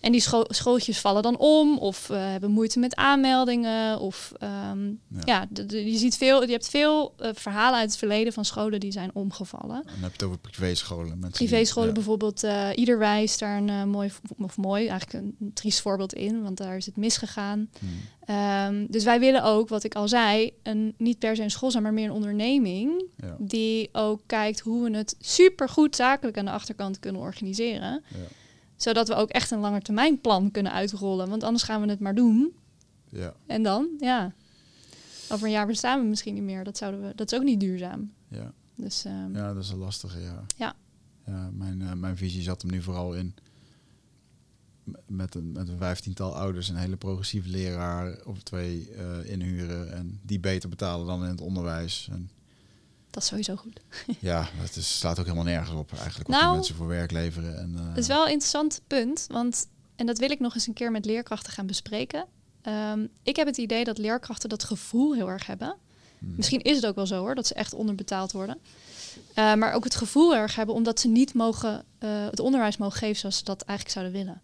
En 0.00 0.12
die 0.12 0.20
scho- 0.20 0.44
schooltjes 0.48 1.00
vallen 1.00 1.22
dan 1.22 1.38
om 1.38 1.78
of 1.78 2.10
eh, 2.10 2.16
hebben 2.18 2.50
moeite 2.50 2.78
met 2.78 2.94
aanmeldingen. 2.96 3.98
Of 4.00 4.32
ehm, 4.38 4.86
Ja. 4.86 5.20
ja, 5.24 5.46
de- 5.50 5.66
de- 5.66 5.90
je, 5.92 5.98
ziet 5.98 6.16
veel, 6.16 6.42
je 6.44 6.50
hebt 6.52 6.68
veel 6.68 7.14
eh, 7.18 7.30
verhalen 7.34 7.78
uit 7.78 7.88
het 7.90 7.98
verleden 7.98 8.32
van 8.32 8.44
scholen 8.44 8.80
die 8.80 8.92
zijn 8.92 9.10
omgevallen. 9.14 9.76
En 9.76 9.82
dan 9.84 9.94
heb 10.02 10.02
je 10.02 10.12
het 10.12 10.22
over 10.22 10.38
privéscholen. 10.38 11.26
Privéscholen 11.30 11.88
ja. 11.88 11.94
bijvoorbeeld, 11.94 12.42
eh 12.44 12.68
Iederwijs 12.74 13.38
daar 13.38 13.56
een 13.62 13.88
mooi, 13.88 14.10
of 14.38 14.56
mooi, 14.56 14.86
eigenlijk 14.86 15.24
een, 15.24 15.50
triest 15.54 15.80
voorbeeld 15.80 16.12
in, 16.14 16.42
want 16.42 16.56
daar 16.56 16.76
is 16.76 16.86
het 16.86 16.96
misgegaan. 16.96 17.70
Hmm. 17.78 17.88
Ehm, 18.24 18.86
dus 18.88 19.04
wij 19.04 19.20
willen 19.20 19.42
ook, 19.44 19.68
wat 19.68 19.84
ik 19.84 19.94
al 19.94 20.08
zei, 20.08 20.50
een, 20.62 20.94
niet 20.98 21.18
per 21.18 21.36
se 21.36 21.42
een 21.42 21.50
school 21.50 21.70
zijn, 21.70 21.82
maar 21.82 21.92
meer 21.92 22.04
een 22.04 22.10
onderneming. 22.12 23.04
Ja. 23.16 23.36
Die 23.38 23.88
ook 23.92 24.20
kijkt 24.26 24.60
hoe 24.60 24.90
we 24.90 24.96
het 24.96 25.16
supergoed 25.20 25.96
zakelijk 25.96 26.38
aan 26.38 26.44
de 26.44 26.50
achterkant 26.50 26.98
kunnen 26.98 27.20
organiseren. 27.20 28.02
Ja. 28.08 28.16
Zodat 28.76 29.08
we 29.08 29.14
ook 29.14 29.30
echt 29.30 29.50
een 29.50 29.58
langetermijnplan 29.58 30.50
kunnen 30.50 30.72
uitrollen. 30.72 31.28
Want 31.28 31.42
anders 31.42 31.62
gaan 31.64 31.80
we 31.80 31.88
het 31.88 32.00
maar 32.00 32.14
doen. 32.14 32.54
Ja, 33.08 33.34
En 33.46 33.62
dan? 33.62 33.88
Ja. 33.98 34.34
Over 35.30 35.46
een 35.46 35.52
jaar 35.52 35.66
bestaan 35.66 36.00
we 36.00 36.06
misschien 36.06 36.34
niet 36.34 36.42
meer. 36.42 36.64
Dat, 36.64 36.76
zouden 36.76 37.00
we, 37.00 37.12
dat 37.14 37.32
is 37.32 37.38
ook 37.38 37.44
niet 37.44 37.60
duurzaam. 37.60 38.12
ja. 38.28 38.52
Dus 38.78 39.04
ehm, 39.04 39.36
ja, 39.36 39.54
dat 39.54 39.62
is 39.62 39.70
een 39.70 39.78
lastige, 39.78 40.20
ja. 40.20 40.44
Ja. 40.56 40.74
ja 41.26 41.50
mijn, 41.52 41.82
eh, 41.82 41.92
mijn 41.92 42.16
visie 42.16 42.42
zat 42.42 42.62
hem 42.62 42.70
nu 42.70 42.82
vooral 42.82 43.14
in 43.14 43.34
met 45.06 45.34
een, 45.34 45.52
met 45.52 45.68
een 45.68 45.78
vijftiental 45.78 46.36
ouders 46.36 46.68
een 46.68 46.76
hele 46.76 46.96
progressieve 46.96 47.48
leraar 47.48 48.24
of 48.24 48.42
twee 48.42 48.90
eh, 48.90 49.30
inhuren 49.30 49.92
en 49.92 50.20
die 50.22 50.40
beter 50.40 50.68
betalen 50.68 51.06
dan 51.06 51.22
in 51.22 51.30
het 51.30 51.40
onderwijs. 51.40 52.08
En 52.10 52.30
dat 53.16 53.24
is 53.24 53.28
sowieso 53.28 53.56
goed. 53.56 53.80
ja, 54.20 54.48
dat 54.60 54.76
is, 54.76 54.98
slaat 54.98 55.18
ook 55.18 55.24
helemaal 55.24 55.46
nergens 55.46 55.70
op 55.70 55.92
eigenlijk 55.92 56.28
wat 56.28 56.36
Nou, 56.36 56.42
die 56.44 56.54
mensen 56.54 56.74
voor 56.74 56.86
werk 56.86 57.10
leveren. 57.10 57.58
En, 57.58 57.76
Dat 57.88 57.98
is 57.98 58.06
wel 58.06 58.24
een 58.24 58.30
interessant 58.30 58.80
punt, 58.86 59.26
want 59.30 59.66
en 59.96 60.06
dat 60.06 60.18
wil 60.18 60.30
ik 60.30 60.40
nog 60.40 60.54
eens 60.54 60.66
een 60.66 60.72
keer 60.72 60.90
met 60.90 61.04
leerkrachten 61.04 61.52
gaan 61.52 61.66
bespreken. 61.66 62.26
Ehm, 62.62 63.06
ik 63.22 63.36
heb 63.36 63.46
het 63.46 63.56
idee 63.56 63.84
dat 63.84 63.98
leerkrachten 63.98 64.48
dat 64.48 64.64
gevoel 64.64 65.14
heel 65.14 65.28
erg 65.28 65.46
hebben. 65.46 65.76
hmm, 66.18 66.34
Misschien 66.36 66.62
is 66.62 66.76
het 66.76 66.86
ook 66.86 66.94
wel 66.94 67.06
zo 67.06 67.18
hoor, 67.18 67.34
dat 67.34 67.46
ze 67.46 67.54
echt 67.54 67.74
onderbetaald 67.74 68.32
worden. 68.32 68.58
Eh, 69.34 69.54
maar 69.54 69.72
ook 69.72 69.84
het 69.84 69.94
gevoel 69.94 70.34
erg 70.34 70.54
hebben 70.54 70.74
omdat 70.74 71.00
ze 71.00 71.08
niet 71.08 71.34
mogen, 71.34 71.84
eh, 71.98 72.24
het 72.30 72.40
onderwijs 72.40 72.76
mogen 72.76 72.98
geven 72.98 73.16
zoals 73.16 73.38
ze 73.38 73.44
dat 73.44 73.62
eigenlijk 73.62 73.98
zouden 73.98 74.24
willen. 74.24 74.42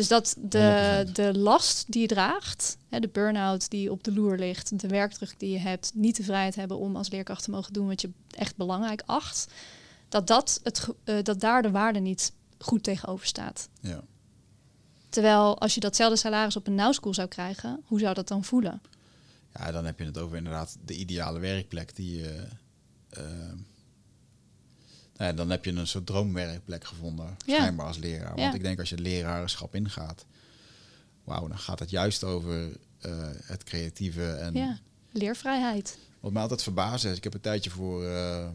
Dus 0.00 0.08
dat 0.08 0.36
de, 0.38 1.04
100%. 1.08 1.12
de 1.12 1.38
last 1.38 1.92
die 1.92 2.00
je 2.00 2.06
draagt, 2.06 2.76
hè, 2.88 3.00
de 3.00 3.08
burn-out 3.08 3.70
die 3.70 3.90
op 3.90 4.04
de 4.04 4.12
loer 4.12 4.38
ligt, 4.38 4.80
de 4.80 4.88
werkdruk 4.88 5.34
die 5.38 5.50
je 5.50 5.58
hebt, 5.58 5.90
niet 5.94 6.16
de 6.16 6.22
vrijheid 6.22 6.54
hebben 6.54 6.78
om 6.78 6.96
als 6.96 7.10
leerkracht 7.10 7.44
te 7.44 7.50
mogen 7.50 7.72
doen 7.72 7.86
wat 7.86 8.00
je 8.00 8.10
echt 8.30 8.56
belangrijk 8.56 9.02
acht, 9.06 9.46
dat, 10.08 10.26
dat, 10.26 10.60
het, 10.62 10.86
eh, 11.04 11.22
dat 11.22 11.40
daar 11.40 11.62
de 11.62 11.70
waarde 11.70 11.98
niet 11.98 12.32
goed 12.58 12.82
tegenover 12.82 13.26
staat. 13.26 13.68
ja. 13.80 14.02
Terwijl 15.08 15.58
als 15.58 15.74
je 15.74 15.80
datzelfde 15.80 16.16
salaris 16.16 16.56
op 16.56 16.66
een 16.66 16.74
now 16.74 16.92
school 16.92 17.14
zou 17.14 17.28
krijgen, 17.28 17.82
hoe 17.84 17.98
zou 17.98 18.14
dat 18.14 18.28
dan 18.28 18.44
voelen? 18.44 18.80
ja, 19.54 19.72
dan 19.72 19.84
heb 19.84 19.98
je 19.98 20.04
het 20.04 20.18
over 20.18 20.36
inderdaad 20.36 20.76
de 20.84 20.94
ideale 20.94 21.38
werkplek 21.38 21.96
die 21.96 22.16
je... 22.16 22.46
eh, 23.10 23.22
nou 25.20 25.30
ja, 25.30 25.36
dan 25.36 25.50
heb 25.50 25.64
je 25.64 25.72
een 25.72 25.86
soort 25.86 26.06
droomwerkplek 26.06 26.84
gevonden, 26.84 27.36
Ja. 27.46 27.56
schijnbaar 27.56 27.86
als 27.86 27.98
leraar. 27.98 28.28
Want 28.28 28.40
Ja. 28.40 28.54
ik 28.54 28.62
denk 28.62 28.78
als 28.78 28.88
je 28.88 28.94
het 28.94 29.04
lerarenschap 29.04 29.74
ingaat, 29.74 30.24
wauw, 31.24 31.48
dan 31.48 31.58
gaat 31.58 31.78
het 31.78 31.90
juist 31.90 32.24
over 32.24 32.68
eh, 33.00 33.28
het 33.42 33.64
creatieve. 33.64 34.26
En 34.32 34.54
Ja, 34.54 34.78
leervrijheid. 35.12 35.98
wat 36.20 36.32
mij 36.32 36.42
altijd 36.42 36.62
verbaasde 36.62 37.10
is, 37.10 37.16
ik 37.16 37.24
heb 37.24 37.34
een 37.34 37.40
tijdje 37.40 37.70
voor 37.70 38.04
eh 38.04 38.48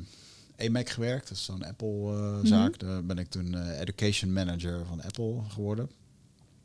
AMAC 0.58 0.90
gewerkt, 0.90 1.28
dat 1.28 1.38
is 1.38 1.44
zo'n 1.46 1.64
Apple-zaak. 1.66 2.80
Daar 2.80 3.06
ben 3.06 3.18
ik 3.18 3.30
toen 3.30 3.56
eh, 3.56 3.80
education 3.80 4.34
manager 4.34 4.86
van 4.86 5.02
Apple 5.02 5.42
geworden. 5.48 5.90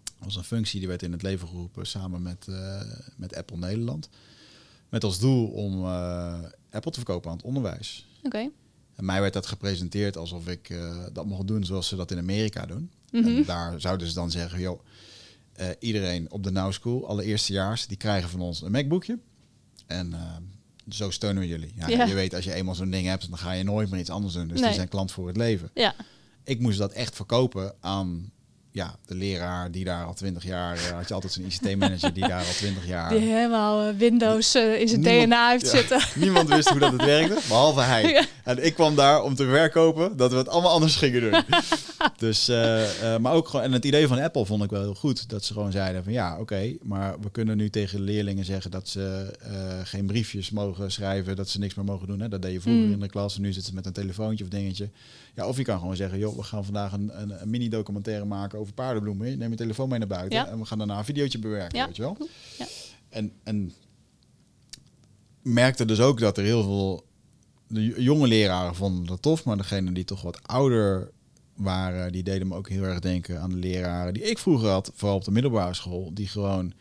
Dat 0.04 0.24
was 0.24 0.36
een 0.36 0.44
functie 0.44 0.78
die 0.78 0.88
werd 0.88 1.02
in 1.02 1.12
het 1.12 1.22
leven 1.22 1.48
geroepen 1.48 1.86
samen 1.86 2.22
met, 2.22 2.46
eh, 2.48 2.80
met 3.16 3.34
Apple 3.34 3.56
Nederland. 3.56 4.08
Met 4.88 5.04
als 5.04 5.18
doel 5.18 5.46
om 5.48 5.84
eh, 5.84 6.38
Apple 6.70 6.90
te 6.90 6.98
verkopen 6.98 7.30
aan 7.30 7.36
het 7.36 7.46
onderwijs. 7.46 8.06
Oké. 8.22 8.48
En 9.00 9.06
mij 9.06 9.20
werd 9.20 9.32
dat 9.32 9.46
gepresenteerd 9.46 10.16
alsof 10.16 10.48
ik 10.48 10.70
eh, 10.70 11.04
dat 11.12 11.26
mocht 11.26 11.46
doen 11.46 11.64
zoals 11.64 11.88
ze 11.88 11.96
dat 11.96 12.10
in 12.10 12.18
Amerika 12.18 12.66
doen. 12.66 12.90
Mhm. 13.10 13.26
En 13.26 13.44
daar 13.44 13.80
zouden 13.80 14.06
ze 14.08 14.14
dan 14.14 14.30
zeggen, 14.30 14.60
joh, 14.60 14.80
eh, 15.52 15.68
iedereen 15.78 16.30
op 16.30 16.44
de 16.44 16.50
Now 16.50 16.72
School, 16.72 17.08
alle 17.08 17.24
eerstejaars, 17.24 17.86
die 17.86 17.96
krijgen 17.96 18.30
van 18.30 18.40
ons 18.40 18.62
een 18.62 18.70
MacBookje. 18.70 19.18
En 19.86 20.12
eh, 20.14 20.36
zo 20.88 21.10
steunen 21.10 21.42
we 21.42 21.48
jullie. 21.48 21.72
Ja, 21.76 21.88
Ja. 21.88 22.04
Je 22.04 22.14
weet, 22.14 22.34
als 22.34 22.44
je 22.44 22.52
eenmaal 22.52 22.74
zo'n 22.74 22.90
ding 22.90 23.06
hebt, 23.06 23.28
dan 23.28 23.38
ga 23.38 23.52
je 23.52 23.64
nooit 23.64 23.90
meer 23.90 24.00
iets 24.00 24.10
anders 24.10 24.34
doen. 24.34 24.48
Dus 24.48 24.56
Nee. 24.58 24.66
die 24.66 24.76
zijn 24.76 24.88
klant 24.88 25.12
voor 25.12 25.26
het 25.26 25.36
leven. 25.36 25.70
Ja, 25.74 25.94
Ik 26.44 26.60
moest 26.60 26.78
dat 26.78 26.92
echt 26.92 27.14
verkopen 27.16 27.74
aan 27.80 28.30
ja, 28.72 28.96
de 29.06 29.14
leraar 29.14 29.70
die 29.70 29.84
daar 29.84 30.04
al 30.04 30.14
twintig 30.14 30.44
jaar, 30.44 30.76
eh, 30.76 30.82
had 30.90 31.08
je 31.08 31.14
altijd 31.14 31.32
zo'n 31.32 31.44
ICT-manager 31.44 32.12
die 32.14 32.28
daar 32.28 32.38
al 32.46 32.52
twintig 32.52 32.86
jaar... 32.86 33.10
die 33.10 33.18
helemaal 33.18 33.88
eh, 33.88 33.96
Windows 33.96 34.54
eh, 34.54 34.80
in 34.80 34.88
zijn 34.88 35.00
Niemand- 35.00 35.26
DNA 35.26 35.50
heeft 35.50 35.64
ja. 35.64 35.70
zitten. 35.70 36.00
Niemand 36.24 36.48
wist 36.48 36.68
hoe 36.68 36.78
dat 36.78 36.92
het 36.92 37.04
werkte, 37.04 37.38
behalve 37.48 37.80
hij. 37.80 38.02
Ja. 38.10 38.24
En 38.44 38.64
ik 38.64 38.74
kwam 38.74 38.94
daar 38.94 39.22
om 39.22 39.34
te 39.34 39.44
verkopen 39.44 40.16
dat 40.16 40.30
we 40.30 40.36
het 40.36 40.48
allemaal 40.48 40.70
anders 40.70 40.96
gingen 40.96 41.20
doen. 41.20 41.42
dus, 42.16 42.46
maar 43.20 43.32
ook 43.32 43.48
gewoon, 43.48 43.64
en 43.64 43.72
het 43.72 43.84
idee 43.84 44.06
van 44.08 44.18
Apple 44.18 44.46
vond 44.46 44.62
ik 44.64 44.70
wel 44.70 44.80
heel 44.82 44.94
goed. 44.94 45.28
Dat 45.28 45.44
ze 45.44 45.52
gewoon 45.52 45.72
zeiden 45.72 46.04
van 46.04 46.12
ja, 46.12 46.38
oké, 46.38 46.76
maar 46.82 47.20
we 47.20 47.30
kunnen 47.30 47.56
nu 47.56 47.70
tegen 47.70 48.00
leerlingen 48.00 48.44
zeggen 48.44 48.70
dat 48.70 48.88
ze 48.88 49.34
geen 49.84 50.06
briefjes 50.06 50.50
mogen 50.50 50.92
schrijven, 50.92 51.36
dat 51.36 51.48
ze 51.48 51.58
niks 51.58 51.74
meer 51.74 51.84
mogen 51.84 52.06
doen. 52.06 52.20
Hè? 52.20 52.28
Dat 52.28 52.42
deed 52.42 52.52
je 52.52 52.60
vroeger 52.60 52.84
Mm. 52.86 52.92
in 52.92 53.00
de 53.00 53.08
klas 53.08 53.34
en 53.36 53.40
nu 53.42 53.52
zitten 53.52 53.70
ze 53.70 53.74
met 53.74 53.86
een 53.86 53.92
telefoontje 53.92 54.44
of 54.44 54.50
dingetje. 54.50 54.90
Ja, 55.34 55.46
of 55.46 55.56
je 55.56 55.62
kan 55.62 55.78
gewoon 55.78 55.96
zeggen, 55.96 56.18
joh, 56.18 56.36
we 56.36 56.42
gaan 56.42 56.64
vandaag 56.64 56.92
een, 56.92 57.10
een, 57.20 57.42
een 57.42 57.50
mini-documentaire 57.50 58.24
maken 58.24 58.58
over 58.60 58.74
paardenbloemen. 58.74 59.30
Je 59.30 59.36
neemt 59.36 59.50
je 59.50 59.56
telefoon 59.56 59.88
mee 59.88 59.98
naar 59.98 60.08
buiten 60.08 60.38
Ja. 60.38 60.46
en 60.48 60.58
we 60.58 60.64
gaan 60.64 60.78
daarna 60.78 60.98
een 60.98 61.04
videootje 61.04 61.38
bewerken, 61.38 61.78
Ja. 61.78 61.86
weet 61.86 61.96
je 61.96 62.02
wel. 62.02 62.16
Ja. 62.58 62.66
En, 63.08 63.32
en 63.42 63.72
merkte 65.42 65.84
dus 65.84 66.00
ook 66.00 66.20
dat 66.20 66.38
er 66.38 66.44
heel 66.44 66.62
veel 66.62 67.04
de 67.66 68.02
jonge 68.02 68.26
leraren 68.26 68.74
vonden 68.74 69.06
dat 69.06 69.22
tof, 69.22 69.44
maar 69.44 69.56
degene 69.56 69.92
die 69.92 70.04
toch 70.04 70.22
wat 70.22 70.46
ouder 70.48 71.10
waren, 71.54 72.12
die 72.12 72.22
deden 72.22 72.48
me 72.48 72.54
ook 72.56 72.68
heel 72.68 72.82
erg 72.82 72.98
denken 73.00 73.40
aan 73.40 73.50
de 73.50 73.56
leraren 73.56 74.14
die 74.14 74.22
ik 74.22 74.38
vroeger 74.38 74.68
had, 74.68 74.92
vooral 74.94 75.16
op 75.16 75.24
de 75.24 75.30
middelbare 75.30 75.74
school, 75.74 76.10
die 76.14 76.28
gewoon 76.28 76.72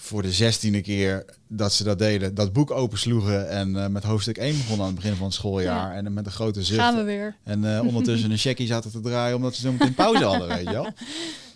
voor 0.00 0.22
de 0.22 0.32
zestiende 0.32 0.80
keer 0.80 1.24
dat 1.46 1.72
ze 1.72 1.84
dat 1.84 1.98
deden, 1.98 2.34
dat 2.34 2.52
boek 2.52 2.70
opensloegen 2.70 3.48
en 3.48 3.76
eh, 3.82 3.88
met 3.88 4.02
hoofdstuk 4.04 4.38
1 4.38 4.56
begonnen 4.56 4.86
aan 4.86 4.92
het 4.92 5.00
begin 5.00 5.16
van 5.16 5.26
het 5.26 5.34
schooljaar 5.34 5.90
Ja. 5.90 5.96
en 5.96 6.12
met 6.12 6.26
een 6.26 6.32
grote 6.32 6.62
zucht 6.62 6.80
Gaan 6.80 6.96
we 6.96 7.02
weer. 7.02 7.36
en 7.42 7.76
eh, 7.76 7.86
ondertussen 7.86 8.30
een 8.30 8.38
checkie 8.38 8.66
zaten 8.66 8.90
te 8.90 9.00
draaien 9.00 9.36
omdat 9.36 9.54
ze 9.54 9.60
zo 9.60 9.72
meteen 9.72 9.94
pauze 9.94 10.24
hadden, 10.24 10.48
weet 10.48 10.66
je 10.66 10.72
wel. 10.72 10.88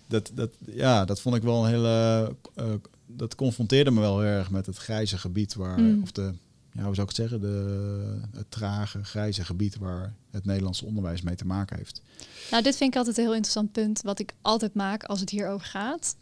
Dat, 0.09 0.31
dat, 0.35 0.51
ja, 0.67 1.05
dat 1.05 1.21
vond 1.21 1.37
ik 1.37 1.43
wel 1.43 1.65
een 1.65 1.71
hele... 1.71 2.35
eh, 2.55 2.65
dat 3.07 3.35
confronteerde 3.35 3.91
me 3.91 4.01
wel 4.01 4.21
heel 4.21 4.29
erg 4.31 4.51
met 4.51 4.67
het 4.67 4.77
grijze 4.77 5.19
gebied 5.19 5.55
waar... 5.55 5.81
Mm. 5.81 6.03
Of 6.03 6.13
de, 6.13 6.33
ja, 6.73 6.83
hoe 6.83 6.95
zou 6.95 7.09
ik 7.09 7.17
het 7.17 7.17
zeggen? 7.17 7.41
De, 7.41 8.21
het 8.37 8.47
trage, 8.51 9.05
grijze 9.05 9.45
gebied 9.45 9.77
waar 9.77 10.15
het 10.31 10.45
Nederlandse 10.45 10.85
onderwijs 10.85 11.23
mee 11.23 11.35
te 11.35 11.47
maken 11.47 11.77
heeft. 11.77 12.03
Nou, 12.51 12.63
dit 12.63 12.77
vind 12.77 12.91
ik 12.93 12.97
altijd 12.99 13.17
een 13.17 13.23
heel 13.25 13.33
interessant 13.35 13.73
punt, 13.73 14.03
wat 14.03 14.19
ik 14.19 14.35
altijd 14.43 14.75
maak 14.75 15.05
als 15.05 15.21
het 15.21 15.31
hierover 15.31 15.67
gaat. 15.67 16.17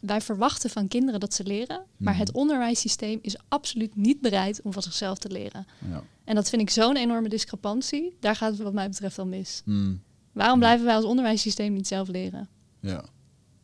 Wij 0.00 0.20
verwachten 0.20 0.70
van 0.70 0.88
kinderen 0.88 1.20
dat 1.20 1.34
ze 1.34 1.44
leren, 1.44 1.84
maar 1.96 2.12
Mhm. 2.12 2.22
het 2.22 2.32
onderwijssysteem 2.32 3.18
is 3.22 3.36
absoluut 3.48 3.96
niet 3.96 4.20
bereid 4.20 4.60
om 4.62 4.72
van 4.72 4.82
zichzelf 4.82 5.18
te 5.18 5.28
leren. 5.30 5.66
Ja. 5.90 6.02
En 6.24 6.34
dat 6.34 6.48
vind 6.48 6.62
ik 6.62 6.70
zo'n 6.70 6.96
enorme 6.96 7.28
discrepantie. 7.28 8.16
Daar 8.20 8.36
gaat 8.36 8.50
het 8.52 8.60
wat 8.60 8.72
mij 8.72 8.88
betreft 8.88 9.16
wel 9.16 9.26
mis. 9.26 9.62
Mm, 9.64 10.02
Waarom 10.32 10.58
blijven 10.58 10.84
wij 10.86 10.94
als 10.94 11.04
onderwijssysteem 11.04 11.72
niet 11.72 11.86
zelf 11.86 12.08
leren? 12.08 12.48
ja. 12.80 13.04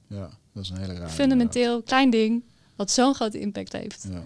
ja, 0.09 0.31
dat 0.53 0.63
is 0.63 0.71
een 0.71 0.77
hele 0.79 0.93
rare... 0.95 1.09
Fundamenteel, 1.09 1.83
klein 1.83 2.11
ding, 2.11 2.45
wat 2.77 2.91
zo'n 2.91 3.15
grote 3.15 3.41
impact 3.41 3.73
heeft. 3.73 4.07
Ja. 4.11 4.25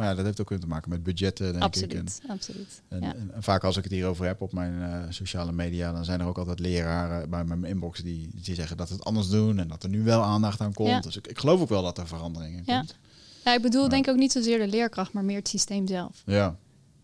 Maar 0.00 0.08
ja, 0.08 0.14
dat 0.14 0.24
heeft 0.24 0.40
ook 0.40 0.60
te 0.60 0.66
maken 0.66 0.90
met 0.90 1.02
budgetten, 1.02 1.44
denk 1.44 1.56
ik. 1.56 1.62
En, 1.62 1.66
absoluut, 1.68 2.20
absoluut. 2.28 2.82
en, 2.88 3.00
ja. 3.02 3.14
en, 3.14 3.30
en 3.34 3.42
vaak 3.42 3.64
als 3.64 3.76
ik 3.76 3.82
het 3.84 3.92
hierover 3.92 4.26
heb 4.26 4.40
op 4.40 4.52
mijn 4.52 4.82
eh, 4.82 5.10
sociale 5.10 5.52
media, 5.52 5.92
dan 5.92 6.04
zijn 6.04 6.20
er 6.20 6.26
ook 6.26 6.38
altijd 6.38 6.58
leraren 6.58 7.30
bij 7.30 7.44
mijn 7.44 7.64
inbox 7.64 8.00
die, 8.02 8.30
die 8.34 8.54
zeggen 8.54 8.76
dat 8.76 8.88
het 8.88 9.04
anders 9.04 9.28
doen 9.28 9.58
en 9.58 9.68
dat 9.68 9.82
er 9.82 9.88
nu 9.88 10.02
wel 10.02 10.22
aandacht 10.22 10.60
aan 10.60 10.72
komt. 10.72 10.88
Ja. 10.88 11.00
Dus 11.00 11.16
ik, 11.16 11.26
ik 11.26 11.38
geloof 11.38 11.60
ook 11.60 11.68
wel 11.68 11.82
dat 11.82 11.98
er 11.98 12.06
verandering 12.06 12.56
in 12.56 12.62
Ja. 12.66 12.78
komt. 12.78 12.96
Ja, 13.44 13.54
ik 13.54 13.62
bedoel 13.62 13.80
Maar- 13.80 13.90
denk 13.90 14.04
ik 14.06 14.10
ook 14.12 14.18
niet 14.18 14.32
zozeer 14.32 14.58
de 14.58 14.68
leerkracht, 14.68 15.12
maar 15.12 15.24
meer 15.24 15.38
het 15.38 15.48
systeem 15.48 15.86
zelf. 15.86 16.22
Ja, 16.26 16.56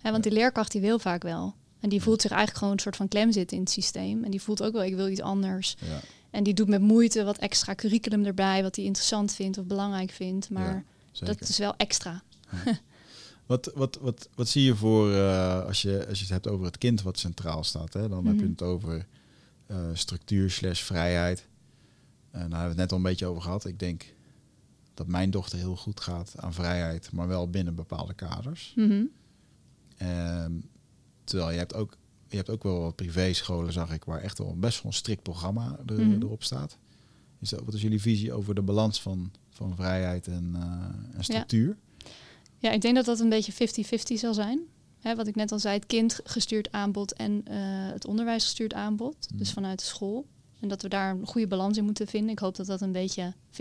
want 0.02 0.22
die 0.22 0.32
leerkracht 0.32 0.72
die 0.72 0.80
wil 0.80 0.98
vaak 0.98 1.22
wel. 1.22 1.54
En 1.80 1.88
die 1.88 2.02
voelt 2.02 2.20
zich 2.20 2.30
eigenlijk 2.30 2.58
gewoon 2.58 2.74
een 2.74 2.80
soort 2.80 2.96
van 2.96 3.08
klem 3.08 3.32
zitten 3.32 3.56
in 3.56 3.62
het 3.62 3.72
systeem. 3.72 4.24
En 4.24 4.30
die 4.30 4.42
voelt 4.42 4.62
ook 4.62 4.72
wel, 4.72 4.82
ik 4.84 4.94
wil 4.94 5.08
iets 5.08 5.20
anders. 5.20 5.76
ja. 5.80 6.00
En 6.30 6.42
die 6.42 6.54
doet 6.54 6.68
met 6.68 6.80
moeite 6.80 7.24
wat 7.24 7.38
extra 7.38 7.74
curriculum 7.74 8.24
erbij, 8.24 8.62
wat 8.62 8.76
hij 8.76 8.84
interessant 8.84 9.32
vindt 9.32 9.58
of 9.58 9.64
belangrijk 9.64 10.10
vindt. 10.10 10.50
Maar 10.50 10.84
Ja, 11.12 11.26
dat 11.26 11.40
is 11.40 11.58
wel 11.58 11.74
extra. 11.76 12.22
Wat, 13.46 13.72
wat, 13.74 13.98
wat, 14.00 14.28
wat 14.34 14.48
zie 14.48 14.62
je 14.64 14.74
voor, 14.76 15.12
eh, 15.12 15.64
als, 15.64 15.82
je, 15.82 16.06
als 16.08 16.16
je 16.18 16.24
het 16.24 16.32
hebt 16.32 16.48
over 16.48 16.66
het 16.66 16.78
kind 16.78 17.02
wat 17.02 17.18
centraal 17.18 17.64
staat, 17.64 17.92
hè? 17.92 18.08
dan 18.08 18.26
heb 18.26 18.34
je 18.36 18.40
Mhm. 18.42 18.50
het 18.50 18.62
over 18.62 19.06
eh, 19.66 19.76
structuur 19.92 20.50
slash 20.50 20.82
vrijheid. 20.82 21.46
En 22.30 22.50
daar 22.50 22.58
hebben 22.60 22.60
we 22.60 22.66
het 22.68 22.76
net 22.76 22.90
al 22.90 22.96
een 22.96 23.02
beetje 23.02 23.26
over 23.26 23.42
gehad. 23.42 23.64
Ik 23.66 23.78
denk 23.78 24.14
dat 24.94 25.06
mijn 25.06 25.30
dochter 25.30 25.58
heel 25.58 25.76
goed 25.76 26.00
gaat 26.00 26.34
aan 26.36 26.52
vrijheid, 26.54 27.12
maar 27.12 27.28
wel 27.28 27.50
binnen 27.50 27.74
bepaalde 27.74 28.14
kaders. 28.14 28.72
Mhm. 28.76 29.02
Ehm, 29.96 30.52
terwijl 31.24 31.50
je 31.50 31.58
hebt 31.58 31.74
ook, 31.74 31.96
je 32.28 32.36
hebt 32.36 32.50
ook 32.50 32.62
wel 32.62 32.80
wat 32.80 32.96
privéscholen, 32.96 33.72
zag 33.72 33.92
ik, 33.92 34.04
waar 34.04 34.20
echt 34.20 34.38
wel 34.38 34.56
best 34.58 34.82
wel 34.82 34.92
een 34.92 34.98
strikt 34.98 35.22
programma 35.22 35.78
er, 35.86 36.00
Mhm. 36.00 36.22
erop 36.22 36.42
staat. 36.42 36.78
Is 37.40 37.48
dat, 37.48 37.62
wat 37.64 37.74
is 37.74 37.82
jullie 37.82 38.00
visie 38.00 38.32
over 38.32 38.54
de 38.54 38.62
balans 38.62 39.02
van, 39.02 39.32
van 39.50 39.74
vrijheid 39.76 40.26
en, 40.26 40.54
en 41.14 41.24
structuur? 41.24 41.68
Ja, 41.68 41.74
ik 42.70 42.80
denk 42.80 42.94
dat 42.94 43.04
dat 43.04 43.20
een 43.20 43.28
beetje 43.28 43.52
50-50 43.52 43.56
zal 44.14 44.34
zijn. 44.34 44.60
Hè, 45.00 45.14
wat 45.14 45.26
ik 45.26 45.34
net 45.34 45.52
al 45.52 45.58
zei, 45.58 45.74
het 45.74 45.86
kind 45.86 46.20
gestuurd 46.24 46.72
aanbod 46.72 47.12
en 47.12 47.42
eh, 47.44 47.56
het 47.92 48.06
onderwijs 48.06 48.44
gestuurd 48.44 48.74
aanbod. 48.74 49.28
Dus 49.34 49.52
vanuit 49.52 49.78
de 49.78 49.84
school. 49.84 50.26
En 50.60 50.68
dat 50.68 50.82
we 50.82 50.88
daar 50.88 51.10
een 51.10 51.26
goede 51.26 51.46
balans 51.46 51.76
in 51.76 51.84
moeten 51.84 52.06
vinden. 52.06 52.30
Ik 52.30 52.38
hoop 52.38 52.56
dat 52.56 52.66
dat 52.66 52.80
een 52.80 52.92
beetje 52.92 53.32
50-50 53.50 53.56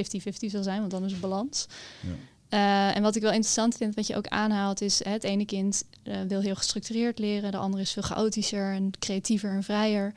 zal 0.48 0.64
zijn, 0.64 0.80
want 0.80 0.92
dan 0.92 1.06
is 1.06 1.12
het 1.12 1.22
balans. 1.22 1.68
Ja. 2.02 2.16
Eh, 2.50 2.96
en 2.96 3.02
wat 3.02 3.16
ik 3.16 3.22
wel 3.22 3.32
interessant 3.32 3.76
vind, 3.76 3.96
wat 3.96 4.08
je 4.08 4.16
ook 4.16 4.28
aanhaalt, 4.28 4.82
is 4.82 5.04
hè, 5.04 5.12
het 5.12 5.24
ene 5.24 5.46
kind 5.46 5.84
eh, 6.04 6.22
wil 6.28 6.42
heel 6.42 6.56
gestructureerd 6.56 7.20
leren, 7.20 7.52
de 7.52 7.58
andere 7.58 7.84
is 7.84 7.92
veel 7.92 8.04
chaotischer 8.04 8.74
en 8.74 8.92
creatiever 9.00 9.52
en 9.52 9.64
vrijer. 9.64 10.14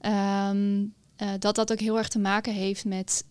Ehm, 0.00 0.84
eh, 1.16 1.28
dat 1.38 1.54
dat 1.54 1.72
ook 1.72 1.80
heel 1.80 1.98
erg 1.98 2.08
te 2.08 2.18
maken 2.18 2.52
heeft 2.52 2.84
met 2.84 3.24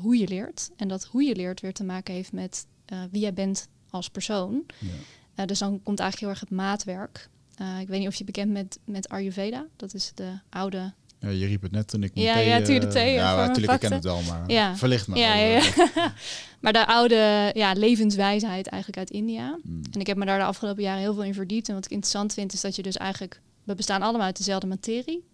hoe 0.00 0.18
je 0.18 0.28
leert. 0.28 0.70
En 0.76 0.88
dat 0.88 1.04
hoe 1.04 1.22
je 1.22 1.36
leert 1.36 1.60
weer 1.60 1.72
te 1.72 1.84
maken 1.84 2.14
heeft 2.14 2.32
met 2.32 2.66
wie 3.10 3.20
jij 3.20 3.32
bent 3.32 3.68
als 3.90 4.08
persoon. 4.08 4.64
Ja. 4.78 4.88
Eh, 5.34 5.46
dus 5.46 5.58
dan 5.58 5.80
komt 5.82 6.00
eigenlijk 6.00 6.20
heel 6.20 6.28
erg 6.28 6.40
het 6.40 6.58
maatwerk. 6.58 7.28
Eh, 7.56 7.80
ik 7.80 7.88
weet 7.88 7.98
niet 7.98 8.08
of 8.08 8.14
je 8.14 8.24
bekend 8.24 8.52
bent 8.52 8.78
met 8.84 9.08
Ayurveda. 9.08 9.66
Dat 9.76 9.94
is 9.94 10.12
de 10.14 10.38
oude 10.50 10.92
Ja, 11.18 11.28
je 11.28 11.46
riep 11.46 11.62
het 11.62 11.72
net 11.72 11.88
toen 11.88 12.02
ik 12.02 12.10
Ja, 12.14 12.34
thee, 12.34 12.46
ja, 12.46 12.62
toen 12.62 12.74
je 12.74 12.80
de 12.80 12.86
eh, 12.86 12.92
thee, 12.92 13.08
eh, 13.08 13.14
Ja, 13.14 13.46
natuurlijk, 13.46 13.72
ik 13.72 13.80
ken 13.80 13.92
het 13.92 14.04
wel, 14.04 14.22
maar 14.22 14.50
Ja. 14.50 14.76
verlicht 14.76 15.06
me. 15.06 15.18
Ja, 15.18 15.34
ja, 15.34 15.46
ja. 15.46 16.12
maar 16.60 16.72
de 16.72 16.86
oude 16.86 17.50
ja, 17.54 17.72
levenswijsheid 17.72 18.66
eigenlijk 18.66 18.98
uit 18.98 19.10
India. 19.10 19.58
Mm. 19.62 19.82
En 19.92 20.00
ik 20.00 20.06
heb 20.06 20.16
me 20.16 20.24
daar 20.24 20.38
de 20.38 20.44
afgelopen 20.44 20.82
jaren 20.82 21.00
heel 21.00 21.14
veel 21.14 21.24
in 21.24 21.34
verdiept. 21.34 21.68
En 21.68 21.74
wat 21.74 21.84
ik 21.84 21.90
interessant 21.90 22.34
vind, 22.34 22.52
is 22.52 22.60
dat 22.60 22.76
je 22.76 22.82
dus 22.82 22.96
eigenlijk... 22.96 23.40
We 23.64 23.74
bestaan 23.74 24.02
allemaal 24.02 24.26
uit 24.26 24.36
dezelfde 24.36 24.66
materie. 24.66 25.24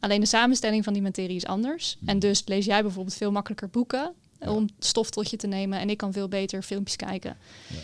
Alleen 0.00 0.20
de 0.20 0.26
samenstelling 0.26 0.84
van 0.84 0.92
die 0.92 1.02
materie 1.02 1.36
is 1.36 1.46
anders. 1.46 1.96
Mm. 2.00 2.08
En 2.08 2.18
dus 2.18 2.42
lees 2.46 2.64
jij 2.64 2.82
bijvoorbeeld 2.82 3.16
veel 3.16 3.32
makkelijker 3.32 3.68
boeken... 3.70 4.12
Ja. 4.40 4.52
om 4.52 4.68
stof 4.78 5.10
tot 5.10 5.30
je 5.30 5.36
te 5.36 5.46
nemen. 5.46 5.78
En 5.78 5.90
ik 5.90 5.96
kan 5.96 6.12
veel 6.12 6.28
beter 6.28 6.62
filmpjes 6.62 6.96
kijken. 6.96 7.36
Ja. 7.68 7.76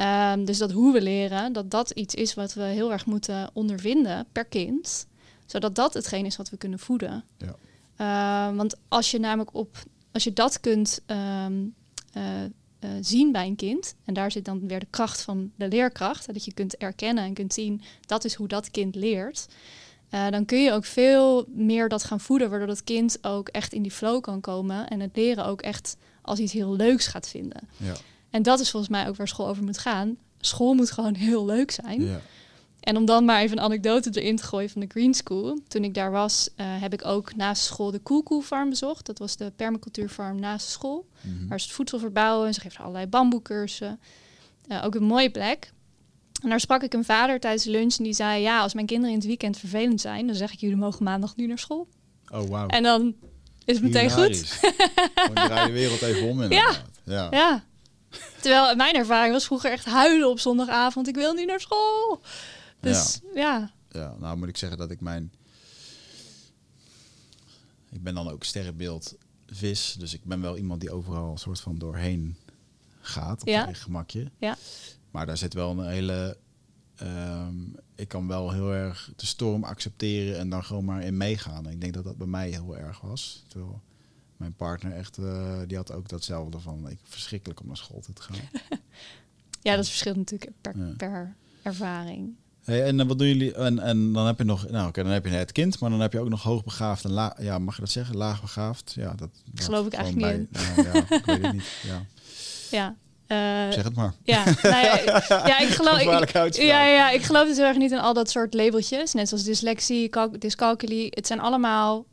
Ehm, 0.00 0.44
dus 0.44 0.58
dat 0.58 0.72
hoe 0.72 0.92
we 0.92 1.02
leren, 1.02 1.52
dat 1.52 1.70
dat 1.70 1.90
iets 1.90 2.14
is 2.14 2.34
wat 2.34 2.54
we 2.54 2.62
heel 2.62 2.92
erg 2.92 3.06
moeten 3.06 3.50
ondervinden 3.52 4.26
per 4.32 4.44
kind. 4.44 5.06
Zodat 5.46 5.74
dat 5.74 5.94
hetgeen 5.94 6.26
is 6.26 6.36
wat 6.36 6.50
we 6.50 6.56
kunnen 6.56 6.78
voeden. 6.78 7.24
Ja. 7.36 7.56
Ehm, 7.96 8.56
want 8.56 8.76
als 8.88 9.10
je 9.10 9.18
namelijk 9.18 9.54
op... 9.54 9.76
Als 10.12 10.24
je 10.24 10.32
dat 10.32 10.60
kunt 10.60 11.00
ehm, 11.06 11.66
eh, 12.12 12.44
eh, 12.44 12.50
zien 13.00 13.32
bij 13.32 13.46
een 13.46 13.56
kind. 13.56 13.94
En 14.04 14.14
daar 14.14 14.30
zit 14.30 14.44
dan 14.44 14.68
weer 14.68 14.80
de 14.80 14.86
kracht 14.90 15.22
van 15.22 15.50
de 15.56 15.68
leerkracht. 15.68 16.26
Dat 16.26 16.44
je 16.44 16.54
kunt 16.54 16.76
erkennen 16.76 17.24
en 17.24 17.34
kunt 17.34 17.54
zien, 17.54 17.82
dat 18.06 18.24
is 18.24 18.34
hoe 18.34 18.48
dat 18.48 18.70
kind 18.70 18.94
leert. 18.94 19.46
Eh, 20.08 20.28
dan 20.28 20.44
kun 20.44 20.62
je 20.62 20.72
ook 20.72 20.84
veel 20.84 21.44
meer 21.48 21.88
dat 21.88 22.04
gaan 22.04 22.20
voeden, 22.20 22.50
waardoor 22.50 22.68
dat 22.68 22.84
kind 22.84 23.18
ook 23.24 23.48
echt 23.48 23.72
in 23.72 23.82
die 23.82 23.92
flow 23.92 24.20
kan 24.20 24.40
komen. 24.40 24.88
En 24.88 25.00
het 25.00 25.16
leren 25.16 25.44
ook 25.46 25.62
echt 25.62 25.96
als 26.22 26.38
iets 26.38 26.52
heel 26.52 26.76
leuks 26.76 27.06
gaat 27.06 27.28
vinden. 27.28 27.68
Ja. 27.76 27.94
En 28.30 28.42
dat 28.42 28.60
is 28.60 28.70
volgens 28.70 28.92
mij 28.92 29.08
ook 29.08 29.16
waar 29.16 29.28
school 29.28 29.48
over 29.48 29.64
moet 29.64 29.78
gaan. 29.78 30.16
School 30.40 30.74
moet 30.74 30.90
gewoon 30.90 31.14
heel 31.28 31.44
leuk 31.44 31.70
zijn. 31.70 32.04
Ja. 32.04 32.20
En 32.80 32.96
om 32.96 33.04
dan 33.04 33.24
maar 33.24 33.40
even 33.40 33.58
een 33.58 33.64
anekdote 33.64 34.20
erin 34.20 34.36
te 34.36 34.42
gooien 34.42 34.70
van 34.70 34.80
de 34.80 34.86
Green 34.88 35.14
School. 35.14 35.58
Toen 35.68 35.84
ik 35.84 35.94
daar 35.94 36.10
was, 36.10 36.48
eh, 36.56 36.66
heb 36.80 36.92
ik 36.92 37.04
ook 37.04 37.36
naast 37.36 37.62
school 37.62 37.90
de 37.90 38.02
Cool 38.02 38.42
Farm 38.42 38.68
bezocht. 38.70 39.06
Dat 39.06 39.18
was 39.18 39.36
de 39.36 39.52
permacultuurfarm 39.56 40.40
naast 40.40 40.68
school. 40.68 41.08
Mhm. 41.20 41.48
Waar 41.48 41.60
ze 41.60 41.66
het 41.66 41.74
voedsel 41.74 41.98
verbouwen. 41.98 42.54
Ze 42.54 42.60
geven 42.60 42.80
allerlei 42.80 43.06
bamboecursussen. 43.06 44.00
Eh, 44.66 44.84
ook 44.84 44.94
een 44.94 45.02
mooie 45.02 45.30
plek. 45.30 45.72
En 46.42 46.48
daar 46.48 46.60
sprak 46.60 46.82
ik 46.82 46.94
een 46.94 47.04
vader 47.04 47.40
tijdens 47.40 47.64
de 47.64 47.70
lunch 47.70 47.96
en 47.96 48.04
die 48.04 48.12
zei... 48.12 48.42
ja, 48.42 48.60
als 48.60 48.74
mijn 48.74 48.86
kinderen 48.86 49.12
in 49.12 49.18
het 49.18 49.28
weekend 49.28 49.58
vervelend 49.58 50.00
zijn... 50.00 50.26
dan 50.26 50.36
zeg 50.36 50.52
ik, 50.52 50.60
jullie 50.60 50.76
mogen 50.76 51.04
maandag 51.04 51.36
niet 51.36 51.48
naar 51.48 51.58
school. 51.58 51.88
Oh, 52.32 52.48
wauw. 52.48 52.66
En 52.66 52.82
dan 52.82 53.14
is 53.64 53.74
het 53.74 53.84
meteen 53.84 54.10
goed. 54.10 54.36
Gewoon 55.14 55.34
draai 55.34 55.66
de 55.66 55.72
wereld 55.72 56.02
even 56.02 56.28
om 56.28 56.42
inderdaad. 56.42 56.82
Ja. 57.04 57.28
Ja. 57.30 57.64
Terwijl 58.40 58.76
mijn 58.76 58.94
ervaring 58.94 59.32
was 59.32 59.44
vroeger 59.44 59.70
echt 59.70 59.84
huilen 59.84 60.28
op 60.30 60.38
zondagavond. 60.40 61.08
Ik 61.08 61.14
wil 61.14 61.32
niet 61.34 61.46
naar 61.46 61.60
school. 61.60 62.20
Dus 62.80 63.20
ja, 63.34 63.70
Ja, 63.90 64.14
nou 64.18 64.36
moet 64.36 64.48
ik 64.48 64.56
zeggen 64.56 64.78
dat 64.78 64.90
ik 64.90 65.00
mijn... 65.00 65.32
Ik 67.90 68.02
ben 68.02 68.14
dan 68.14 68.28
ook 68.30 68.44
sterrenbeeld 68.44 69.14
vis. 69.46 69.96
Dus 69.98 70.14
ik 70.14 70.24
ben 70.24 70.40
wel 70.40 70.56
iemand 70.56 70.80
die 70.80 70.90
overal 70.90 71.30
een 71.30 71.38
soort 71.38 71.60
van 71.60 71.78
doorheen 71.78 72.36
gaat. 73.00 73.40
Op 73.40 73.48
Ja. 73.48 73.64
eigen 73.64 73.82
gemakje. 73.82 74.30
Ja. 74.38 74.56
Maar 75.10 75.26
daar 75.26 75.36
zit 75.36 75.54
wel 75.54 75.70
een 75.70 75.88
hele... 75.88 76.36
ehm, 76.96 77.54
ik 77.94 78.08
kan 78.08 78.26
wel 78.26 78.50
heel 78.52 78.72
erg 78.72 79.12
de 79.16 79.26
storm 79.26 79.64
accepteren 79.64 80.38
en 80.38 80.50
dan 80.50 80.64
gewoon 80.64 80.84
maar 80.84 81.02
in 81.02 81.16
meegaan. 81.16 81.66
En 81.66 81.72
ik 81.72 81.80
denk 81.80 81.94
dat 81.94 82.04
dat 82.04 82.16
bij 82.16 82.26
mij 82.26 82.48
heel 82.50 82.76
erg 82.76 83.00
was. 83.00 83.44
Terwijl 83.48 83.80
mijn 84.40 84.54
partner 84.54 84.92
echt, 84.92 85.18
eh, 85.18 85.58
die 85.66 85.76
had 85.76 85.92
ook 85.92 86.08
datzelfde 86.08 86.58
van, 86.60 86.88
ik 86.90 86.98
verschrikkelijk 87.04 87.60
om 87.60 87.66
naar 87.66 87.76
school 87.76 88.00
te 88.00 88.22
gaan. 88.22 88.36
ja, 89.62 89.76
dat 89.76 89.86
verschilt 89.88 90.16
natuurlijk 90.16 90.50
per, 90.60 90.72
Ja. 90.78 90.92
per 90.96 91.34
ervaring. 91.62 92.34
Hey, 92.64 92.84
en 92.84 93.00
eh, 93.00 93.06
wat 93.06 93.18
doen 93.18 93.26
jullie? 93.28 93.54
En, 93.54 93.78
en 93.78 94.12
dan 94.12 94.26
heb 94.26 94.38
je 94.38 94.44
nog, 94.44 94.68
nou 94.70 94.88
oké, 94.88 95.02
dan 95.02 95.12
heb 95.12 95.24
je 95.24 95.30
het 95.30 95.52
kind, 95.52 95.78
maar 95.80 95.90
dan 95.90 96.00
heb 96.00 96.12
je 96.12 96.20
ook 96.20 96.28
nog 96.28 96.42
hoogbegaafd 96.42 97.04
en 97.04 97.10
la, 97.10 97.36
ja, 97.40 97.58
mag 97.58 97.74
je 97.74 97.80
dat 97.80 97.90
zeggen? 97.90 98.16
Laagbegaafd? 98.16 98.92
Ja, 98.96 99.08
dat, 99.14 99.30
dat 99.52 99.64
Geloof 99.64 99.86
ik 99.86 99.92
eigenlijk 99.92 100.48
bij- 100.50 100.62
nou, 100.74 100.88
ja, 100.98 101.16
ik 101.16 101.24
weet 101.24 101.42
het 101.42 101.52
niet. 101.52 101.64
Ja, 101.82 102.04
Ja. 102.78 102.96
Eh, 103.26 103.72
zeg 103.72 103.84
het 103.84 103.94
maar. 103.94 104.14
ja, 104.22 104.44
nou 104.44 104.56
ja, 104.62 104.96
ja, 105.28 105.58
ik 105.58 105.68
geloof. 105.80 106.00
Ik, 106.00 106.54
ja, 106.54 106.84
ja, 106.86 107.10
ik 107.10 107.22
geloof 107.22 107.46
dus 107.46 107.56
heel 107.56 107.66
erg 107.66 107.76
niet 107.76 107.90
in 107.90 107.98
al 107.98 108.14
dat 108.14 108.30
soort 108.30 108.54
labeltjes. 108.54 109.12
Net 109.12 109.28
zoals 109.28 109.44
dyslexie, 109.44 110.08
cal- 110.08 110.38
dyscalculie. 110.38 111.06
Het 111.10 111.26
zijn 111.26 111.40
allemaal 111.40 112.06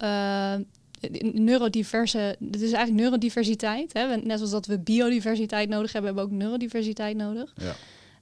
neurodiverse. 1.21 2.17
Het 2.51 2.61
is 2.61 2.71
eigenlijk 2.71 2.93
neurodiversiteit. 2.93 3.93
Hè? 3.93 4.17
Net 4.17 4.37
zoals 4.37 4.51
dat 4.51 4.65
we 4.65 4.79
biodiversiteit 4.79 5.69
nodig 5.69 5.91
hebben, 5.91 6.13
hebben 6.13 6.29
we 6.29 6.35
ook 6.35 6.39
neurodiversiteit 6.41 7.17
nodig. 7.17 7.53
Ja. 7.55 7.75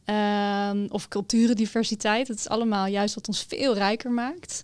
Ehm, 0.05 0.85
of 0.89 1.07
culturendiversiteit. 1.07 2.27
Het 2.27 2.37
is 2.37 2.49
allemaal 2.49 2.85
juist 2.85 3.15
wat 3.15 3.27
ons 3.27 3.45
veel 3.47 3.73
rijker 3.73 4.11
maakt. 4.11 4.63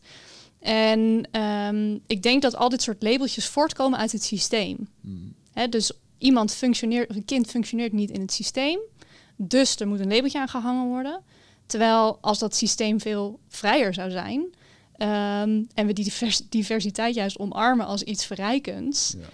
En 0.60 1.28
ehm, 1.32 1.98
ik 2.08 2.24
denk 2.24 2.42
dat 2.42 2.56
al 2.56 2.70
dit 2.70 2.82
soort 2.82 3.04
labeltjes 3.04 3.48
voortkomen 3.48 4.00
uit 4.00 4.12
het 4.12 4.24
systeem. 4.24 4.88
Mm, 5.02 5.34
Hè, 5.54 5.70
dus 5.70 5.92
iemand 6.18 6.54
functioneert, 6.54 7.10
of 7.10 7.16
een 7.16 7.26
kind 7.26 7.48
functioneert 7.48 7.94
niet 7.94 8.10
in 8.10 8.22
het 8.22 8.34
systeem. 8.34 8.80
Dus 9.36 9.80
er 9.80 9.88
moet 9.88 10.00
een 10.00 10.14
labeltje 10.14 10.40
aan 10.40 10.48
gehangen 10.48 10.88
worden. 10.88 11.22
Terwijl 11.66 12.18
als 12.22 12.40
dat 12.40 12.56
systeem 12.56 13.00
veel 13.00 13.40
vrijer 13.48 13.94
zou 13.94 14.12
zijn. 14.12 14.54
Ehm, 15.02 15.64
en 15.74 15.86
we 15.86 15.94
die 15.94 16.04
divers- 16.04 16.50
diversiteit 16.50 17.16
juist 17.16 17.38
omarmen 17.40 17.86
als 17.86 18.04
iets 18.04 18.26
verrijkends. 18.26 19.16
ja. 19.18 19.28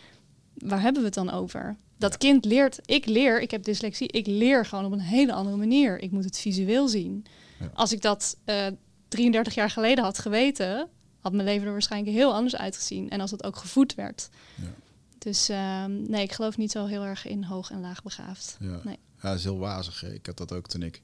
Waar 0.67 0.81
hebben 0.81 1.01
we 1.01 1.05
het 1.07 1.15
dan 1.15 1.29
over? 1.31 1.75
Dat 1.97 2.11
Ja. 2.11 2.17
kind 2.17 2.45
leert, 2.45 2.79
ik 2.85 3.05
leer, 3.05 3.41
ik 3.41 3.51
heb 3.51 3.63
dyslexie, 3.63 4.07
ik 4.07 4.27
leer 4.27 4.65
gewoon 4.65 4.85
op 4.85 4.91
een 4.91 4.99
hele 4.99 5.33
andere 5.33 5.55
manier. 5.57 5.99
Ik 5.99 6.11
moet 6.11 6.23
het 6.23 6.39
visueel 6.39 6.87
zien. 6.87 7.25
Ja. 7.59 7.71
Als 7.73 7.91
ik 7.91 8.01
dat 8.01 8.37
eh 8.45 8.67
33 9.07 9.53
jaar 9.55 9.69
geleden 9.69 10.03
had 10.03 10.19
geweten, 10.19 10.87
had 11.21 11.33
mijn 11.33 11.47
leven 11.47 11.65
er 11.67 11.71
waarschijnlijk 11.71 12.15
heel 12.15 12.33
anders 12.33 12.55
uitgezien. 12.55 13.09
En 13.09 13.21
als 13.21 13.31
het 13.31 13.43
ook 13.43 13.55
gevoed 13.55 13.95
werd. 13.95 14.29
Ja. 14.55 14.73
Dus 15.17 15.49
ehm, 15.49 16.09
nee, 16.11 16.23
ik 16.23 16.31
geloof 16.31 16.57
niet 16.57 16.71
zo 16.71 16.85
heel 16.85 17.03
erg 17.03 17.25
in 17.27 17.43
hoog 17.43 17.71
en 17.71 17.81
laag 17.81 18.03
begaafd. 18.03 18.57
Ja. 18.59 18.79
Nee. 18.83 18.97
ja, 19.21 19.29
dat 19.29 19.37
is 19.37 19.43
heel 19.43 19.57
wazig. 19.57 20.01
hè. 20.01 20.13
Ik 20.13 20.25
had 20.25 20.37
dat 20.37 20.51
ook 20.53 20.67
toen 20.67 20.81
ik 20.83 21.01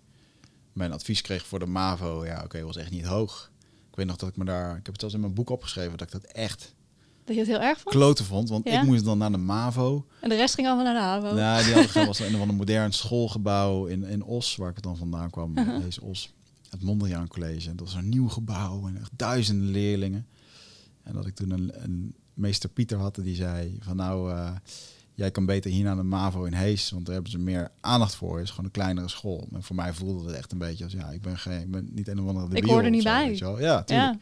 mijn 0.73 0.91
advies 0.91 1.21
kreeg 1.21 1.45
voor 1.45 1.59
de 1.59 1.65
MAVO. 1.65 2.25
Ja, 2.25 2.41
oké, 2.43 2.61
was 2.63 2.77
echt 2.77 2.91
niet 2.91 3.05
hoog. 3.05 3.51
Ik 3.93 3.99
weet 3.99 4.07
nog 4.07 4.17
dat 4.17 4.29
ik 4.29 4.37
me 4.37 4.45
daar, 4.45 4.69
ik 4.69 4.75
heb 4.75 4.85
het 4.85 4.99
zelfs 4.99 5.15
in 5.15 5.21
mijn 5.21 5.33
boek 5.33 5.49
opgeschreven, 5.49 5.97
dat 5.97 6.07
ik 6.07 6.21
dat 6.21 6.31
echt 6.31 6.75
Dat 7.23 7.35
je 7.35 7.41
het 7.41 7.49
heel 7.49 7.61
erg 7.61 7.79
vond? 7.79 7.95
kloten 7.95 8.25
vond. 8.25 8.49
Want 8.49 8.67
Ja? 8.67 8.81
ik 8.81 8.87
moest 8.87 9.05
dan 9.05 9.17
naar 9.17 9.31
de 9.31 9.37
MAVO. 9.37 10.05
En 10.21 10.29
de 10.29 10.35
rest 10.35 10.53
ging 10.53 10.67
allemaal 10.67 10.85
naar 10.85 10.93
de 10.93 10.99
HAVO. 10.99 11.35
Nou, 11.35 11.63
die 11.63 11.73
hadden 11.73 12.05
was 12.05 12.19
een 12.25 12.37
van 12.37 12.49
een 12.49 12.55
modern 12.55 12.93
schoolgebouw 12.93 13.85
in, 13.85 14.03
in 14.03 14.23
Os, 14.23 14.55
waar 14.55 14.69
ik 14.69 14.81
dan 14.81 14.97
vandaan 14.97 15.29
kwam. 15.29 15.53
Deze 15.81 16.01
Os. 16.01 16.33
Het 16.69 16.83
Mondriaan 16.83 17.27
College. 17.27 17.69
En 17.69 17.75
dat 17.75 17.85
was 17.85 17.95
een 17.95 18.09
nieuw 18.09 18.27
gebouw 18.27 18.87
en 18.87 18.97
echt 18.97 19.11
duizenden 19.15 19.69
leerlingen. 19.69 20.27
En 21.03 21.13
dat 21.13 21.25
ik 21.25 21.35
toen 21.35 21.51
een, 21.51 21.83
een 21.83 22.15
meester 22.33 22.69
Pieter 22.69 22.97
had 22.97 23.15
die 23.15 23.35
zei 23.35 23.77
van 23.79 23.95
nou, 23.95 24.31
eh, 24.31 24.55
jij 25.13 25.31
kan 25.31 25.45
beter 25.45 25.71
hier 25.71 25.83
naar 25.83 25.95
de 25.95 26.03
MAVO 26.03 26.43
in 26.43 26.53
Hees, 26.53 26.89
want 26.89 27.05
daar 27.05 27.13
hebben 27.13 27.31
ze 27.31 27.39
meer 27.39 27.71
aandacht 27.79 28.15
voor. 28.15 28.35
Het 28.35 28.43
is 28.43 28.49
gewoon 28.49 28.65
een 28.65 28.71
kleinere 28.71 29.07
school. 29.07 29.47
En 29.53 29.63
voor 29.63 29.75
mij 29.75 29.93
voelde 29.93 30.27
het 30.27 30.35
echt 30.35 30.51
een 30.51 30.57
beetje 30.57 30.83
als 30.83 30.93
ja, 30.93 31.09
ik 31.09 31.21
ben 31.21 31.37
geen, 31.37 31.61
ik 31.61 31.71
ben 31.71 31.89
niet 31.91 32.07
een 32.07 32.19
of 32.19 32.27
andere 32.27 32.49
debiel 32.49 32.69
hoor 32.69 32.83
er 32.83 32.89
niet 32.89 33.01
zo, 33.01 33.09
bij. 33.09 33.61
Ja, 33.61 33.83
tuurlijk. 33.83 34.13
ja. 34.13 34.19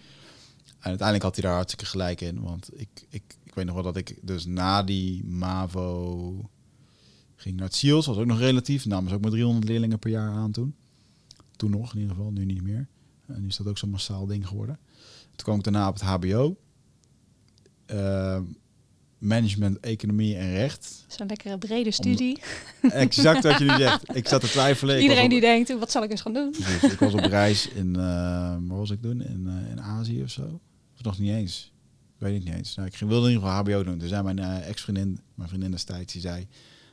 En 0.81 0.87
uiteindelijk 0.89 1.23
had 1.23 1.35
hij 1.35 1.43
daar 1.43 1.53
hartstikke 1.53 1.85
gelijk 1.85 2.21
in. 2.21 2.41
Want 2.41 2.79
ik, 2.79 3.05
ik, 3.09 3.23
ik 3.43 3.53
weet 3.53 3.65
nog 3.65 3.73
wel 3.73 3.83
dat 3.83 3.97
ik 3.97 4.17
dus 4.21 4.45
na 4.45 4.83
die 4.83 5.25
MAVO 5.25 6.49
ging 7.35 7.55
naar 7.55 7.65
het 7.65 7.75
SIELS. 7.75 8.05
Was 8.05 8.17
ook 8.17 8.25
nog 8.25 8.39
relatief. 8.39 8.85
Namen 8.85 9.09
ze 9.09 9.15
ook 9.15 9.21
maar 9.21 9.31
300 9.31 9.67
leerlingen 9.67 9.99
per 9.99 10.09
jaar 10.09 10.31
aan 10.31 10.51
toen. 10.51 10.75
Toen 11.55 11.71
nog 11.71 11.93
in 11.93 11.99
ieder 11.99 12.15
geval, 12.15 12.31
nu 12.31 12.45
niet 12.45 12.63
meer. 12.63 12.87
En 13.25 13.41
nu 13.41 13.47
is 13.47 13.57
dat 13.57 13.67
ook 13.67 13.77
zo'n 13.77 13.89
massaal 13.89 14.25
ding 14.25 14.47
geworden. 14.47 14.79
Toen 15.35 15.45
kwam 15.45 15.57
ik 15.57 15.63
daarna 15.63 15.87
op 15.87 15.93
het 15.93 16.03
HBO. 16.03 16.55
Eh, 17.85 18.39
management, 19.22 19.80
economie 19.80 20.36
en 20.36 20.51
recht. 20.51 21.05
Zo'n 21.07 21.28
lekkere 21.28 21.57
brede 21.57 21.91
studie. 21.91 22.41
Exact 22.82 23.43
wat 23.43 23.57
je 23.59 23.63
nu 23.65 23.78
zegt. 23.78 24.15
Ik 24.15 24.28
zat 24.28 24.41
te 24.41 24.47
twijfelen. 24.47 25.01
Iedereen 25.01 25.30
die 25.30 25.41
denkt, 25.41 25.80
wat 25.80 25.91
zal 25.91 26.03
ik 26.03 26.11
eens 26.11 26.22
gaan 26.22 26.34
doen? 26.34 26.55
Ik 26.82 26.99
was 26.99 27.13
op 27.13 27.19
reis 27.19 27.67
in, 27.67 27.95
eh, 27.95 28.01
waar 28.01 28.78
was 28.78 28.89
ik 28.89 29.01
toen? 29.01 29.22
In, 29.22 29.47
eh, 29.47 29.72
in 29.72 29.82
Azië 29.82 30.24
of 30.24 30.30
zo. 30.30 30.59
Of 30.95 31.03
nog 31.03 31.19
niet 31.19 31.32
eens. 31.32 31.72
Ik 32.15 32.28
weet 32.28 32.34
het 32.34 32.43
niet 32.43 32.53
eens. 32.53 32.76
Nou, 32.76 32.88
ik 32.88 32.95
ging- 32.95 33.09
wilde 33.09 33.28
in 33.28 33.34
ieder 33.34 33.47
geval 33.47 33.63
HBO 33.63 33.84
doen. 33.84 33.97
Toen 33.99 34.07
zei 34.07 34.24
mijn 34.24 34.39
eh, 34.39 34.69
ex-vriendin, 34.69 35.19
mijn 35.36 35.49
vriendin 35.49 35.72
destijds, 35.72 36.13
die 36.13 36.22
zei... 36.22 36.47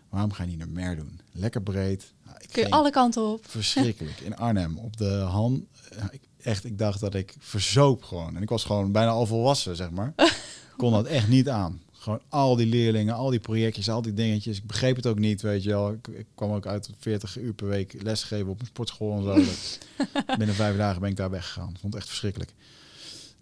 Waarom 0.08 0.32
ga 0.32 0.42
je 0.42 0.48
niet 0.48 0.58
naar 0.58 0.68
Mer 0.68 0.96
doen? 0.96 1.20
Lekker 1.32 1.62
breed. 1.62 2.12
Nou, 2.24 2.36
ik 2.40 2.48
Kun 2.52 2.62
je 2.62 2.70
alle 2.70 2.90
kanten 2.90 3.22
op. 3.22 3.44
Verschrikkelijk. 3.48 4.20
In 4.20 4.36
Arnhem, 4.36 4.78
op 4.78 4.96
de 4.96 5.08
Han. 5.08 5.66
Ik, 6.10 6.20
echt, 6.42 6.64
ik 6.64 6.78
dacht 6.78 7.00
dat 7.00 7.14
ik 7.14 7.34
verzoop 7.38 8.02
gewoon. 8.02 8.36
En 8.36 8.42
ik 8.42 8.48
was 8.48 8.64
gewoon 8.64 8.92
bijna 8.92 9.10
al 9.10 9.26
volwassen, 9.26 9.76
zeg 9.76 9.90
maar. 9.90 10.14
Kon 10.76 10.92
dat 10.92 11.06
echt 11.06 11.28
niet 11.28 11.48
aan. 11.48 11.80
Gewoon 11.98 12.20
al 12.28 12.56
die 12.56 12.66
leerlingen, 12.66 13.14
al 13.14 13.30
die 13.30 13.40
projectjes, 13.40 13.88
al 13.88 14.02
die 14.02 14.14
dingetjes. 14.14 14.56
Ik 14.58 14.66
begreep 14.66 14.96
het 14.96 15.06
ook 15.06 15.18
niet, 15.18 15.40
weet 15.42 15.62
je 15.62 15.68
wel. 15.68 15.92
Ik, 15.92 16.08
ik 16.08 16.26
kwam 16.34 16.50
ook 16.50 16.66
uit 16.66 16.90
40 16.98 17.38
uur 17.38 17.52
per 17.52 17.66
week 17.68 18.02
lesgeven 18.02 18.48
op 18.48 18.60
een 18.60 18.66
sportschool 18.66 19.16
en 19.16 19.22
zo. 19.44 19.52
Binnen 20.38 20.54
vijf 20.56 20.76
dagen 20.76 21.00
ben 21.00 21.10
ik 21.10 21.16
daar 21.16 21.30
weggegaan. 21.30 21.76
Vond 21.80 21.82
het 21.92 21.94
echt 21.94 22.06
verschrikkelijk. 22.08 22.52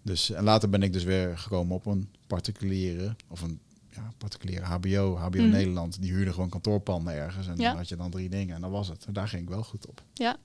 Dus, 0.01 0.29
en 0.31 0.43
later 0.43 0.69
ben 0.69 0.83
ik 0.83 0.93
dus 0.93 1.03
weer 1.03 1.37
gekomen 1.37 1.75
op 1.75 1.85
een 1.85 2.09
particuliere, 2.27 3.15
of 3.27 3.41
een 3.41 3.59
ja, 3.95 4.13
particuliere 4.17 4.65
HBO, 4.65 5.15
HBO 5.17 5.41
Mhm. 5.41 5.49
Nederland. 5.49 6.01
Die 6.01 6.11
huurde 6.11 6.33
gewoon 6.33 6.49
kantoorpanden 6.49 7.13
ergens. 7.13 7.47
En 7.47 7.57
Ja. 7.57 7.67
dan 7.67 7.77
had 7.77 7.89
je 7.89 7.95
dan 7.95 8.11
drie 8.11 8.29
dingen 8.29 8.55
en 8.55 8.61
dat 8.61 8.71
was 8.71 8.87
het. 8.87 9.05
En 9.05 9.13
daar 9.13 9.27
ging 9.27 9.41
ik 9.41 9.49
wel 9.49 9.63
goed 9.63 9.87
op. 9.87 10.03
Ja. 10.13 10.37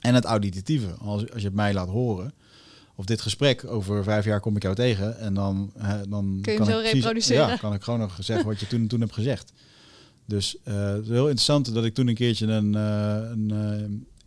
En 0.00 0.14
het 0.14 0.24
auditieve. 0.24 0.90
Als, 0.94 1.30
als 1.30 1.40
je 1.40 1.46
het 1.46 1.56
mij 1.56 1.72
laat 1.74 1.88
horen, 1.88 2.34
of 2.94 3.04
dit 3.04 3.20
gesprek 3.20 3.64
over 3.66 4.04
vijf 4.04 4.24
jaar 4.24 4.40
kom 4.40 4.56
ik 4.56 4.62
jou 4.62 4.74
tegen. 4.74 5.18
En 5.18 5.34
dan, 5.34 5.72
dan 6.08 6.38
Kun 6.42 6.52
je 6.52 6.58
kan 6.58 6.68
hem 6.68 6.80
ik 6.80 6.92
reproduceren. 6.92 7.48
Ja, 7.48 7.56
kan 7.56 7.74
ik 7.74 7.82
gewoon 7.82 8.00
nog 8.00 8.16
zeggen 8.20 8.46
wat 8.46 8.60
je 8.60 8.66
toen, 8.66 8.86
toen 8.86 9.00
hebt 9.00 9.12
gezegd. 9.12 9.52
Dus 10.26 10.56
eh, 10.64 10.92
het 10.92 11.02
is 11.02 11.08
heel 11.08 11.20
interessant 11.28 11.74
dat 11.74 11.84
ik 11.84 11.94
toen 11.94 12.08
een 12.08 12.14
keertje 12.14 12.46
een, 12.46 12.74
eh, 12.74 13.30
een 13.30 13.50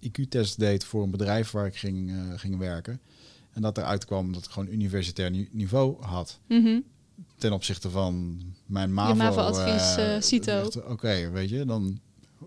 eh, 0.01 0.09
IQ-test 0.09 0.59
deed 0.59 0.84
voor 0.84 1.03
een 1.03 1.11
bedrijf 1.11 1.51
waar 1.51 1.66
ik 1.66 1.76
ging, 1.76 2.11
ging 2.36 2.57
werken. 2.57 2.99
En 3.55 3.61
dat 3.61 3.78
eruit 3.78 4.05
kwam 4.05 4.34
dat 4.34 4.45
ik 4.45 4.51
gewoon 4.51 4.70
universitair 4.72 5.32
ni- 5.32 5.49
niveau 5.51 6.03
had. 6.03 6.39
Mhm. 6.47 6.80
Ten 7.38 7.51
opzichte 7.51 7.89
van 7.89 8.41
mijn 8.66 8.93
MAVO. 8.93 9.16
MAVO-advies, 9.16 9.95
eh, 9.95 10.16
eh, 10.16 10.22
CITO. 10.22 10.70
Oké, 10.88 11.30
weet 11.30 11.49
je, 11.49 11.66
dan... 11.66 11.99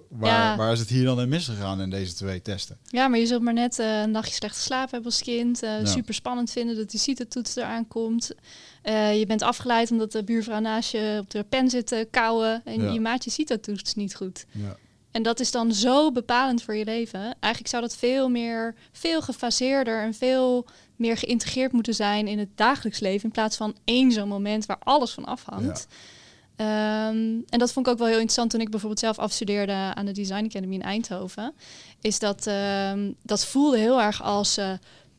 Waar, 0.08 0.30
Ja. 0.50 0.56
waar 0.56 0.72
is 0.72 0.78
het 0.78 0.88
hier 0.88 1.04
dan 1.04 1.20
in 1.20 1.28
misgegaan 1.28 1.80
in 1.80 1.90
deze 1.90 2.14
twee 2.14 2.42
testen? 2.42 2.78
Ja, 2.84 3.08
maar 3.08 3.18
je 3.18 3.26
zult 3.26 3.42
maar 3.42 3.52
net 3.52 3.78
eh, 3.78 4.00
een 4.00 4.10
nachtje 4.10 4.34
slecht 4.34 4.56
geslapen 4.56 4.90
hebben 4.90 5.10
als 5.10 5.22
kind. 5.22 5.62
eh, 5.62 5.80
Ja. 5.80 5.86
Super 5.86 6.14
spannend 6.14 6.50
vinden 6.50 6.76
dat 6.76 6.90
die 6.90 7.00
CITO-toets 7.00 7.56
eraan 7.56 7.88
komt. 7.88 8.30
Eh, 8.82 9.18
je 9.18 9.26
bent 9.26 9.42
afgeleid 9.42 9.90
omdat 9.90 10.12
de 10.12 10.24
buurvrouw 10.24 10.58
naast 10.60 10.90
je 10.92 11.16
op 11.20 11.30
de 11.30 11.42
pen 11.48 11.70
zit 11.70 11.86
te 11.86 12.08
kauwen. 12.10 12.62
En 12.64 12.82
Ja. 12.82 12.92
je 12.92 13.00
maakt 13.00 13.24
je 13.24 13.30
CITO-toets 13.30 13.94
niet 13.94 14.14
goed. 14.14 14.44
Ja, 14.52 14.76
En 15.10 15.22
dat 15.22 15.40
is 15.40 15.50
dan 15.50 15.72
zo 15.72 16.12
bepalend 16.12 16.62
voor 16.62 16.74
je 16.76 16.84
leven. 16.84 17.20
Eigenlijk 17.20 17.68
zou 17.68 17.82
dat 17.82 17.96
veel 17.96 18.28
meer, 18.28 18.74
veel 18.92 19.22
gefaseerder 19.22 20.02
en 20.02 20.14
veel 20.14 20.66
meer 20.96 21.16
geïntegreerd 21.16 21.72
moeten 21.72 21.94
zijn 21.94 22.26
in 22.28 22.38
het 22.38 22.48
dagelijks 22.54 23.00
leven. 23.00 23.24
In 23.24 23.30
plaats 23.30 23.56
van 23.56 23.76
één 23.84 24.12
zo'n 24.12 24.28
moment 24.28 24.66
waar 24.66 24.78
alles 24.82 25.10
van 25.10 25.24
afhangt. 25.24 25.86
Ehm, 26.58 27.40
en 27.48 27.58
dat 27.58 27.72
vond 27.72 27.86
ik 27.86 27.92
ook 27.92 27.98
wel 27.98 28.06
heel 28.06 28.16
interessant 28.16 28.50
toen 28.50 28.60
ik 28.60 28.70
bijvoorbeeld 28.70 29.00
zelf 29.00 29.18
afstudeerde 29.18 29.72
aan 29.72 30.06
de 30.06 30.12
Design 30.12 30.44
Academy 30.44 30.74
in 30.74 30.82
Eindhoven. 30.82 31.54
Is 32.00 32.18
dat, 32.18 32.46
ehm, 32.46 33.10
dat 33.22 33.44
voelde 33.44 33.78
heel 33.78 34.00
erg 34.02 34.22
als. 34.22 34.56
eh, 34.56 34.70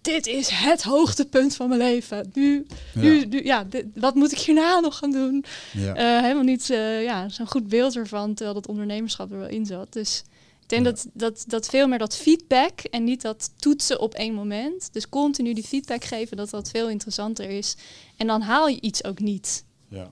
dit 0.01 0.27
is 0.27 0.49
het 0.49 0.83
hoogtepunt 0.83 1.55
van 1.55 1.67
mijn 1.69 1.79
leven. 1.81 2.29
Nu, 2.33 2.65
nu, 2.93 3.19
ja, 3.19 3.25
nu 3.25 3.43
ja, 3.43 3.63
dit- 3.63 3.85
wat 3.95 4.15
moet 4.15 4.31
ik 4.31 4.37
hierna 4.39 4.79
nog 4.79 4.97
gaan 4.97 5.11
doen? 5.11 5.45
ja. 5.73 5.93
Eh, 5.95 6.21
helemaal 6.21 6.43
niet 6.43 6.69
eh, 6.69 7.03
ja, 7.03 7.29
zo'n 7.29 7.47
goed 7.49 7.67
beeld 7.67 7.95
ervan, 7.95 8.33
terwijl 8.33 8.55
dat 8.59 8.67
ondernemerschap 8.67 9.31
er 9.31 9.39
wel 9.39 9.47
in 9.47 9.65
zat. 9.65 9.93
Dus 9.93 10.23
ik 10.61 10.69
denk 10.69 10.85
Ja. 10.85 10.91
dat, 10.91 11.05
dat, 11.13 11.43
dat 11.47 11.69
veel 11.69 11.87
meer 11.87 11.97
dat 11.97 12.15
feedback 12.15 12.79
en 12.79 13.03
niet 13.03 13.21
dat 13.21 13.51
toetsen 13.57 13.99
op 13.99 14.13
één 14.13 14.33
moment. 14.33 14.89
Dus 14.93 15.09
continu 15.09 15.53
die 15.53 15.63
feedback 15.67 16.03
geven, 16.03 16.37
dat 16.37 16.49
dat 16.49 16.69
veel 16.69 16.89
interessanter 16.89 17.49
is. 17.49 17.75
En 18.17 18.27
dan 18.27 18.41
haal 18.41 18.67
je 18.67 18.81
iets 18.81 19.03
ook 19.03 19.19
niet. 19.19 19.63
ja. 19.89 20.11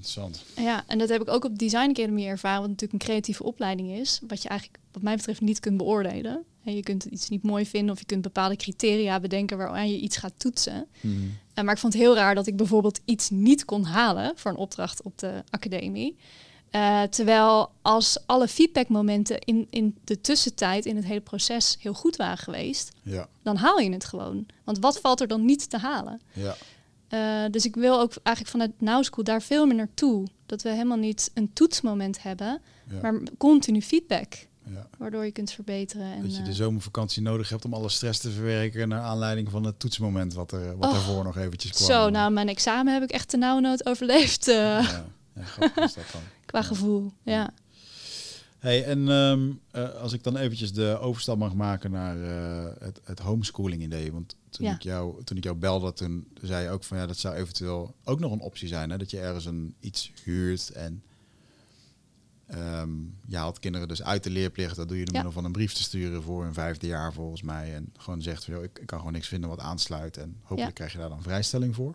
Ja, 0.00 0.22
interessant. 0.24 0.44
Ja, 0.56 0.84
en 0.86 0.98
dat 0.98 1.08
heb 1.08 1.20
ik 1.20 1.28
ook 1.28 1.44
op 1.44 1.58
Design 1.58 1.90
Academy 1.90 2.26
ervaren, 2.26 2.60
wat 2.60 2.68
natuurlijk 2.68 3.02
een 3.02 3.08
creatieve 3.08 3.42
opleiding 3.42 3.90
is. 3.90 4.20
Wat 4.28 4.42
je 4.42 4.48
eigenlijk, 4.48 4.80
wat 4.92 5.02
mij 5.02 5.16
betreft, 5.16 5.40
niet 5.40 5.60
kunt 5.60 5.76
beoordelen. 5.76 6.44
En 6.64 6.76
je 6.76 6.82
kunt 6.82 7.04
iets 7.04 7.28
niet 7.28 7.42
mooi 7.42 7.66
vinden 7.66 7.94
of 7.94 7.98
je 7.98 8.06
kunt 8.06 8.22
bepaalde 8.22 8.56
criteria 8.56 9.20
bedenken 9.20 9.56
waaraan 9.56 9.90
je 9.90 9.98
iets 9.98 10.16
gaat 10.16 10.32
toetsen. 10.36 10.86
Mhm. 11.00 11.16
Eh, 11.54 11.64
maar 11.64 11.74
ik 11.74 11.80
vond 11.80 11.92
het 11.92 12.02
heel 12.02 12.14
raar 12.14 12.34
dat 12.34 12.46
ik 12.46 12.56
bijvoorbeeld 12.56 13.00
iets 13.04 13.30
niet 13.30 13.64
kon 13.64 13.84
halen 13.84 14.32
voor 14.34 14.50
een 14.50 14.56
opdracht 14.56 15.02
op 15.02 15.18
de 15.18 15.42
academie. 15.50 16.16
Eh, 16.70 17.02
terwijl 17.02 17.70
als 17.82 18.18
alle 18.26 18.48
feedbackmomenten 18.48 19.38
in, 19.38 19.66
in 19.70 19.96
de 20.04 20.20
tussentijd, 20.20 20.86
in 20.86 20.96
het 20.96 21.04
hele 21.04 21.20
proces, 21.20 21.76
heel 21.80 21.94
goed 21.94 22.16
waren 22.16 22.38
geweest, 22.38 22.92
Ja, 23.02 23.28
dan 23.42 23.56
haal 23.56 23.78
je 23.78 23.92
het 23.92 24.04
gewoon. 24.04 24.46
Want 24.64 24.78
wat 24.78 25.00
valt 25.00 25.20
er 25.20 25.28
dan 25.28 25.44
niet 25.44 25.70
te 25.70 25.78
halen? 25.78 26.20
ja. 26.32 26.56
Eh, 27.10 27.44
dus 27.50 27.64
ik 27.64 27.74
wil 27.74 28.00
ook 28.00 28.12
eigenlijk 28.22 28.56
vanuit 28.56 28.80
Now 28.80 29.04
School 29.04 29.24
daar 29.24 29.42
veel 29.42 29.66
meer 29.66 29.76
naartoe. 29.76 30.26
Dat 30.46 30.62
we 30.62 30.68
helemaal 30.68 30.96
niet 30.96 31.30
een 31.34 31.52
toetsmoment 31.52 32.22
hebben, 32.22 32.60
ja, 32.90 33.00
maar 33.02 33.20
continu 33.38 33.82
feedback. 33.82 34.32
ja. 34.66 34.88
Waardoor 34.98 35.24
je 35.24 35.30
kunt 35.30 35.52
verbeteren. 35.52 36.12
En, 36.12 36.22
Dat 36.22 36.36
je 36.36 36.42
de 36.42 36.48
eh, 36.48 36.54
zomervakantie 36.54 37.22
nodig 37.22 37.48
hebt 37.48 37.64
om 37.64 37.74
alle 37.74 37.88
stress 37.88 38.20
te 38.20 38.30
verwerken 38.30 38.88
naar 38.88 39.00
aanleiding 39.00 39.50
van 39.50 39.64
het 39.64 39.78
toetsmoment 39.78 40.34
wat 40.34 40.52
er 40.52 40.76
wat 40.76 40.88
Oh, 40.88 40.94
daarvoor 40.94 41.24
nog 41.24 41.36
eventjes 41.36 41.70
kwam. 41.72 41.86
zo, 41.86 42.08
nou, 42.10 42.32
mijn 42.32 42.48
examen 42.48 42.92
heb 42.92 43.02
ik 43.02 43.10
echt 43.10 43.30
de 43.30 43.36
nauwnood 43.36 43.86
overleefd 43.86 44.48
eh, 44.48 44.54
Ja, 44.56 45.04
ja, 45.34 45.42
grappig 45.42 45.84
is 45.84 45.94
dat 45.94 46.04
dan. 46.12 46.20
qua 46.46 46.62
gevoel. 46.62 47.12
Ja. 47.22 47.50
Hey, 48.60 48.84
en 48.84 49.08
ehm, 49.08 49.50
eh, 49.70 49.94
als 49.94 50.12
ik 50.12 50.22
dan 50.22 50.36
eventjes 50.36 50.72
de 50.72 50.98
overstap 51.00 51.38
mag 51.38 51.54
maken 51.54 51.90
naar 51.90 52.22
eh, 52.22 52.72
het, 52.78 53.00
het 53.04 53.18
homeschooling 53.18 53.82
idee. 53.82 54.12
Want 54.12 54.36
toen, 54.50 54.66
Ja. 54.66 54.74
ik 54.74 54.82
jou, 54.82 55.24
toen 55.24 55.36
ik 55.36 55.44
jou 55.44 55.56
belde, 55.56 55.92
toen 55.92 56.28
zei 56.42 56.64
je 56.64 56.70
ook 56.70 56.84
van 56.84 56.96
ja, 56.98 57.06
dat 57.06 57.16
zou 57.16 57.34
eventueel 57.34 57.94
ook 58.04 58.18
nog 58.20 58.32
een 58.32 58.40
optie 58.40 58.68
zijn. 58.68 58.90
Hè? 58.90 58.98
Dat 58.98 59.10
je 59.10 59.20
ergens 59.20 59.44
een 59.44 59.74
iets 59.80 60.12
huurt 60.24 60.70
en 60.70 61.02
ehm 62.46 62.90
je 63.26 63.36
haalt 63.36 63.58
kinderen 63.58 63.88
dus 63.88 64.02
uit 64.02 64.22
de 64.22 64.30
leerplicht. 64.30 64.76
Dat 64.76 64.88
doe 64.88 64.98
je 64.98 65.04
door 65.04 65.14
Ja. 65.14 65.22
middel 65.22 65.40
van 65.40 65.44
een 65.44 65.52
brief 65.52 65.72
te 65.72 65.82
sturen 65.82 66.22
voor 66.22 66.44
een 66.44 66.54
vijfde 66.54 66.86
jaar 66.86 67.12
volgens 67.12 67.42
mij. 67.42 67.74
En 67.74 67.92
gewoon 67.96 68.22
zegt 68.22 68.44
van 68.44 68.54
joh, 68.54 68.62
ik, 68.64 68.78
ik 68.78 68.86
kan 68.86 68.98
gewoon 68.98 69.12
niks 69.14 69.28
vinden 69.28 69.48
wat 69.50 69.58
aansluit. 69.60 70.16
En 70.16 70.36
hopelijk 70.42 70.66
Ja. 70.66 70.70
krijg 70.74 70.92
je 70.92 70.98
daar 70.98 71.08
dan 71.08 71.22
vrijstelling 71.22 71.74
voor. 71.74 71.94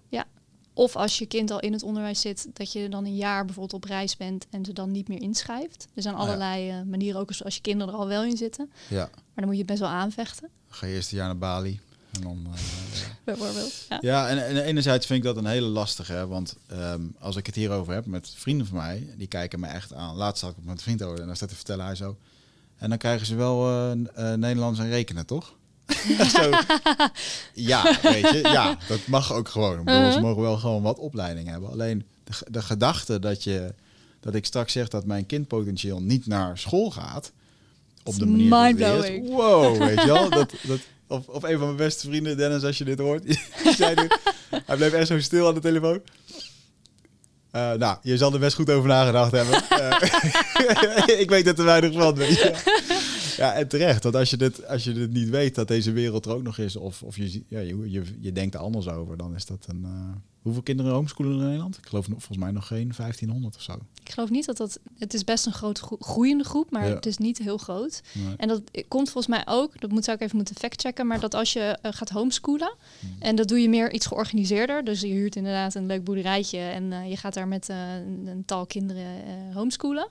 Of 0.78 0.96
als 0.96 1.18
je 1.18 1.26
kind 1.26 1.52
al 1.52 1.60
in 1.60 1.74
het 1.74 1.84
onderwijs 1.84 2.22
zit, 2.22 2.48
dat 2.54 2.72
je 2.72 2.90
dan 2.90 3.06
een 3.06 3.16
jaar 3.16 3.46
bijvoorbeeld 3.46 3.84
op 3.84 3.90
reis 3.90 4.18
bent 4.18 4.46
en 4.50 4.66
ze 4.66 4.74
dan 4.74 4.92
niet 4.92 5.08
meer 5.08 5.22
inschrijft. 5.22 5.88
Er 5.94 6.02
zijn 6.02 6.16
Ah, 6.16 6.22
ja. 6.22 6.28
allerlei 6.28 6.70
eh, 6.70 6.82
manieren, 6.82 7.20
ook 7.20 7.32
als, 7.44 7.56
je 7.56 7.62
kinderen 7.62 7.94
er 7.94 8.00
al 8.00 8.08
wel 8.08 8.24
in 8.24 8.38
zitten. 8.38 8.72
Ja, 8.90 9.10
Maar 9.14 9.32
dan 9.36 9.46
moet 9.46 9.54
je 9.54 9.60
het 9.60 9.68
best 9.70 9.80
wel 9.80 9.90
aanvechten, 9.90 10.50
ga 10.70 10.86
je 10.86 10.94
eerst 10.94 11.12
een 11.12 11.18
jaar 11.18 11.28
naar 11.28 11.38
Bali. 11.38 11.80
En 12.12 12.22
dan, 12.22 12.48
eh, 12.54 12.60
bijvoorbeeld. 13.24 13.86
Ja. 13.90 13.98
Ja, 14.02 14.28
en, 14.30 14.46
en 14.46 14.64
enerzijds 14.64 15.06
vind 15.06 15.20
ik 15.20 15.26
dat 15.26 15.38
een 15.38 15.46
hele 15.50 15.68
lastige. 15.68 16.14
Hè? 16.14 16.28
Want 16.28 16.56
ehm, 16.68 17.02
als 17.20 17.36
ik 17.36 17.46
het 17.46 17.56
hierover 17.56 17.94
heb 17.94 18.06
met 18.06 18.34
vrienden 18.36 18.68
van 18.68 18.78
mij, 18.78 19.08
die 19.18 19.28
kijken 19.28 19.60
me 19.60 19.68
echt 19.68 19.94
aan. 19.94 20.16
Laatst 20.16 20.44
zat 20.44 20.52
ik 20.52 20.58
met 20.64 20.76
een 20.78 20.84
vriend 20.84 21.04
over 21.04 21.20
en 21.20 21.26
dan 21.28 21.36
staat 21.36 21.50
te 21.50 21.56
vertellen 21.56 21.86
hij 21.86 21.96
zo. 21.96 22.18
En 22.78 22.90
dan 22.90 22.98
krijgen 22.98 23.26
ze 23.26 23.36
wel 23.36 23.70
eh, 23.70 24.34
Nederlands 24.34 24.80
en 24.80 24.90
rekenen, 24.90 25.26
toch? 25.26 25.56
zo, 26.36 26.50
ja, 27.54 27.98
weet 28.02 28.30
je, 28.30 28.40
ja, 28.44 28.78
dat 28.88 29.00
mag 29.08 29.34
ook 29.34 29.50
gewoon. 29.50 29.80
Ik 29.80 29.86
bedoel, 29.86 30.00
Ze 30.02 30.08
Uh-huh. 30.08 30.22
mogen 30.24 30.42
wel 30.42 30.58
gewoon 30.58 30.82
wat 30.82 30.98
opleiding 31.00 31.48
hebben. 31.50 31.70
Alleen 31.72 32.06
de, 32.24 32.32
de 32.48 32.62
gedachte 32.62 33.20
dat, 33.20 33.44
je, 33.44 33.74
dat 34.20 34.36
ik 34.36 34.46
straks 34.46 34.72
zeg 34.74 34.88
dat 34.88 35.06
mijn 35.06 35.26
kind 35.26 35.48
potentieel 35.48 36.02
niet 36.02 36.28
naar 36.28 36.58
school 36.58 36.92
gaat. 36.92 37.32
Op 38.04 38.20
de 38.20 38.26
manier 38.26 38.78
dat 38.78 39.04
het 39.04 39.12
is. 39.24 39.30
Wow, 39.30 39.78
weet 39.88 40.02
je 40.02 40.08
wel? 40.08 40.30
Dat, 40.30 40.54
dat, 40.64 40.80
of, 41.08 41.28
of 41.28 41.44
een 41.44 41.58
van 41.58 41.66
mijn 41.66 41.76
beste 41.76 42.08
vrienden, 42.08 42.38
Dennis, 42.38 42.64
als 42.64 42.78
je 42.78 42.84
dit 42.84 43.00
hoort. 43.00 43.24
zei 43.78 43.96
nu, 43.96 44.08
hij 44.66 44.76
bleef 44.76 44.92
echt 44.94 45.08
zo 45.08 45.20
stil 45.20 45.48
aan 45.48 45.54
de 45.54 45.60
telefoon. 45.60 46.02
Eh, 47.52 47.72
nou, 47.74 47.98
je 48.02 48.18
zal 48.18 48.34
er 48.34 48.40
best 48.40 48.56
goed 48.56 48.70
over 48.70 48.88
nagedacht 48.90 49.32
hebben. 49.32 49.70
Eh, 49.70 51.20
ik 51.20 51.30
weet 51.30 51.46
het 51.46 51.56
te 51.56 51.64
weinig 51.64 51.94
van. 51.94 52.16
Weet 52.16 52.38
je. 52.38 52.54
Ja, 53.38 53.54
en 53.54 53.68
terecht. 53.68 54.04
Want 54.04 54.16
als 54.16 54.30
je, 54.30 54.38
dit, 54.38 54.68
als 54.68 54.84
je 54.84 54.94
dit 54.94 55.12
niet 55.12 55.30
weet 55.30 55.56
dat 55.56 55.68
deze 55.68 55.92
wereld 55.92 56.26
er 56.26 56.32
ook 56.34 56.44
nog 56.44 56.58
is, 56.58 56.76
of, 56.76 57.04
of 57.04 57.18
je, 57.18 57.44
ja, 57.48 57.60
je, 57.60 57.92
je, 57.92 58.04
je 58.20 58.32
denkt 58.32 58.54
er 58.56 58.60
anders 58.62 58.88
over, 58.88 59.18
dan 59.18 59.36
is 59.36 59.46
dat 59.46 59.66
een. 59.70 59.82
eh, 59.86 59.92
hoeveel 60.42 60.64
kinderen 60.64 60.92
homeschoolen 60.92 61.32
in 61.40 61.44
Nederland? 61.46 61.78
Ik 61.78 61.86
geloof 61.88 62.06
volgens 62.06 62.38
mij 62.38 62.52
nog 62.52 62.68
geen 62.68 62.92
1500 62.98 63.56
of 63.56 63.62
zo. 63.62 63.74
Ik 64.04 64.12
geloof 64.12 64.30
niet 64.30 64.46
dat 64.46 64.58
dat... 64.58 64.80
Het 64.98 65.14
is 65.14 65.24
best 65.24 65.46
een 65.46 65.54
groot 65.54 65.80
gro- 65.80 65.98
groeiende 66.00 66.44
groep, 66.44 66.72
maar 66.72 66.88
Ja. 66.88 66.94
het 66.96 67.06
is 67.06 67.18
niet 67.18 67.38
heel 67.38 67.58
groot. 67.58 68.02
Nee. 68.14 68.34
En 68.38 68.48
dat 68.48 68.62
komt 68.88 69.10
volgens 69.10 69.36
mij 69.36 69.44
ook, 69.54 69.82
dat 69.82 69.92
moet, 69.92 70.04
zou 70.04 70.18
ik 70.18 70.24
even 70.24 70.36
moeten 70.36 70.56
factchecken, 70.56 71.08
maar 71.08 71.20
dat 71.20 71.34
als 71.34 71.54
je 71.54 71.60
eh, 71.82 71.92
gaat 71.94 72.10
homeschoolen, 72.10 72.74
Hmm. 73.00 73.16
en 73.20 73.36
dat 73.36 73.48
doe 73.48 73.60
je 73.62 73.70
meer 73.70 73.94
iets 73.94 74.06
georganiseerder, 74.06 74.84
dus 74.84 75.02
je 75.02 75.08
huurt 75.08 75.36
inderdaad 75.36 75.76
een 75.76 75.86
leuk 75.86 76.04
boerderijtje 76.04 76.58
en 76.60 76.94
eh, 76.94 77.10
je 77.10 77.18
gaat 77.18 77.34
daar 77.34 77.48
met 77.48 77.70
eh, 77.70 77.78
een, 77.96 78.28
een 78.28 78.46
tal 78.46 78.66
kinderen 78.66 79.04
eh, 79.06 79.56
homeschoolen, 79.56 80.08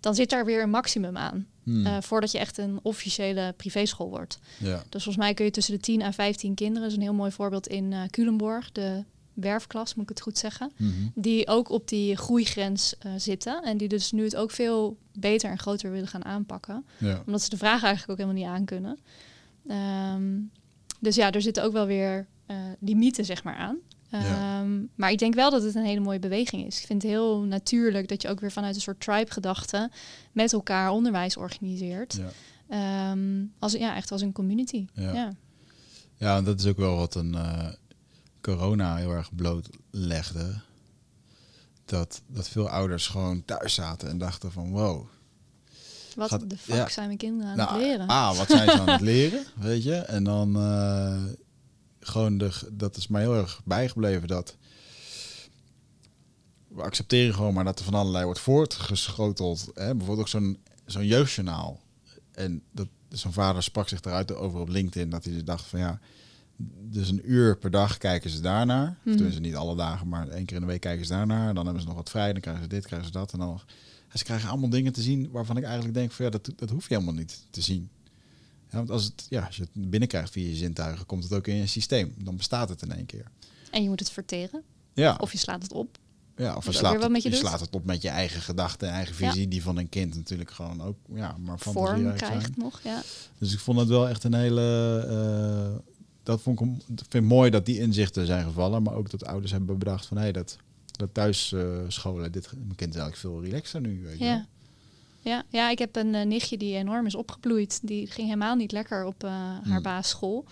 dan 0.00 0.14
zit 0.14 0.30
daar 0.30 0.44
weer 0.44 0.62
een 0.62 0.70
maximum 0.70 1.16
aan, 1.16 1.46
Hmm, 1.62 1.86
eh, 1.86 1.96
voordat 2.00 2.30
je 2.30 2.38
echt 2.38 2.58
een 2.58 2.78
officiële 2.82 3.54
privéschool 3.56 4.08
wordt. 4.08 4.38
ja. 4.58 4.74
Dus 4.88 5.02
volgens 5.02 5.16
mij 5.16 5.34
kun 5.34 5.44
je 5.44 5.50
tussen 5.50 5.74
de 5.74 5.80
10 5.80 6.02
en 6.02 6.12
15 6.12 6.54
kinderen, 6.54 6.82
dat 6.82 6.90
is 6.90 6.96
een 6.96 7.02
heel 7.02 7.14
mooi 7.14 7.30
voorbeeld 7.30 7.66
in 7.66 7.92
eh 7.92 8.02
Culemborg, 8.10 8.72
de 8.72 9.04
werfklas, 9.34 9.94
moet 9.94 10.02
ik 10.02 10.08
het 10.08 10.20
goed 10.20 10.38
zeggen, 10.38 10.72
Mhm. 10.76 10.92
die 11.14 11.48
ook 11.48 11.68
op 11.70 11.88
die 11.88 12.16
groeigrens 12.16 12.94
eh, 12.98 13.12
zitten 13.16 13.62
en 13.62 13.76
die 13.76 13.88
dus 13.88 14.12
nu 14.12 14.24
het 14.24 14.36
ook 14.36 14.50
veel 14.50 14.96
beter 15.18 15.50
en 15.50 15.58
groter 15.58 15.90
willen 15.90 16.08
gaan 16.08 16.24
aanpakken 16.24 16.84
ja. 16.98 17.22
omdat 17.26 17.42
ze 17.42 17.50
de 17.50 17.56
vraag 17.56 17.82
eigenlijk 17.82 18.10
ook 18.10 18.26
helemaal 18.26 18.42
niet 18.42 18.58
aan 18.58 18.64
kunnen. 18.64 18.98
Ehm, 19.68 20.38
dus 21.00 21.14
ja, 21.16 21.30
er 21.30 21.42
zitten 21.42 21.62
ook 21.64 21.72
wel 21.72 21.86
weer 21.86 22.26
limieten 22.80 23.24
zeg 23.24 23.44
maar 23.44 23.56
aan. 23.56 23.76
Ja. 24.10 24.60
Ehm, 24.60 24.80
Maar 24.94 25.10
ik 25.10 25.18
denk 25.18 25.34
wel 25.34 25.50
dat 25.50 25.62
het 25.62 25.74
een 25.74 25.84
hele 25.84 26.00
mooie 26.00 26.18
beweging 26.18 26.66
is. 26.66 26.80
Ik 26.80 26.86
vind 26.86 27.02
het 27.02 27.10
heel 27.10 27.40
natuurlijk 27.42 28.08
dat 28.08 28.22
je 28.22 28.28
ook 28.28 28.40
weer 28.40 28.52
vanuit 28.52 28.74
een 28.74 28.80
soort 28.80 29.00
tribe-gedachte 29.00 29.90
met 30.32 30.52
elkaar 30.52 30.90
onderwijs 30.90 31.36
organiseert. 31.36 32.18
Ja. 32.18 32.30
Ehm, 32.68 33.44
als, 33.58 33.72
ja, 33.72 33.96
echt 33.96 34.12
als 34.12 34.20
een 34.22 34.32
community. 34.32 34.86
Ja. 34.94 35.32
Ja. 36.18 36.40
Dat 36.42 36.60
is 36.60 36.66
ook 36.66 36.76
wel 36.76 36.96
wat 36.96 37.14
een 37.14 37.34
eh, 37.34 37.68
corona 38.40 38.96
heel 38.96 39.10
erg 39.12 39.34
blootlegde. 39.34 40.60
Dat, 41.84 42.22
dat 42.26 42.48
veel 42.48 42.68
ouders 42.68 43.06
gewoon 43.06 43.44
thuis 43.44 43.74
zaten 43.74 44.08
en 44.08 44.18
dachten 44.18 44.52
van 44.52 44.70
wow. 44.70 45.06
Wat 46.16 46.28
Gaat- 46.28 46.50
de 46.50 46.56
fuck 46.56 46.74
ja. 46.74 46.88
zijn 46.88 47.06
mijn 47.06 47.18
kinderen 47.18 47.50
aan 47.50 47.56
Nou, 47.56 47.70
het 47.72 47.80
leren? 47.82 48.06
Ah, 48.06 48.36
wat 48.36 48.48
zijn 48.50 48.70
ze 48.70 48.80
aan 48.80 48.88
het 48.88 49.00
leren, 49.14 49.44
weet 49.54 49.82
je? 49.82 49.94
En 49.94 50.24
dan 50.24 50.56
eh, 50.56 51.22
gewoon 52.08 52.38
de, 52.38 52.50
dat 52.72 52.96
is 52.96 53.08
mij 53.08 53.20
heel 53.20 53.36
erg 53.36 53.60
bijgebleven 53.64 54.28
dat 54.28 54.56
we 56.68 56.82
accepteren 56.82 57.34
gewoon 57.34 57.54
maar 57.54 57.64
dat 57.64 57.78
er 57.78 57.84
van 57.84 57.94
allerlei 57.94 58.24
wordt 58.24 58.40
voortgeschoteld. 58.40 59.70
Hè? 59.74 59.94
Bijvoorbeeld 59.94 60.18
ook 60.18 60.28
zo'n 60.28 60.58
zo'n 60.84 61.06
jeugdjournaal. 61.06 61.80
En 62.32 62.62
dat 62.72 62.88
zo'n 63.08 63.32
vader 63.32 63.62
sprak 63.62 63.88
zich 63.88 64.00
eruit 64.00 64.34
over 64.34 64.60
op 64.60 64.68
LinkedIn 64.68 65.10
dat 65.10 65.24
hij 65.24 65.32
dus 65.32 65.44
dacht 65.44 65.64
van 65.64 65.78
ja, 65.78 66.00
dus 66.80 67.08
een 67.08 67.30
uur 67.30 67.58
per 67.58 67.70
dag 67.70 67.98
kijken 67.98 68.30
ze 68.30 68.40
daarnaar. 68.40 68.98
Mm. 69.02 69.26
Of 69.26 69.32
ze 69.32 69.40
niet 69.40 69.56
alle 69.56 69.76
dagen, 69.76 70.08
maar 70.08 70.28
één 70.28 70.44
keer 70.44 70.56
in 70.56 70.62
de 70.62 70.68
week 70.68 70.80
kijken 70.80 71.06
ze 71.06 71.12
daarnaar. 71.12 71.54
Dan 71.54 71.64
hebben 71.64 71.82
ze 71.82 71.88
nog 71.88 71.96
wat 71.96 72.10
vrij, 72.10 72.32
dan 72.32 72.40
krijgen 72.40 72.62
ze 72.62 72.68
dit, 72.68 72.86
krijgen 72.86 73.06
ze 73.06 73.12
dat. 73.12 73.32
En 73.32 73.38
dan 73.38 73.60
en 74.08 74.18
ze 74.18 74.24
krijgen 74.24 74.48
allemaal 74.48 74.70
dingen 74.70 74.92
te 74.92 75.02
zien 75.02 75.30
waarvan 75.30 75.56
ik 75.56 75.62
eigenlijk 75.62 75.94
denk 75.94 76.12
van 76.12 76.24
ja, 76.24 76.30
dat, 76.30 76.52
dat 76.56 76.70
hoef 76.70 76.88
je 76.88 76.94
helemaal 76.94 77.14
niet 77.14 77.46
te 77.50 77.60
zien. 77.60 77.90
Ja, 78.70 78.76
want 78.76 78.90
als, 78.90 79.04
het, 79.04 79.26
ja, 79.28 79.44
als 79.44 79.56
je 79.56 79.62
het 79.62 79.90
binnenkrijgt 79.90 80.30
via 80.30 80.48
je 80.48 80.54
zintuigen, 80.54 81.06
komt 81.06 81.22
het 81.22 81.32
ook 81.32 81.46
in 81.46 81.56
je 81.56 81.66
systeem. 81.66 82.14
Dan 82.18 82.36
bestaat 82.36 82.68
het 82.68 82.82
in 82.82 82.92
één 82.92 83.06
keer. 83.06 83.26
En 83.70 83.82
je 83.82 83.88
moet 83.88 84.00
het 84.00 84.10
verteren. 84.10 84.62
Ja. 84.94 85.16
Of 85.20 85.32
je 85.32 85.38
slaat 85.38 85.62
het 85.62 85.72
op. 85.72 85.98
Ja, 86.36 86.56
of 86.56 86.64
je 86.64 86.72
slaat, 86.72 87.02
het, 87.02 87.22
je, 87.22 87.34
slaat 87.34 87.60
het 87.60 87.74
op 87.74 87.84
met 87.84 88.02
je 88.02 88.08
eigen 88.08 88.40
gedachten, 88.40 88.88
eigen 88.88 89.14
visie, 89.14 89.48
die 89.48 89.62
van 89.62 89.76
een 89.76 89.88
kind 89.88 90.14
natuurlijk 90.14 90.50
gewoon 90.50 90.82
ook, 90.82 90.96
ja, 91.14 91.36
maar 91.38 91.58
vorm 91.58 92.14
krijgt 92.14 92.42
zijn. 92.42 92.54
nog, 92.56 92.80
ja. 92.82 93.02
Dus 93.38 93.52
ik 93.52 93.58
vond 93.58 93.78
het 93.78 93.88
wel 93.88 94.08
echt 94.08 94.24
een 94.24 94.34
hele, 94.34 95.06
uh, 95.72 95.78
dat 96.22 96.40
vond 96.40 96.60
ik, 96.60 96.68
vind 97.08 97.24
mooi 97.24 97.50
dat 97.50 97.66
die 97.66 97.78
inzichten 97.78 98.26
zijn 98.26 98.44
gevallen, 98.44 98.82
maar 98.82 98.94
ook 98.94 99.10
dat 99.10 99.24
ouders 99.24 99.52
hebben 99.52 99.78
bedacht 99.78 100.06
van, 100.06 100.16
hé, 100.16 100.22
hey, 100.22 100.32
dat, 100.32 100.56
dat 100.86 101.14
thuis 101.14 101.52
uh, 101.52 101.78
scholen, 101.88 102.32
dit, 102.32 102.52
mijn 102.52 102.74
kind 102.74 102.94
is 102.94 103.00
eigenlijk 103.00 103.16
veel 103.16 103.42
relaxer 103.42 103.80
nu, 103.80 104.02
weet 104.02 104.18
je 104.18 104.24
ja. 104.24 104.46
Ja, 105.26 105.42
ja, 105.48 105.70
ik 105.70 105.78
heb 105.78 105.96
een 105.96 106.14
uh, 106.14 106.22
nichtje 106.22 106.56
die 106.56 106.76
enorm 106.76 107.06
is 107.06 107.14
opgebloeid. 107.14 107.80
Die 107.82 108.06
ging 108.06 108.26
helemaal 108.26 108.54
niet 108.54 108.72
lekker 108.72 109.04
op 109.04 109.24
uh, 109.24 109.30
haar 109.30 109.60
hmm. 109.62 109.82
basisschool. 109.82 110.44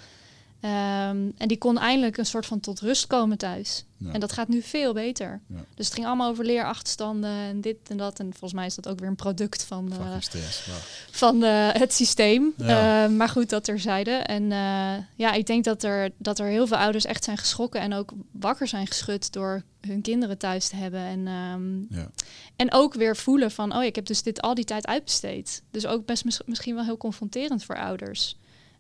Um, 0.65 1.33
en 1.37 1.49
die 1.49 1.59
kon 1.59 1.79
eindelijk 1.79 2.17
een 2.17 2.27
soort 2.27 2.47
van 2.47 2.61
tot 2.61 2.81
rust 2.81 3.07
komen 3.07 3.39
thuis. 3.39 3.85
En 4.13 4.21
dat 4.21 4.33
gaat 4.33 4.49
nu 4.49 4.63
veel 4.63 4.93
beter. 4.93 5.41
Dus 5.75 5.87
het 5.87 5.95
ging 5.95 6.07
allemaal 6.07 6.31
over 6.31 6.45
leerachterstanden 6.45 7.31
en 7.31 7.61
dit 7.61 7.77
en 7.89 7.97
dat. 7.97 8.19
En 8.19 8.31
volgens 8.31 8.53
mij 8.53 8.67
is 8.67 8.75
dat 8.75 8.89
ook 8.89 8.99
weer 8.99 9.09
een 9.09 9.17
product 9.17 9.65
van, 9.65 9.93
uh, 9.93 10.17
van 11.11 11.43
uh, 11.43 11.69
het 11.73 11.93
systeem. 11.93 12.55
Uh, 12.59 13.07
maar 13.07 13.29
goed, 13.29 13.51
dat 13.51 13.65
terzijde. 13.65 14.11
En 14.11 14.49
ja, 15.17 15.33
ik 15.33 15.47
denk 15.47 15.65
dat 15.65 15.83
er, 15.83 16.11
dat 16.17 16.39
er 16.39 16.47
heel 16.47 16.67
veel 16.67 16.77
ouders 16.77 17.05
echt 17.05 17.25
zijn 17.25 17.39
geschrokken 17.39 17.81
en 17.81 17.95
ook 17.95 18.13
wakker 18.31 18.69
zijn 18.69 18.87
geschud 18.87 19.33
door 19.33 19.63
hun 19.81 20.03
kinderen 20.03 20.39
thuis 20.39 20.69
te 20.69 20.77
hebben. 20.77 21.01
En, 21.01 21.27
um, 21.27 21.87
ja. 21.91 22.11
en 22.57 22.73
ook 22.73 22.95
weer 22.95 23.17
voelen 23.17 23.51
van, 23.51 23.77
oh, 23.77 23.85
ik 23.85 23.95
heb 23.95 24.07
dus 24.07 24.23
dit 24.23 24.41
al 24.41 24.55
die 24.55 24.65
tijd 24.65 24.87
uitbesteed. 24.87 25.63
Dus 25.71 25.87
ook 25.87 26.07
best 26.07 26.25
mis 26.25 26.41
misschien 26.47 26.75
wel 26.75 26.85
heel 26.85 26.97
confronterend 26.97 27.65
voor 27.65 27.77
ouders 27.77 28.37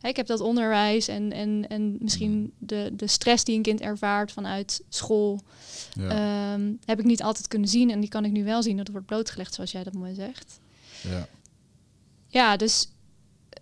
ik 0.08 0.16
heb 0.16 0.26
dat 0.26 0.40
onderwijs 0.40 1.08
en, 1.08 1.32
en, 1.32 1.68
en 1.68 1.96
misschien 2.00 2.32
mm. 2.32 2.52
de, 2.58 2.90
de 2.92 3.06
stress 3.06 3.44
die 3.44 3.56
een 3.56 3.62
kind 3.62 3.80
ervaart 3.80 4.32
vanuit 4.32 4.82
school, 4.88 5.42
ja. 5.92 6.08
Ehm, 6.08 6.72
heb 6.84 6.98
ik 6.98 7.04
niet 7.04 7.22
altijd 7.22 7.48
kunnen 7.48 7.68
zien. 7.68 7.90
En 7.90 8.00
die 8.00 8.08
kan 8.08 8.24
ik 8.24 8.32
nu 8.32 8.44
wel 8.44 8.62
zien. 8.62 8.76
Dat 8.76 8.88
wordt 8.88 9.06
blootgelegd, 9.06 9.54
zoals 9.54 9.72
jij 9.72 9.84
dat 9.84 9.92
mooi 9.92 10.14
zegt. 10.14 10.60
Ja, 11.02 11.28
ja 12.28 12.56
dus 12.56 12.88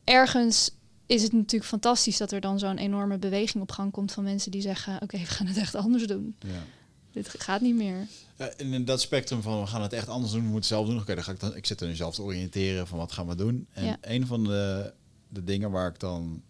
ergens 0.05 0.71
is 1.07 1.23
het 1.23 1.33
natuurlijk 1.33 1.71
fantastisch 1.71 2.17
dat 2.17 2.33
er 2.33 2.41
dan 2.41 2.59
zo'n 2.59 2.79
enorme 2.79 3.19
beweging 3.19 3.63
op 3.63 3.73
gang 3.73 3.93
komt 3.93 4.13
van 4.13 4.25
mensen 4.25 4.51
die 4.51 4.63
zeggen: 4.63 5.03
Oké, 5.03 5.19
we 5.19 5.25
gaan 5.25 5.47
het 5.47 5.57
echt 5.57 5.75
anders 5.75 6.07
doen. 6.07 6.37
Ja. 6.39 6.65
Dit 7.13 7.29
gaat 7.39 7.61
niet 7.61 7.75
meer. 7.75 8.07
Ja, 8.37 8.53
in 8.57 8.85
dat 8.85 9.01
spectrum 9.01 9.43
van 9.43 9.61
we 9.61 9.67
gaan 9.67 9.83
het 9.83 9.93
echt 9.93 10.09
anders 10.09 10.33
doen, 10.33 10.41
we 10.41 10.49
moeten 10.49 10.77
het 10.77 10.79
zelf 10.79 10.87
doen. 10.87 11.01
Oké, 11.01 11.15
dan 11.15 11.25
ga 11.25 11.33
ik 11.33 11.41
dan. 11.41 11.57
Ik 11.57 11.67
zit 11.67 11.81
er 11.81 11.87
nu 11.87 11.95
zelf 11.95 12.15
te 12.15 12.23
oriënteren 12.23 12.87
van 12.87 12.99
wat 12.99 13.13
gaan 13.13 13.27
we 13.27 13.35
doen. 13.35 13.67
En 13.73 13.85
ja. 13.85 13.97
een 14.01 14.27
van 14.27 14.45
de 14.45 14.93
de 15.33 15.45
dingen 15.45 15.71
waar 15.71 15.89
ik 15.89 15.99
dan 15.99 16.43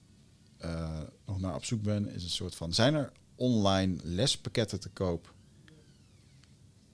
uh, 0.64 1.00
nog 1.26 1.40
naar 1.40 1.54
op 1.54 1.64
zoek 1.64 1.82
ben, 1.82 2.14
is 2.14 2.22
een 2.22 2.30
soort 2.30 2.54
van: 2.54 2.72
zijn 2.72 2.94
er 2.94 3.12
online 3.34 3.96
lespakketten 4.02 4.80
te 4.80 4.88
koop? 4.88 5.34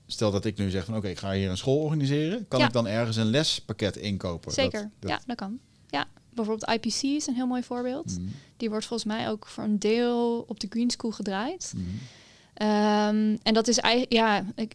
Stel 0.07 0.31
dat 0.31 0.45
ik 0.45 0.59
nu 0.59 0.71
zeg 0.71 0.85
van 0.85 0.97
oké, 0.97 1.09
ik 1.09 1.19
ga 1.19 1.33
hier 1.33 1.51
een 1.51 1.57
school 1.57 1.79
organiseren. 1.79 2.49
Kan 2.49 2.61
ik 2.61 2.73
dan 2.73 2.87
ergens 2.87 3.17
een 3.17 3.27
lespakket 3.27 3.97
inkopen? 3.97 4.53
Zeker, 4.53 4.91
dat, 4.99 5.11
ja, 5.11 5.21
dat 5.27 5.37
kan. 5.37 5.59
Ja, 5.87 6.09
bijvoorbeeld 6.31 6.71
IPC 6.71 7.03
is 7.03 7.27
een 7.27 7.35
heel 7.35 7.47
mooi 7.47 7.63
voorbeeld. 7.63 8.19
Mhm. 8.19 8.29
Die 8.57 8.71
wordt 8.71 8.87
volgens 8.87 9.09
mij 9.09 9.29
ook 9.29 9.47
voor 9.47 9.65
een 9.65 9.79
deel 9.79 10.45
op 10.49 10.61
de 10.61 10.67
Green 10.71 10.91
School 10.91 11.11
gedraaid. 11.11 11.73
Mhm. 11.77 11.85
Ehm, 12.55 13.37
en 13.43 13.55
dat 13.55 13.69
is 13.69 13.79
eigenlijk, 13.79 14.13
ja, 14.13 14.45
ik, 14.55 14.75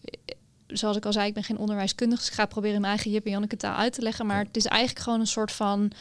zoals 0.73 0.97
ik 0.97 1.05
al 1.05 1.13
zei, 1.13 1.27
ik 1.27 1.33
ben 1.33 1.43
geen 1.43 1.57
onderwijskundige. 1.57 2.21
Dus 2.21 2.29
ik 2.29 2.35
ga 2.35 2.45
proberen 2.45 2.75
in 2.75 2.81
mijn 2.81 2.93
eigen 2.93 3.11
Jip 3.11 3.25
en 3.25 3.31
Janneke 3.31 3.57
taal 3.57 3.75
uit 3.75 3.93
te 3.93 4.01
leggen. 4.01 4.25
Maar 4.25 4.43
het 4.43 4.57
is 4.57 4.65
eigenlijk 4.65 5.03
gewoon 5.03 5.19
een 5.19 5.27
soort 5.27 5.51
van 5.51 5.91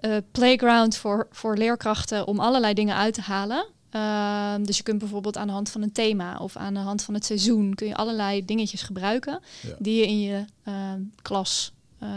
uh, 0.00 0.16
playground 0.30 0.96
voor, 0.96 1.26
voor 1.30 1.56
leerkrachten 1.56 2.26
om 2.26 2.40
allerlei 2.40 2.74
dingen 2.74 2.96
uit 2.96 3.14
te 3.14 3.20
halen. 3.20 3.66
Uh, 3.92 4.54
dus 4.66 4.76
je 4.76 4.82
kunt 4.82 4.98
bijvoorbeeld 4.98 5.36
aan 5.36 5.46
de 5.46 5.52
hand 5.52 5.70
van 5.70 5.82
een 5.82 5.92
thema 5.92 6.36
of 6.36 6.56
aan 6.56 6.74
de 6.74 6.80
hand 6.80 7.02
van 7.02 7.14
het 7.14 7.24
seizoen 7.24 7.74
kun 7.74 7.86
je 7.86 7.94
allerlei 7.94 8.44
dingetjes 8.44 8.82
gebruiken 8.82 9.40
die 9.78 10.00
je 10.00 10.06
in 10.06 10.20
je 10.20 10.44
uh, 10.64 10.92
klas 11.22 11.72
eh, 11.98 12.08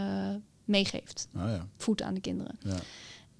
meegeeft. 0.64 1.28
Oh, 1.36 1.42
ja. 1.46 1.66
Voet 1.76 2.02
aan 2.02 2.14
de 2.14 2.20
kinderen. 2.20 2.58
Ja. 2.58 2.76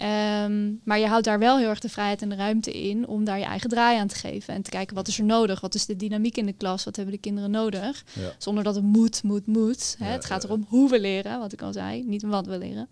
Um, 0.03 0.81
maar 0.83 0.99
je 0.99 1.07
houdt 1.07 1.25
daar 1.25 1.39
wel 1.39 1.57
heel 1.57 1.69
erg 1.69 1.79
de 1.79 1.89
vrijheid 1.89 2.21
en 2.21 2.29
de 2.29 2.35
ruimte 2.35 2.71
in 2.71 3.07
om 3.07 3.23
daar 3.23 3.39
je 3.39 3.45
eigen 3.45 3.69
draai 3.69 3.99
aan 3.99 4.07
te 4.07 4.15
geven. 4.15 4.53
En 4.53 4.61
te 4.61 4.69
kijken 4.69 4.95
wat 4.95 5.07
is 5.07 5.17
er 5.17 5.23
nodig, 5.23 5.61
wat 5.61 5.75
is 5.75 5.85
de 5.85 5.95
dynamiek 5.95 6.37
in 6.37 6.45
de 6.45 6.53
klas, 6.53 6.83
wat 6.83 6.95
hebben 6.95 7.13
de 7.13 7.19
kinderen 7.19 7.51
nodig. 7.51 8.03
Ja. 8.13 8.31
Zonder 8.37 8.63
dat 8.63 8.75
het 8.75 8.83
moet, 8.83 9.23
moet, 9.23 9.47
moet. 9.47 9.95
Hè. 9.99 10.05
het 10.05 10.25
gaat 10.25 10.43
erom 10.43 10.65
hoe 10.67 10.89
we 10.89 10.99
leren, 10.99 11.39
wat 11.39 11.53
ik 11.53 11.61
al 11.61 11.73
zei, 11.73 12.03
niet 12.03 12.21
wat 12.21 12.45
we 12.45 12.57
leren. 12.57 12.89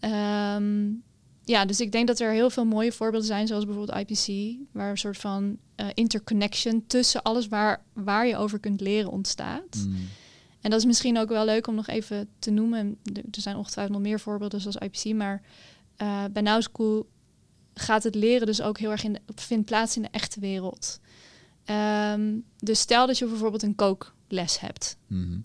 Um, 0.00 1.02
ja, 1.44 1.64
dus 1.64 1.80
ik 1.80 1.92
denk 1.92 2.06
dat 2.06 2.20
er 2.20 2.30
heel 2.30 2.50
veel 2.50 2.64
mooie 2.64 2.92
voorbeelden 2.92 3.28
zijn, 3.28 3.46
zoals 3.46 3.64
bijvoorbeeld 3.64 3.98
IPC, 3.98 4.56
waar 4.72 4.90
een 4.90 4.98
soort 4.98 5.18
van 5.18 5.56
uh, 5.76 5.86
interconnection 5.94 6.84
tussen 6.86 7.22
alles 7.22 7.48
waar, 7.48 7.82
waar 7.92 8.26
je 8.26 8.36
over 8.36 8.58
kunt 8.58 8.80
leren 8.80 9.10
ontstaat. 9.10 9.76
Mm. 9.76 10.08
En 10.60 10.70
dat 10.70 10.80
is 10.80 10.86
misschien 10.86 11.18
ook 11.18 11.28
wel 11.28 11.44
leuk 11.44 11.66
om 11.66 11.74
nog 11.74 11.86
even 11.86 12.28
te 12.38 12.50
noemen. 12.50 12.98
Er 13.12 13.40
zijn 13.40 13.56
ongetwijfeld 13.56 13.96
nog 13.96 14.06
meer 14.06 14.20
voorbeelden 14.20 14.60
zoals 14.60 14.76
IPC, 14.76 15.14
maar 15.14 15.42
uh, 16.02 16.24
bij 16.32 16.42
Now 16.42 16.62
School 16.62 17.06
gaat 17.74 18.02
het 18.02 18.14
leren 18.14 18.46
dus 18.46 18.62
ook 18.62 18.78
heel 18.78 18.90
erg 18.90 19.04
in 19.04 19.12
de, 19.12 19.20
vindt 19.34 19.66
plaats 19.66 19.96
in 19.96 20.02
de 20.02 20.08
echte 20.10 20.40
wereld. 20.40 21.00
Um, 22.12 22.44
dus 22.58 22.80
stel 22.80 23.06
dat 23.06 23.18
je 23.18 23.26
bijvoorbeeld 23.26 23.62
een 23.62 23.74
kookles 23.74 24.60
hebt. 24.60 24.96
Mm 25.06 25.40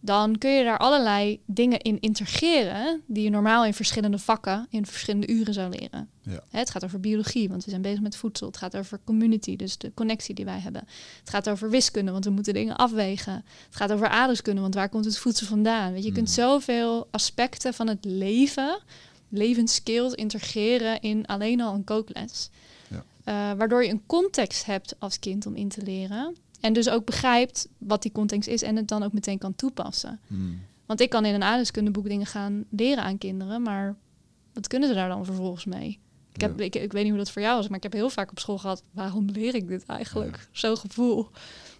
dan 0.00 0.38
kun 0.38 0.50
je 0.50 0.64
daar 0.64 0.78
allerlei 0.78 1.40
dingen 1.46 1.80
in 1.80 2.00
integreren 2.00 3.02
die 3.06 3.22
je 3.22 3.30
normaal 3.30 3.64
in 3.64 3.74
verschillende 3.74 4.18
vakken, 4.18 4.66
in 4.70 4.86
verschillende 4.86 5.28
uren 5.28 5.54
zou 5.54 5.70
leren. 5.70 6.08
Ja. 6.22 6.42
Het 6.50 6.70
gaat 6.70 6.84
over 6.84 7.00
biologie, 7.00 7.48
want 7.48 7.64
we 7.64 7.70
zijn 7.70 7.82
bezig 7.82 8.00
met 8.00 8.16
voedsel. 8.16 8.46
Het 8.46 8.56
gaat 8.56 8.76
over 8.76 9.00
community, 9.04 9.56
dus 9.56 9.78
de 9.78 9.94
connectie 9.94 10.34
die 10.34 10.44
wij 10.44 10.58
hebben. 10.58 10.82
Het 11.18 11.30
gaat 11.30 11.48
over 11.48 11.70
wiskunde, 11.70 12.12
want 12.12 12.24
we 12.24 12.30
moeten 12.30 12.54
dingen 12.54 12.76
afwegen. 12.76 13.32
Het 13.66 13.76
gaat 13.76 13.92
over 13.92 14.08
aardrijkskunde, 14.08 14.60
want 14.60 14.74
waar 14.74 14.88
komt 14.88 15.04
het 15.04 15.18
voedsel 15.18 15.46
vandaan? 15.46 15.92
Weet 15.92 16.02
je, 16.02 16.08
je 16.08 16.14
kunt 16.14 16.28
mhm. 16.28 16.36
zoveel 16.36 17.08
aspecten 17.10 17.74
van 17.74 17.88
het 17.88 18.04
leven, 18.04 18.80
levensskills, 19.30 20.12
integreren 20.12 21.00
in 21.00 21.26
alleen 21.26 21.60
al 21.60 21.74
een 21.74 21.84
kookles. 21.84 22.50
Ja. 22.88 23.04
Uh, 23.52 23.58
waardoor 23.58 23.84
je 23.84 23.90
een 23.90 24.06
context 24.06 24.64
hebt 24.66 24.94
als 24.98 25.18
kind 25.18 25.46
om 25.46 25.54
in 25.54 25.68
te 25.68 25.82
leren. 25.82 26.36
En 26.60 26.72
dus 26.72 26.90
ook 26.90 27.04
begrijpt 27.04 27.68
wat 27.78 28.02
die 28.02 28.12
context 28.12 28.48
is 28.48 28.62
en 28.62 28.76
het 28.76 28.88
dan 28.88 29.02
ook 29.02 29.12
meteen 29.12 29.38
kan 29.38 29.54
toepassen. 29.54 30.20
Hmm. 30.26 30.60
Want 30.86 31.00
ik 31.00 31.10
kan 31.10 31.24
in 31.24 31.34
een 31.34 31.42
aardrijkskundeboek 31.42 32.08
dingen 32.08 32.26
gaan 32.26 32.64
leren 32.70 33.04
aan 33.04 33.18
kinderen, 33.18 33.62
maar 33.62 33.96
wat 34.52 34.66
kunnen 34.66 34.88
ze 34.88 34.94
daar 34.94 35.08
dan 35.08 35.24
vervolgens 35.24 35.64
mee? 35.64 35.98
Ik, 36.32 36.40
heb, 36.40 36.60
ik, 36.60 36.74
ik 36.74 36.92
weet 36.92 37.02
niet 37.02 37.12
hoe 37.12 37.22
dat 37.22 37.30
voor 37.30 37.42
jou 37.42 37.56
was, 37.56 37.68
maar 37.68 37.76
ik 37.76 37.82
heb 37.82 37.92
heel 37.92 38.10
vaak 38.10 38.30
op 38.30 38.38
school 38.38 38.58
gehad, 38.58 38.82
waarom 38.90 39.28
leer 39.30 39.54
ik 39.54 39.68
dit 39.68 39.84
eigenlijk? 39.86 40.48
Zo'n 40.52 40.76
gevoel. 40.76 41.28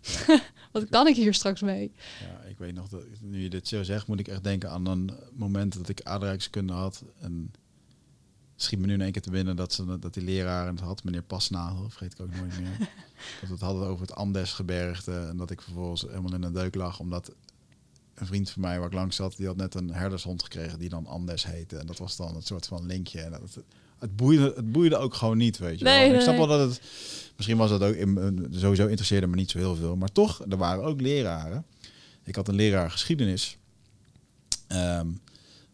wat 0.72 0.88
kan 0.88 1.06
ik 1.06 1.16
hier 1.16 1.34
straks 1.34 1.60
mee? 1.60 1.92
Ja, 2.20 2.39
weet 2.60 2.74
nog, 2.74 2.88
dat 2.88 3.02
nu 3.20 3.42
je 3.42 3.50
dit 3.50 3.68
zo 3.68 3.82
zegt, 3.82 4.06
moet 4.06 4.20
ik 4.20 4.28
echt 4.28 4.44
denken 4.44 4.70
aan 4.70 4.86
een 4.86 5.10
moment 5.32 5.74
dat 5.74 5.88
ik 5.88 6.02
aardrijkskunde 6.02 6.72
had. 6.72 7.02
En 7.20 7.52
schiet 8.56 8.78
me 8.78 8.86
nu 8.86 8.92
in 8.92 9.00
één 9.00 9.12
keer 9.12 9.22
te 9.22 9.30
binnen 9.30 9.56
dat, 9.56 9.72
ze, 9.72 9.98
dat 9.98 10.14
die 10.14 10.22
leraar 10.22 10.66
het 10.66 10.80
had, 10.80 11.04
meneer 11.04 11.22
Pasnagel, 11.22 11.88
vergeet 11.88 12.12
ik 12.12 12.20
ook 12.20 12.34
nooit 12.34 12.60
meer. 12.60 12.78
dat 13.40 13.48
we 13.48 13.52
het 13.52 13.60
hadden 13.60 13.86
over 13.86 14.06
het 14.06 14.14
Andesgebergte 14.14 15.12
en 15.12 15.36
dat 15.36 15.50
ik 15.50 15.62
vervolgens 15.62 16.02
helemaal 16.02 16.34
in 16.34 16.42
een 16.42 16.52
deuk 16.52 16.74
lag, 16.74 16.98
omdat 16.98 17.32
een 18.14 18.26
vriend 18.26 18.50
van 18.50 18.62
mij 18.62 18.78
waar 18.78 18.88
ik 18.88 18.94
langs 18.94 19.16
zat, 19.16 19.36
die 19.36 19.46
had 19.46 19.56
net 19.56 19.74
een 19.74 19.92
herdershond 19.92 20.42
gekregen 20.42 20.78
die 20.78 20.88
dan 20.88 21.06
Andes 21.06 21.44
heette. 21.44 21.76
En 21.76 21.86
dat 21.86 21.98
was 21.98 22.16
dan 22.16 22.36
een 22.36 22.42
soort 22.42 22.66
van 22.66 22.86
linkje. 22.86 23.20
En 23.20 23.30
dat, 23.30 23.58
het, 23.98 24.16
boeide, 24.16 24.52
het 24.56 24.72
boeide 24.72 24.96
ook 24.96 25.14
gewoon 25.14 25.36
niet, 25.36 25.58
weet 25.58 25.78
je 25.78 25.84
nee, 25.84 26.06
wel. 26.06 26.16
Ik 26.16 26.22
snap 26.22 26.36
wel 26.36 26.46
dat 26.46 26.68
het, 26.68 26.80
misschien 27.36 27.56
was 27.56 27.70
dat 27.70 27.82
ook, 27.82 27.94
in, 27.94 28.46
sowieso 28.50 28.86
interesseerde 28.86 29.26
me 29.26 29.36
niet 29.36 29.50
zo 29.50 29.58
heel 29.58 29.74
veel. 29.76 29.96
Maar 29.96 30.12
toch, 30.12 30.44
er 30.48 30.56
waren 30.56 30.84
ook 30.84 31.00
leraren. 31.00 31.64
Ik 32.30 32.36
had 32.36 32.48
een 32.48 32.54
leraar 32.54 32.90
geschiedenis. 32.90 33.58
Um, 34.68 35.20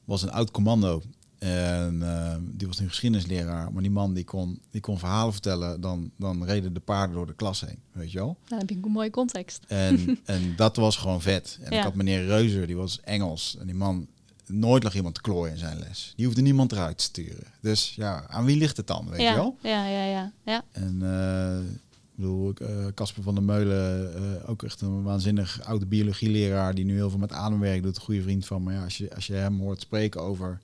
was 0.05 0.23
een 0.23 0.31
oud 0.31 0.51
commando 0.51 1.03
en 1.39 1.95
uh, 2.03 2.35
die 2.41 2.67
was 2.67 2.79
een 2.79 2.89
geschiedenisleraar. 2.89 3.73
Maar 3.73 3.83
die 3.83 3.91
man 3.91 4.15
die 4.15 4.25
kon, 4.25 4.61
die 4.71 4.81
kon 4.81 4.99
verhalen 4.99 5.33
vertellen. 5.33 5.81
Dan, 5.81 6.11
dan 6.17 6.45
reden 6.45 6.75
de 6.75 6.81
paarden 6.81 7.17
door 7.17 7.27
de 7.27 7.35
klas 7.35 7.61
heen. 7.61 7.79
Weet 7.93 8.13
je 8.13 8.19
wel? 8.19 8.37
Dan 8.49 8.59
heb 8.59 8.71
je 8.71 8.79
een 8.83 8.91
mooie 8.91 9.11
context. 9.11 9.65
En, 9.67 10.19
en 10.25 10.57
dat 10.57 10.77
was 10.77 10.97
gewoon 10.97 11.23
vet. 11.23 11.59
En 11.63 11.73
ik 11.73 11.83
had 11.83 11.95
meneer 11.95 12.27
Reuzer, 12.27 12.67
die 12.67 12.77
was 12.77 13.01
Engels. 13.01 13.57
En 13.59 13.67
die 13.67 13.75
man, 13.75 14.07
nooit 14.47 14.83
lag 14.83 14.95
iemand 14.95 15.15
te 15.15 15.21
klooien 15.21 15.53
in 15.53 15.59
zijn 15.59 15.79
les. 15.79 16.13
Die 16.17 16.27
hoefde 16.27 16.43
niemand 16.43 16.73
eruit 16.73 16.99
te 16.99 17.05
sturen. 17.05 17.47
Dus 17.61 17.95
ja, 17.95 18.27
aan 18.29 18.45
wie 18.45 18.57
ligt 18.57 18.77
het 18.77 18.87
dan, 18.87 19.09
weet 19.09 19.21
ja, 19.21 19.31
je 19.31 19.37
wel? 19.37 19.57
Ja, 19.63 19.87
ja, 19.87 20.05
ja. 20.05 20.33
ja. 20.45 20.65
En 20.73 20.99
eh, 21.03 21.73
ik 22.17 22.23
bedoel, 22.23 22.53
eh, 22.55 22.87
Casper 22.95 23.23
van 23.23 23.35
der 23.35 23.43
Meulen, 23.43 24.15
eh, 24.15 24.51
ook 24.51 24.63
echt 24.63 24.81
een 24.81 25.03
waanzinnig 25.03 25.61
oude 25.65 25.87
biologieleraar 25.87 26.75
die 26.75 26.85
nu 26.85 26.95
heel 26.95 27.11
veel 27.11 27.19
met 27.19 27.33
ademwerk 27.33 27.83
doet, 27.83 27.97
een 27.97 28.03
goede 28.03 28.23
vriend 28.23 28.47
van 28.47 28.63
me. 28.63 28.73
Ja, 28.73 28.85
als 28.85 28.97
je, 28.99 29.15
als 29.15 29.27
je 29.27 29.35
hem 29.35 29.61
hoort 29.61 29.81
spreken 29.81 30.21
over 30.23 30.61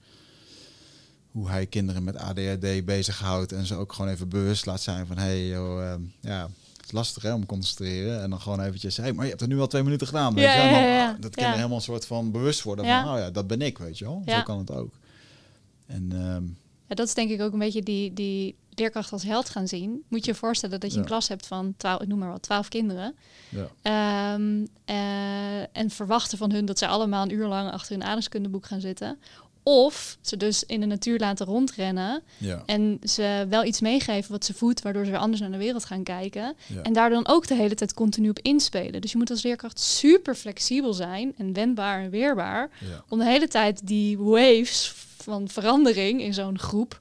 hoe 1.31 1.49
hij 1.49 1.67
kinderen 1.67 2.05
met 2.05 2.17
ADHD 2.17 2.85
bezighoudt 2.85 3.53
en 3.53 3.67
ze 3.67 3.75
ook 3.75 3.93
gewoon 3.93 4.11
even 4.11 4.29
bewust 4.29 4.67
laat 4.67 4.81
zijn 4.81 5.07
van, 5.07 5.19
hey, 5.19 5.49
joh, 5.49 5.83
eh, 5.93 5.95
ja, 6.21 6.43
het 6.77 6.85
is 6.85 6.93
lastig 6.93 7.23
hè, 7.23 7.33
om 7.35 7.41
te 7.41 7.47
concentreren. 7.47 8.23
En 8.23 8.31
dan 8.31 8.41
gewoon 8.41 8.61
eventjes, 8.61 8.97
hey, 8.97 9.13
maar 9.13 9.25
je 9.25 9.31
hebt 9.31 9.43
er 9.43 9.49
nu 9.49 9.61
al 9.61 9.67
twee 9.67 9.83
minuten 9.83 10.07
gedaan. 10.07 10.35
Weet 10.35 10.45
Ja, 10.45 10.65
je? 10.65 10.71
Ja, 10.71 10.79
ja, 10.81 11.17
Dat 11.21 11.31
kinderen 11.31 11.57
helemaal 11.57 11.77
een 11.77 11.83
soort 11.83 12.07
van 12.07 12.31
bewust 12.31 12.63
worden 12.63 12.85
Ja. 12.85 13.03
van, 13.05 13.13
oh 13.13 13.19
ja, 13.19 13.31
dat 13.31 13.47
ben 13.47 13.63
ik, 13.63 13.79
weet 13.79 13.99
je 13.99 14.05
wel. 14.05 14.23
Zo 14.27 14.43
kan 14.43 14.59
het 14.59 14.71
ook. 14.71 14.93
En 15.87 16.09
ehm, 16.13 16.45
Ja, 16.89 16.95
dat 16.95 17.07
is 17.07 17.15
denk 17.15 17.31
ik 17.31 17.41
ook 17.41 17.53
een 17.53 17.59
beetje 17.59 17.83
die, 17.83 18.13
die 18.15 18.55
leerkracht 18.75 19.13
als 19.13 19.23
held 19.23 19.49
gaan 19.49 19.69
zien. 19.69 20.03
Moet 20.09 20.25
je 20.25 20.31
je 20.31 20.37
voorstellen 20.37 20.81
dat 20.81 20.91
je 20.91 20.97
een 20.97 21.03
Ja. 21.03 21.09
klas 21.09 21.29
hebt 21.29 21.47
van 21.47 21.75
12, 21.77 22.01
ik 22.03 22.09
noem 22.09 22.19
maar 22.19 22.31
wat, 22.31 22.43
12 22.43 22.69
kinderen. 22.69 23.15
ja, 23.49 23.69
Ehm, 23.83 24.67
eh, 24.85 25.61
en 25.77 25.91
verwachten 25.91 26.39
van 26.39 26.53
hun 26.53 26.65
dat 26.65 26.79
ze 26.79 26.87
allemaal 26.87 27.23
een 27.23 27.33
uur 27.33 27.47
lang 27.47 27.71
achter 27.71 27.93
hun 27.93 28.03
aardrijkskundeboek 28.03 28.67
gaan 28.67 28.81
zitten. 28.81 29.19
Of 29.65 30.19
ze 30.21 30.37
dus 30.37 30.65
in 30.65 30.81
de 30.81 30.87
natuur 30.87 31.19
laten 31.19 31.47
rondrennen 31.47 32.23
ja, 32.39 32.63
en 32.67 32.99
ze 33.03 33.47
wel 33.49 33.65
iets 33.65 33.81
meegeven 33.81 34.33
wat 34.33 34.45
ze 34.45 34.55
voedt, 34.55 34.83
waardoor 34.83 35.05
ze 35.05 35.11
weer 35.11 35.21
anders 35.21 35.41
naar 35.41 35.51
de 35.51 35.57
wereld 35.57 35.85
gaan 35.85 36.03
kijken. 36.03 36.55
En 36.83 36.93
daar 36.93 37.11
dan 37.11 37.27
ook 37.29 37.47
de 37.47 37.55
hele 37.55 37.75
tijd 37.75 37.95
continu 37.95 38.29
op 38.29 38.39
inspelen. 38.39 39.01
Dus 39.01 39.13
je 39.13 39.19
moet 39.19 39.31
als 39.31 39.43
leerkracht 39.43 39.81
super 39.81 40.35
flexibel 40.35 40.93
zijn 40.93 41.35
en 41.37 41.53
wendbaar 41.53 42.03
en 42.03 42.11
weerbaar. 42.11 42.71
Om 43.09 43.19
de 43.19 43.25
hele 43.25 43.49
tijd 43.49 43.87
die 43.87 44.19
waves 44.19 44.93
van 45.17 45.49
verandering 45.49 46.21
in 46.23 46.35
zo'n 46.35 46.59
groep, 46.59 46.99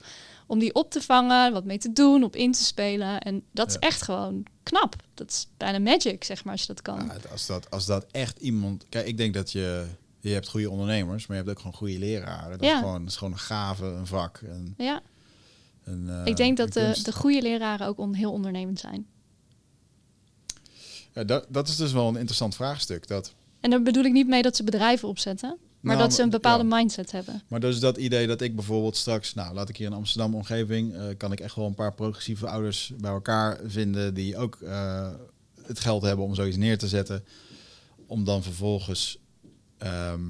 om 0.52 0.60
die 0.60 0.74
op 0.74 0.92
te 0.92 1.02
vangen, 1.02 1.54
wat 1.54 1.66
mee 1.66 1.78
te 1.78 1.94
doen, 1.94 2.24
op 2.24 2.36
in 2.36 2.52
te 2.52 2.64
spelen. 2.64 3.20
En 3.22 3.44
dat 3.52 3.70
is 3.70 3.78
echt 3.78 4.02
gewoon 4.02 4.46
knap. 4.64 4.96
Dat 5.14 5.30
is 5.30 5.48
bijna 5.58 5.80
magic, 5.80 6.24
zeg 6.24 6.44
maar, 6.44 6.52
als 6.54 6.62
je 6.62 6.68
dat 6.68 6.82
kan. 6.82 7.06
Ja, 7.06 7.18
als, 7.32 7.46
dat, 7.46 7.70
als 7.70 7.86
dat 7.86 8.06
echt 8.12 8.40
iemand... 8.40 8.86
Kijk, 8.90 9.08
ik 9.08 9.18
denk 9.18 9.34
dat 9.34 9.52
je... 9.52 9.86
Je 10.20 10.30
hebt 10.30 10.48
goede 10.50 10.70
ondernemers, 10.70 11.28
maar 11.28 11.38
je 11.38 11.44
hebt 11.44 11.56
ook 11.56 11.62
gewoon 11.64 11.78
goede 11.78 12.00
leraren. 12.00 12.52
Dat, 12.58 12.68
Ja. 12.68 12.74
is, 12.74 12.80
gewoon, 12.80 13.00
dat 13.02 13.10
is 13.10 13.18
gewoon 13.18 13.34
een 13.34 13.40
gave, 13.40 13.86
een 13.86 14.08
vak. 14.08 14.42
Een, 14.44 14.74
Ja, 14.78 15.02
een, 15.84 16.10
eh, 16.10 16.26
ik 16.26 16.38
denk 16.38 16.58
dat 16.58 16.74
de, 16.74 17.00
de 17.04 17.12
goede 17.14 17.42
leraren 17.42 17.88
ook 17.88 17.98
on, 17.98 18.14
heel 18.14 18.32
ondernemend 18.32 18.80
zijn. 18.80 19.06
Ja, 21.14 21.24
dat, 21.24 21.46
dat 21.50 21.68
is 21.68 21.76
dus 21.76 21.92
wel 21.92 22.08
een 22.08 22.16
interessant 22.16 22.56
vraagstuk. 22.56 23.08
Dat, 23.08 23.34
En 23.60 23.70
daar 23.70 23.82
bedoel 23.82 24.04
ik 24.04 24.12
niet 24.12 24.28
mee 24.28 24.42
dat 24.42 24.56
ze 24.56 24.64
bedrijven 24.64 25.08
opzetten, 25.08 25.58
maar 25.82 25.96
Nou, 25.96 26.08
dat 26.08 26.16
ze 26.16 26.24
een 26.24 26.30
bepaalde 26.30 26.68
ja. 26.68 26.76
mindset 26.76 27.12
hebben. 27.12 27.42
maar 27.48 27.60
dus 27.60 27.80
dat 27.80 27.98
idee 27.98 28.28
dat 28.28 28.42
ik 28.42 28.56
bijvoorbeeld 28.56 28.98
straks... 28.98 29.34
Nou, 29.34 29.54
laat 29.54 29.70
ik 29.70 29.78
hier 29.78 29.88
in 29.88 29.94
Amsterdam 29.94 30.36
omgeving... 30.36 30.94
eh, 30.94 31.04
kan 31.18 31.32
ik 31.32 31.40
echt 31.40 31.56
wel 31.56 31.66
een 31.66 31.74
paar 31.74 31.94
progressieve 31.94 32.48
ouders 32.48 32.94
bij 32.98 33.12
elkaar 33.12 33.60
vinden... 33.66 34.14
die 34.14 34.38
ook 34.38 34.56
eh, 34.62 35.10
het 35.66 35.80
geld 35.80 36.02
hebben 36.02 36.26
om 36.26 36.36
zoiets 36.36 36.58
neer 36.58 36.78
te 36.78 36.88
zetten. 36.88 37.24
Om 38.06 38.24
dan 38.24 38.44
vervolgens... 38.44 39.18
ehm, 39.78 40.22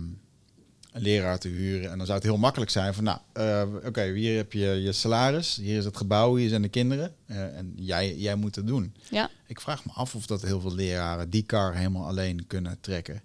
een 0.91 1.01
leraar 1.01 1.39
te 1.39 1.47
huren. 1.47 1.91
En 1.91 1.97
dan 1.97 2.05
zou 2.05 2.17
het 2.17 2.27
heel 2.27 2.37
makkelijk 2.37 2.71
zijn 2.71 2.93
van, 2.93 3.03
nou, 3.03 3.19
eh, 3.33 3.63
oké, 3.85 4.11
hier 4.13 4.37
heb 4.37 4.53
je 4.53 4.59
je 4.59 4.91
salaris, 4.91 5.55
hier 5.55 5.77
is 5.77 5.85
het 5.85 5.97
gebouw, 5.97 6.35
hier 6.35 6.49
zijn 6.49 6.61
de 6.61 6.69
kinderen. 6.69 7.15
en 7.25 7.73
jij, 7.75 8.15
jij 8.15 8.35
moet 8.35 8.55
het 8.55 8.67
doen. 8.67 8.93
Ja. 9.09 9.29
Ik 9.47 9.61
vraag 9.61 9.85
me 9.85 9.91
af 9.91 10.15
of 10.15 10.25
dat 10.25 10.41
heel 10.41 10.59
veel 10.61 10.75
leraren 10.75 11.29
die 11.29 11.43
kar 11.43 11.75
helemaal 11.75 12.07
alleen 12.07 12.47
kunnen 12.47 12.77
trekken. 12.81 13.21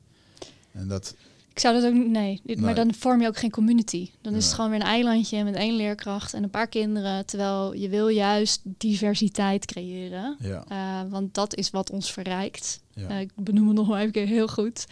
En 0.73 0.89
dat, 0.89 1.15
Ik 1.56 1.62
zou 1.62 1.74
dat 1.74 1.84
ook 1.84 1.92
niet, 1.92 2.08
nee. 2.10 2.40
Maar 2.58 2.74
dan 2.74 2.94
vorm 2.94 3.20
je 3.20 3.26
ook 3.26 3.36
geen 3.36 3.50
community. 3.50 4.10
Dan 4.20 4.34
is 4.34 4.44
het 4.44 4.54
gewoon 4.54 4.70
weer 4.70 4.80
een 4.80 4.86
eilandje 4.86 5.44
met 5.44 5.54
één 5.54 5.74
leerkracht 5.74 6.34
en 6.34 6.42
een 6.42 6.50
paar 6.50 6.66
kinderen. 6.68 7.26
Terwijl 7.26 7.74
je 7.74 7.88
wil 7.88 8.08
juist 8.08 8.60
diversiteit 8.64 9.64
creëren. 9.66 10.36
ja, 10.40 10.64
Eh, 10.68 11.10
want 11.10 11.34
dat 11.34 11.54
is 11.54 11.70
wat 11.70 11.90
ons 11.90 12.12
verrijkt. 12.12 12.80
ja, 12.94 13.08
Eh, 13.08 13.20
ik 13.20 13.30
benoem 13.34 13.66
het 13.66 13.76
nog 13.76 13.88
maar 13.88 14.00
even 14.00 14.12
keer 14.12 14.26
heel 14.26 14.48
goed. 14.48 14.86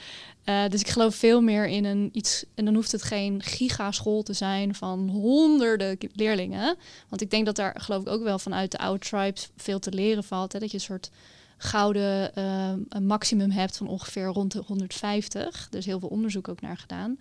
Eh, 0.44 0.68
dus 0.68 0.80
ik 0.80 0.88
geloof 0.88 1.14
veel 1.14 1.40
meer 1.40 1.66
in 1.66 1.84
een 1.84 2.08
iets. 2.12 2.44
En 2.54 2.64
dan 2.64 2.74
hoeft 2.74 2.92
het 2.92 3.02
geen 3.02 3.42
gigaschool 3.42 4.22
te 4.22 4.32
zijn 4.32 4.74
van 4.74 5.08
honderden 5.08 5.98
leerlingen. 6.12 6.76
Want 7.08 7.22
ik 7.22 7.30
denk 7.30 7.46
dat 7.46 7.56
daar 7.56 7.80
geloof 7.80 8.02
ik 8.02 8.08
ook 8.08 8.22
wel 8.22 8.38
vanuit 8.38 8.70
de 8.70 8.78
oude 8.78 9.04
tribes 9.04 9.50
veel 9.56 9.78
te 9.78 9.92
leren 9.92 10.24
valt. 10.24 10.52
Hè? 10.52 10.58
Dat 10.58 10.70
je 10.70 10.76
een 10.76 10.82
soort 10.82 11.10
gouden 11.56 12.34
eh, 12.34 12.72
een 12.88 13.06
maximum 13.06 13.50
hebt 13.50 13.76
van 13.76 13.86
ongeveer 13.86 14.26
rond 14.26 14.52
de 14.52 14.62
150. 14.66 15.68
Dus 15.70 15.84
heel 15.84 15.98
veel 15.98 16.08
onderzoek 16.08 16.48
ook 16.48 16.60
naar 16.60 16.76
gedaan. 16.76 17.18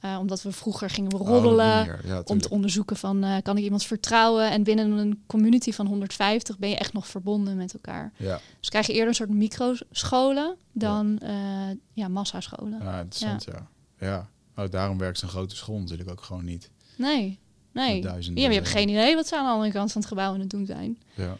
Eh, 0.00 0.16
omdat 0.20 0.42
we 0.42 0.52
vroeger 0.52 0.90
gingen 0.90 1.10
we 1.10 1.18
Oh, 1.18 1.28
roddelen 1.28 2.00
ja, 2.04 2.22
om 2.24 2.40
te 2.40 2.50
onderzoeken 2.50 2.96
van 2.96 3.24
eh, 3.24 3.36
kan 3.42 3.56
ik 3.56 3.64
iemand 3.64 3.84
vertrouwen. 3.84 4.50
En 4.50 4.62
binnen 4.62 4.90
een 4.90 5.22
community 5.26 5.72
van 5.72 5.86
150 5.86 6.58
ben 6.58 6.68
je 6.68 6.76
echt 6.76 6.92
nog 6.92 7.06
verbonden 7.06 7.56
met 7.56 7.74
elkaar. 7.74 8.12
Ja, 8.16 8.40
Dus 8.60 8.68
krijg 8.68 8.86
je 8.86 8.92
eerder 8.92 9.08
een 9.08 9.14
soort 9.14 9.30
microscholen 9.30 10.56
dan 10.72 11.18
ja. 11.22 11.74
ja, 11.92 12.08
massascholen. 12.08 12.78
ja, 12.82 13.00
interessant, 13.00 13.44
ja. 13.44 13.68
ja. 13.98 14.28
Oh, 14.56 14.70
daarom 14.70 14.98
werkt 14.98 15.18
zo'n 15.18 15.28
grote 15.28 15.56
school 15.56 15.78
natuurlijk 15.78 16.10
ook 16.10 16.22
gewoon 16.22 16.44
niet. 16.44 16.70
Nee, 16.96 17.38
nee. 17.72 18.02
Ja, 18.02 18.10
maar 18.10 18.22
je 18.34 18.48
hebt 18.48 18.68
geen 18.68 18.88
idee 18.88 19.14
wat 19.14 19.26
ze 19.26 19.38
aan 19.38 19.44
de 19.44 19.50
andere 19.50 19.72
kant 19.72 19.92
van 19.92 20.00
het 20.00 20.10
gebouw 20.10 20.32
aan 20.32 20.40
het 20.40 20.50
doen 20.50 20.66
zijn. 20.66 20.98
Ja. 21.14 21.36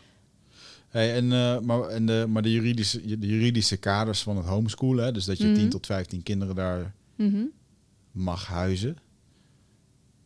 Hey, 0.95 1.15
en, 1.15 1.33
eh, 1.33 1.59
maar, 1.61 1.81
en 1.89 2.07
de, 2.07 2.27
maar 2.29 2.43
de, 2.43 2.53
juridische, 2.53 3.19
de 3.19 3.27
juridische 3.27 3.77
kaders 3.77 4.23
van 4.23 4.37
het 4.37 4.47
homeschoolen, 4.47 5.05
hè, 5.05 5.13
dus 5.13 5.25
dat 5.25 5.39
je 5.39 5.47
Mhm. 5.47 5.55
10 5.55 5.69
tot 5.69 5.87
15 5.87 6.23
kinderen 6.23 6.55
daar 6.55 6.95
Mhm. 7.17 7.43
mag 8.13 8.47
huizen. 8.47 8.97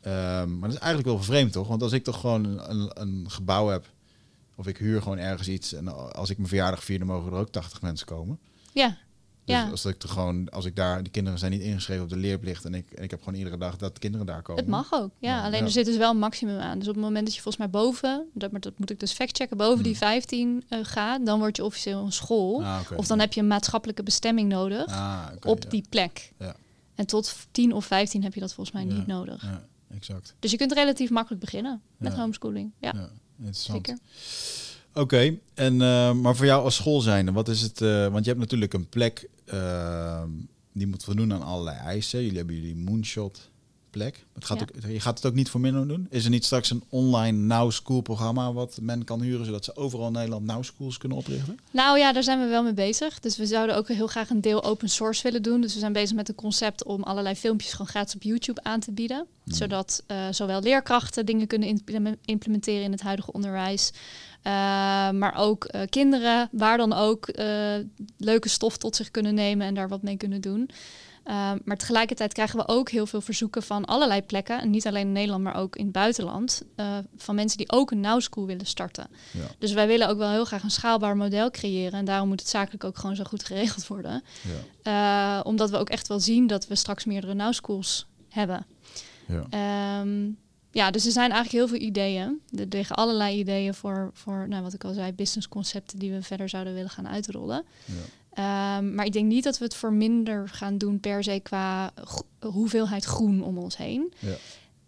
Ehm, 0.01 0.51
maar 0.59 0.69
dat 0.69 0.73
is 0.79 0.85
eigenlijk 0.85 1.09
wel 1.15 1.23
vreemd, 1.23 1.53
toch? 1.53 1.69
Want 1.69 1.83
als 1.83 1.93
ik 1.93 2.05
toch 2.05 2.21
gewoon 2.21 2.45
een, 2.45 2.71
een, 2.71 2.91
een 3.01 3.31
gebouw 3.31 3.69
heb, 3.69 3.87
of 4.55 4.67
ik 4.67 4.77
huur 4.77 5.03
gewoon 5.03 5.19
ergens 5.19 5.49
iets, 5.49 5.73
en 5.73 6.13
als 6.15 6.31
ik 6.31 6.37
mijn 6.37 6.49
verjaardag 6.49 6.85
vier, 6.85 6.99
dan 6.99 7.07
mogen 7.07 7.33
er 7.33 7.39
ook 7.39 7.51
80 7.53 7.83
mensen 7.83 8.07
komen. 8.07 8.39
Ja, 8.73 8.97
Dus 9.49 9.57
ja. 9.57 9.71
als 9.71 9.85
ik 9.85 9.99
toch 9.99 10.13
gewoon, 10.13 10.49
als 10.51 10.65
ik 10.65 10.77
daar, 10.77 11.03
de 11.03 11.11
kinderen 11.11 11.39
zijn 11.39 11.53
niet 11.53 11.61
ingeschreven 11.61 12.03
op 12.03 12.09
de 12.09 12.17
leerplicht, 12.17 12.65
en 12.65 12.75
ik, 12.75 12.93
en 12.93 13.03
ik 13.03 13.11
heb 13.11 13.23
gewoon 13.23 13.39
iedere 13.39 13.57
dag 13.59 13.77
dat 13.77 13.95
de 13.95 14.01
kinderen 14.01 14.27
daar 14.27 14.43
komen. 14.43 14.63
het 14.63 14.71
mag 14.73 14.93
ook. 14.93 15.11
Ja, 15.19 15.37
Ja, 15.37 15.45
alleen 15.45 15.59
ja. 15.59 15.65
er 15.65 15.71
zit 15.71 15.85
dus 15.87 15.97
wel 15.97 16.11
een 16.11 16.19
maximum 16.19 16.59
aan. 16.59 16.79
Dus 16.79 16.89
op 16.89 16.95
het 16.95 17.03
moment 17.05 17.25
dat 17.25 17.35
je 17.35 17.41
volgens 17.43 17.65
mij 17.65 17.81
boven, 17.83 18.27
dat, 18.35 18.51
maar 18.51 18.61
dat 18.61 18.79
moet 18.79 18.91
ik 18.91 19.01
dus 19.01 19.13
factchecken, 19.13 19.57
boven 19.57 19.83
die 19.83 19.93
Hmm. 19.97 20.01
15 20.01 20.65
eh, 20.69 20.79
gaat, 20.83 21.27
dan 21.27 21.39
word 21.39 21.57
je 21.57 21.65
officieel 21.65 22.05
een 22.05 22.13
school. 22.13 22.65
Ah. 22.65 22.81
Of 22.97 23.07
dan 23.07 23.19
heb 23.19 23.33
je 23.33 23.41
een 23.41 23.47
maatschappelijke 23.47 24.03
bestemming 24.03 24.49
nodig 24.49 24.87
Ah, 24.87 25.27
op 25.45 25.71
die 25.71 25.85
plek. 25.89 26.33
Ja. 26.39 26.55
En 26.95 27.07
tot 27.07 27.35
10 27.51 27.73
of 27.73 27.85
15 27.87 28.23
heb 28.23 28.35
je 28.35 28.41
dat 28.41 28.55
volgens 28.55 28.77
mij 28.77 28.85
niet 28.85 29.07
nodig. 29.07 29.43
Ja, 29.43 29.67
exact. 29.95 30.35
Dus 30.39 30.51
je 30.51 30.57
kunt 30.57 30.73
relatief 30.73 31.11
makkelijk 31.11 31.41
beginnen 31.41 31.81
met 31.97 32.15
homeschooling. 32.15 32.71
Ja, 32.81 32.93
Ja, 32.95 33.09
interessant. 33.37 33.87
zeker. 33.87 33.99
Oké, 34.95 35.37
en 35.55 35.83
eh, 35.83 36.13
maar 36.13 36.37
voor 36.37 36.47
jou 36.47 36.65
als 36.65 36.75
school 36.75 37.01
zijnde, 37.01 37.33
wat 37.33 37.49
is 37.49 37.61
het? 37.61 37.81
eh, 37.81 38.07
want 38.07 38.25
je 38.25 38.31
hebt 38.31 38.43
natuurlijk 38.43 38.73
een 38.73 38.89
plek 38.89 39.29
eh, 39.51 40.23
die 40.73 40.87
moet 40.87 41.05
voldoen 41.05 41.33
aan 41.33 41.43
allerlei 41.43 41.77
eisen. 41.77 42.21
Jullie 42.23 42.37
hebben 42.37 42.55
jullie 42.55 42.77
moonshot 42.77 43.51
plek. 43.91 44.25
Het 44.35 44.45
gaat 44.45 44.59
Ja. 44.59 44.67
ook, 44.85 44.91
je 44.91 45.01
gaat 45.01 45.17
het 45.17 45.27
ook 45.27 45.35
niet 45.35 45.49
voor 45.51 45.61
minder 45.61 45.89
doen. 45.89 46.07
Is 46.11 46.25
er 46.25 46.31
niet 46.31 46.45
straks 46.45 46.71
een 46.71 46.83
online 46.89 47.39
Now 47.39 47.71
School 47.71 48.01
programma 48.01 48.53
wat 48.53 48.79
men 48.81 49.05
kan 49.05 49.21
huren, 49.23 49.47
zodat 49.47 49.65
ze 49.65 49.77
overal 49.77 50.07
in 50.07 50.13
Nederland 50.13 50.45
Now 50.47 50.65
Schools 50.65 50.99
kunnen 50.99 51.19
oprichten? 51.19 51.59
Nou 51.71 51.99
ja, 51.99 52.13
daar 52.13 52.23
zijn 52.23 52.41
we 52.41 52.47
wel 52.47 52.63
mee 52.63 52.73
bezig. 52.75 53.21
Dus 53.21 53.37
we 53.37 53.47
zouden 53.47 53.77
ook 53.77 53.89
heel 53.89 54.07
graag 54.07 54.31
een 54.31 54.41
deel 54.41 54.65
open 54.65 54.89
source 54.89 55.23
willen 55.23 55.43
doen. 55.43 55.61
Dus 55.61 55.73
we 55.75 55.79
zijn 55.81 55.93
bezig 55.93 56.17
met 56.17 56.29
een 56.29 56.35
concept 56.35 56.85
om 56.85 57.03
allerlei 57.03 57.35
filmpjes 57.35 57.71
gewoon 57.73 57.87
gratis 57.87 58.15
op 58.15 58.23
YouTube 58.23 58.63
aan 58.63 58.81
te 58.81 58.93
bieden. 58.93 59.27
Hmm. 59.45 59.55
Zodat 59.55 60.03
eh, 60.07 60.27
zowel 60.31 60.63
leerkrachten 60.63 61.27
dingen 61.27 61.47
kunnen 61.47 61.69
impleme- 61.69 62.19
implementeren 62.25 62.83
in 62.83 62.93
het 62.93 63.01
huidige 63.03 63.33
onderwijs. 63.33 63.93
Eh, 64.49 65.11
maar 65.11 65.35
ook 65.37 65.65
eh, 65.65 65.81
kinderen, 65.89 66.49
waar 66.53 66.77
dan 66.77 66.93
ook 66.93 67.29
eh, 67.29 67.75
leuke 68.17 68.49
stof 68.49 68.77
tot 68.77 68.97
zich 68.97 69.11
kunnen 69.11 69.35
nemen 69.35 69.67
en 69.67 69.75
daar 69.75 69.89
wat 69.89 70.03
mee 70.03 70.17
kunnen 70.17 70.41
doen. 70.41 70.71
Maar 71.65 71.77
tegelijkertijd 71.77 72.33
krijgen 72.33 72.59
we 72.59 72.69
ook 72.69 72.91
heel 72.91 73.07
veel 73.07 73.21
verzoeken 73.21 73.63
van 73.63 73.85
allerlei 73.85 74.23
plekken. 74.23 74.61
En 74.61 74.71
niet 74.71 74.87
alleen 74.87 75.07
in 75.07 75.13
Nederland, 75.13 75.43
maar 75.43 75.57
ook 75.57 75.77
in 75.77 75.85
het 75.85 75.93
buitenland. 75.93 76.63
van 77.17 77.35
mensen 77.35 77.59
die 77.59 77.71
ook 77.73 77.91
een 77.91 78.01
Now 78.01 78.21
School 78.21 78.47
willen 78.47 78.67
starten. 78.67 79.07
Ja. 79.33 79.47
Dus 79.59 79.73
wij 79.73 79.87
willen 79.87 80.09
ook 80.09 80.19
wel 80.19 80.31
heel 80.31 80.45
graag 80.45 80.63
een 80.63 80.71
schaalbaar 80.71 81.17
model 81.17 81.51
creëren. 81.51 81.99
En 81.99 82.05
daarom 82.05 82.29
moet 82.29 82.41
het 82.41 82.49
zakelijk 82.49 82.85
ook 82.85 82.99
gewoon 82.99 83.17
zo 83.17 83.25
goed 83.25 83.45
geregeld 83.45 83.87
worden. 83.87 84.23
Ja. 84.83 85.41
Omdat 85.41 85.71
we 85.71 85.77
ook 85.77 85.91
echt 85.91 86.09
wel 86.09 86.21
zien 86.21 86.47
dat 86.47 86.67
we 86.67 86.75
straks 86.75 87.05
meerdere 87.05 87.35
Now 87.35 87.53
Schools 87.53 88.07
hebben. 88.29 88.67
Ja. 89.27 89.47
Ehm, 89.51 90.31
ja, 90.79 90.91
dus 90.91 91.07
er 91.07 91.13
zijn 91.13 91.31
eigenlijk 91.31 91.65
heel 91.65 91.79
veel 91.79 91.89
ideeën. 91.89 92.41
Er 92.59 92.67
liggen 92.69 92.97
allerlei 92.97 93.39
ideeën 93.39 93.75
voor, 93.75 94.11
voor 94.13 94.49
nou, 94.49 94.63
wat 94.63 94.73
ik 94.73 94.85
al 94.85 94.93
zei, 94.93 95.13
businessconcepten 95.13 95.99
die 95.99 96.13
we 96.13 96.23
verder 96.23 96.49
zouden 96.49 96.75
willen 96.75 96.91
gaan 96.91 97.09
uitrollen. 97.09 97.65
Ja. 97.85 97.95
Ehm, 98.79 98.95
maar 98.95 99.05
ik 99.05 99.13
denk 99.13 99.27
niet 99.27 99.45
dat 99.45 99.59
we 99.59 99.65
het 99.65 99.75
voor 99.75 99.93
minder 99.93 100.49
gaan 100.49 100.79
doen 100.79 101.01
per 101.01 101.23
se 101.25 101.41
qua 101.43 101.93
hoeveelheid 102.41 103.05
groen 103.05 103.43
om 103.43 103.59
ons 103.59 103.77
heen. 103.77 104.13
Ja. 104.19 104.35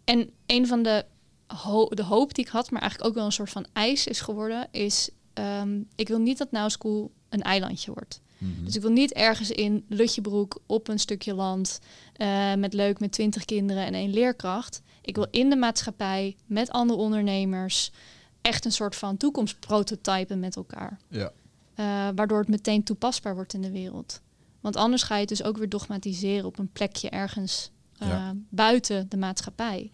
En 0.05 0.31
een 0.47 0.67
van 0.67 0.83
de, 0.83 1.05
ho- 1.47 1.89
de 1.89 2.03
hoop 2.05 2.35
die 2.35 2.45
ik 2.45 2.51
had, 2.51 2.71
maar 2.71 2.81
eigenlijk 2.81 3.11
ook 3.11 3.17
wel 3.17 3.27
een 3.27 3.33
soort 3.33 3.51
van 3.51 3.67
eis 3.73 4.07
is 4.07 4.21
geworden, 4.21 4.69
is 4.71 5.11
ehm, 5.33 5.81
ik 5.95 6.09
wil 6.09 6.19
niet 6.19 6.39
dat 6.39 6.51
Now 6.53 6.71
School 6.71 7.11
een 7.29 7.43
eilandje 7.43 7.93
wordt. 7.93 8.21
Mhm. 8.39 8.65
Dus 8.65 8.75
ik 8.77 8.83
wil 8.83 8.91
niet 8.91 9.13
ergens 9.13 9.51
in 9.51 9.85
Lutjebroek 9.89 10.61
op 10.67 10.89
een 10.89 10.99
stukje 10.99 11.35
land 11.35 11.79
eh, 12.13 12.55
met 12.55 12.73
leuk 12.75 13.01
met 13.01 13.13
twintig 13.13 13.45
kinderen 13.45 13.85
en 13.87 13.95
één 13.95 14.11
leerkracht. 14.11 14.83
Ik 15.01 15.15
wil 15.17 15.27
in 15.31 15.51
de 15.51 15.57
maatschappij 15.57 16.37
met 16.47 16.71
andere 16.71 16.99
ondernemers 17.01 17.93
echt 18.41 18.65
een 18.65 18.73
soort 18.73 18.97
van 18.97 19.17
toekomstprototypen 19.17 20.41
met 20.41 20.57
elkaar. 20.57 20.99
Ja. 21.09 21.33
Eh, 21.75 22.09
waardoor 22.15 22.39
het 22.39 22.49
meteen 22.49 22.83
toepasbaar 22.83 23.35
wordt 23.35 23.55
in 23.55 23.63
de 23.63 23.71
wereld. 23.71 24.21
Want 24.61 24.77
anders 24.77 25.03
ga 25.03 25.15
je 25.15 25.21
het 25.21 25.29
dus 25.29 25.43
ook 25.43 25.57
weer 25.57 25.69
dogmatiseren 25.69 26.47
op 26.47 26.59
een 26.59 26.73
plekje 26.73 27.11
ergens 27.11 27.71
eh, 27.99 28.09
Ja. 28.09 28.35
buiten 28.49 29.09
de 29.09 29.17
maatschappij. 29.17 29.91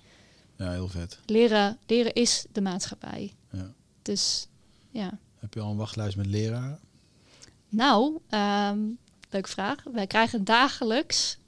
ja, 0.57 0.71
heel 0.71 0.89
vet. 0.89 1.19
Leren, 1.27 1.79
leren 1.87 2.13
is 2.15 2.45
de 2.53 2.61
maatschappij. 2.61 3.33
Ja. 3.51 3.73
Dus 4.03 4.49
ja. 4.91 5.19
Heb 5.39 5.55
je 5.55 5.61
al 5.61 5.71
een 5.71 5.77
wachtlijst 5.77 6.17
met 6.17 6.27
leraren? 6.27 6.79
Nou, 7.69 8.19
ehm, 8.29 8.79
leuke 9.31 9.49
vraag. 9.49 9.83
Wij 9.93 10.07
krijgen 10.07 10.45
dagelijks 10.45 11.39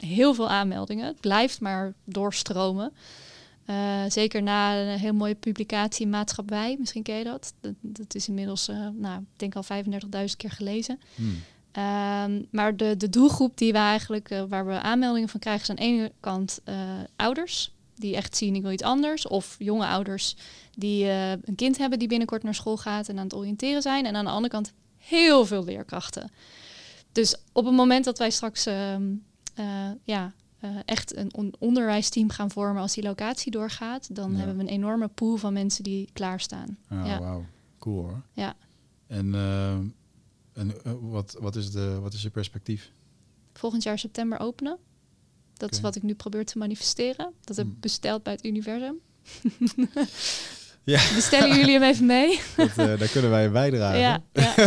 heel 0.00 0.34
veel 0.34 0.48
aanmeldingen. 0.48 1.06
Het 1.06 1.20
blijft 1.20 1.60
maar 1.60 1.94
doorstromen. 2.04 2.92
Eh, 3.66 4.02
zeker 4.08 4.42
na 4.42 4.80
een 4.80 4.98
heel 4.98 5.12
mooie 5.12 5.34
publicatie 5.34 6.06
Maatschappij. 6.06 6.76
Misschien 6.78 7.02
ken 7.02 7.16
je 7.16 7.24
dat. 7.24 7.54
Dat, 7.60 7.72
dat 7.80 8.14
is 8.14 8.28
inmiddels, 8.28 8.68
eh, 8.68 8.88
nou, 8.94 9.20
ik 9.20 9.38
denk 9.38 9.54
al 9.54 9.62
35.000 9.62 10.36
keer 10.36 10.50
gelezen. 10.50 11.00
Hmm. 11.14 11.42
Ehm, 11.72 12.42
maar 12.50 12.76
de, 12.76 12.96
de 12.96 13.08
doelgroep 13.08 13.58
die 13.58 13.72
we 13.72 13.78
eigenlijk, 13.78 14.30
eh, 14.30 14.42
waar 14.48 14.66
we 14.66 14.80
aanmeldingen 14.80 15.28
van 15.28 15.40
krijgen, 15.40 15.62
is 15.62 15.70
aan 15.70 15.76
de 15.76 15.82
ene 15.82 16.12
kant 16.20 16.60
ouders. 17.16 17.74
Die 17.94 18.16
echt 18.16 18.36
zien, 18.36 18.54
ik 18.54 18.62
wil 18.62 18.70
iets 18.70 18.82
anders. 18.82 19.28
Of 19.28 19.56
jonge 19.58 19.86
ouders 19.86 20.36
die 20.74 21.04
een 21.44 21.54
kind 21.56 21.78
hebben 21.78 21.98
die 21.98 22.08
binnenkort 22.08 22.42
naar 22.42 22.54
school 22.54 22.76
gaat 22.76 23.08
en 23.08 23.18
aan 23.18 23.24
het 23.24 23.34
oriënteren 23.34 23.82
zijn. 23.82 24.06
En 24.06 24.16
aan 24.16 24.24
de 24.24 24.30
andere 24.30 24.52
kant 24.52 24.72
heel 24.96 25.46
veel 25.46 25.64
leerkrachten. 25.64 26.30
Dus 27.12 27.36
op 27.52 27.64
het 27.64 27.74
moment 27.74 28.04
dat 28.04 28.18
wij 28.18 28.30
straks 28.30 28.66
ehm, 28.66 29.02
eh, 29.02 29.08
ja, 30.04 30.32
eh, 30.60 30.70
echt 30.84 31.16
een 31.16 31.34
on- 31.34 31.54
onderwijsteam 31.58 32.30
gaan 32.30 32.50
vormen 32.50 32.82
als 32.82 32.94
die 32.94 33.02
locatie 33.04 33.50
doorgaat, 33.50 34.14
dan 34.14 34.30
Ja. 34.32 34.36
hebben 34.36 34.56
we 34.56 34.62
een 34.62 34.68
enorme 34.68 35.08
pool 35.08 35.36
van 35.36 35.52
mensen 35.52 35.84
die 35.84 36.08
klaarstaan. 36.12 36.78
Ah, 36.88 37.06
Ja. 37.06 37.18
wauw. 37.20 37.44
Cool 37.78 38.02
hoor. 38.02 38.22
Ja. 38.32 38.54
En, 39.06 39.34
eh, 39.34 39.72
en 40.52 40.82
eh, 40.84 40.92
wat, 41.00 41.36
wat, 41.40 41.56
is 41.56 41.70
de, 41.70 41.98
wat 42.00 42.12
is 42.14 42.22
je 42.22 42.30
perspectief? 42.30 42.92
volgend 43.52 43.82
jaar 43.82 43.98
september 43.98 44.38
openen. 44.38 44.78
Dat 45.54 45.72
is 45.72 45.80
wat 45.80 45.96
ik 45.96 46.02
nu 46.02 46.14
probeer 46.14 46.44
te 46.44 46.58
manifesteren. 46.58 47.32
Dat 47.40 47.56
heb 47.56 47.66
ik 47.66 47.72
Hmm. 47.72 47.80
besteld 47.80 48.22
bij 48.22 48.32
het 48.32 48.44
universum. 48.44 48.96
Ja. 50.86 51.00
Bestellen 51.14 51.56
jullie 51.56 51.72
hem 51.72 51.82
even 51.82 52.06
mee? 52.06 52.40
Dat, 52.56 52.68
eh, 52.68 52.98
daar 52.98 53.08
kunnen 53.08 53.30
wij 53.30 53.50
bijdragen. 53.50 53.98
ja, 53.98 54.20
ja. 54.32 54.54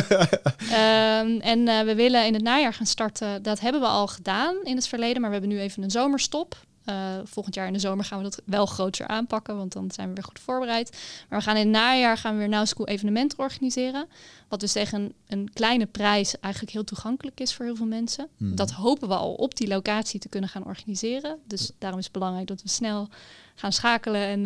Ehm, 1.19 1.39
en 1.39 1.67
eh, 1.67 1.81
we 1.81 1.95
willen 1.95 2.25
in 2.25 2.33
het 2.33 2.43
najaar 2.43 2.73
gaan 2.73 2.85
starten. 2.85 3.43
Dat 3.43 3.59
hebben 3.59 3.81
we 3.81 3.87
al 3.87 4.07
gedaan 4.07 4.55
in 4.63 4.75
het 4.75 4.87
verleden, 4.87 5.21
maar 5.21 5.29
we 5.29 5.37
hebben 5.37 5.55
nu 5.55 5.61
even 5.61 5.83
een 5.83 5.91
zomerstop. 5.91 6.57
Eh, 6.85 6.95
volgend 7.23 7.55
jaar 7.55 7.67
in 7.67 7.73
de 7.73 7.79
zomer 7.79 8.05
gaan 8.05 8.17
we 8.17 8.23
dat 8.23 8.41
wel 8.45 8.65
groter 8.65 9.07
aanpakken, 9.07 9.57
want 9.57 9.73
dan 9.73 9.91
zijn 9.91 10.07
we 10.07 10.13
weer 10.13 10.23
goed 10.23 10.39
voorbereid. 10.39 10.97
Maar 11.29 11.39
we 11.39 11.45
gaan 11.45 11.55
in 11.55 11.61
het 11.61 11.71
najaar 11.71 12.17
gaan 12.17 12.33
we 12.33 12.39
weer 12.39 12.49
Now 12.49 12.65
School 12.65 12.87
evenementen 12.87 13.39
organiseren. 13.39 14.07
Wat 14.47 14.59
dus 14.59 14.71
tegen 14.71 15.01
een, 15.01 15.13
een 15.27 15.49
kleine 15.53 15.85
prijs 15.85 16.39
eigenlijk 16.39 16.73
heel 16.73 16.83
toegankelijk 16.83 17.39
is 17.39 17.53
voor 17.53 17.65
heel 17.65 17.75
veel 17.75 17.85
mensen. 17.85 18.27
Mhm. 18.37 18.55
Dat 18.55 18.71
hopen 18.71 19.07
we 19.07 19.15
al 19.15 19.33
op 19.33 19.55
die 19.55 19.67
locatie 19.67 20.19
te 20.19 20.29
kunnen 20.29 20.49
gaan 20.49 20.65
organiseren. 20.65 21.37
Dus 21.47 21.71
daarom 21.77 21.99
is 21.99 22.05
het 22.05 22.13
belangrijk 22.13 22.47
dat 22.47 22.61
we 22.61 22.69
snel 22.69 23.09
gaan 23.55 23.73
schakelen 23.73 24.45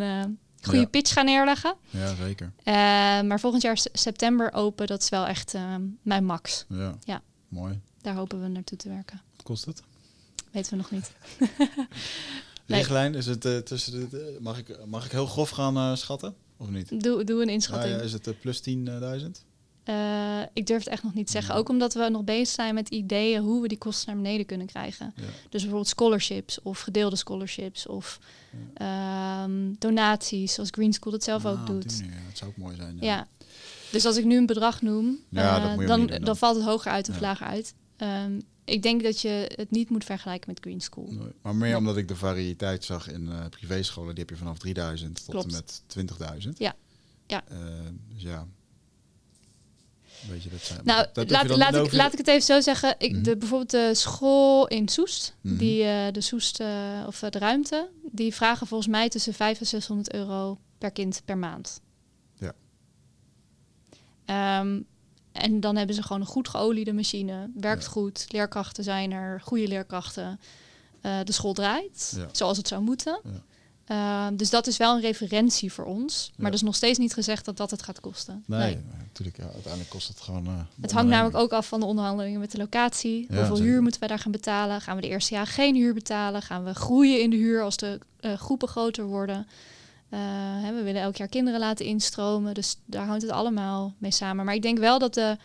goede 0.64 0.80
Ja. 0.80 0.86
pitch 0.86 1.12
gaan 1.12 1.24
neerleggen. 1.24 1.74
Ja, 1.90 2.14
zeker. 2.14 2.52
Eh, 2.64 2.74
maar 3.20 3.40
volgend 3.40 3.62
jaar 3.62 3.78
september 3.92 4.52
open, 4.52 4.86
dat 4.86 5.02
is 5.02 5.08
wel 5.08 5.26
echt 5.26 5.54
eh, 5.54 5.74
mijn 6.02 6.24
max. 6.24 6.64
Ja. 6.68 6.94
Ja. 7.04 7.22
Mooi. 7.48 7.80
Daar 8.00 8.14
hopen 8.14 8.42
we 8.42 8.48
naartoe 8.48 8.78
te 8.78 8.88
werken. 8.88 9.20
Wat 9.36 9.44
kost 9.46 9.64
het? 9.64 9.82
Weten 10.50 10.70
we 10.70 10.76
nog 10.76 10.90
niet. 10.90 11.12
Richtlijn, 12.66 13.14
is 13.14 13.26
het 13.26 13.44
eh, 13.44 13.56
tussen 13.56 14.10
de, 14.10 14.36
mag, 14.40 14.58
ik, 14.58 14.86
mag 14.86 15.04
ik 15.04 15.10
heel 15.10 15.26
grof 15.26 15.50
gaan 15.50 15.96
schatten? 15.96 16.34
Of 16.56 16.68
niet? 16.68 17.02
Doe, 17.02 17.24
doe 17.24 17.42
een 17.42 17.48
inschatting. 17.48 17.94
ja, 17.94 18.00
is 18.00 18.12
het 18.12 18.40
plus 18.40 18.62
10.000? 18.70 18.74
Eh, 19.84 20.40
ik 20.52 20.66
durf 20.66 20.78
het 20.84 20.88
echt 20.92 21.02
nog 21.02 21.14
niet 21.14 21.26
te 21.26 21.32
zeggen. 21.32 21.54
Ja. 21.54 21.60
Ook 21.60 21.68
omdat 21.68 21.94
we 21.94 22.08
nog 22.08 22.24
bezig 22.24 22.48
zijn 22.54 22.74
met 22.74 22.88
ideeën 22.88 23.42
hoe 23.42 23.62
we 23.62 23.68
die 23.68 23.78
kosten 23.78 24.12
naar 24.14 24.22
beneden 24.22 24.46
kunnen 24.46 24.66
krijgen. 24.66 25.12
Ja. 25.16 25.22
Dus 25.22 25.32
bijvoorbeeld 25.50 25.88
scholarships 25.88 26.62
of 26.62 26.80
gedeelde 26.80 27.16
scholarships 27.16 27.86
of 27.86 28.18
ehm, 28.74 29.72
donaties, 29.78 30.54
zoals 30.54 30.68
Green 30.72 30.92
School 30.92 31.12
dat 31.12 31.24
zelf 31.24 31.44
Ah, 31.44 31.52
ook 31.52 31.58
op 31.58 31.66
doet. 31.66 31.98
manier, 32.00 32.14
ja, 32.14 32.26
dat 32.28 32.38
zou 32.38 32.50
ook 32.50 32.56
mooi 32.56 32.76
zijn. 32.76 32.96
Ja. 33.00 33.26
Dus 33.90 34.04
als 34.04 34.16
ik 34.16 34.24
nu 34.24 34.36
een 34.36 34.46
bedrag 34.46 34.82
noem, 34.82 35.18
eh, 35.32 35.76
dan, 35.76 35.86
dan. 35.86 36.06
dan. 36.24 36.36
valt 36.36 36.56
het 36.56 36.64
hoger 36.64 36.90
uit 36.92 37.08
of 37.08 37.20
lager 37.20 37.46
uit. 37.46 37.74
Ehm, 37.96 38.40
ik 38.64 38.82
denk 38.82 39.02
dat 39.02 39.20
je 39.20 39.52
het 39.56 39.70
niet 39.70 39.90
moet 39.90 40.04
vergelijken 40.04 40.50
met 40.50 40.60
Green 40.60 40.80
School. 40.80 41.06
Nee, 41.10 41.28
Maar 41.42 41.54
meer 41.54 41.68
Nee. 41.68 41.76
omdat 41.76 41.96
ik 41.96 42.08
de 42.08 42.16
variëteit 42.16 42.84
zag 42.84 43.08
in 43.10 43.28
eh 43.30 43.44
privéscholen. 43.50 44.14
Die 44.14 44.24
heb 44.24 44.30
je 44.32 44.36
vanaf 44.36 44.58
3000 44.58 45.14
tot 45.24 45.30
Klopt. 45.30 45.46
en 45.46 45.52
met 45.52 45.82
20.000. 45.86 46.58
Ja. 46.58 46.74
Ja. 47.26 47.44
Eh, 47.48 47.56
dus 48.12 48.22
ja. 48.22 48.46
Weet 50.28 50.42
je, 50.42 50.50
dat 50.50 50.60
zijn... 50.60 50.80
Nou, 50.84 51.06
dat 51.12 51.30
laat, 51.30 51.48
laat, 51.48 51.74
ik, 51.74 51.92
laat 51.92 52.12
ik 52.12 52.18
het 52.18 52.28
even 52.28 52.42
zo 52.42 52.60
zeggen. 52.60 52.94
Ik, 52.98 53.12
Mhm. 53.12 53.22
de, 53.22 53.36
bijvoorbeeld 53.36 53.70
de 53.70 53.94
school 53.94 54.66
in 54.68 54.88
Soest, 54.88 55.36
Mhm. 55.40 55.56
die, 55.56 55.84
eh, 55.84 56.12
de 56.12 56.20
Soest, 56.20 56.60
eh, 56.60 57.04
of 57.06 57.22
eh, 57.22 57.30
de 57.30 57.38
ruimte, 57.38 57.88
die 58.12 58.34
vragen 58.34 58.66
volgens 58.66 58.90
mij 58.90 59.08
tussen 59.08 59.34
500 59.34 59.72
en 59.74 59.80
600 59.80 60.12
euro 60.12 60.58
per 60.78 60.90
kind 60.90 61.22
per 61.24 61.38
maand. 61.38 61.80
Ja. 62.38 62.52
Ehm, 64.24 64.80
en 65.32 65.60
dan 65.60 65.76
hebben 65.76 65.94
ze 65.96 66.02
gewoon 66.02 66.20
een 66.20 66.26
goed 66.26 66.48
geoliede 66.48 66.92
machine, 66.92 67.50
werkt 67.54 67.82
Ja. 67.84 67.88
goed, 67.90 68.24
leerkrachten 68.28 68.84
zijn 68.84 69.10
er, 69.12 69.40
goede 69.40 69.68
leerkrachten. 69.68 70.40
De 71.24 71.32
school 71.32 71.52
draait 71.52 72.12
Ja. 72.16 72.28
zoals 72.32 72.56
het 72.56 72.68
zou 72.68 72.82
moeten. 72.82 73.20
Ja. 73.24 73.30
Ehm, 73.86 74.36
dus 74.36 74.50
dat 74.50 74.66
is 74.66 74.76
wel 74.76 74.94
een 74.94 75.00
referentie 75.00 75.72
voor 75.72 75.84
ons. 75.84 76.26
Maar 76.28 76.36
Ja. 76.38 76.44
dat 76.44 76.54
is 76.54 76.62
nog 76.62 76.74
steeds 76.74 76.98
niet 76.98 77.12
gezegd 77.14 77.44
dat 77.44 77.56
dat 77.56 77.70
het 77.70 77.82
gaat 77.82 78.00
kosten. 78.00 78.42
Nee, 78.46 78.78
natuurlijk. 78.98 79.36
Ja, 79.36 79.44
uiteindelijk 79.44 79.90
kost 79.90 80.08
het 80.08 80.20
gewoon... 80.20 80.46
eh, 80.46 80.52
Het 80.80 80.92
hangt 80.92 81.10
namelijk 81.10 81.36
ook 81.36 81.52
af 81.52 81.68
van 81.68 81.80
de 81.80 81.86
onderhandelingen 81.86 82.40
met 82.40 82.50
de 82.50 82.58
locatie. 82.58 83.26
Ja, 83.28 83.36
Hoeveel 83.36 83.56
zeker. 83.56 83.70
huur 83.70 83.82
moeten 83.82 84.00
wij 84.00 84.08
daar 84.08 84.18
gaan 84.18 84.32
betalen? 84.32 84.80
Gaan 84.80 84.96
we 84.96 85.02
de 85.02 85.08
eerste 85.08 85.34
jaar 85.34 85.46
geen 85.46 85.74
huur 85.74 85.94
betalen? 85.94 86.42
Gaan 86.42 86.64
we 86.64 86.74
groeien 86.74 87.20
in 87.22 87.30
de 87.30 87.36
huur 87.36 87.62
als 87.62 87.76
de 87.76 87.98
eh, 88.20 88.32
groepen 88.34 88.68
groter 88.68 89.04
worden? 89.04 89.46
Eh, 90.08 90.18
hè, 90.62 90.74
we 90.74 90.82
willen 90.82 91.02
elk 91.02 91.16
jaar 91.16 91.28
kinderen 91.28 91.60
laten 91.60 91.86
instromen. 91.86 92.54
Dus 92.54 92.76
daar 92.84 93.06
hangt 93.06 93.22
het 93.22 93.30
allemaal 93.30 93.94
mee 93.98 94.10
samen. 94.12 94.44
Maar 94.44 94.54
ik 94.54 94.62
denk 94.62 94.78
wel 94.78 94.98
dat 94.98 95.14
de, 95.14 95.36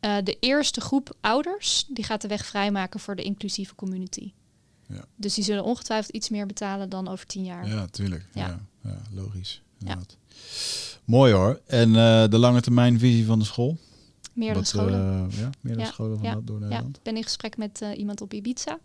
de 0.00 0.36
eerste 0.40 0.80
groep 0.80 1.16
ouders... 1.20 1.84
die 1.88 2.04
gaat 2.04 2.20
de 2.20 2.28
weg 2.28 2.46
vrijmaken 2.46 3.00
voor 3.00 3.16
de 3.16 3.22
inclusieve 3.22 3.74
community. 3.74 4.32
Ja. 4.90 5.04
Dus 5.16 5.34
die 5.34 5.44
zullen 5.44 5.64
ongetwijfeld 5.64 6.14
iets 6.14 6.28
meer 6.28 6.46
betalen 6.46 6.88
dan 6.88 7.08
over 7.08 7.26
tien 7.26 7.44
jaar. 7.44 7.68
Ja, 7.68 7.86
tuurlijk. 7.86 8.26
Ja. 8.34 8.60
Ja. 8.82 9.02
Logisch. 9.14 9.62
inderdaad. 9.78 10.16
Mooi 11.04 11.32
hoor. 11.32 11.60
En 11.66 11.88
eh, 11.96 12.28
de 12.28 12.38
lange 12.38 12.60
termijn 12.60 12.98
visie 12.98 13.26
van 13.26 13.38
de 13.38 13.44
school? 13.44 13.76
Meerdere 14.32 14.58
Wat, 14.58 14.68
scholen. 14.68 15.28
eh, 15.30 15.38
ja, 15.38 15.50
meerdere 15.60 15.86
Ja, 15.86 15.92
scholen 15.92 16.18
van 16.18 16.26
ja, 16.26 16.34
dat 16.34 16.46
door 16.46 16.58
Ja, 16.60 16.64
Nederland. 16.66 16.96
ik 16.96 17.02
ben 17.02 17.16
in 17.16 17.22
gesprek 17.22 17.56
met 17.56 17.82
eh, 17.82 17.98
iemand 17.98 18.20
op 18.20 18.32
Ibiza. 18.34 18.78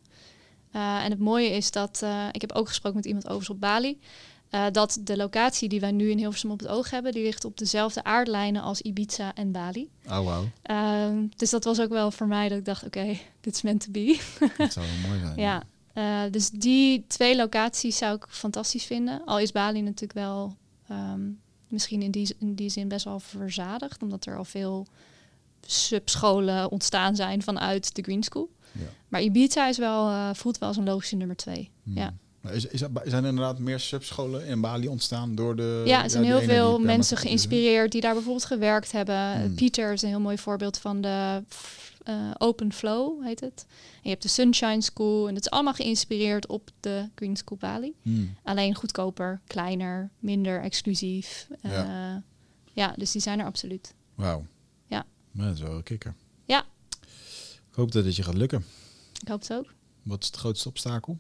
En 0.72 1.10
het 1.12 1.20
mooie 1.20 1.50
is 1.50 1.72
dat, 1.72 2.04
ik 2.32 2.42
heb 2.42 2.52
ook 2.52 2.68
gesproken 2.68 2.98
met 2.98 3.06
iemand 3.06 3.24
overigens 3.26 3.56
op 3.56 3.60
Bali, 3.62 4.00
dat 4.72 5.00
de 5.04 5.18
locatie 5.18 5.70
die 5.70 5.80
wij 5.80 5.92
nu 5.92 6.10
in 6.10 6.18
Hilversum 6.18 6.52
op 6.52 6.60
het 6.60 6.68
oog 6.68 6.90
hebben, 6.90 7.12
die 7.12 7.24
ligt 7.24 7.46
op 7.46 7.58
dezelfde 7.58 8.04
aardlijnen 8.04 8.62
als 8.62 8.82
Ibiza 8.82 9.34
en 9.36 9.52
Bali. 9.52 9.90
Oh, 10.06 10.26
wauw. 10.26 10.50
Ehm, 10.62 11.28
dus 11.36 11.50
dat 11.50 11.64
was 11.64 11.80
ook 11.82 11.90
wel 11.90 12.12
voor 12.12 12.28
mij 12.28 12.50
dat 12.50 12.58
ik 12.58 12.66
dacht, 12.66 12.84
oké, 12.86 13.06
dit 13.42 13.56
is 13.56 13.62
meant 13.62 13.82
to 13.86 13.92
be. 13.92 14.20
Dat 14.58 14.74
zou 14.74 14.86
wel 14.86 15.10
mooi 15.10 15.20
zijn. 15.20 15.38
ja, 15.48 15.64
eh, 15.96 16.22
dus 16.32 16.50
die 16.50 17.06
twee 17.08 17.36
locaties 17.36 17.98
zou 17.98 18.16
ik 18.16 18.26
fantastisch 18.30 18.86
vinden. 18.86 19.22
Al 19.26 19.40
is 19.40 19.52
Bali 19.52 19.82
natuurlijk 19.82 20.14
wel 20.14 20.56
ehm, 20.88 21.22
misschien 21.68 22.02
in 22.02 22.12
die, 22.12 22.36
in 22.40 22.56
die 22.56 22.70
zin 22.70 22.88
best 22.88 23.06
wel 23.06 23.20
verzadigd, 23.20 24.02
omdat 24.02 24.26
er 24.26 24.38
al 24.38 24.46
veel 24.46 24.88
subscholen 25.62 26.72
ontstaan 26.72 27.16
zijn 27.16 27.42
vanuit 27.42 27.96
de 27.96 28.02
Green 28.02 28.24
School. 28.24 28.50
Ja. 28.72 28.86
Maar 29.08 29.22
Ibiza 29.22 29.68
is 29.68 29.78
wel, 29.78 30.10
eh, 30.10 30.30
voelt 30.34 30.58
wel 30.58 30.68
als 30.68 30.78
een 30.78 30.86
logische 30.86 31.16
nummer 31.16 31.36
twee. 31.36 31.72
Hmm. 31.84 31.98
Ja. 31.98 32.14
Is, 32.52 32.66
is, 32.66 32.80
zijn 32.80 33.24
er 33.24 33.30
inderdaad 33.30 33.60
meer 33.60 33.80
subscholen 33.80 34.46
in 34.46 34.62
Bali 34.62 34.88
ontstaan 34.88 35.36
door 35.36 35.56
de... 35.56 35.82
ja, 35.86 36.04
er 36.04 36.10
zijn 36.10 36.24
heel 36.24 36.42
veel 36.42 36.80
mensen 36.80 37.18
geïnspireerd 37.18 37.92
die 37.92 38.02
daar 38.02 38.14
bijvoorbeeld 38.14 38.46
gewerkt 38.46 38.92
hebben. 38.92 39.42
Hmm. 39.42 39.56
Pieter 39.56 39.94
is 39.94 40.02
een 40.02 40.10
heel 40.10 40.20
mooi 40.20 40.38
voorbeeld 40.38 40.78
van 40.78 41.02
de 41.02 41.44
eh, 42.04 42.32
Open 42.38 42.74
Flow, 42.74 43.24
heet 43.24 43.40
het. 43.40 43.66
En 43.68 44.02
je 44.02 44.10
hebt 44.10 44.22
de 44.22 44.28
Sunshine 44.28 44.82
School 44.82 45.28
en 45.28 45.36
het 45.36 45.46
is 45.46 45.52
allemaal 45.52 45.74
geïnspireerd 45.74 46.48
op 46.48 46.70
de 46.80 47.10
Green 47.16 47.36
School 47.36 47.58
Bali. 47.58 47.94
Hmm. 48.02 48.36
Alleen 48.44 48.76
goedkoper, 48.76 49.42
kleiner, 49.48 50.10
minder 50.20 50.62
exclusief. 50.62 51.48
Ja. 51.62 51.72
ja. 51.72 52.24
ja, 52.74 52.94
dus 52.98 53.12
die 53.12 53.22
zijn 53.22 53.40
er 53.40 53.46
absoluut. 53.46 53.94
Wauw. 54.16 54.46
Ja. 54.88 55.06
Maar 55.32 55.46
dat 55.46 55.56
is 55.56 55.62
wel 55.62 55.76
een 55.76 55.84
kikker. 55.84 56.14
Ja. 56.46 56.66
Ik 57.70 57.76
hoop 57.76 57.92
dat 57.92 58.06
het 58.06 58.16
je 58.16 58.24
gaat 58.24 58.38
lukken. 58.38 58.66
Ik 59.22 59.28
hoop 59.28 59.40
het 59.40 59.54
ook. 59.54 59.74
Wat 60.04 60.22
is 60.22 60.28
het 60.28 60.36
grootste 60.36 60.68
obstakel? 60.68 61.18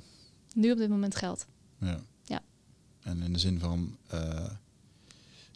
Nu 0.55 0.71
op 0.71 0.77
dit 0.77 0.89
moment 0.89 1.15
geld. 1.15 1.45
Ja. 1.79 1.99
Ja. 2.23 2.41
En 3.03 3.21
in 3.21 3.33
de 3.33 3.39
zin 3.39 3.59
van... 3.59 3.95
eh, 4.09 4.45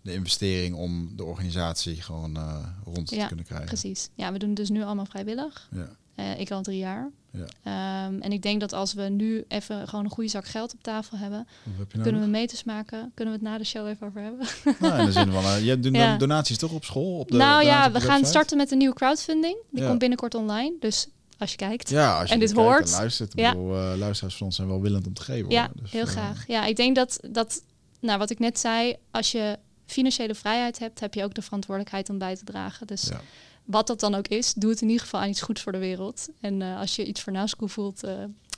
de 0.03 0.13
investering 0.13 0.75
om 0.75 1.11
de 1.15 1.23
organisatie 1.23 2.01
gewoon 2.01 2.35
eh, 2.37 2.65
rond 2.83 3.09
Ja, 3.09 3.21
te 3.21 3.27
kunnen 3.27 3.45
krijgen. 3.45 3.67
Precies. 3.67 4.09
Ja, 4.15 4.31
we 4.31 4.39
doen 4.39 4.47
het 4.49 4.57
dus 4.57 4.69
nu 4.69 4.83
allemaal 4.83 5.05
vrijwillig. 5.05 5.69
Ja, 5.71 5.89
Eh, 6.15 6.39
ik 6.39 6.51
al 6.51 6.61
drie 6.61 6.77
jaar. 6.77 7.09
ja. 7.31 7.45
Ehm, 7.63 8.21
en 8.21 8.31
ik 8.31 8.41
denk 8.41 8.59
dat 8.59 8.73
als 8.73 8.93
we 8.93 9.01
nu 9.01 9.43
even 9.47 9.87
gewoon 9.87 10.05
een 10.05 10.11
goede 10.11 10.29
zak 10.29 10.45
geld 10.45 10.73
op 10.73 10.83
tafel 10.83 11.17
hebben, 11.17 11.47
heb 11.77 11.89
kunnen 11.89 12.05
we 12.05 12.11
nodig? 12.11 12.29
meters 12.29 12.63
maken. 12.63 13.11
Kunnen 13.13 13.33
we 13.33 13.39
het 13.39 13.49
na 13.49 13.57
de 13.57 13.63
show 13.63 13.87
even 13.87 14.07
over 14.07 14.21
hebben? 14.21 14.47
Nou, 14.79 14.99
in 14.99 15.05
de 15.05 15.11
zin 15.11 15.31
van, 15.31 15.63
je 15.63 15.79
doet 15.79 15.95
Ja. 16.03 16.17
donaties 16.17 16.57
toch 16.57 16.71
op 16.71 16.83
school? 16.85 17.19
Op 17.19 17.31
de, 17.31 17.37
nou 17.37 17.63
ja, 17.65 17.91
we 17.91 17.99
gaan 17.99 18.07
website? 18.07 18.29
starten 18.29 18.57
met 18.57 18.71
een 18.71 18.77
nieuwe 18.77 18.95
crowdfunding. 18.95 19.57
Die 19.71 19.81
Ja. 19.81 19.87
komt 19.87 19.99
binnenkort 19.99 20.35
online. 20.35 20.73
Dus 20.79 21.07
als 21.39 21.51
je 21.51 21.57
kijkt. 21.57 21.89
Ja, 21.89 22.19
als 22.19 22.27
je 22.27 22.33
en 22.33 22.39
dit 22.39 22.51
hoort. 22.51 22.85
en 22.91 22.97
luistert. 22.97 23.31
Ja. 23.35 23.51
bedoel, 23.51 23.75
eh, 23.75 23.93
luisteraars 23.97 24.35
van 24.35 24.45
ons 24.45 24.55
zijn 24.55 24.67
wel 24.67 24.81
willend 24.81 25.07
om 25.07 25.13
te 25.13 25.21
geven. 25.21 25.49
Ja. 25.49 25.69
Dus, 25.81 25.91
heel 25.91 26.01
eh, 26.05 26.07
graag. 26.07 26.47
Ja, 26.47 26.65
ik 26.65 26.75
denk 26.75 26.95
dat, 26.95 27.19
dat, 27.31 27.61
nou 27.99 28.19
wat 28.19 28.29
ik 28.29 28.39
net 28.39 28.59
zei, 28.59 28.95
als 29.11 29.31
je 29.31 29.57
financiële 29.85 30.35
vrijheid 30.35 30.79
hebt, 30.79 30.99
heb 30.99 31.13
je 31.13 31.23
ook 31.23 31.33
de 31.33 31.41
verantwoordelijkheid 31.41 32.09
om 32.09 32.17
bij 32.17 32.35
te 32.35 32.43
dragen. 32.43 32.87
Dus 32.87 33.03
Ja. 33.07 33.21
wat 33.63 33.87
dat 33.87 33.99
dan 33.99 34.15
ook 34.15 34.27
is, 34.27 34.53
doe 34.53 34.69
het 34.69 34.81
in 34.81 34.87
ieder 34.87 35.03
geval 35.03 35.19
aan 35.21 35.29
iets 35.29 35.41
goeds 35.41 35.61
voor 35.61 35.71
de 35.71 35.77
wereld. 35.77 36.29
En 36.41 36.61
eh, 36.61 36.79
als 36.79 36.95
je 36.95 37.05
iets 37.05 37.21
voor 37.21 37.33
Nasco 37.33 37.67
voelt, 37.67 38.01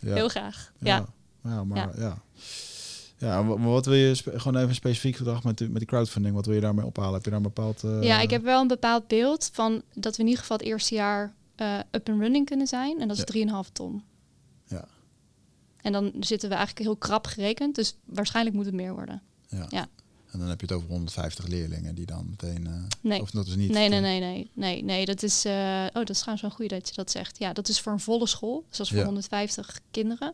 Ja. 0.02 0.14
heel 0.14 0.30
graag. 0.30 0.72
Ja. 0.80 0.95
Ja, 0.95 1.06
ja 1.49 1.64
maar 1.64 1.99
ja. 1.99 2.22
ja. 3.18 3.41
maar 3.41 3.70
wat 3.72 3.86
wil 3.86 3.95
je 3.95 4.16
gewoon 4.26 4.62
even 4.64 4.76
specifiek 4.76 5.16
gedacht 5.16 5.44
met, 5.44 5.58
die- 5.58 5.68
met 5.70 5.78
die 5.78 5.88
crowdfunding? 5.88 6.36
Wat 6.36 6.45
wil 6.45 6.56
je 6.56 6.62
daarmee 6.62 6.86
ophalen? 6.86 7.14
Heb 7.14 7.24
je 7.24 7.30
daar 7.30 7.40
een 7.40 7.45
bepaald... 7.45 7.82
Ja, 8.02 8.20
ik 8.22 8.30
heb 8.30 8.44
wel 8.44 8.62
een 8.62 8.68
bepaald 8.68 9.08
beeld 9.08 9.49
van 9.53 9.82
dat 9.94 10.16
we 10.16 10.22
in 10.22 10.28
ieder 10.28 10.41
geval 10.41 10.58
het 10.58 10.66
eerste 10.66 10.95
jaar 10.95 11.34
eh, 11.62 11.80
up 11.92 12.10
and 12.10 12.20
running 12.20 12.46
kunnen 12.46 12.68
zijn. 12.68 13.00
En 13.00 13.08
dat 13.08 13.18
is 13.18 13.24
Ja. 13.34 13.64
3,5 13.64 13.70
ton. 13.72 14.04
Ja. 14.66 14.88
En 15.82 15.92
dan 15.92 16.12
zitten 16.20 16.50
we 16.50 16.56
eigenlijk 16.56 16.86
heel 16.86 16.96
krap 16.96 17.26
gerekend. 17.28 17.76
Dus 17.76 17.96
waarschijnlijk 18.06 18.56
moet 18.56 18.66
het 18.66 18.74
meer 18.74 18.94
worden. 18.94 19.22
Ja. 19.48 19.66
Ja. 19.70 19.88
En 20.32 20.40
dan 20.40 20.48
heb 20.48 20.60
je 20.62 20.66
het 20.66 20.76
over 20.76 20.90
150 20.90 21.48
leerlingen 21.48 21.96
die 21.96 22.06
dan 22.06 22.30
meteen... 22.30 22.68
eh, 22.68 22.74
Nee. 23.02 23.22
Of 23.22 23.32
dat 23.32 23.48
is 23.48 23.56
niet... 23.56 23.72
Nee, 23.72 23.90
nee, 23.90 24.00
nee, 24.00 24.20
nee, 24.20 24.52
nee, 24.54 24.84
nee. 24.84 25.06
Dat 25.06 25.24
is. 25.24 25.46
eh, 25.46 25.86
oh, 25.88 25.94
dat 25.94 26.10
is 26.10 26.18
trouwens 26.20 26.42
wel 26.42 26.52
goed 26.56 26.70
dat 26.70 26.88
je 26.88 26.96
dat 26.96 27.12
zegt. 27.12 27.38
Ja, 27.40 27.54
dat 27.54 27.68
is 27.68 27.80
voor 27.80 27.92
een 27.92 28.00
volle 28.00 28.28
school. 28.28 28.64
Dus 28.68 28.78
dat 28.78 28.86
is 28.86 28.92
voor 28.92 29.00
Ja. 29.02 29.06
150 29.06 29.80
kinderen. 29.92 30.34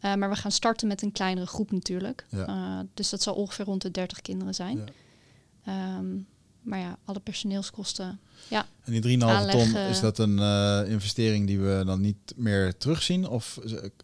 Maar 0.00 0.28
we 0.30 0.36
gaan 0.36 0.52
starten 0.52 0.88
met 0.88 1.02
een 1.02 1.12
kleinere 1.12 1.46
groep 1.46 1.70
natuurlijk. 1.72 2.26
Ja. 2.30 2.86
Dus 2.94 3.10
dat 3.10 3.22
zal 3.22 3.34
ongeveer 3.34 3.64
rond 3.64 3.82
de 3.82 3.90
30 3.90 4.20
kinderen 4.22 4.54
zijn. 4.54 4.76
Ja. 4.76 4.84
Ehm, 5.64 6.16
maar 6.68 6.78
ja, 6.78 6.98
alle 7.04 7.20
personeelskosten. 7.20 8.20
En 8.84 9.00
die 9.00 9.18
3,5 9.18 9.50
ton, 9.50 9.76
is 9.76 10.00
dat 10.00 10.18
een 10.18 10.38
eh, 10.38 10.90
investering 10.90 11.46
die 11.46 11.58
we 11.58 11.82
dan 11.86 12.00
niet 12.00 12.32
meer 12.36 12.76
terugzien? 12.76 13.28
Of 13.28 13.58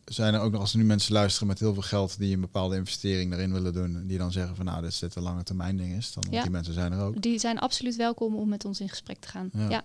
zijn 0.05 0.35
er 0.35 0.41
ook 0.41 0.53
nog, 0.53 0.61
als 0.61 0.73
er 0.73 0.78
nu 0.78 0.85
mensen 0.85 1.12
luisteren 1.12 1.49
met 1.49 1.59
heel 1.59 1.73
veel 1.73 1.82
geld 1.82 2.19
die 2.19 2.35
een 2.35 2.41
bepaalde 2.41 2.77
investering 2.77 3.32
erin 3.32 3.53
willen 3.53 3.73
doen, 3.73 4.07
die 4.07 4.19
dan 4.19 4.32
zeggen 4.32 4.57
van 4.57 4.65
nou, 4.65 4.81
dit 4.82 4.91
is 4.91 4.99
dit 4.99 5.15
een 5.15 5.23
lange 5.23 5.43
termijn 5.43 5.77
ding 5.77 5.97
is, 5.97 6.12
dan 6.12 6.24
Ja. 6.31 6.43
die 6.43 6.51
mensen 6.51 6.74
zijn 6.74 6.93
er 6.93 7.01
ook. 7.01 7.23
Die 7.23 7.39
zijn 7.39 7.59
absoluut 7.59 7.97
welkom 7.97 8.35
om 8.36 8.49
met 8.49 8.65
ons 8.65 8.81
in 8.81 8.89
gesprek 8.89 9.19
te 9.20 9.28
gaan. 9.28 9.51
Ja. 9.69 9.85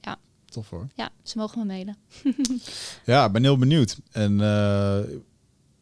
Ja, 0.00 0.18
Tof 0.44 0.70
hoor. 0.70 0.88
ja, 0.94 1.10
ze 1.22 1.38
mogen 1.38 1.58
me 1.58 1.64
mailen. 1.64 1.96
Ja, 3.04 3.24
ik 3.26 3.32
ben 3.32 3.42
heel 3.42 3.58
benieuwd. 3.58 3.96
En 4.12 4.40
eh, 4.40 4.98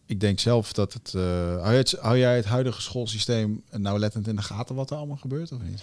ik 0.07 0.21
denk 0.21 0.41
zelf 0.41 0.73
dat 0.73 0.93
het, 0.93 1.15
eh, 1.15 1.23
hou, 1.61 1.69
jij 1.69 1.77
het... 1.77 1.97
hou 2.01 2.19
jij 2.19 2.37
het 2.37 2.45
huidige 2.45 2.81
schoolsysteem 2.83 3.63
nauwlettend 3.71 4.29
in 4.29 4.37
de 4.37 4.43
gaten 4.43 4.75
wat 4.75 4.91
er 4.91 4.97
allemaal 4.97 5.17
gebeurt 5.17 5.53
of 5.53 5.63
niet? 5.63 5.83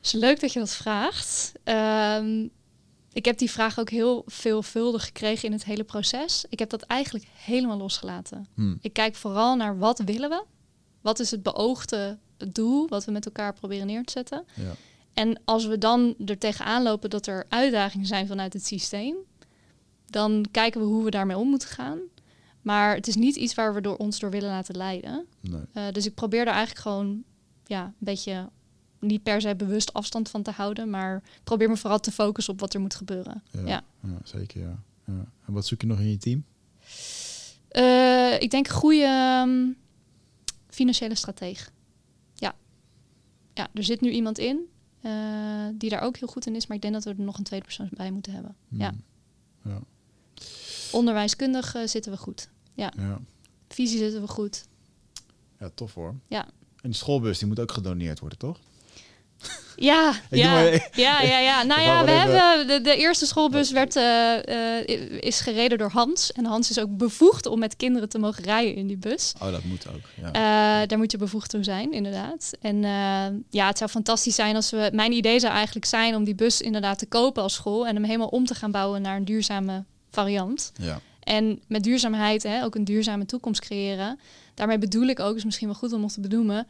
Het 0.00 0.14
is 0.14 0.20
leuk 0.20 0.40
dat 0.40 0.52
je 0.52 0.58
dat 0.58 0.74
vraagt. 0.74 1.52
Ehm, 1.64 2.46
ik 3.12 3.24
heb 3.24 3.38
die 3.38 3.50
vraag 3.50 3.78
ook 3.78 3.90
heel 3.90 4.22
veelvuldig 4.26 5.04
gekregen 5.04 5.44
in 5.44 5.52
het 5.52 5.64
hele 5.64 5.84
proces. 5.84 6.44
Ik 6.48 6.58
heb 6.58 6.70
dat 6.70 6.82
eigenlijk 6.82 7.26
helemaal 7.32 7.76
losgelaten. 7.76 8.46
Hm. 8.54 8.76
Ik 8.80 8.92
kijk 8.92 9.14
vooral 9.14 9.56
naar 9.56 9.78
wat 9.78 9.98
willen 9.98 10.30
we? 10.30 10.44
Wat 11.00 11.18
is 11.18 11.30
het 11.30 11.42
beoogde 11.42 12.18
doel 12.36 12.88
wat 12.88 13.04
we 13.04 13.12
met 13.12 13.26
elkaar 13.26 13.52
proberen 13.52 13.86
neer 13.86 14.04
te 14.04 14.12
zetten? 14.12 14.44
Ja. 14.54 14.72
En 15.14 15.40
als 15.44 15.66
we 15.66 15.78
dan 15.78 16.14
er 16.26 16.38
tegenaan 16.38 16.82
lopen 16.82 17.10
dat 17.10 17.26
er 17.26 17.44
uitdagingen 17.48 18.06
zijn 18.06 18.26
vanuit 18.26 18.52
het 18.52 18.66
systeem, 18.66 19.16
dan 20.06 20.46
kijken 20.50 20.80
we 20.80 20.86
hoe 20.86 21.04
we 21.04 21.10
daarmee 21.10 21.36
om 21.36 21.48
moeten 21.48 21.68
gaan. 21.68 21.98
Maar 22.62 22.94
het 22.94 23.06
is 23.06 23.16
niet 23.16 23.36
iets 23.36 23.54
waar 23.54 23.74
we 23.74 23.80
door 23.80 23.96
ons 23.96 24.18
door 24.18 24.30
willen 24.30 24.50
laten 24.50 24.76
leiden. 24.76 25.26
Nee. 25.40 25.60
Eh, 25.72 25.84
dus 25.92 26.06
ik 26.06 26.14
probeer 26.14 26.40
er 26.40 26.46
eigenlijk 26.46 26.80
gewoon 26.80 27.22
ja, 27.66 27.84
een 27.84 27.94
beetje 27.98 28.48
niet 29.00 29.22
per 29.22 29.40
se 29.40 29.56
bewust 29.56 29.92
afstand 29.92 30.28
van 30.28 30.42
te 30.42 30.50
houden, 30.50 30.90
maar 30.90 31.22
probeer 31.44 31.68
me 31.68 31.76
vooral 31.76 32.00
te 32.00 32.10
focussen 32.10 32.52
op 32.52 32.60
wat 32.60 32.74
er 32.74 32.80
moet 32.80 32.94
gebeuren. 32.94 33.42
Ja, 33.50 33.60
Ja. 33.60 33.84
ja. 34.02 34.18
zeker 34.24 34.60
ja. 34.60 34.82
ja. 35.06 35.24
En 35.46 35.52
wat 35.52 35.66
zoek 35.66 35.80
je 35.80 35.86
nog 35.86 35.98
in 35.98 36.10
je 36.10 36.16
team? 36.18 36.44
Eh, 37.68 38.40
ik 38.40 38.50
denk 38.50 38.68
goede 38.68 39.04
ehm, 39.04 39.66
financiële 40.68 41.14
strateeg. 41.14 41.72
Ja. 42.34 42.54
ja, 43.54 43.68
er 43.74 43.84
zit 43.84 44.00
nu 44.00 44.10
iemand 44.10 44.38
in 44.38 44.60
eh, 45.00 45.12
die 45.74 45.90
daar 45.90 46.02
ook 46.02 46.16
heel 46.16 46.28
goed 46.28 46.46
in 46.46 46.56
is, 46.56 46.66
maar 46.66 46.76
ik 46.76 46.82
denk 46.82 46.94
dat 46.94 47.04
we 47.04 47.10
er 47.10 47.20
nog 47.20 47.38
een 47.38 47.44
tweede 47.44 47.64
persoon 47.66 47.88
bij 47.90 48.10
moeten 48.10 48.32
hebben. 48.32 48.56
Ja. 48.68 48.90
Hmm. 49.62 49.72
Ja. 49.72 49.80
Onderwijskundig 50.92 51.76
zitten 51.84 52.12
we 52.12 52.18
goed. 52.18 52.48
Ja. 52.74 52.92
Visie 53.68 53.98
zitten 53.98 54.20
we 54.20 54.28
goed. 54.28 54.64
ja, 55.58 55.70
tof 55.74 55.94
hoor. 55.94 56.14
Ja. 56.28 56.48
En 56.82 56.90
de 56.90 56.96
schoolbus 56.96 57.38
die 57.38 57.48
moet 57.48 57.60
ook 57.60 57.72
gedoneerd 57.72 58.18
worden, 58.18 58.38
toch? 58.38 58.58
Ja, 59.80 60.12
ja, 60.30 60.60
ja, 60.92 61.22
ja, 61.22 61.38
ja. 61.38 61.62
Nou 61.62 61.80
ja, 61.80 62.04
we 62.04 62.10
hebben 62.10 62.66
de, 62.66 62.80
de 62.80 62.96
eerste 62.96 63.26
schoolbus 63.26 63.70
werd, 63.70 63.96
eh, 63.96 64.78
eh, 64.78 65.10
is 65.20 65.40
gereden 65.40 65.78
door 65.78 65.90
Hans. 65.90 66.32
En 66.32 66.44
Hans 66.44 66.70
is 66.70 66.80
ook 66.80 66.96
bevoegd 66.96 67.46
om 67.46 67.58
met 67.58 67.76
kinderen 67.76 68.08
te 68.08 68.18
mogen 68.18 68.44
rijden 68.44 68.74
in 68.74 68.86
die 68.86 68.96
bus. 68.96 69.32
Oh, 69.42 69.50
dat 69.50 69.64
moet 69.64 69.88
ook. 69.88 70.32
Ja. 70.32 70.32
Eh, 70.82 70.88
daar 70.88 70.98
moet 70.98 71.10
je 71.10 71.18
bevoegd 71.18 71.50
toe 71.50 71.64
zijn, 71.64 71.92
inderdaad. 71.92 72.50
En 72.60 72.82
ja, 73.50 73.66
het 73.66 73.78
zou 73.78 73.90
fantastisch 73.90 74.34
zijn 74.34 74.56
als 74.56 74.70
we... 74.70 74.90
Mijn 74.92 75.12
idee 75.12 75.40
zou 75.40 75.52
eigenlijk 75.52 75.86
zijn 75.86 76.14
om 76.14 76.24
die 76.24 76.34
bus 76.34 76.60
inderdaad 76.60 76.98
te 76.98 77.06
kopen 77.06 77.42
als 77.42 77.54
school... 77.54 77.86
en 77.86 77.94
hem 77.94 78.04
helemaal 78.04 78.28
om 78.28 78.46
te 78.46 78.54
gaan 78.54 78.70
bouwen 78.70 79.02
naar 79.02 79.16
een 79.16 79.24
duurzame 79.24 79.84
variant. 80.10 80.72
ja. 80.76 81.00
En 81.20 81.60
met 81.66 81.82
duurzaamheid 81.82 82.42
hè, 82.42 82.64
ook 82.64 82.74
een 82.74 82.84
duurzame 82.84 83.26
toekomst 83.26 83.60
creëren. 83.60 84.18
Daarmee 84.54 84.78
bedoel 84.78 85.06
ik 85.06 85.20
ook, 85.20 85.36
is 85.36 85.44
misschien 85.44 85.66
wel 85.66 85.76
goed 85.76 85.92
om 85.92 86.00
nog 86.00 86.12
te 86.12 86.20
benoemen... 86.20 86.66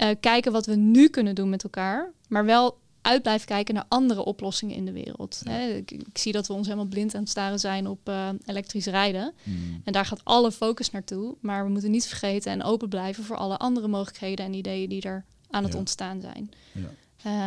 eh, 0.00 0.16
kijken 0.20 0.52
wat 0.52 0.66
we 0.66 0.74
nu 0.76 1.08
kunnen 1.08 1.34
doen 1.34 1.48
met 1.48 1.62
elkaar... 1.64 2.12
maar 2.28 2.44
wel 2.44 2.78
uit 3.02 3.22
blijven 3.22 3.46
kijken 3.46 3.74
naar 3.74 3.84
andere 3.88 4.24
oplossingen 4.24 4.76
in 4.76 4.84
de 4.84 4.92
wereld. 4.92 5.40
Ja. 5.44 5.50
Hè. 5.50 5.68
Ik, 5.68 5.90
ik 5.90 6.18
zie 6.18 6.32
dat 6.32 6.46
we 6.46 6.52
ons 6.52 6.66
helemaal 6.66 6.88
blind 6.88 7.14
aan 7.14 7.20
het 7.20 7.30
staren 7.30 7.58
zijn 7.58 7.86
op 7.86 8.08
eh, 8.08 8.28
elektrisch 8.44 8.86
rijden... 8.86 9.32
Hmm. 9.42 9.80
En 9.84 9.92
daar 9.92 10.06
gaat 10.06 10.24
alle 10.24 10.52
focus 10.52 10.90
naartoe. 10.90 11.36
Maar 11.40 11.64
we 11.64 11.70
moeten 11.70 11.90
niet 11.90 12.06
vergeten 12.06 12.52
en 12.52 12.62
open 12.62 12.88
blijven 12.88 13.24
voor 13.24 13.36
alle 13.36 13.56
andere 13.56 13.88
mogelijkheden 13.88 14.44
en 14.44 14.54
ideeën 14.54 14.88
die 14.88 15.02
er 15.02 15.24
aan 15.50 15.62
het 15.62 15.72
Ja. 15.72 15.78
ontstaan 15.78 16.20
zijn. 16.20 16.50
Ja. 16.72 16.90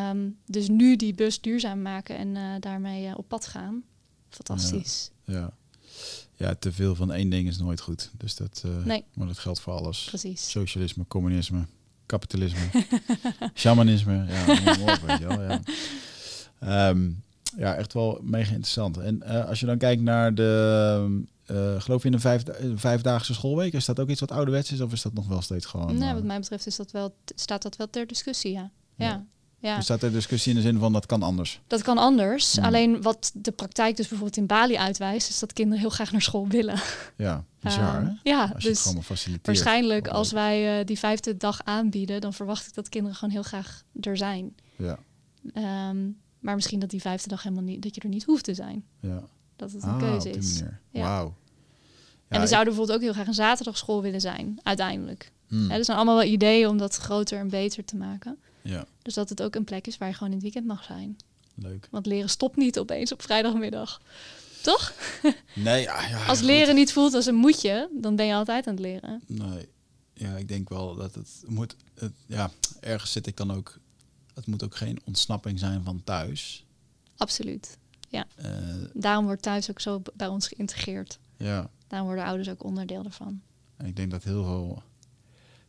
Ehm, 0.09 0.29
dus 0.45 0.67
nu 0.67 0.95
die 0.95 1.13
bus 1.13 1.41
duurzaam 1.41 1.81
maken 1.81 2.17
en 2.17 2.35
eh, 2.35 2.43
daarmee 2.59 3.17
op 3.17 3.27
pad 3.27 3.45
gaan. 3.45 3.83
Fantastisch. 4.29 5.11
Ja. 5.25 5.53
ja, 6.33 6.55
te 6.55 6.71
veel 6.71 6.95
van 6.95 7.11
één 7.11 7.29
ding 7.29 7.47
is 7.47 7.57
nooit 7.57 7.81
goed. 7.81 8.11
Dus 8.17 8.35
dat, 8.35 8.63
Nee. 8.83 9.03
maar 9.13 9.27
dat 9.27 9.37
geldt 9.37 9.59
voor 9.59 9.73
alles. 9.73 10.03
Precies. 10.03 10.49
Socialisme, 10.49 11.05
communisme, 11.07 11.65
kapitalisme, 12.13 12.59
shamanisme. 13.55 14.25
Ja, 14.27 14.45
weet 15.05 15.19
je 15.19 15.27
wel, 15.27 15.41
ja. 15.41 15.61
Ehm, 16.59 17.09
ja, 17.57 17.75
echt 17.75 17.93
wel 17.93 18.19
mega 18.21 18.49
interessant. 18.49 18.97
En 18.97 19.21
eh, 19.21 19.47
als 19.47 19.59
je 19.59 19.65
dan 19.65 19.77
kijkt 19.77 20.01
naar 20.01 20.35
de, 20.35 21.23
eh, 21.45 21.81
geloof 21.81 22.01
je 22.01 22.07
in 22.07 22.13
een 22.13 22.19
vijf, 22.19 22.43
een 22.45 22.79
vijfdaagse 22.79 23.33
schoolweek, 23.33 23.73
is 23.73 23.85
dat 23.85 23.99
ook 23.99 24.09
iets 24.09 24.19
wat 24.19 24.31
ouderwets 24.31 24.71
is 24.71 24.81
of 24.81 24.91
is 24.91 25.01
dat 25.01 25.13
nog 25.13 25.27
wel 25.27 25.41
steeds 25.41 25.65
gewoon? 25.65 25.97
nee, 25.97 26.09
eh, 26.09 26.13
wat 26.13 26.23
mij 26.23 26.39
betreft 26.39 26.67
is 26.67 26.75
dat 26.75 26.91
wel, 26.91 27.15
staat 27.35 27.61
dat 27.61 27.75
wel 27.75 27.89
ter 27.89 28.07
discussie, 28.07 28.51
ja. 28.51 28.71
Ja, 28.95 29.05
Ja. 29.07 29.25
Ja. 29.63 29.75
Er 29.75 29.83
staat 29.83 30.03
er 30.03 30.11
discussie 30.11 30.49
in 30.51 30.55
de 30.57 30.63
zin 30.63 30.79
van 30.79 30.93
dat 30.93 31.05
kan 31.05 31.23
anders. 31.23 31.61
dat 31.67 31.81
kan 31.81 31.97
anders. 31.97 32.55
Hmm. 32.55 32.65
Alleen 32.65 33.01
wat 33.01 33.31
de 33.33 33.51
praktijk 33.51 33.95
dus 33.97 34.07
bijvoorbeeld 34.07 34.37
in 34.37 34.45
Bali 34.45 34.77
uitwijst, 34.77 35.29
is 35.29 35.39
dat 35.39 35.53
kinderen 35.53 35.79
heel 35.79 35.89
graag 35.89 36.11
naar 36.11 36.21
school 36.21 36.47
willen. 36.47 36.79
Ja, 37.17 37.43
bizar 37.59 38.01
hè? 38.05 38.11
Ja, 38.23 38.41
Als 38.53 38.63
je 38.63 38.69
het 38.69 38.83
dus 38.83 39.37
waarschijnlijk 39.41 40.07
als 40.07 40.31
wij 40.31 40.79
eh, 40.79 40.85
die 40.85 40.99
vijfde 40.99 41.37
dag 41.37 41.61
aanbieden, 41.63 42.21
dan 42.21 42.33
verwacht 42.33 42.67
ik 42.67 42.73
dat 42.73 42.89
kinderen 42.89 43.17
gewoon 43.17 43.33
heel 43.33 43.43
graag 43.43 43.83
er 44.01 44.17
zijn. 44.17 44.55
Ja, 44.77 44.99
Ehm, 45.53 45.97
maar 46.39 46.55
misschien 46.55 46.79
dat 46.79 46.89
die 46.89 47.01
vijfde 47.01 47.29
dag 47.29 47.43
helemaal 47.43 47.63
niet, 47.63 47.81
dat 47.81 47.95
je 47.95 48.01
er 48.01 48.09
niet 48.09 48.23
hoeft 48.23 48.43
te 48.43 48.53
zijn. 48.53 48.83
ja. 48.99 49.23
Dat 49.55 49.71
het 49.71 49.83
een 49.83 49.89
Ah, 49.89 49.99
keuze 49.99 50.29
is. 50.29 50.61
Ja. 50.91 51.01
Wauw. 51.01 51.25
en 52.27 52.37
we 52.37 52.43
ik- 52.43 52.47
zouden 52.51 52.73
bijvoorbeeld 52.73 52.91
ook 52.97 53.03
heel 53.03 53.13
graag 53.13 53.27
een 53.27 53.33
zaterdagschool 53.33 54.01
willen 54.01 54.21
zijn, 54.21 54.59
uiteindelijk. 54.63 55.31
Hmm, 55.47 55.69
Hè, 55.69 55.77
er 55.77 55.85
zijn 55.85 55.97
allemaal 55.97 56.15
wel 56.17 56.25
ideeën 56.31 56.67
om 56.67 56.77
dat 56.77 56.95
groter 56.97 57.39
en 57.39 57.49
beter 57.49 57.85
te 57.85 57.95
maken. 57.95 58.37
Ja, 58.63 58.85
Dus 59.01 59.13
dat 59.13 59.29
het 59.29 59.41
ook 59.41 59.55
een 59.55 59.63
plek 59.63 59.87
is 59.87 59.97
waar 59.97 60.07
je 60.07 60.13
gewoon 60.13 60.27
in 60.29 60.33
het 60.35 60.43
weekend 60.43 60.65
mag 60.65 60.83
zijn. 60.83 61.17
leuk. 61.55 61.87
Want 61.91 62.05
leren 62.05 62.29
stopt 62.29 62.55
niet 62.57 62.79
opeens 62.79 63.11
op 63.11 63.21
vrijdagmiddag. 63.21 64.01
Toch? 64.61 64.93
Nee, 65.55 65.81
ja, 65.81 66.07
ja, 66.07 66.25
Als 66.25 66.37
goed. 66.37 66.47
leren 66.47 66.75
niet 66.75 66.93
voelt 66.93 67.13
als 67.13 67.25
een 67.25 67.35
moetje, 67.35 67.89
dan 68.01 68.15
ben 68.15 68.25
je 68.25 68.33
altijd 68.33 68.67
aan 68.67 68.73
het 68.73 68.81
leren. 68.83 69.21
Nee, 69.27 69.67
ja, 70.13 70.35
ik 70.35 70.47
denk 70.47 70.69
wel 70.69 70.95
dat 70.95 71.15
het 71.15 71.29
moet. 71.47 71.75
Het, 71.95 72.11
ja, 72.25 72.51
ergens 72.79 73.11
zit 73.11 73.27
ik 73.27 73.37
dan 73.37 73.51
ook. 73.51 73.77
Het 74.33 74.45
moet 74.47 74.63
ook 74.63 74.75
geen 74.75 74.99
ontsnapping 75.03 75.59
zijn 75.59 75.83
van 75.83 76.01
thuis. 76.03 76.65
Absoluut. 77.17 77.77
Eh, 78.09 78.23
Daarom 78.93 79.25
wordt 79.25 79.41
thuis 79.41 79.69
ook 79.69 79.79
zo 79.79 80.01
bij 80.13 80.27
ons 80.27 80.47
geïntegreerd. 80.47 81.19
ja, 81.37 81.69
Daarom 81.87 82.07
worden 82.07 82.25
ouders 82.25 82.49
ook 82.49 82.63
onderdeel 82.63 83.03
ervan. 83.03 83.41
en 83.77 83.85
ik 83.85 83.95
denk 83.95 84.11
dat 84.11 84.23
heel 84.23 84.43
veel. 84.43 84.83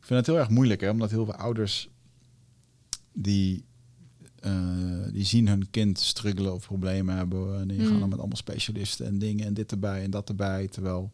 Ik 0.01 0.07
vind 0.07 0.19
het 0.19 0.27
heel 0.27 0.39
erg 0.39 0.49
moeilijk, 0.49 0.81
hè, 0.81 0.91
omdat 0.91 1.11
heel 1.11 1.25
veel 1.25 1.35
ouders 1.35 1.89
die, 3.15 3.65
eh, 4.41 5.07
die 5.13 5.25
zien 5.25 5.49
hun 5.49 5.71
kind 5.71 5.99
struggelen 5.99 6.55
of 6.55 6.67
problemen 6.67 7.17
hebben. 7.17 7.61
En 7.61 7.69
die 7.69 7.79
gaan 7.79 7.93
Mm. 7.93 8.01
dan 8.01 8.09
met 8.09 8.19
allemaal 8.19 8.37
specialisten 8.37 9.07
en 9.07 9.19
dingen 9.19 9.47
en 9.47 9.55
dit 9.55 9.71
erbij 9.71 10.03
en 10.03 10.11
dat 10.11 10.29
erbij. 10.29 10.69
Terwijl 10.69 11.13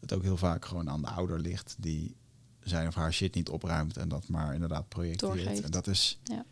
het 0.00 0.12
ook 0.12 0.22
heel 0.22 0.36
vaak 0.36 0.64
gewoon 0.64 0.90
aan 0.90 1.00
de 1.00 1.08
ouder 1.08 1.40
ligt 1.40 1.76
die 1.78 2.14
zijn 2.62 2.86
of 2.88 2.94
haar 2.94 3.12
shit 3.12 3.34
niet 3.34 3.48
opruimt 3.48 3.96
en 3.96 4.08
dat 4.08 4.28
maar 4.28 4.54
inderdaad 4.54 4.88
projecteert. 4.88 5.32
Doorgeeft. 5.32 5.60
En 5.64 5.70
dat 5.70 5.86
is... 5.86 6.18
Ja. 6.24 6.44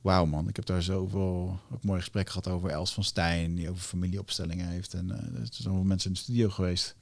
Wauw 0.00 0.24
man, 0.24 0.48
ik 0.48 0.56
heb 0.56 0.66
daar 0.66 0.82
zoveel 0.82 1.60
ook 1.70 1.84
mooi 1.84 2.00
gesprek 2.00 2.28
gehad 2.28 2.48
over 2.48 2.70
Els 2.70 2.94
van 2.94 3.04
Stijn, 3.04 3.54
die 3.54 3.70
over 3.70 3.82
familieopstellingen 3.82 4.68
heeft. 4.68 4.94
En 4.94 5.10
eh, 5.10 5.18
er 5.18 5.32
zijn 5.32 5.48
zoveel 5.50 5.84
mensen 5.84 6.08
in 6.08 6.14
de 6.14 6.20
studio 6.22 6.48
geweest. 6.48 6.94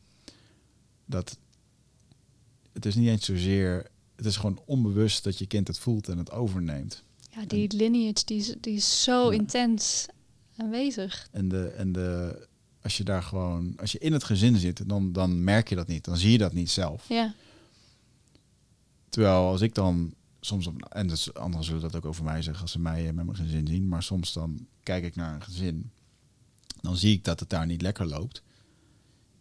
Dat 1.06 1.38
het 2.72 2.86
is 2.86 2.94
niet 2.94 3.08
eens 3.08 3.24
zozeer, 3.24 3.86
het 4.16 4.24
is 4.26 4.36
gewoon 4.36 4.62
onbewust 4.66 5.24
dat 5.24 5.38
je 5.38 5.46
kind 5.46 5.68
het 5.68 5.78
voelt 5.78 6.08
en 6.08 6.18
het 6.18 6.30
overneemt. 6.30 7.02
Ja, 7.30 7.44
die 7.46 7.72
lineage 7.76 8.24
die 8.24 8.38
is, 8.38 8.54
die 8.60 8.74
is 8.74 9.02
zo 9.02 9.32
Ja. 9.32 9.38
intens 9.38 10.06
aanwezig. 10.56 11.28
En, 11.30 11.48
de, 11.48 11.66
en 11.68 11.92
de, 11.92 12.38
als 12.82 12.96
je 12.96 13.04
daar 13.04 13.22
gewoon, 13.22 13.74
als 13.80 13.92
je 13.92 13.98
in 13.98 14.12
het 14.12 14.24
gezin 14.24 14.56
zit, 14.56 14.88
dan, 14.88 15.12
dan 15.12 15.44
merk 15.44 15.68
je 15.68 15.74
dat 15.74 15.86
niet. 15.86 16.04
Dan 16.04 16.16
zie 16.16 16.30
je 16.32 16.38
dat 16.38 16.52
niet 16.52 16.70
zelf. 16.70 17.08
Ja, 17.08 17.34
Terwijl 19.08 19.46
als 19.46 19.60
ik 19.60 19.74
dan 19.74 20.14
soms, 20.40 20.66
op, 20.66 20.82
en 20.84 21.06
dus 21.08 21.34
anderen 21.34 21.64
zullen 21.64 21.80
dat 21.82 21.96
ook 21.96 22.04
over 22.04 22.24
mij 22.24 22.42
zeggen 22.42 22.62
als 22.62 22.72
ze 22.72 22.78
mij 22.80 23.12
met 23.12 23.24
mijn 23.24 23.36
gezin 23.36 23.66
zien, 23.66 23.88
maar 23.88 24.02
soms 24.02 24.32
dan 24.32 24.66
kijk 24.82 25.04
ik 25.04 25.16
naar 25.16 25.34
een 25.34 25.42
gezin, 25.42 25.90
dan 26.80 26.96
zie 26.96 27.12
ik 27.12 27.24
dat 27.24 27.40
het 27.40 27.50
daar 27.50 27.66
niet 27.66 27.82
lekker 27.82 28.06
loopt. 28.06 28.42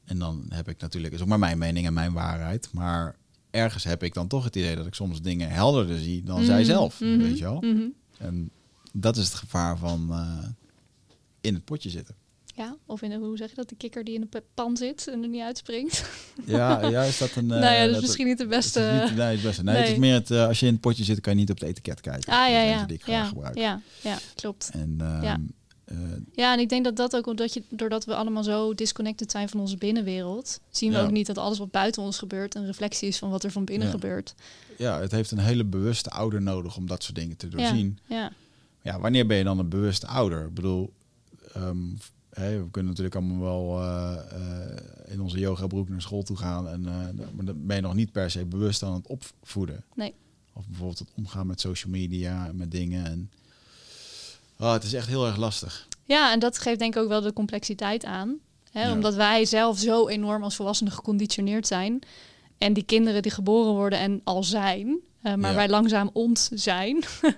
En 0.03 0.19
dan 0.19 0.45
heb 0.49 0.69
ik 0.69 0.79
natuurlijk, 0.79 1.13
is 1.13 1.21
ook 1.21 1.27
maar 1.27 1.39
mijn 1.39 1.57
mening 1.57 1.85
en 1.85 1.93
mijn 1.93 2.13
waarheid, 2.13 2.69
maar 2.73 3.15
ergens 3.53 3.83
heb 3.83 4.03
ik 4.03 4.13
dan 4.13 4.27
toch 4.27 4.43
het 4.43 4.55
idee 4.55 4.75
dat 4.75 4.85
ik 4.85 4.93
soms 4.93 5.21
dingen 5.21 5.49
helderder 5.49 5.97
zie 5.99 6.23
dan 6.23 6.43
zij 6.43 6.55
Mhm, 6.57 6.65
zelf, 6.65 6.99
mhm, 6.99 7.17
weet 7.17 7.37
je 7.37 7.43
wel. 7.43 7.61
mhm. 7.61 7.83
En 8.17 8.49
dat 8.91 9.17
is 9.17 9.23
het 9.25 9.33
gevaar 9.33 9.77
van 9.77 10.07
eh, 10.11 10.47
in 11.41 11.53
het 11.53 11.65
potje 11.65 11.89
zitten. 11.89 12.15
Ja, 12.55 12.75
of 12.85 13.01
in 13.01 13.09
de, 13.09 13.15
hoe 13.15 13.37
zeg 13.37 13.49
je 13.49 13.55
dat, 13.55 13.69
de 13.69 13.75
kikker 13.75 14.03
die 14.03 14.13
in 14.13 14.27
de 14.29 14.43
pan 14.53 14.77
zit 14.77 15.07
en 15.07 15.21
er 15.23 15.27
niet 15.29 15.41
uitspringt. 15.41 16.03
Ja, 16.45 16.87
ja 16.89 17.03
is 17.03 17.17
dat 17.17 17.35
een... 17.35 17.45
nou 17.61 17.61
ja, 17.61 17.75
eh, 17.75 17.85
dat 17.85 17.95
is 17.95 18.01
misschien 18.01 18.27
niet 18.27 18.37
de 18.37 18.45
beste. 18.47 18.79
niet- 19.05 19.15
nee, 19.15 19.25
het 19.27 19.37
is 19.37 19.43
beste. 19.43 19.63
Nee, 19.63 19.75
het 19.75 19.83
is 19.83 19.89
nee. 19.89 19.99
meer 19.99 20.13
het, 20.13 20.31
eh, 20.31 20.47
als 20.47 20.59
je 20.59 20.65
in 20.65 20.71
het 20.71 20.81
potje 20.81 21.03
zit, 21.03 21.21
kan 21.21 21.33
je 21.33 21.39
niet 21.39 21.49
op 21.49 21.59
het 21.59 21.69
etiket 21.69 22.01
kijken. 22.01 22.33
ah 22.33 22.49
ja, 22.49 22.59
ja, 22.59 22.71
eentje 22.71 22.85
die 22.85 22.95
ik 22.95 23.03
graag 23.03 23.15
ja, 23.21 23.25
gebruik. 23.27 23.57
ja, 23.57 23.81
ja, 24.03 24.17
klopt. 24.35 24.69
En 24.73 24.95
ehm, 24.99 25.23
Ja. 25.23 25.39
Eh, 25.85 25.97
Ja, 26.33 26.53
en 26.53 26.59
ik 26.59 26.69
denk 26.69 26.83
dat 26.83 26.95
dat 26.95 27.15
ook 27.15 27.27
omdat 27.27 27.53
je, 27.53 27.63
doordat 27.69 28.05
we 28.05 28.15
allemaal 28.15 28.43
zo 28.43 28.73
disconnected 28.75 29.31
zijn 29.31 29.49
van 29.49 29.59
onze 29.59 29.77
binnenwereld, 29.77 30.59
zien 30.69 30.91
we 30.91 30.97
Ja. 30.97 31.03
ook 31.03 31.11
niet 31.11 31.25
dat 31.27 31.37
alles 31.37 31.57
wat 31.57 31.71
buiten 31.71 32.01
ons 32.01 32.17
gebeurt 32.17 32.55
een 32.55 32.65
reflectie 32.65 33.07
is 33.07 33.17
van 33.17 33.29
wat 33.29 33.43
er 33.43 33.51
van 33.51 33.65
binnen 33.65 33.87
Ja. 33.87 33.93
gebeurt. 33.93 34.35
ja, 34.77 34.99
het 34.99 35.11
heeft 35.11 35.31
een 35.31 35.37
hele 35.39 35.63
bewuste 35.63 36.09
ouder 36.09 36.41
nodig 36.41 36.77
om 36.77 36.87
dat 36.87 37.03
soort 37.03 37.15
dingen 37.15 37.37
te 37.37 37.47
doorzien. 37.47 37.99
Ja, 38.07 38.31
Ja, 38.81 38.99
wanneer 38.99 39.25
ben 39.27 39.37
je 39.37 39.43
dan 39.43 39.59
een 39.59 39.69
bewuste 39.69 40.07
ouder? 40.07 40.45
Ik 40.45 40.53
bedoel, 40.53 40.93
ehm, 41.53 41.77
we 42.29 42.67
kunnen 42.71 42.89
natuurlijk 42.91 43.15
allemaal 43.15 43.39
wel 43.39 43.79
eh, 43.81 44.17
eh, 44.31 44.77
in 45.13 45.21
onze 45.21 45.39
yoga 45.39 45.67
broek 45.67 45.89
naar 45.89 46.01
school 46.01 46.23
toe 46.23 46.37
gaan. 46.37 46.67
En, 46.67 46.81
maar 47.35 47.45
dan 47.45 47.65
ben 47.65 47.75
je 47.75 47.81
nog 47.81 47.93
niet 47.93 48.11
per 48.11 48.31
se 48.31 48.45
bewust 48.45 48.83
aan 48.83 48.93
het 48.93 49.07
opvoeden. 49.07 49.83
Nee. 49.95 50.13
Of 50.53 50.67
bijvoorbeeld 50.67 50.99
het 50.99 51.07
omgaan 51.15 51.47
met 51.47 51.59
social 51.59 51.91
media 51.91 52.47
en 52.47 52.55
met 52.55 52.71
dingen. 52.71 53.05
En, 53.05 53.29
oh, 54.63 54.71
het 54.73 54.83
is 54.83 54.93
echt 54.93 55.07
heel 55.07 55.25
erg 55.25 55.37
lastig. 55.37 55.87
ja, 56.05 56.31
en 56.31 56.39
dat 56.39 56.57
geeft 56.59 56.79
denk 56.79 56.95
ik 56.95 57.01
ook 57.01 57.07
wel 57.07 57.21
de 57.21 57.33
complexiteit 57.33 58.05
aan. 58.05 58.37
Hè? 58.71 58.83
Ja. 58.83 58.91
Omdat 58.91 59.15
wij 59.15 59.45
zelf 59.45 59.77
zo 59.77 60.07
enorm 60.07 60.43
als 60.43 60.55
volwassenen 60.55 60.93
geconditioneerd 60.93 61.67
zijn. 61.67 61.99
En 62.57 62.73
die 62.73 62.83
kinderen 62.83 63.21
die 63.21 63.31
geboren 63.31 63.73
worden 63.73 63.99
en 63.99 64.21
al 64.23 64.43
zijn, 64.43 64.99
eh, 65.21 65.33
maar 65.35 65.49
Ja. 65.49 65.55
wij 65.55 65.69
langzaam 65.69 66.09
ont 66.13 66.49
zijn. 66.53 67.03
Ja. 67.21 67.33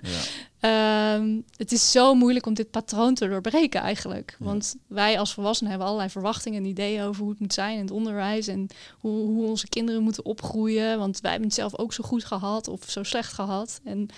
Ehm, 0.60 1.40
het 1.56 1.72
is 1.72 1.90
zo 1.90 2.14
moeilijk 2.14 2.46
om 2.46 2.54
dit 2.54 2.70
patroon 2.70 3.14
te 3.14 3.28
doorbreken 3.28 3.80
eigenlijk. 3.80 4.36
Ja. 4.38 4.44
Want 4.44 4.76
wij 4.86 5.18
als 5.18 5.32
volwassenen 5.32 5.70
hebben 5.70 5.88
allerlei 5.88 6.10
verwachtingen 6.12 6.62
en 6.62 6.68
ideeën 6.68 7.02
over 7.02 7.20
hoe 7.22 7.30
het 7.30 7.40
moet 7.40 7.52
zijn 7.54 7.74
in 7.74 7.80
het 7.80 7.90
onderwijs 7.90 8.46
en 8.46 8.66
hoe, 8.98 9.26
hoe 9.26 9.46
onze 9.46 9.68
kinderen 9.68 10.02
moeten 10.02 10.24
opgroeien. 10.24 10.98
Want 10.98 11.20
wij 11.20 11.30
hebben 11.30 11.48
het 11.48 11.58
zelf 11.58 11.78
ook 11.78 11.92
zo 11.92 12.04
goed 12.04 12.24
gehad 12.24 12.68
of 12.68 12.80
zo 12.90 13.02
slecht 13.02 13.32
gehad. 13.32 13.80
En 13.84 14.08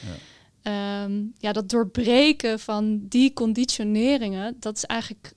ehm, 0.63 1.23
ja, 1.39 1.53
dat 1.53 1.69
doorbreken 1.69 2.59
van 2.61 3.07
die 3.09 3.33
conditioneringen, 3.33 4.57
dat 4.61 4.77
is 4.77 4.85
eigenlijk 4.85 5.33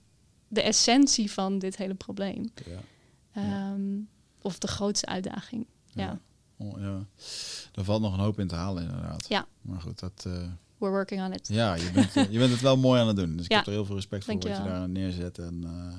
de 0.47 0.61
essentie 0.61 1.31
van 1.31 1.59
dit 1.59 1.75
hele 1.75 1.93
probleem. 1.93 2.51
Ja. 2.65 2.79
Ehm, 3.33 3.81
Of 4.41 4.57
de 4.59 4.67
grootste 4.67 5.05
uitdaging. 5.05 5.65
Ja, 5.85 6.03
Ja. 6.03 6.19
Oh, 6.65 6.79
ja. 6.79 7.05
Er 7.73 7.83
valt 7.83 8.01
nog 8.01 8.13
een 8.13 8.19
hoop 8.19 8.39
in 8.39 8.47
te 8.47 8.55
halen 8.55 8.83
inderdaad. 8.83 9.25
Ja. 9.29 9.45
Maar 9.61 9.81
goed, 9.81 9.99
dat... 9.99 10.23
eh, 10.27 10.31
we're 10.77 10.91
working 10.93 11.21
on 11.25 11.33
it. 11.33 11.47
Ja, 11.47 11.73
je 11.75 11.91
bent, 11.91 12.13
je 12.31 12.37
bent 12.37 12.51
het 12.51 12.61
wel 12.61 12.77
mooi 12.77 13.01
aan 13.01 13.07
het 13.07 13.15
doen. 13.15 13.35
Dus 13.37 13.45
ik 13.45 13.51
heb 13.55 13.65
er 13.65 13.71
heel 13.71 13.85
veel 13.85 13.95
respect 13.95 14.25
voor 14.25 14.33
wat 14.33 14.43
je 14.43 14.49
daar 14.49 14.89
neerzet. 14.89 15.37
En, 15.39 15.61
eh, 15.63 15.97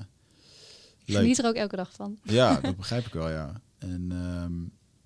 Ik 1.05 1.07
leuk. 1.13 1.17
geniet 1.17 1.37
er 1.39 1.45
ook 1.45 1.55
elke 1.55 1.75
dag 1.75 1.91
van. 1.93 2.17
Ja, 2.23 2.59
dat 2.61 2.75
begrijp 2.75 3.05
ik 3.05 3.13
wel, 3.13 3.29
ja. 3.29 3.61
En 3.77 4.07
ehm, 4.11 4.53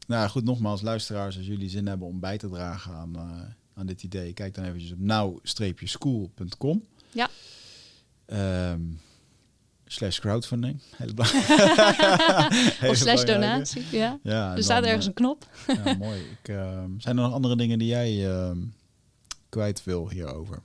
nou 0.08 0.30
goed, 0.30 0.44
nogmaals, 0.44 0.82
luisteraars, 0.82 1.38
als 1.38 1.46
jullie 1.46 1.70
zin 1.70 1.88
hebben 1.88 2.08
om 2.08 2.20
bij 2.20 2.38
te 2.38 2.50
dragen 2.50 2.94
aan, 2.94 3.16
eh, 3.16 3.42
aan 3.78 3.86
dit 3.86 4.04
idee, 4.04 4.34
kijk 4.34 4.54
dan 4.54 4.64
eventjes 4.64 4.92
op 4.92 5.00
now-school.com. 5.00 6.86
Ja. 7.12 7.30
Ehm, 8.26 8.82
slash 9.86 10.20
crowdfunding. 10.20 10.82
Hele 10.98 11.14
of 12.90 12.96
slash 12.96 13.24
donatie. 13.24 13.84
Ja. 13.92 14.20
Er 14.24 14.64
staat 14.64 14.82
dan, 14.82 14.90
ergens 14.90 15.06
eh, 15.06 15.08
een 15.08 15.14
knop. 15.14 15.50
ja, 15.86 15.96
mooi. 15.96 16.20
Ik, 16.20 16.48
ehm, 16.48 16.92
zijn 16.98 17.18
er 17.18 17.24
nog 17.24 17.34
andere 17.34 17.56
dingen 17.56 17.80
die 17.80 17.88
jij 17.88 18.30
ehm, 18.30 18.58
kwijt 19.50 19.84
wil 19.84 20.10
hierover? 20.10 20.62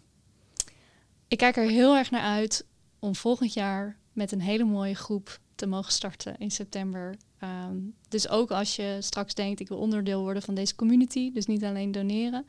Ik 1.28 1.38
kijk 1.38 1.56
er 1.56 1.68
heel 1.68 1.96
erg 1.96 2.10
naar 2.10 2.22
uit 2.22 2.66
om 2.98 3.14
volgend 3.14 3.52
jaar 3.52 3.96
met 4.12 4.32
een 4.32 4.40
hele 4.40 4.64
mooie 4.64 4.94
groep 4.94 5.40
te 5.54 5.66
mogen 5.66 5.92
starten 5.92 6.38
in 6.38 6.50
september. 6.50 7.16
Dus 8.08 8.28
ook 8.28 8.50
als 8.50 8.76
je 8.76 8.96
straks 9.00 9.34
denkt, 9.34 9.60
ik 9.60 9.68
wil 9.68 9.78
onderdeel 9.78 10.20
worden 10.20 10.42
van 10.42 10.54
deze 10.54 10.74
community, 10.74 11.32
dus 11.32 11.46
niet 11.46 11.64
alleen 11.64 11.92
doneren, 11.92 12.46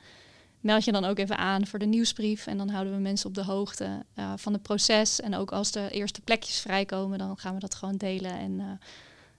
meld 0.64 0.84
je 0.84 0.92
dan 0.92 1.06
ook 1.06 1.18
even 1.18 1.38
aan 1.38 1.68
voor 1.68 1.80
de 1.80 1.86
nieuwsbrief. 1.86 2.48
En 2.48 2.58
dan 2.58 2.70
houden 2.70 2.94
we 2.94 3.00
mensen 3.00 3.28
op 3.28 3.36
de 3.36 3.44
hoogte 3.44 4.06
eh, 4.14 4.34
van 4.36 4.54
het 4.54 4.62
proces. 4.62 5.20
En 5.22 5.36
ook 5.36 5.52
als 5.52 5.72
de 5.72 5.90
eerste 5.92 6.22
plekjes 6.22 6.60
vrijkomen, 6.60 7.18
dan 7.18 7.38
gaan 7.38 7.54
we 7.54 7.60
dat 7.60 7.76
gewoon 7.76 7.96
delen. 7.98 8.32
En, 8.32 8.60
eh, 8.60 8.66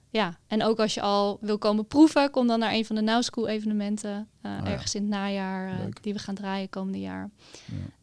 ja. 0.09 0.37
en 0.47 0.63
ook 0.63 0.79
als 0.79 0.93
je 0.93 1.01
al 1.01 1.37
wil 1.41 1.57
komen 1.57 1.85
proeven, 1.87 2.29
kom 2.31 2.47
dan 2.47 2.59
naar 2.59 2.73
een 2.73 2.85
van 2.85 2.95
de 2.95 3.01
Now 3.01 3.23
School 3.23 3.47
evenementen. 3.47 4.27
eh, 4.41 4.51
ja. 4.51 4.65
Ergens 4.65 4.95
in 4.95 5.01
het 5.01 5.11
najaar, 5.11 5.89
die 6.01 6.13
we 6.13 6.19
gaan 6.19 6.35
draaien 6.35 6.69
komende 6.69 6.99
jaar. 6.99 7.29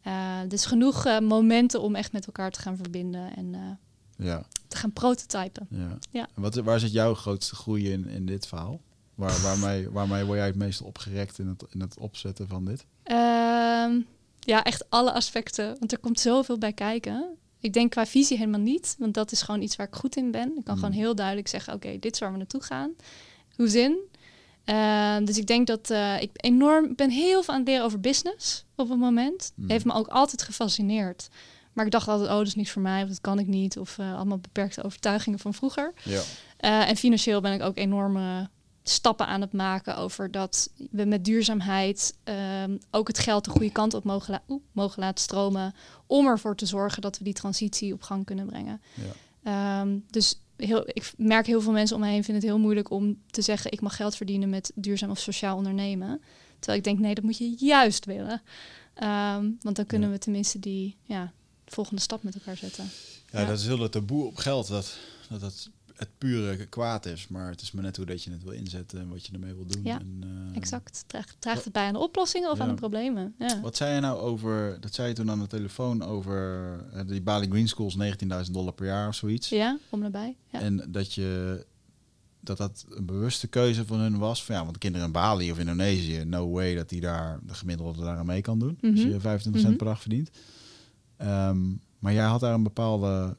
Ja. 0.03 0.45
Dus 0.45 0.65
genoeg 0.65 1.19
momenten 1.21 1.81
om 1.81 1.95
echt 1.95 2.11
met 2.11 2.25
elkaar 2.25 2.51
te 2.51 2.59
gaan 2.59 2.77
verbinden 2.77 3.35
en 3.35 3.79
Ja, 4.17 4.43
te 4.67 4.77
gaan 4.77 4.91
prototypen. 4.91 5.67
ja. 6.11 6.27
Wat, 6.33 6.55
waar 6.55 6.79
zit 6.79 6.91
jouw 6.91 7.13
grootste 7.13 7.55
groei 7.55 7.91
in, 7.91 8.07
in 8.07 8.25
dit 8.25 8.47
verhaal? 8.47 8.79
Waar, 9.15 9.41
waarmee, 9.41 9.89
waarmee 9.89 10.23
word 10.23 10.37
jij 10.37 10.47
het 10.47 10.55
meest 10.55 10.81
opgerekt 10.81 11.39
in 11.39 11.47
het, 11.47 11.63
in 11.69 11.81
het 11.81 11.99
opzetten 11.99 12.47
van 12.47 12.65
dit? 12.65 12.85
Ehm, 13.03 13.99
ja, 14.39 14.63
echt 14.63 14.89
alle 14.89 15.11
aspecten, 15.13 15.75
want 15.79 15.91
er 15.91 15.99
komt 15.99 16.19
zoveel 16.19 16.57
bij 16.57 16.73
kijken. 16.73 17.37
Ik 17.59 17.73
denk 17.73 17.91
qua 17.91 18.05
visie 18.05 18.37
helemaal 18.37 18.59
niet, 18.59 18.95
want 18.99 19.13
dat 19.13 19.31
is 19.31 19.41
gewoon 19.41 19.61
iets 19.61 19.75
waar 19.75 19.87
ik 19.87 19.95
goed 19.95 20.15
in 20.15 20.31
ben. 20.31 20.47
Ik 20.57 20.63
kan 20.63 20.73
Hmm. 20.73 20.83
gewoon 20.83 20.91
heel 20.91 21.15
duidelijk 21.15 21.47
zeggen, 21.47 21.73
oké, 21.73 21.99
dit 21.99 22.13
is 22.13 22.19
waar 22.19 22.31
we 22.31 22.37
naartoe 22.37 22.63
gaan. 22.63 22.91
Hoe 23.55 23.67
zin? 23.67 23.97
Ehm, 24.63 25.25
dus 25.25 25.37
ik 25.37 25.47
denk 25.47 25.67
dat 25.67 25.89
eh, 25.89 26.21
ik 26.21 26.29
enorm 26.33 26.95
ben 26.95 27.09
heel 27.09 27.43
veel 27.43 27.53
aan 27.53 27.59
het 27.59 27.69
leren 27.69 27.85
over 27.85 27.99
business 27.99 28.65
op 28.75 28.89
het 28.89 28.99
moment. 28.99 29.51
Hmm. 29.55 29.69
Heeft 29.69 29.85
me 29.85 29.93
ook 29.93 30.07
altijd 30.07 30.41
gefascineerd. 30.43 31.29
Maar 31.73 31.85
ik 31.85 31.91
dacht 31.91 32.07
altijd, 32.07 32.29
oh, 32.29 32.37
dat 32.37 32.47
is 32.47 32.55
niks 32.55 32.71
voor 32.71 32.81
mij, 32.81 33.03
of 33.03 33.09
dat 33.09 33.21
kan 33.21 33.39
ik 33.39 33.47
niet. 33.47 33.77
Of 33.77 33.97
eh, 33.97 34.15
allemaal 34.15 34.37
beperkte 34.37 34.83
overtuigingen 34.83 35.39
van 35.39 35.53
vroeger. 35.53 35.93
Ja. 36.03 36.21
Eh, 36.57 36.89
en 36.89 36.95
financieel 36.95 37.41
ben 37.41 37.53
ik 37.53 37.61
ook 37.61 37.77
enorme 37.77 38.49
stappen 38.83 39.27
aan 39.27 39.41
het 39.41 39.53
maken 39.53 39.97
over 39.97 40.31
dat 40.31 40.69
we 40.91 41.05
met 41.05 41.25
duurzaamheid 41.25 42.15
ehm, 42.23 42.77
ook 42.91 43.07
het 43.07 43.19
geld 43.19 43.43
de 43.45 43.49
goede 43.49 43.71
kant 43.71 43.93
op 43.93 44.03
mogen, 44.03 44.31
la- 44.47 44.57
mogen 44.71 44.99
laten 44.99 45.23
stromen. 45.23 45.73
Om 46.07 46.27
ervoor 46.27 46.55
te 46.55 46.65
zorgen 46.65 47.01
dat 47.01 47.17
we 47.17 47.23
die 47.23 47.33
transitie 47.33 47.93
op 47.93 48.01
gang 48.01 48.25
kunnen 48.25 48.45
brengen. 48.45 48.81
Ja. 48.93 49.81
Ehm, 49.81 49.97
dus 50.09 50.39
heel, 50.57 50.81
ik 50.87 51.13
merk 51.17 51.45
heel 51.45 51.61
veel 51.61 51.71
mensen 51.71 51.95
om 51.95 52.01
me 52.01 52.07
heen 52.07 52.23
vinden 52.23 52.43
het 52.43 52.51
heel 52.51 52.59
moeilijk 52.61 52.89
om 52.89 53.21
te 53.29 53.41
zeggen 53.41 53.71
ik 53.71 53.81
mag 53.81 53.95
geld 53.95 54.15
verdienen 54.15 54.49
met 54.49 54.71
duurzaam 54.75 55.09
of 55.09 55.19
sociaal 55.19 55.57
ondernemen. 55.57 56.21
Terwijl 56.59 56.77
ik 56.77 56.83
denk 56.83 56.99
nee, 56.99 57.13
dat 57.15 57.23
moet 57.23 57.37
je 57.37 57.55
juist 57.57 58.05
willen. 58.05 58.41
Ehm, 58.93 59.49
want 59.61 59.75
dan 59.75 59.85
kunnen 59.85 60.07
Ja. 60.09 60.13
we 60.15 60.19
tenminste 60.21 60.59
die 60.59 60.95
ja, 61.03 61.31
volgende 61.65 62.01
stap 62.01 62.23
met 62.23 62.33
elkaar 62.35 62.57
zetten. 62.57 62.89
Ja, 63.31 63.39
Ja. 63.39 63.45
dat 63.45 63.59
is 63.59 63.65
heel 63.65 63.77
dat 63.77 63.91
taboe 63.91 64.25
op 64.25 64.35
geld, 64.35 64.67
dat, 64.67 64.97
dat 65.29 65.41
het 65.41 65.69
het 65.95 66.09
pure 66.17 66.65
kwaad 66.65 67.05
is. 67.05 67.27
Maar 67.27 67.49
het 67.49 67.61
is 67.61 67.71
maar 67.71 67.83
net 67.83 67.97
hoe 67.97 68.05
dat 68.05 68.23
je 68.23 68.31
het 68.31 68.43
wil 68.43 68.51
inzetten 68.51 68.99
en 68.99 69.09
wat 69.09 69.25
je 69.25 69.33
ermee 69.33 69.53
wil 69.53 69.65
doen. 69.65 69.83
Ja, 69.83 69.99
en, 69.99 70.19
eh, 70.51 70.57
Exact. 70.57 71.03
Draagt, 71.07 71.35
draagt 71.39 71.63
het 71.63 71.73
bij 71.73 71.85
aan 71.87 71.93
de 71.93 71.99
oplossingen 71.99 72.51
of 72.51 72.57
Ja. 72.57 72.63
aan 72.63 72.69
de 72.69 72.75
problemen? 72.75 73.35
Ja. 73.39 73.61
Wat 73.61 73.75
zei 73.77 73.93
je 73.95 73.99
nou 73.99 74.19
over, 74.19 74.77
dat 74.79 74.93
zei 74.93 75.07
je 75.07 75.13
toen 75.13 75.31
aan 75.31 75.39
de 75.39 75.47
telefoon 75.47 76.03
over 76.03 76.75
eh, 76.93 77.01
die 77.07 77.21
Bali 77.21 77.47
Green 77.49 77.67
Schools, 77.67 77.95
19.000 77.97 78.51
dollar 78.53 78.73
per 78.73 78.85
jaar 78.85 79.07
of 79.07 79.15
zoiets. 79.15 79.49
Ja, 79.49 79.77
om 79.89 79.99
nabij. 79.99 80.35
Ja. 80.51 80.59
En 80.59 80.85
dat 80.91 81.13
je 81.13 81.65
dat 82.39 82.57
dat 82.57 82.85
een 82.89 83.05
bewuste 83.05 83.47
keuze 83.47 83.85
van 83.85 83.99
hun 83.99 84.17
was. 84.17 84.43
Van, 84.45 84.55
ja, 84.55 84.63
want 84.63 84.77
kinderen 84.77 85.07
in 85.07 85.13
Bali 85.13 85.51
of 85.51 85.59
Indonesië, 85.59 86.23
no 86.25 86.49
way 86.49 86.75
dat 86.75 86.89
die 86.89 87.01
daar 87.01 87.39
de 87.47 87.53
gemiddelde 87.53 88.03
daar 88.03 88.17
aan 88.17 88.25
mee 88.25 88.41
kan 88.41 88.59
doen. 88.59 88.77
Als 88.81 88.91
Mhm. 88.99 89.09
je 89.09 89.19
25 89.19 89.61
cent 89.61 89.77
per 89.77 89.85
dag 89.85 90.01
verdient. 90.01 90.29
Ehm, 91.17 91.61
maar 91.99 92.13
jij 92.13 92.25
had 92.25 92.39
daar 92.39 92.53
een 92.53 92.63
bepaalde 92.63 93.37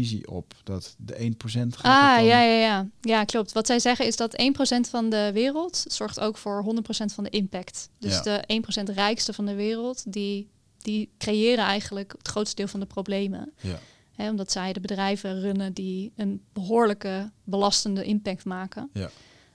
visie 0.00 0.28
op 0.30 0.54
dat 0.64 0.94
de 0.98 1.20
1% 1.20 1.76
gaat 1.76 1.84
Ah, 1.84 2.16
dan- 2.16 2.24
ja, 2.24 2.40
ja, 2.42 2.58
ja. 2.60 2.88
Ja, 3.00 3.24
klopt. 3.24 3.52
Wat 3.52 3.66
zij 3.66 3.78
zeggen 3.78 4.06
is 4.06 4.16
dat 4.16 4.38
1% 4.40 4.88
van 4.88 5.10
de 5.10 5.30
wereld 5.32 5.84
zorgt 5.88 6.20
ook 6.20 6.36
voor 6.36 6.62
100% 6.62 7.12
van 7.12 7.24
de 7.24 7.30
impact. 7.30 7.88
Dus 7.98 8.14
Ja. 8.14 8.20
de 8.22 8.42
1% 8.46 8.88
rijkste 8.88 9.32
van 9.32 9.46
de 9.46 9.54
wereld, 9.54 10.12
die, 10.12 10.48
die 10.78 11.10
creëren 11.18 11.64
eigenlijk 11.64 12.14
het 12.18 12.28
grootste 12.28 12.56
deel 12.56 12.68
van 12.68 12.80
de 12.80 12.86
problemen. 12.86 13.52
Ja. 13.60 13.78
Omdat 14.30 14.52
zij 14.52 14.72
de 14.72 14.80
bedrijven 14.80 15.40
runnen 15.40 15.72
die 15.72 16.12
een 16.16 16.42
behoorlijke 16.52 17.30
belastende 17.44 18.04
impact 18.04 18.44
maken. 18.44 18.90
Ja. 18.92 19.10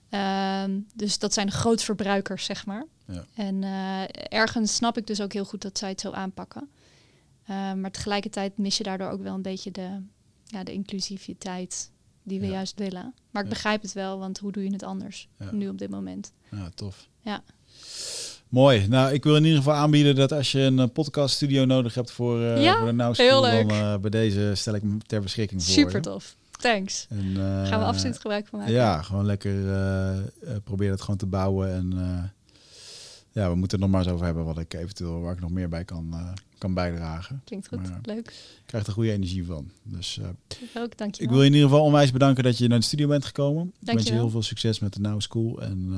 Ehm, 0.10 0.80
dus 0.96 1.20
dat 1.20 1.34
zijn 1.34 1.46
de 1.48 1.52
grootverbruikers, 1.54 2.46
zeg 2.46 2.66
maar. 2.66 2.86
Ja. 3.08 3.26
En 3.36 3.64
eh, 3.64 4.02
ergens 4.40 4.76
snap 4.76 4.98
ik 4.98 5.08
dus 5.08 5.22
ook 5.22 5.34
heel 5.34 5.46
goed 5.46 5.62
dat 5.62 5.78
zij 5.78 5.90
het 5.90 6.02
zo 6.02 6.12
aanpakken. 6.12 6.70
Eh, 7.46 7.74
maar 7.74 7.92
tegelijkertijd 7.92 8.58
mis 8.58 8.78
je 8.78 8.84
daardoor 8.84 9.10
ook 9.10 9.22
wel 9.22 9.34
een 9.36 9.42
beetje 9.42 9.72
de, 9.72 10.02
ja, 10.50 10.64
de 10.64 10.72
inclusiviteit 10.74 11.92
die 12.24 12.40
we 12.40 12.46
Ja. 12.46 12.52
juist 12.52 12.80
willen. 12.80 13.14
Maar 13.32 13.44
ik 13.44 13.50
begrijp 13.50 13.82
het 13.82 13.94
wel, 13.94 14.20
want 14.20 14.38
hoe 14.38 14.52
doe 14.52 14.64
je 14.64 14.72
het 14.72 14.84
anders 14.84 15.28
nu 15.52 15.68
op 15.70 15.78
dit 15.78 15.90
moment? 15.90 16.32
Ja, 16.52 16.70
tof. 16.76 17.08
Ja. 17.22 17.44
Mooi. 18.50 18.88
Nou, 18.88 19.14
ik 19.14 19.24
wil 19.24 19.36
in 19.36 19.44
ieder 19.44 19.58
geval 19.58 19.74
aanbieden 19.74 20.16
dat 20.16 20.32
als 20.32 20.52
je 20.52 20.60
een 20.60 20.80
eh, 20.80 20.86
podcaststudio 20.94 21.66
nodig 21.66 21.94
hebt 21.96 22.12
voor, 22.12 22.42
eh 22.44 22.64
Ja, 22.64 22.78
voor 22.78 22.86
de 22.88 22.94
Now 22.94 23.14
School, 23.16 23.42
dan 23.42 23.70
eh, 23.70 23.98
bij 23.98 24.10
deze 24.10 24.52
stel 24.56 24.76
ik 24.76 24.82
hem 24.82 25.04
ter 25.06 25.22
beschikking 25.22 25.64
voor 25.64 25.74
Super 25.74 25.96
je. 25.96 26.00
tof. 26.02 26.36
Thanks. 26.52 27.06
En, 27.10 27.28
eh, 27.38 27.68
Gaan 27.68 27.80
we 27.80 27.86
absoluut 27.86 28.20
gebruik 28.20 28.48
van 28.48 28.60
maken. 28.60 28.74
Ja, 28.74 29.02
gewoon 29.02 29.26
lekker 29.26 29.54
proberen 30.64 30.92
het 30.94 31.02
gewoon 31.02 31.18
te 31.18 31.26
bouwen. 31.26 31.74
En 31.74 31.94
ja, 33.32 33.50
we 33.50 33.56
moeten 33.56 33.80
het 33.80 33.80
nog 33.80 33.90
maar 33.90 34.04
eens 34.06 34.14
over 34.14 34.26
hebben 34.26 34.46
wat 34.46 34.58
ik 34.58 34.74
eventueel 34.74 35.20
waar 35.22 35.34
ik 35.34 35.40
nog 35.40 35.52
meer 35.52 35.70
bij 35.70 35.86
kan, 35.86 36.08
eh, 36.14 36.32
kan 36.58 36.74
bijdragen. 36.74 37.42
Klinkt 37.46 37.68
goed. 37.68 37.82
Maar- 37.90 38.00
Leuk. 38.04 38.28
Ik 38.28 38.62
krijg 38.66 38.86
er 38.88 38.94
goede 38.94 39.12
energie 39.12 39.46
van. 39.46 39.72
Dus 39.84 40.18
eh, 40.20 40.28
Ik 40.48 40.70
ook, 40.78 40.98
dankjewel. 40.98 41.28
ik 41.28 41.30
wil 41.30 41.40
je 41.42 41.48
in 41.48 41.54
ieder 41.54 41.70
geval 41.70 41.84
onwijs 41.86 42.12
bedanken 42.12 42.44
dat 42.44 42.58
je 42.58 42.68
naar 42.68 42.80
de 42.80 42.86
studio 42.86 43.08
bent 43.08 43.26
gekomen. 43.26 43.64
Ik 43.64 43.70
wens 43.72 43.80
je 43.80 43.94
Dankjewel. 43.94 44.22
heel 44.22 44.30
veel 44.30 44.42
succes 44.42 44.80
met 44.80 44.94
de 44.94 45.00
Now 45.00 45.22
School. 45.22 45.62
En 45.62 45.90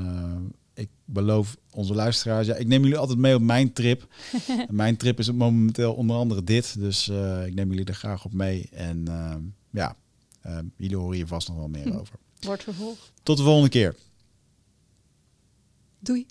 eh, 0.73 0.83
ik 0.83 0.89
beloof 1.05 1.57
onze 1.71 1.93
luisteraars, 1.93 2.47
ja, 2.47 2.55
ik 2.55 2.67
neem 2.67 2.81
jullie 2.81 2.97
altijd 2.97 3.17
mee 3.19 3.35
op 3.35 3.41
mijn 3.41 3.73
trip. 3.73 4.07
En 4.67 4.75
mijn 4.75 4.97
trip 4.97 5.19
is 5.19 5.31
momenteel 5.31 5.93
onder 5.93 6.15
andere 6.15 6.43
dit. 6.43 6.79
Dus 6.79 7.07
eh, 7.09 7.45
ik 7.45 7.53
neem 7.53 7.69
jullie 7.69 7.85
er 7.85 7.93
graag 7.93 8.25
op 8.25 8.33
mee. 8.33 8.67
En 8.71 9.07
eh, 9.07 9.35
ja, 9.71 9.95
eh, 10.41 10.57
jullie 10.77 10.97
horen 10.97 11.15
hier 11.15 11.27
vast 11.27 11.47
nog 11.47 11.57
wel 11.57 11.67
meer 11.67 11.83
Hm. 11.87 11.97
over. 11.97 12.15
Wordt 12.39 12.63
vervolgd. 12.63 13.11
Tot 13.23 13.37
de 13.37 13.43
volgende 13.43 13.69
keer. 13.69 13.95
Doei. 15.99 16.25